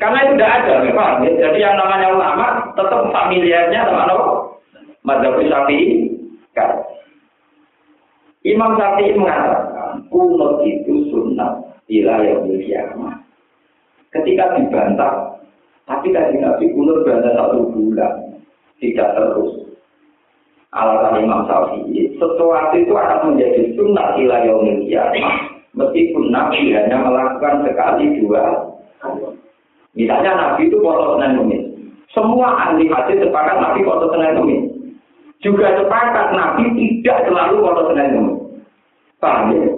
Karena 0.00 0.18
itu 0.24 0.32
tidak 0.40 0.52
ada, 0.64 0.74
memang. 0.80 1.12
Jadi 1.28 1.58
yang 1.60 1.76
namanya 1.76 2.08
ulama 2.16 2.46
tetap 2.72 3.00
familiarnya 3.12 3.80
sama 3.84 4.08
apa? 4.08 4.16
Madhabu 5.04 5.44
sapi, 5.52 5.78
kada. 6.56 6.80
Imam 8.46 8.78
Syafi'i 8.78 9.18
mengatakan, 9.18 9.74
kunut 10.08 10.62
itu 10.66 11.08
sunnah 11.12 11.62
ila 11.86 12.14
yaumil 12.22 12.60
kiamat. 12.62 13.16
Ketika 14.10 14.56
dibantah, 14.56 15.40
tapi 15.86 16.10
tadi 16.10 16.40
Nabi 16.40 16.72
kunut 16.72 17.04
bantah 17.04 17.32
satu 17.36 17.70
bulan, 17.70 18.40
tidak 18.82 19.12
terus. 19.14 19.66
Alasan 20.76 21.24
Imam 21.24 21.48
Syafi'i, 21.48 22.12
sesuatu 22.20 22.74
itu 22.76 22.92
akan 22.92 23.32
menjadi 23.32 23.72
sunnah 23.78 24.18
ila 24.18 24.36
kiamat. 24.84 25.56
Meskipun 25.76 26.32
Nabi 26.32 26.72
hanya 26.72 27.04
melakukan 27.04 27.68
sekali 27.68 28.16
dua 28.16 28.72
Misalnya 29.92 30.32
Nabi 30.36 30.68
itu 30.68 30.80
foto 30.80 31.20
Senin. 31.20 31.72
Semua 32.12 32.48
ahli 32.68 32.88
hadis 32.88 33.20
sepakat 33.20 33.56
Nabi 33.60 33.80
foto 33.84 34.08
Senin. 34.12 34.72
Juga 35.44 35.76
sepakat 35.76 36.32
Nabi 36.32 36.64
tidak 36.76 37.28
selalu 37.28 37.60
foto 37.60 37.82
Senin 37.92 38.08
Kemis. 38.12 38.36
Paham 39.20 39.52
ya? 39.52 39.75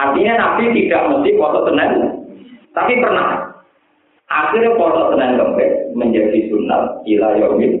Artinya 0.00 0.34
Nabi 0.40 0.72
tidak 0.72 1.12
mesti 1.12 1.30
foto 1.36 1.68
Senin, 1.68 1.92
tapi 2.72 2.96
pernah. 2.96 3.52
Akhirnya 4.30 4.72
foto 4.80 5.12
Senin 5.12 5.36
Kemis 5.36 5.72
menjadi 5.92 6.38
sunat 6.48 7.04
ila 7.04 7.28
yaumil 7.36 7.72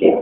ya. 0.00 0.16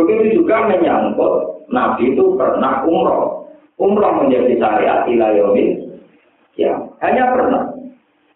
Begitu 0.00 0.40
juga 0.40 0.64
menyangkut 0.64 1.66
Nabi 1.68 2.16
itu 2.16 2.24
pernah 2.40 2.86
umroh. 2.88 3.50
Umroh 3.76 4.24
menjadi 4.24 4.56
syariat 4.56 5.04
ila 5.04 5.28
yaumil 5.36 6.00
ya. 6.56 6.72
Hanya 7.04 7.36
pernah. 7.36 7.76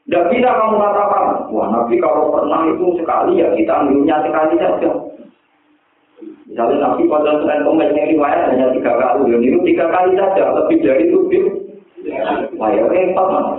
Tidak 0.05 0.27
bisa 0.27 0.51
kamu 0.51 0.77
katakan, 0.77 1.25
wah 1.55 1.71
Nabi 1.71 1.95
kalau 2.03 2.35
pernah 2.35 2.67
itu 2.67 2.99
sekali 2.99 3.39
ya 3.39 3.49
kita 3.55 3.73
ambilnya 3.79 4.17
sekali 4.27 4.59
saja. 4.59 4.91
Misalnya 6.51 6.83
Nabi 6.83 7.07
pada 7.07 7.39
Senin 7.39 7.63
Kemis 7.63 7.95
yang 7.95 8.11
riwayat 8.11 8.51
hanya 8.51 8.75
tiga 8.75 8.93
kali, 8.99 9.31
dan 9.31 9.39
itu 9.47 9.59
tiga 9.71 9.87
kali 9.87 10.19
saja, 10.19 10.51
lebih 10.51 10.79
dari 10.83 11.07
itu, 11.07 11.19
wah 12.59 12.75
ya 12.75 12.83
repot 12.91 13.27
mana. 13.31 13.55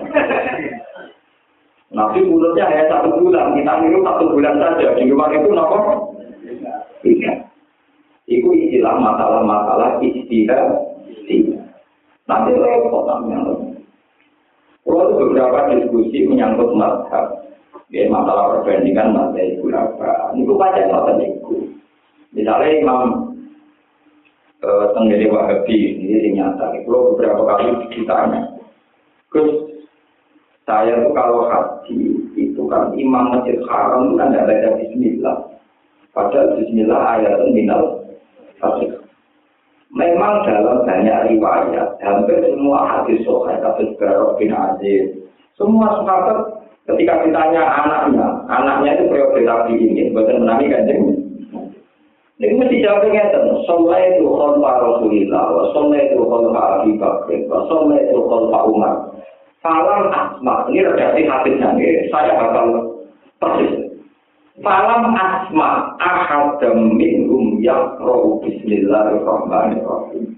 Nabi 1.95 2.19
mulutnya 2.27 2.67
hanya 2.67 2.91
satu 2.91 3.15
bulan, 3.15 3.55
kita 3.55 3.73
niru 3.79 4.03
satu 4.03 4.35
bulan 4.35 4.59
saja, 4.59 4.91
di 4.99 5.07
luar 5.07 5.31
itu 5.31 5.49
nopo. 5.55 5.79
Iya. 7.07 7.47
Itu 8.27 8.51
istilah 8.59 8.99
masalah-masalah 8.99 10.03
istilah. 10.03 10.91
Nanti 12.27 12.51
repot 12.59 13.07
namanya. 13.07 13.55
Kalau 14.83 15.15
beberapa 15.15 15.71
diskusi 15.71 16.27
menyangkut 16.27 16.75
mazhab, 16.75 17.39
ya, 17.87 18.03
masalah 18.11 18.59
perbandingan 18.59 19.15
masalah 19.15 19.47
ibu 19.47 19.71
apa, 19.71 20.35
ini 20.35 20.43
baca 20.43 20.81
masalah 20.91 21.23
itu. 21.23 21.70
Misalnya 22.31 22.79
Imam 22.79 23.01
uh, 24.63 24.85
Tenggiri 24.95 25.27
Wahabi 25.27 25.99
ini 25.99 26.39
nyata, 26.39 26.71
kalau 26.87 27.15
beberapa 27.15 27.43
kali 27.43 27.91
ditanya, 27.91 28.55
Gus, 29.27 29.51
saya 30.63 31.03
tuh 31.03 31.11
kalau 31.11 31.51
haji 31.51 31.99
itu 32.39 32.61
kan 32.71 32.95
Imam 32.95 33.35
Masjid 33.35 33.59
Haram 33.67 34.11
itu 34.11 34.15
kan 34.15 34.31
tidak 34.31 34.47
baca 34.47 34.69
Bismillah. 34.79 35.37
Padahal 36.15 36.55
Bismillah 36.59 37.01
ayat 37.19 37.35
minal 37.51 37.99
fasik. 38.59 38.95
Memang 39.91 40.47
dalam 40.47 40.87
banyak 40.87 41.35
riwayat, 41.35 41.99
hampir 41.99 42.39
semua 42.47 42.87
hadis 42.87 43.27
sohail, 43.27 43.59
hadis 43.59 43.91
Barok 43.99 44.39
bin 44.39 44.55
Aziz, 44.55 45.19
semua 45.59 45.99
sahabat 45.99 46.63
ketika 46.87 47.27
ditanya 47.27 47.59
anaknya, 47.59 48.39
anaknya 48.47 48.95
itu 48.95 49.11
periode 49.11 49.43
Nabi 49.43 49.75
ini, 49.75 50.15
bukan 50.15 50.47
menami 50.47 50.71
kanjeng 50.71 51.20
ini 52.41 52.57
mesti 52.57 52.81
jawabnya 52.81 53.29
ngeten, 53.29 53.53
soleh 53.69 54.17
itu 54.17 54.25
khalfa 54.25 54.71
Rasulillah, 54.81 55.45
soleh 55.77 56.09
itu 56.09 56.25
khalfa 56.25 56.61
Abi 56.81 56.97
Bakr, 56.97 57.29
wa 57.45 57.69
soleh 57.69 58.01
itu 58.01 58.17
khalfa 58.17 58.59
Umar. 58.65 58.95
Falam 59.61 60.09
asma, 60.09 60.65
ini 60.73 60.81
redaksi 60.81 61.21
hadisnya, 61.29 61.69
saya 62.09 62.33
bakal 62.41 62.97
persis. 63.37 63.93
Falam 64.57 65.13
asma, 65.13 65.93
ahadam 66.01 66.97
minhum 66.97 67.61
yakrohu 67.61 68.41
bismillahirrahmanirrahim. 68.41 70.33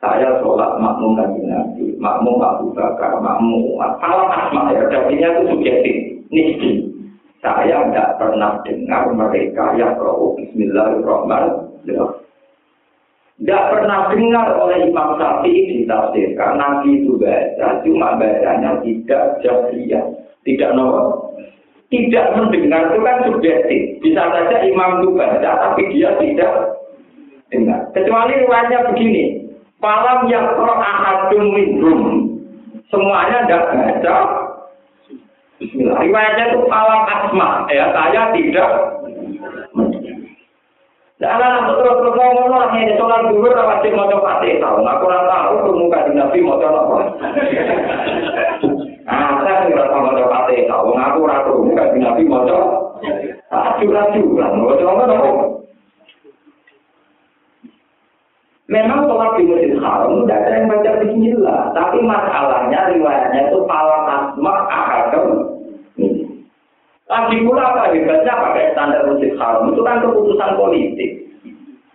Saya 0.00 0.40
sholat 0.40 0.80
makmum 0.80 1.20
lagi 1.20 1.44
Nabi, 1.44 2.00
makmum 2.00 2.40
Abu 2.40 2.72
Bakar, 2.72 3.20
makmum. 3.20 3.76
Falam 4.00 4.32
asma, 4.32 4.72
ya 4.72 4.88
redaksinya 4.88 5.28
itu 5.36 5.42
subjektif, 5.52 5.96
nisbi. 6.32 6.95
Saya 7.46 7.78
tidak 7.94 8.18
pernah 8.18 8.58
dengar 8.66 9.06
mereka 9.14 9.78
yang 9.78 9.94
roh 10.02 10.34
Bismillahirrahmanirrahim. 10.34 12.26
Tidak 13.38 13.64
pernah 13.70 14.10
dengar 14.10 14.58
oleh 14.58 14.90
Imam 14.90 15.14
Syafi'i 15.14 15.86
ditafsirkan 15.86 16.58
Nabi 16.58 17.06
itu 17.06 17.14
baca, 17.14 17.86
cuma 17.86 18.18
bacanya 18.18 18.82
tidak 18.82 19.38
jahriyah, 19.46 20.10
tidak 20.42 20.74
nomor. 20.74 21.38
Tidak 21.86 22.34
mendengar 22.34 22.90
itu 22.90 22.98
kan 22.98 23.18
subjektif. 23.30 23.82
Bisa 24.02 24.26
saja 24.26 24.66
Imam 24.66 25.06
itu 25.06 25.14
baca, 25.14 25.50
tapi 25.70 25.86
dia 25.94 26.18
tidak 26.18 26.82
dengar. 27.54 27.94
Kecuali 27.94 28.42
riwayatnya 28.42 28.90
begini, 28.90 29.24
Palam 29.78 30.26
yang 30.26 30.50
roh 30.58 30.82
ahadum 30.82 31.44
minhum. 31.54 32.00
Semuanya 32.90 33.46
tidak 33.46 33.70
baca, 33.70 34.16
Bismillah. 35.56 35.96
Riwayatnya 36.04 36.44
itu 36.52 36.60
alam 36.68 37.02
asma. 37.08 37.48
Ya, 37.72 37.88
saya 37.96 38.22
tidak. 38.36 38.70
Nah, 41.16 41.32
anak 41.32 41.72
terus 41.72 41.96
terus 41.96 42.12
ngomong 42.12 42.52
lah 42.52 42.68
ini 42.76 42.92
sholat 43.00 43.24
dulu 43.32 43.48
wajib 43.48 43.96
mau 43.96 44.04
coba 44.12 44.44
tahu. 44.44 44.84
Aku 44.84 45.00
kurang 45.00 45.24
tahu 45.24 45.52
tuh 45.64 45.74
muka 45.80 46.04
di 46.04 46.12
nabi 46.12 46.44
mau 46.44 46.60
coba 46.60 46.80
apa. 46.84 46.98
Ah, 49.06 49.38
saya 49.38 49.70
nggak 49.70 49.86
tahu 49.86 50.02
mau 50.02 50.18
coba 50.18 50.44
tahu. 50.44 50.88
Aku 50.92 51.18
ratu 51.24 51.52
muka 51.64 51.84
di 51.96 51.98
nabi 52.04 52.22
mau 52.28 52.44
coba. 52.44 53.00
Aju 53.48 53.86
aju 53.96 54.24
lah, 54.36 54.48
mau 54.60 54.76
coba 54.76 55.02
apa? 55.08 55.30
Memang 58.66 59.06
sholat 59.06 59.30
di 59.38 59.46
Masjid 59.46 59.78
Haram 59.78 60.26
tidak 60.26 60.42
ada 60.42 60.50
yang 60.58 60.66
baca 60.66 60.90
Bismillah, 60.98 61.62
tapi 61.70 62.02
masalahnya 62.02 62.80
riwayatnya 62.90 63.40
itu 63.46 63.62
pala 63.62 63.98
asma. 64.10 64.55
Lagi 67.06 67.38
pula 67.46 67.62
apa 67.62 67.94
hebatnya 67.94 68.34
pakai 68.34 68.74
standar 68.74 69.06
Masjid 69.06 69.30
Haram 69.38 69.70
itu 69.70 69.80
kan 69.86 70.02
keputusan 70.02 70.58
politik. 70.58 71.10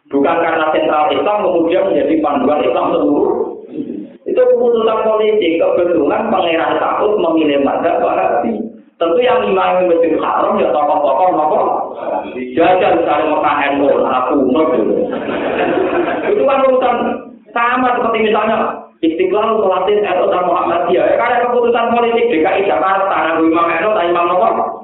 Bukan 0.08 0.36
karena 0.40 0.72
sentral 0.72 1.12
Islam 1.12 1.44
kemudian 1.44 1.88
menjadi 1.92 2.16
panduan 2.24 2.64
Islam 2.64 2.96
seluruh. 2.96 3.32
Itu 4.24 4.40
keputusan 4.40 5.00
politik. 5.04 5.60
Kebetulan 5.60 6.32
pangeran 6.32 6.80
takut 6.80 7.20
memilih 7.20 7.60
madzhab 7.60 8.00
Wahabi. 8.00 8.56
Tentu 8.96 9.20
yang 9.20 9.44
imam 9.44 9.90
Masjid 9.92 10.16
Haram 10.16 10.56
ya 10.62 10.72
tokoh-tokoh 10.72 11.30
nopo. 11.36 11.62
Jajan 12.56 13.04
misalnya 13.04 13.34
Mekah 13.36 13.58
NU, 13.76 13.88
aku 14.06 14.36
Itu 16.32 16.44
kan 16.48 16.60
urusan 16.72 16.96
sama 17.52 18.00
seperti 18.00 18.32
misalnya 18.32 18.58
Istiqlal 19.02 19.60
Solatin 19.60 20.06
NU 20.06 20.26
dan 20.30 20.44
Muhammadiyah. 20.48 21.04
Ya, 21.04 21.16
karena 21.20 21.44
keputusan 21.50 21.92
politik 21.92 22.30
DKI 22.32 22.70
Jakarta, 22.70 23.12
Nabi 23.12 23.50
Imam 23.50 23.68
NU 23.68 23.92
Imam 24.08 24.26
Nopo. 24.32 24.81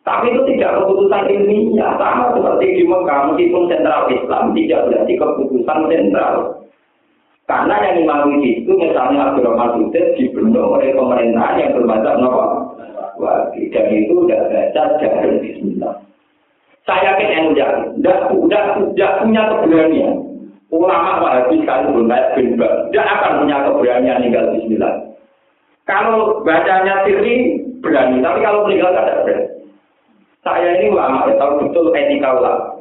Tapi 0.00 0.32
itu 0.32 0.40
tidak 0.56 0.80
keputusan 0.80 1.28
ilmiah, 1.28 1.92
sama 2.00 2.32
seperti 2.32 2.66
di 2.72 2.82
Mekah, 2.88 3.18
meskipun 3.30 3.68
sentral 3.68 4.08
Islam 4.08 4.44
tidak 4.56 4.80
berarti 4.88 5.12
keputusan 5.12 5.78
sentral. 5.92 6.34
Karena 7.44 7.74
yang 7.82 8.06
imami 8.06 8.62
itu 8.62 8.72
misalnya 8.78 9.34
Abdurrahman 9.34 9.74
Sudut 9.74 10.06
dibentuk 10.14 10.70
oleh 10.70 10.94
pemerintahan 10.94 11.58
yang 11.58 11.74
bermacam 11.74 12.22
nopo 12.22 12.44
wabi 13.18 13.68
dan 13.74 13.90
itu 13.90 14.22
udah 14.22 14.38
baca 14.48 14.82
jalan 15.02 15.42
Bismillah. 15.42 15.94
Saya 16.86 17.18
yakin 17.18 17.28
yang 17.28 17.46
udah 17.50 17.68
udah 17.98 18.16
udah 18.38 18.64
udah 18.94 19.10
punya 19.20 19.42
keberanian. 19.50 20.14
Ulama 20.70 21.26
wahabi 21.26 21.66
sekalipun 21.66 22.06
baik 22.06 22.38
bin 22.38 22.54
tidak 22.54 23.06
akan 23.18 23.32
punya 23.42 23.56
keberanian 23.66 24.22
tinggal 24.22 24.46
Bismillah. 24.54 24.94
Kalau 25.90 26.46
bacanya 26.46 27.02
sirri 27.02 27.66
berani, 27.82 28.22
tapi 28.22 28.38
kalau 28.46 28.62
meninggal 28.62 28.94
tidak 28.94 29.26
berani. 29.26 29.59
Saya 30.40 30.80
ini 30.80 30.88
ulama, 30.88 31.28
ya, 31.28 31.36
tahu 31.36 31.68
betul 31.68 31.92
etika 31.92 32.32
ulama. 32.32 32.80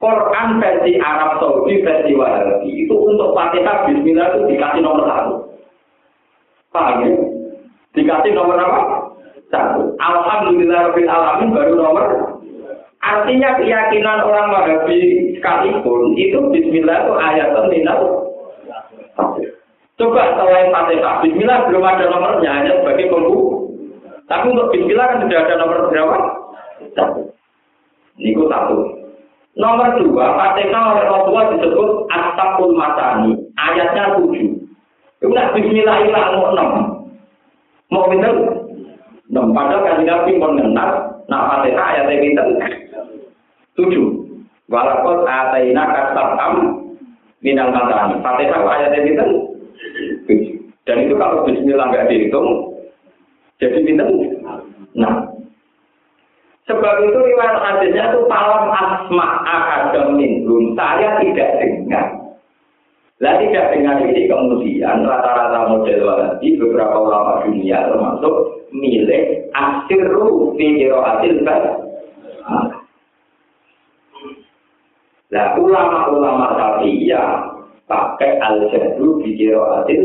Quran 0.00 0.56
versi 0.56 0.96
Arab 0.96 1.36
Saudi 1.44 1.84
versi 1.84 2.16
Wahabi 2.16 2.88
itu 2.88 2.94
untuk 2.96 3.36
Fatihah 3.36 3.84
Bismillah 3.84 4.32
itu 4.32 4.56
dikasih 4.56 4.80
nomor 4.80 5.04
satu. 5.04 5.34
Paham 6.72 7.04
ya? 7.04 7.10
Dikasih 7.92 8.32
nomor 8.32 8.56
apa? 8.56 8.80
Satu. 9.52 9.92
Alhamdulillah 10.00 10.88
Rabbil 10.88 11.04
Alamin 11.04 11.52
baru 11.52 11.74
nomor. 11.76 12.06
Artinya 13.04 13.60
keyakinan 13.60 14.24
orang 14.24 14.48
Wahabi 14.56 15.36
sekalipun 15.36 16.16
itu 16.16 16.48
Bismillah 16.48 17.04
itu 17.04 17.12
ayat 17.20 17.52
minal. 17.68 18.00
Coba 20.00 20.32
selain 20.32 20.72
Fatihah, 20.72 21.20
Bismillah 21.20 21.68
belum 21.68 21.84
ada 21.84 22.08
nomornya 22.08 22.50
hanya 22.56 22.72
sebagai 22.80 23.12
pembuku. 23.12 23.49
Tapi 24.30 24.46
untuk 24.54 24.70
Bismillah 24.70 25.06
kan 25.10 25.26
sudah 25.26 25.38
ada 25.42 25.54
nomor 25.58 25.90
berapa? 25.90 26.18
Satu. 26.94 27.34
Ini 28.14 28.38
satu. 28.46 28.76
Nomor 29.58 29.98
dua, 29.98 30.38
Fatihah 30.38 30.94
oleh 30.94 31.04
Rasulullah 31.10 31.50
disebut 31.58 31.90
Astagful 32.14 32.78
Masani. 32.78 33.34
Ayatnya 33.58 34.14
tujuh. 34.22 34.54
Itu 35.18 35.26
nak 35.34 35.50
Bismillahirrahmanirrahim 35.58 36.54
enam. 36.54 36.70
Mau 37.90 38.06
pinter? 38.06 38.30
Enam. 39.34 39.50
Padahal 39.50 39.82
kan 39.82 40.06
Nabi 40.06 40.32
mengenal. 40.38 40.90
Nah 41.26 41.40
Fatihah 41.50 41.86
ayatnya 41.90 42.22
pinter. 42.22 42.46
Tujuh. 43.74 44.06
Walakot 44.70 45.26
ataina 45.26 45.90
kasabam 45.90 46.54
minal 47.42 47.74
matani. 47.74 48.22
Fatihah 48.22 48.62
ayatnya. 48.62 49.26
Tujuh. 50.30 50.54
Dan 50.86 50.96
itu 51.02 51.18
kalau 51.18 51.42
Bismillah 51.44 51.90
nggak 51.90 52.06
dihitung, 52.06 52.69
jadi 53.60 53.78
pinter. 53.84 54.08
Nah, 54.96 55.30
Sebab 56.70 56.94
itu 57.02 57.18
riwayat 57.18 57.58
hadisnya 57.58 58.14
itu 58.14 58.30
palam 58.30 58.70
asma 58.70 59.42
akadem 59.42 60.14
minhum. 60.14 60.78
Saya 60.78 61.18
tidak 61.18 61.58
dengar. 61.58 62.06
Lah 63.20 63.34
tidak 63.42 63.74
dengar 63.74 63.98
ini 64.06 64.30
kemudian 64.30 65.02
rata-rata 65.02 65.66
model 65.66 65.98
wahabi 66.06 66.56
beberapa 66.56 66.94
ulama 66.94 67.44
dunia 67.44 67.90
termasuk 67.90 68.34
milik 68.70 69.50
asiru 69.52 70.54
fi 70.54 70.88
hasil 70.88 71.34
Nah 75.30 75.46
ulama-ulama 75.58 76.80
ya 76.86 77.50
pakai 77.90 78.40
al-jadru 78.40 79.20
fi 79.26 79.30
hasil 79.52 80.02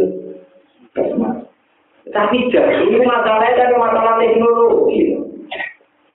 Tapi 2.13 2.53
jadi 2.53 2.85
ini 2.85 3.01
masalahnya 3.01 3.57
dari 3.57 3.75
masalah 3.81 4.13
teknologi 4.21 5.17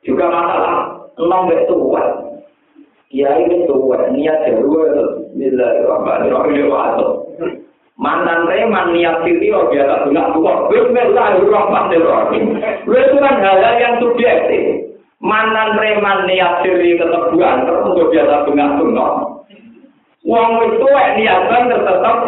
juga 0.06 0.30
masalah 0.30 0.74
enam 1.18 1.50
kuat. 1.66 2.08
Kiai 3.10 3.42
kuat, 3.66 4.14
niat 4.14 4.46
jaru, 4.46 4.70
Bismillahirrahmanirrahim, 5.34 6.70
Mantan 7.98 8.46
reman 8.46 8.94
niat 8.94 9.26
siri, 9.26 9.50
oh 9.50 9.66
biasa 9.66 10.06
bunga 10.06 10.30
kuat. 10.38 10.58
Bismillahirrahmanirrahim. 10.70 12.44
Itu 12.86 13.16
kan 13.18 13.34
hal 13.42 13.58
yang 13.82 13.98
subjektif. 13.98 14.94
Mantan 15.18 15.74
reman 15.74 16.30
niat 16.30 16.62
siri 16.62 16.94
keteguhan, 17.02 17.66
terus 17.66 17.98
biasa 18.14 18.46
bunga 18.46 18.66
bunga. 18.78 19.08
Uang 20.22 20.50
itu 20.70 20.86
niatan 21.18 21.62
tetap 21.66 22.18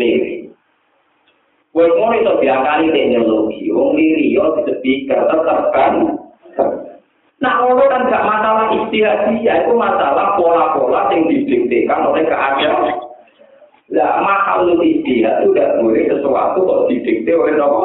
sing 0.00 0.45
Wong 1.76 1.92
ngono 1.92 2.14
iso 2.16 2.32
diakali 2.40 2.88
teknologi, 2.88 3.68
wong 3.68 4.00
liri 4.00 4.32
yo 4.32 4.48
speaker 4.64 5.28
tetep 5.28 5.60
kan. 5.76 5.92
Nah, 7.36 7.52
ngono 7.60 7.84
kan 7.92 8.08
gak 8.08 8.24
masalah 8.24 8.72
istihadiyah, 8.72 9.68
itu 9.68 9.76
masalah 9.76 10.40
pola-pola 10.40 11.12
yang 11.12 11.28
didiktekan 11.28 12.08
oleh 12.08 12.24
keadaan. 12.24 12.96
Lah, 13.92 14.24
mahal 14.24 14.72
istihad 14.80 15.44
itu 15.44 15.52
tidak 15.52 15.76
boleh 15.84 16.08
sesuatu 16.08 16.64
kok 16.64 16.84
didikte 16.88 17.32
oleh 17.36 17.60
apa? 17.60 17.82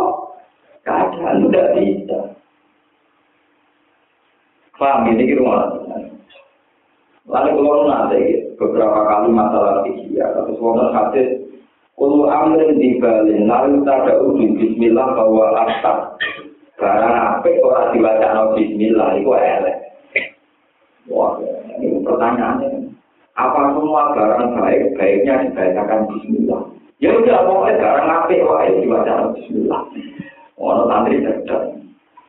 Keadaan 0.87 1.51
tidak 1.51 1.67
bisa. 1.75 2.19
Paham 4.79 5.11
ini 5.11 5.35
gitu 5.35 5.43
Lalu 7.27 7.51
kalau 7.53 7.85
nanti 7.91 8.21
beberapa 8.55 8.99
kali 9.03 9.29
masalah 9.35 9.83
istihad, 9.83 10.31
atau 10.31 10.55
sebuah 10.55 10.95
hadis 10.95 11.50
Ulu 12.01 12.25
amrin 12.25 12.81
di 12.81 12.97
balin, 12.97 13.45
lalu 13.45 13.85
tada 13.85 14.17
uji 14.25 14.57
bismillah 14.57 15.13
bahwa 15.13 15.53
asap. 15.69 15.97
Barang 16.81 17.13
apik 17.13 17.61
orang 17.61 17.93
dibaca 17.93 18.27
no 18.33 18.57
bismillah, 18.57 19.21
itu 19.21 19.29
elek. 19.29 19.77
Wah, 21.13 21.37
ini 21.77 22.01
pertanyaannya. 22.01 22.89
Apa 23.37 23.77
semua 23.77 24.17
barang 24.17 24.57
baik, 24.57 24.97
baiknya 24.97 25.45
dibacakan 25.45 26.09
bismillah? 26.09 26.61
Ya 26.97 27.13
udah, 27.13 27.45
pokoknya 27.45 27.77
barang 27.77 28.09
apik, 28.09 28.41
wah 28.49 28.65
dibaca 28.65 29.11
no 29.21 29.25
bismillah. 29.37 29.81
Orang 30.57 30.89
santri 30.89 31.21
cerdas. 31.21 31.63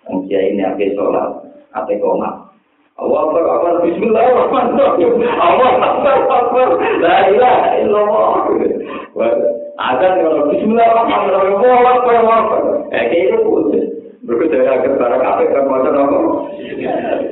Mungkin 0.05 0.53
ini 0.53 0.69
apik 0.69 0.93
sholat, 1.01 1.49
apik 1.73 1.97
komat. 2.05 2.53
Allah 3.01 3.19
Akbar, 3.25 3.45
Allah 3.49 3.73
Bismillahirrahmanirrahim. 3.89 5.11
Allah 5.41 5.71
Akbar, 5.81 6.17
Akbar. 6.29 6.69
La 7.01 7.17
ilaha 7.33 7.69
illallah. 7.81 9.52
Ada 9.83 10.23
kalau 10.23 10.47
Bismillahirrahmanirrahim. 10.55 11.59
Akbar, 11.59 12.15
Allah 12.23 12.39
Akbar. 12.39 12.63
Eh, 12.95 13.03
kayak 13.11 13.35
itu 13.35 13.39
putus. 13.43 13.83
Berikut 14.23 14.55
agar 14.55 14.87
barang 14.87 15.19
apa 15.27 15.43
kan 15.51 15.67
mau 15.67 15.83
apa? 15.83 16.19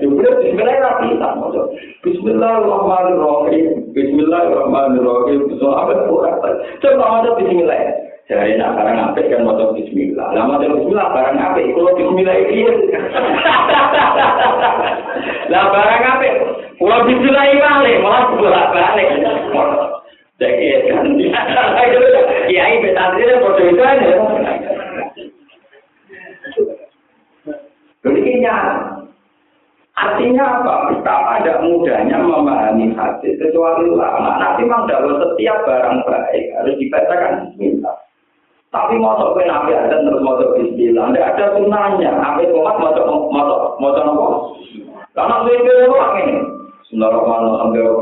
Juga 0.02 0.28
Bismillahirrahmanirrahim. 0.42 1.94
Bismillahirrahmanirrahim. 2.02 3.94
Bismillahirrahmanirrahim. 3.94 5.40
Apa 5.62 5.92
kurang? 6.10 6.42
Coba 6.82 7.22
ada 7.22 7.30
Bismillah. 7.38 8.10
Jadi 8.30 8.62
nak 8.62 8.78
barang 8.78 8.98
apik 9.10 9.26
kan 9.26 9.42
mau 9.42 9.58
bismillah. 9.74 10.30
Lama 10.30 10.62
mau 10.62 10.78
bismillah 10.78 11.10
barang 11.10 11.34
apik 11.34 11.74
kalau 11.74 11.98
bismillah 11.98 12.36
ini. 12.46 12.62
Lah 15.50 15.66
barang 15.66 16.02
apik 16.14 16.34
kalau 16.78 17.10
bismillah 17.10 17.44
ini 17.50 17.58
balik 17.58 17.98
malah 18.06 18.30
bolak. 18.38 18.70
Jadi 20.40 20.88
kan 20.88 21.04
ya 22.54 22.62
ini 22.72 22.84
betadri 22.88 23.28
bodoh 23.44 23.64
itu 23.68 23.82
aja. 23.84 24.10
Jadi 28.00 28.20
Artinya 30.00 30.64
apa? 30.64 30.74
Betapa 30.88 31.44
ada 31.44 31.60
mudahnya 31.60 32.24
memahami 32.24 32.96
hadis 32.96 33.36
kecuali 33.36 33.84
ulama. 33.84 34.40
Nanti 34.40 34.64
memang 34.64 34.88
dalam 34.88 35.20
setiap 35.20 35.60
barang 35.68 36.08
baik 36.08 36.44
harus 36.56 36.74
dibacakan 36.80 37.52
bismillah. 37.52 37.96
Tapi 38.72 38.96
motor 38.96 39.36
kue 39.36 39.44
nabi 39.44 39.76
ada 39.76 40.00
terus 40.00 40.24
motor 40.24 40.56
bismillah. 40.56 41.12
Tidak 41.12 41.28
ada 41.36 41.44
sunnahnya. 41.52 42.16
Nabi 42.16 42.48
komat 42.48 42.80
motor 42.80 43.04
motor 43.28 43.60
motor 43.76 44.02
apa? 44.08 44.26
Karena 45.12 45.36
saya 45.44 45.58
kira 45.68 45.84
orang 45.92 46.14
ini. 46.16 46.34
Bismillahirrahmanirrahim. 46.80 47.56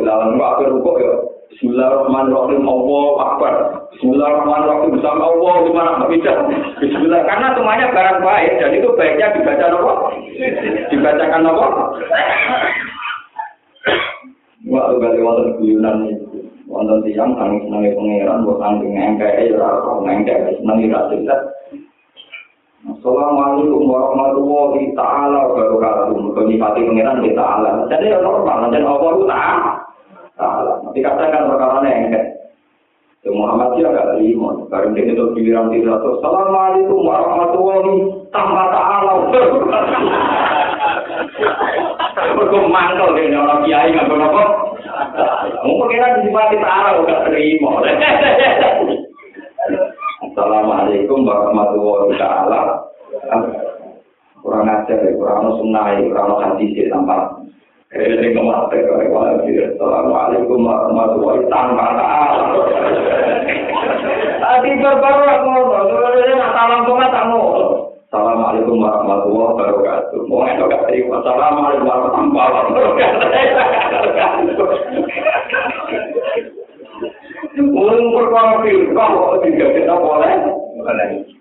Alhamdulillah. 0.06 0.48
Aku 0.54 0.62
rukuk 0.70 0.96
ya. 1.02 1.12
Bismillahirrahmanirrahim. 1.48 2.60
Allah 2.68 3.08
Akbar. 3.24 3.54
Bismillahirrahmanirrahim. 3.96 4.90
Bersama 5.00 5.22
Allah 5.32 5.54
di 5.64 5.72
mana 5.72 6.04
bisa. 6.12 6.32
Bismillah. 6.76 7.24
Karena 7.24 7.56
semuanya 7.56 7.86
barang 7.88 8.20
baik 8.20 8.52
dan 8.60 8.70
itu 8.76 8.88
baiknya 8.92 9.32
dibaca 9.32 9.66
apa? 9.72 9.92
Dibacakan? 10.92 11.48
Wah, 14.68 14.92
kali 15.00 15.24
wonten 15.24 15.56
guyunan 15.56 15.96
itu. 16.12 16.44
Wonten 16.68 17.00
tiang 17.08 17.32
saking 17.40 17.64
senenge 17.64 17.96
pangeran, 17.96 18.44
buat 18.44 18.60
saking 18.60 18.92
ngengkek, 18.92 19.48
ya 19.48 19.56
ora 19.56 19.96
ngengkek, 20.04 20.60
seneng 20.60 20.92
ra 20.92 21.08
jelas. 21.08 21.42
Assalamualaikum 22.84 23.88
warahmatullahi 23.88 24.92
taala 24.92 25.48
wabarakatuh. 25.48 26.12
Mergo 26.12 26.42
nyifati 26.44 26.84
pangeran 26.84 27.24
kita 27.24 27.40
Allah. 27.40 27.88
Jadi 27.88 28.12
ya 28.12 28.20
normal, 28.20 28.68
dan 28.68 28.84
Allah 28.84 29.08
itu 29.16 29.24
taala. 29.24 29.87
Tapi 30.38 30.98
katakan 31.02 31.50
perkara 31.50 31.82
ngengkek. 31.82 32.24
Ya 33.26 33.34
Muhammad 33.34 33.74
dia 33.74 33.90
agak 33.90 34.14
terima. 34.14 34.54
Barang 34.70 34.94
dia 34.94 35.10
itu 35.10 35.24
giliran 35.34 35.74
tidak 35.74 35.98
Assalamualaikum 35.98 37.02
warahmatullahi 37.02 37.94
taala. 38.30 39.12
Mergo 42.38 42.58
mangkel 42.70 43.18
dene 43.18 43.34
orang 43.34 43.66
kiai 43.66 43.90
nggak 43.90 44.06
apa 44.06 44.42
Mungkin 45.66 45.90
kita 45.90 46.22
disifati 46.22 46.56
taala 46.62 47.02
udah 47.02 47.18
terima. 47.26 47.70
Assalamualaikum 50.30 51.26
warahmatullahi 51.26 52.14
taala. 52.22 52.86
Kurang 54.38 54.70
ajar, 54.70 55.02
kurang 55.18 55.58
sunnah, 55.58 55.98
kurang 56.06 56.38
hadis 56.38 56.86
tanpa 56.86 57.42
Jadi 57.88 58.20
sing 58.20 58.36
kemarin 58.36 58.84
kami 58.84 59.08
wajib 59.08 59.56
assalamualaikum 59.72 60.60
warahmatullahi 60.60 61.40
tanpa 61.48 61.96
taala. 61.96 62.60
Tadi 64.44 64.70
baru 64.76 65.24
aku 65.24 65.46
ngomong, 65.48 65.88
sebenarnya 65.88 66.52
salam 66.52 66.84
kok 66.84 66.96
nggak 67.00 67.12
tamu. 67.16 67.40
Assalamualaikum 68.12 68.76
warahmatullahi 68.76 69.48
wabarakatuh. 69.56 70.20
Mau 70.28 70.44
itu 70.44 70.64
nggak 70.68 70.84
terima. 70.84 71.16
Assalamualaikum 71.24 71.88
warahmatullahi 71.88 72.52
wabarakatuh. 72.76 73.24
Mau 77.72 77.88
ngumpul 77.88 78.24
kau 78.28 78.44
ngumpul 78.52 79.40
tidak 79.40 79.70
kita 79.80 79.94
boleh. 79.96 80.32
Boleh. 80.76 81.37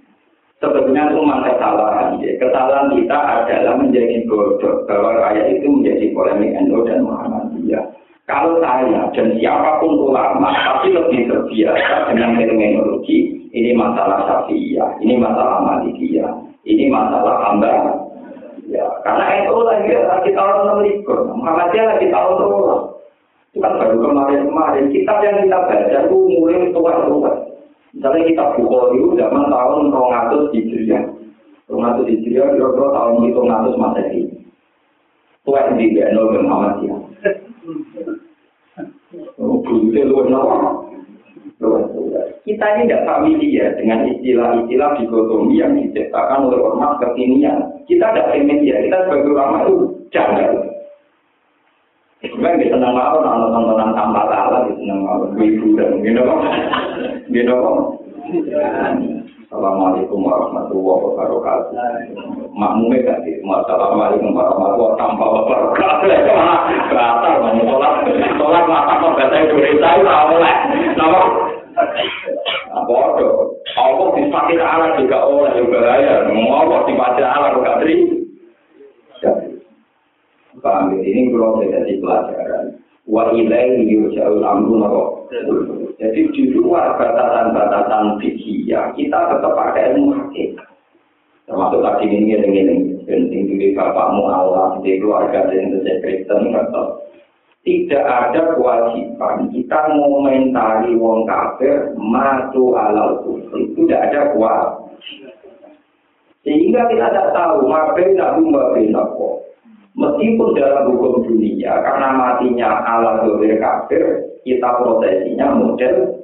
Sebetulnya 0.58 1.14
itu 1.14 1.22
memang 1.22 1.46
kesalahan. 1.46 2.18
Ya. 2.18 2.34
Kesalahan 2.42 2.90
kita 2.98 3.14
adalah 3.14 3.78
menjadi 3.78 4.26
bodoh 4.26 4.90
bahwa 4.90 5.14
rakyat 5.22 5.54
itu 5.54 5.68
menjadi 5.70 6.06
polemik 6.18 6.52
NU 6.66 6.82
dan 6.82 7.06
Muhammadiyah. 7.06 7.84
Kalau 8.26 8.60
saya 8.60 9.08
dan 9.16 9.38
siapa 9.40 9.80
pun 9.80 10.12
ulama 10.12 10.52
tapi 10.52 10.92
lebih 10.92 11.32
terbiasa 11.32 12.12
dengan 12.12 12.36
terminologi 12.36 13.48
ini 13.56 13.72
masalah 13.72 14.28
syafi'iyah, 14.28 15.00
ini 15.00 15.16
masalah 15.16 15.64
malikiyah, 15.64 16.36
ini 16.68 16.92
masalah 16.92 17.40
hamba. 17.48 18.04
Ya, 18.68 18.84
karena 19.08 19.48
NU 19.48 19.64
lagi 19.64 19.96
lagi 19.96 20.30
tahun 20.36 20.84
6 20.84 21.08
Muhammadiyah 21.40 21.86
lagi 21.96 22.08
tahun 22.12 22.34
20. 22.36 22.98
Itu 23.56 23.64
kan 23.64 23.74
baru 23.80 23.96
kemarin-kemarin. 23.96 24.92
Kitab 24.92 25.24
yang 25.24 25.48
kita 25.48 25.60
baca 25.64 26.00
itu 26.04 26.18
mulai 26.36 26.68
tua-tua. 26.76 27.47
Misalnya 27.96 28.24
kita 28.28 28.44
Bukhari 28.60 29.00
itu 29.00 29.10
zaman 29.16 29.46
tahun 29.48 29.94
200 29.94 30.52
Hijriah. 30.52 31.04
200 31.72 32.08
Hijriah 32.08 32.48
kira-kira 32.56 32.88
tahun 32.92 33.14
200 33.32 33.76
Masehi. 33.80 34.22
Tua 35.48 35.64
di 35.80 35.96
Beno 35.96 36.36
dan 36.36 36.44
Muhammadiyah. 36.44 37.00
Oh, 39.40 39.64
lu 39.64 40.20
Kita 42.44 42.66
ini 42.76 42.84
tidak 42.88 43.06
familiar 43.08 43.76
dengan 43.80 44.08
istilah-istilah 44.12 44.92
dikotomi 45.00 45.56
yang 45.60 45.76
diciptakan 45.80 46.52
oleh 46.52 46.60
ormas 46.64 47.00
kekinian. 47.00 47.64
Kita 47.88 48.12
tidak 48.12 48.36
familiar, 48.36 48.84
kita 48.84 48.98
sebagai 49.08 49.32
ulama 49.32 49.58
itu 49.68 49.76
jangan. 50.12 50.52
Sebenarnya 52.24 52.60
kita 52.60 52.76
senang 52.76 52.94
mawon, 52.96 53.24
nonton 53.24 53.52
tontonan 53.52 53.92
tanpa 53.96 54.22
salah, 54.32 54.60
kita 54.68 54.80
senang 54.80 55.00
mawon, 55.04 55.30
hiburan, 55.40 55.90
gitu. 56.04 56.24
Kok. 57.46 57.78
Assalamualaikum 59.48 60.28
warahmatullahi 60.28 61.02
wabarakatuh. 61.08 61.72
Makmumnya 62.52 63.00
gak 63.06 63.20
sih? 63.24 63.40
Assalamualaikum 63.46 64.34
warahmatullahi 64.34 64.98
tanpa 64.98 65.26
wabarakatuh. 65.26 66.10
Batal, 66.92 67.34
mau 67.46 67.62
sholat. 67.62 67.94
Sholat 68.36 68.64
mata 68.66 68.94
kok 69.00 69.14
bahasa 69.16 69.36
Indonesia 69.40 69.90
itu 70.02 70.10
oleh. 70.10 70.56
Nama? 71.00 71.22
Apa 72.76 72.94
itu? 73.16 73.30
Allah 73.78 74.08
dispakai 74.18 74.58
Allah 74.60 74.90
juga 74.98 75.18
oleh 75.24 75.52
juga. 75.62 76.28
Mau 76.34 76.52
Allah 76.58 76.80
dispakai 76.90 77.24
Allah 77.24 77.50
juga 77.56 77.72
terima. 77.80 78.18
Paham 80.58 80.98
ini 81.00 81.30
belum 81.30 81.62
jadi 81.64 82.02
pelajaran. 82.02 82.82
Wa 83.06 83.32
ilaihi 83.32 83.88
yurja'ul 83.88 84.44
amru 84.44 84.82
napa. 84.82 85.04
Jadi 85.98 86.30
di 86.30 86.44
luar 86.54 86.94
batasan-batasan 87.02 88.22
fikih 88.22 88.70
ya, 88.70 88.94
kita 88.94 89.18
tetap 89.34 89.54
pakai 89.58 89.98
ilmu 89.98 90.14
hakikat. 90.14 90.70
Termasuk 91.50 91.82
tadi 91.82 92.06
ini 92.06 92.38
yang 92.38 92.46
ini, 92.54 92.76
penting 93.08 93.58
di 93.58 93.74
bapakmu 93.74 94.30
Allah, 94.30 94.78
di 94.84 95.02
keluarga 95.02 95.50
dan 95.50 95.74
sejak 95.74 96.06
Kristen, 96.06 96.54
atau 96.54 97.02
tidak 97.66 98.04
ada 98.04 98.54
kewajiban 98.54 99.50
kita 99.50 99.80
mengomentari 99.90 100.94
wong 101.00 101.26
kafir 101.26 101.96
matu 101.98 102.78
alal 102.78 103.26
kufri. 103.26 103.74
Itu 103.74 103.90
tidak 103.90 104.12
ada 104.12 104.20
kewajiban. 104.38 105.34
Sehingga 106.46 106.82
kita 106.94 107.06
tidak 107.10 107.32
tahu 107.34 107.68
nabi 107.68 108.16
ngapain 108.16 108.94
apa. 108.94 109.30
Meskipun 109.98 110.54
dalam 110.54 110.94
hukum 110.94 111.26
dunia, 111.26 111.74
karena 111.82 112.14
matinya 112.14 112.86
ala 112.86 113.26
dolir 113.26 113.58
kafir, 113.58 114.30
kita 114.48 114.70
prosesinya 114.80 115.52
model 115.52 116.24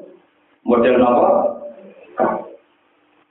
model 0.64 0.96
apa? 1.04 1.30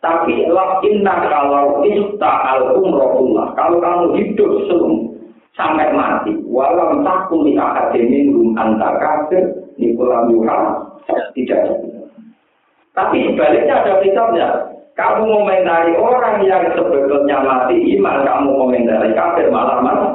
Tapi 0.02 0.51
inna 0.90 1.14
kalau 1.31 1.86
ista 1.86 2.32
al 2.51 2.74
umrohullah, 2.74 3.55
kalau 3.55 3.78
kamu 3.78 4.19
hidup 4.19 4.51
sebelum 4.66 5.14
sampai 5.55 5.94
mati, 5.94 6.35
walau 6.43 7.06
takut 7.06 7.47
di 7.47 7.55
akademi 7.55 8.35
rum 8.35 8.51
antar 8.59 8.98
kafir, 8.98 9.47
nikulam 9.78 10.27
yuha, 10.35 10.59
tidak 11.39 11.78
Tapi 12.93 13.31
sebaliknya 13.31 13.78
ada 13.78 14.02
kitabnya. 14.02 14.48
Kamu 14.93 15.24
komentari 15.24 15.97
orang 15.97 16.44
yang 16.44 16.69
sebetulnya 16.77 17.40
mati 17.40 17.81
iman, 17.97 18.27
kamu 18.28 18.51
komentari 18.59 19.10
kafir 19.16 19.48
malah 19.48 19.81
malah 19.81 20.12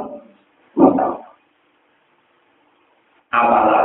Apalagi 3.28 3.77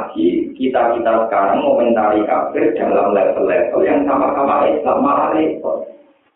kita-kita 0.56 1.28
sekarang 1.28 1.62
komentari 1.62 2.22
kafir 2.26 2.74
dalam 2.78 3.14
level-level 3.14 3.82
yang 3.86 4.06
sama-sama 4.06 4.70
Islam 4.70 4.98
malah 5.04 5.30
repot. 5.34 5.86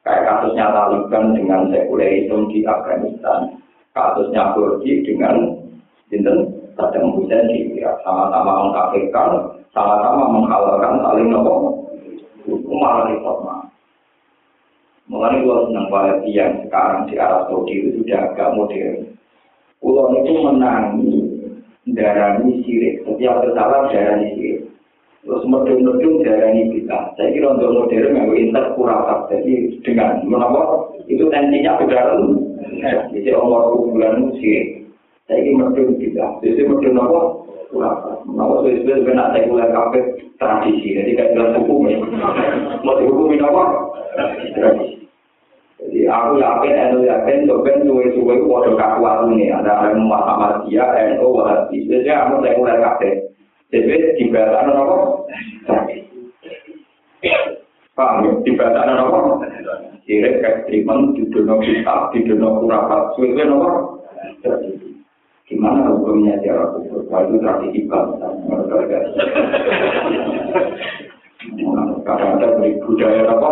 Kayak 0.06 0.24
kasusnya 0.24 0.72
Taliban 0.72 1.36
dengan 1.36 1.62
sekulerisme 1.68 2.48
di 2.54 2.64
Afghanistan. 2.64 3.60
Kasusnya 3.92 4.56
Kurdi 4.56 5.04
dengan 5.04 5.36
Sinten 6.08 6.48
Saddam 6.80 7.12
Hussein 7.18 7.50
di 7.52 7.76
Irak. 7.76 8.00
Sama-sama 8.08 8.70
mengkafirkan, 8.70 9.58
sama-sama 9.76 10.32
menghalalkan 10.32 11.04
saling. 11.04 11.28
Itu 12.48 12.72
malah 12.72 13.12
repot 13.12 13.38
mah. 13.44 13.68
Mulai 15.08 15.40
gue 15.40 15.58
senang 15.72 15.88
yang 16.28 16.68
sekarang 16.68 17.08
di 17.08 17.16
Arab 17.16 17.48
Saudi 17.48 17.80
itu 17.80 18.04
sudah 18.04 18.28
agak 18.28 18.52
modern. 18.60 19.16
Pulau 19.80 20.12
itu 20.20 20.36
menangi 20.36 21.17
darani 21.96 22.64
sirik. 22.66 23.06
Setiap 23.06 23.46
bersalah 23.46 23.88
darani 23.94 24.28
sirik. 24.36 24.60
Terus 25.24 25.44
medung-medung 25.48 26.24
darani 26.24 26.72
kita. 26.72 26.98
Saya 27.16 27.30
kira 27.36 27.54
untuk 27.56 27.72
modern 27.76 28.16
yang 28.16 28.32
interkuratif. 28.32 29.20
Jadi 29.32 29.52
dengan 29.84 30.24
menapa 30.24 30.92
itu 31.08 31.24
tensinya 31.28 31.80
udara 31.84 32.16
Jadi 33.12 33.30
Allah 33.32 33.62
bulan 33.76 34.32
sirik. 34.40 34.88
Saya 35.28 35.44
kira 35.44 35.56
medung 35.68 36.00
kita. 36.00 36.26
Jadi 36.44 36.62
medung 36.66 36.98
apa? 37.00 37.22
Kuratif. 37.68 38.18
Menapa 38.28 38.56
sesuai 38.64 39.04
dengan 39.04 39.32
saya 39.36 39.48
mulai 39.52 39.70
kafe 39.72 40.00
tradisi. 40.40 40.96
Jadi 40.96 41.12
kayak 41.16 41.32
jelas 41.36 41.56
hukum 41.60 41.88
ya. 41.88 42.00
Mau 42.84 42.96
dihukumin 43.00 43.44
apa? 43.44 43.64
Tradisi. 44.56 44.97
Jadi 45.78 46.10
aku 46.10 46.42
yakin, 46.42 46.74
eh, 46.74 46.86
aku 46.90 46.98
yakin, 47.06 47.38
sebenarnya 47.46 47.86
suwe-suwe 47.86 48.34
itu 48.42 48.72
kakuat 48.74 49.30
ini. 49.30 49.54
Ada 49.54 49.94
yang 49.94 50.10
Muhammad 50.10 50.66
Dia, 50.66 50.90
NU, 51.14 51.38
Wahabi. 51.38 51.86
Jadi 51.86 52.10
aku 52.10 52.42
reguler 52.42 52.82
kakek. 52.82 53.30
Jadi 53.70 53.96
di 54.18 54.24
belakang 54.34 54.74
apa? 54.74 54.96
Paham 57.94 58.26
ya? 58.26 58.32
Di 58.42 58.52
apa? 58.58 59.20
Di 60.08 60.14
rekrutmen, 60.24 61.00
di 61.14 61.24
dunia 61.30 61.56
kita, 61.62 61.96
di 62.16 62.20
dunia 62.26 62.58
kurapat, 62.58 63.02
suwe-suwe 63.14 63.46
apa? 63.46 63.70
Gimana 65.48 65.96
hukumnya 65.96 66.36
cara 66.44 66.60
arah 66.60 66.68
kubur? 66.76 67.08
Kalau 67.08 67.24
itu 67.32 67.38
tadi 67.40 67.68
ibadah. 67.80 68.32
Kadang-kadang 72.04 72.52
beri 72.60 72.72
budaya 72.84 73.24
apa? 73.32 73.50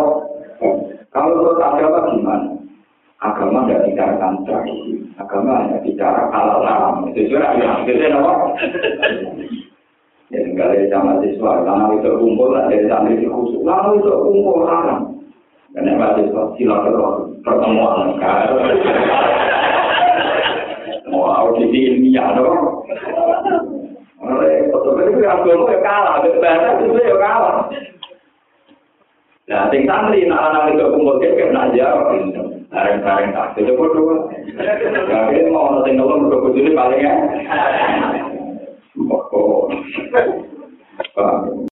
Kalau 1.16 1.32
menurut 1.32 1.64
agama 1.64 2.12
gimana? 2.12 2.48
Agama 3.24 3.64
tidak 3.64 3.88
bicarakan 3.88 4.44
tradisi, 4.44 5.00
agama 5.16 5.64
hanya 5.64 5.80
bicara 5.80 6.28
halal 6.28 6.60
haram. 6.60 7.08
Itu 7.08 7.32
juga 7.32 7.56
yang 7.56 7.80
akhirnya 7.80 8.20
apa? 8.20 8.32
Ya 10.28 10.44
tinggal 10.44 10.76
dari 10.76 10.92
sama 10.92 11.16
siswa, 11.24 11.64
lama 11.64 11.96
itu 11.96 12.12
kumpul, 12.20 12.52
dari 12.52 12.84
santri 12.84 13.16
di 13.16 13.24
khusus, 13.24 13.64
lama 13.64 13.96
itu 13.96 14.12
kumpul 14.12 14.68
haram. 14.68 15.16
Karena 15.72 15.96
mahasiswa 15.96 16.52
silaturahmi 16.60 17.40
pertemuan 17.40 18.20
kan. 18.20 18.52
Mau 21.08 21.24
audisi 21.24 21.96
ilmiah 21.96 22.36
dong. 22.36 22.84
Oleh 24.20 24.68
betul 24.68 25.00
itu 25.00 25.24
ya 25.24 25.40
kalah, 25.80 26.20
bahasa 26.20 26.84
itu 26.84 27.00
ya 27.00 27.16
kalah. 27.16 27.72
Nah, 29.46 29.70
sing 29.70 29.86
santri 29.86 30.26
nak 30.26 30.42
ana 30.42 30.74
nek 30.74 30.90
kumpul 30.90 31.22
kek 31.22 31.38
kena 31.38 31.70
jawab. 31.70 32.18
Bareng-bareng 32.66 33.30
tak 33.30 33.54
cukup 33.54 33.94
to. 33.94 34.02
Kabeh 34.58 35.46
mau 35.54 35.70
ana 35.70 35.86
sing 35.86 35.94
ngomong 35.94 36.26
kok 36.26 36.50
kudu 36.50 36.74
paling 36.74 36.98
ya. 36.98 37.14
Pokoke. 38.98 39.78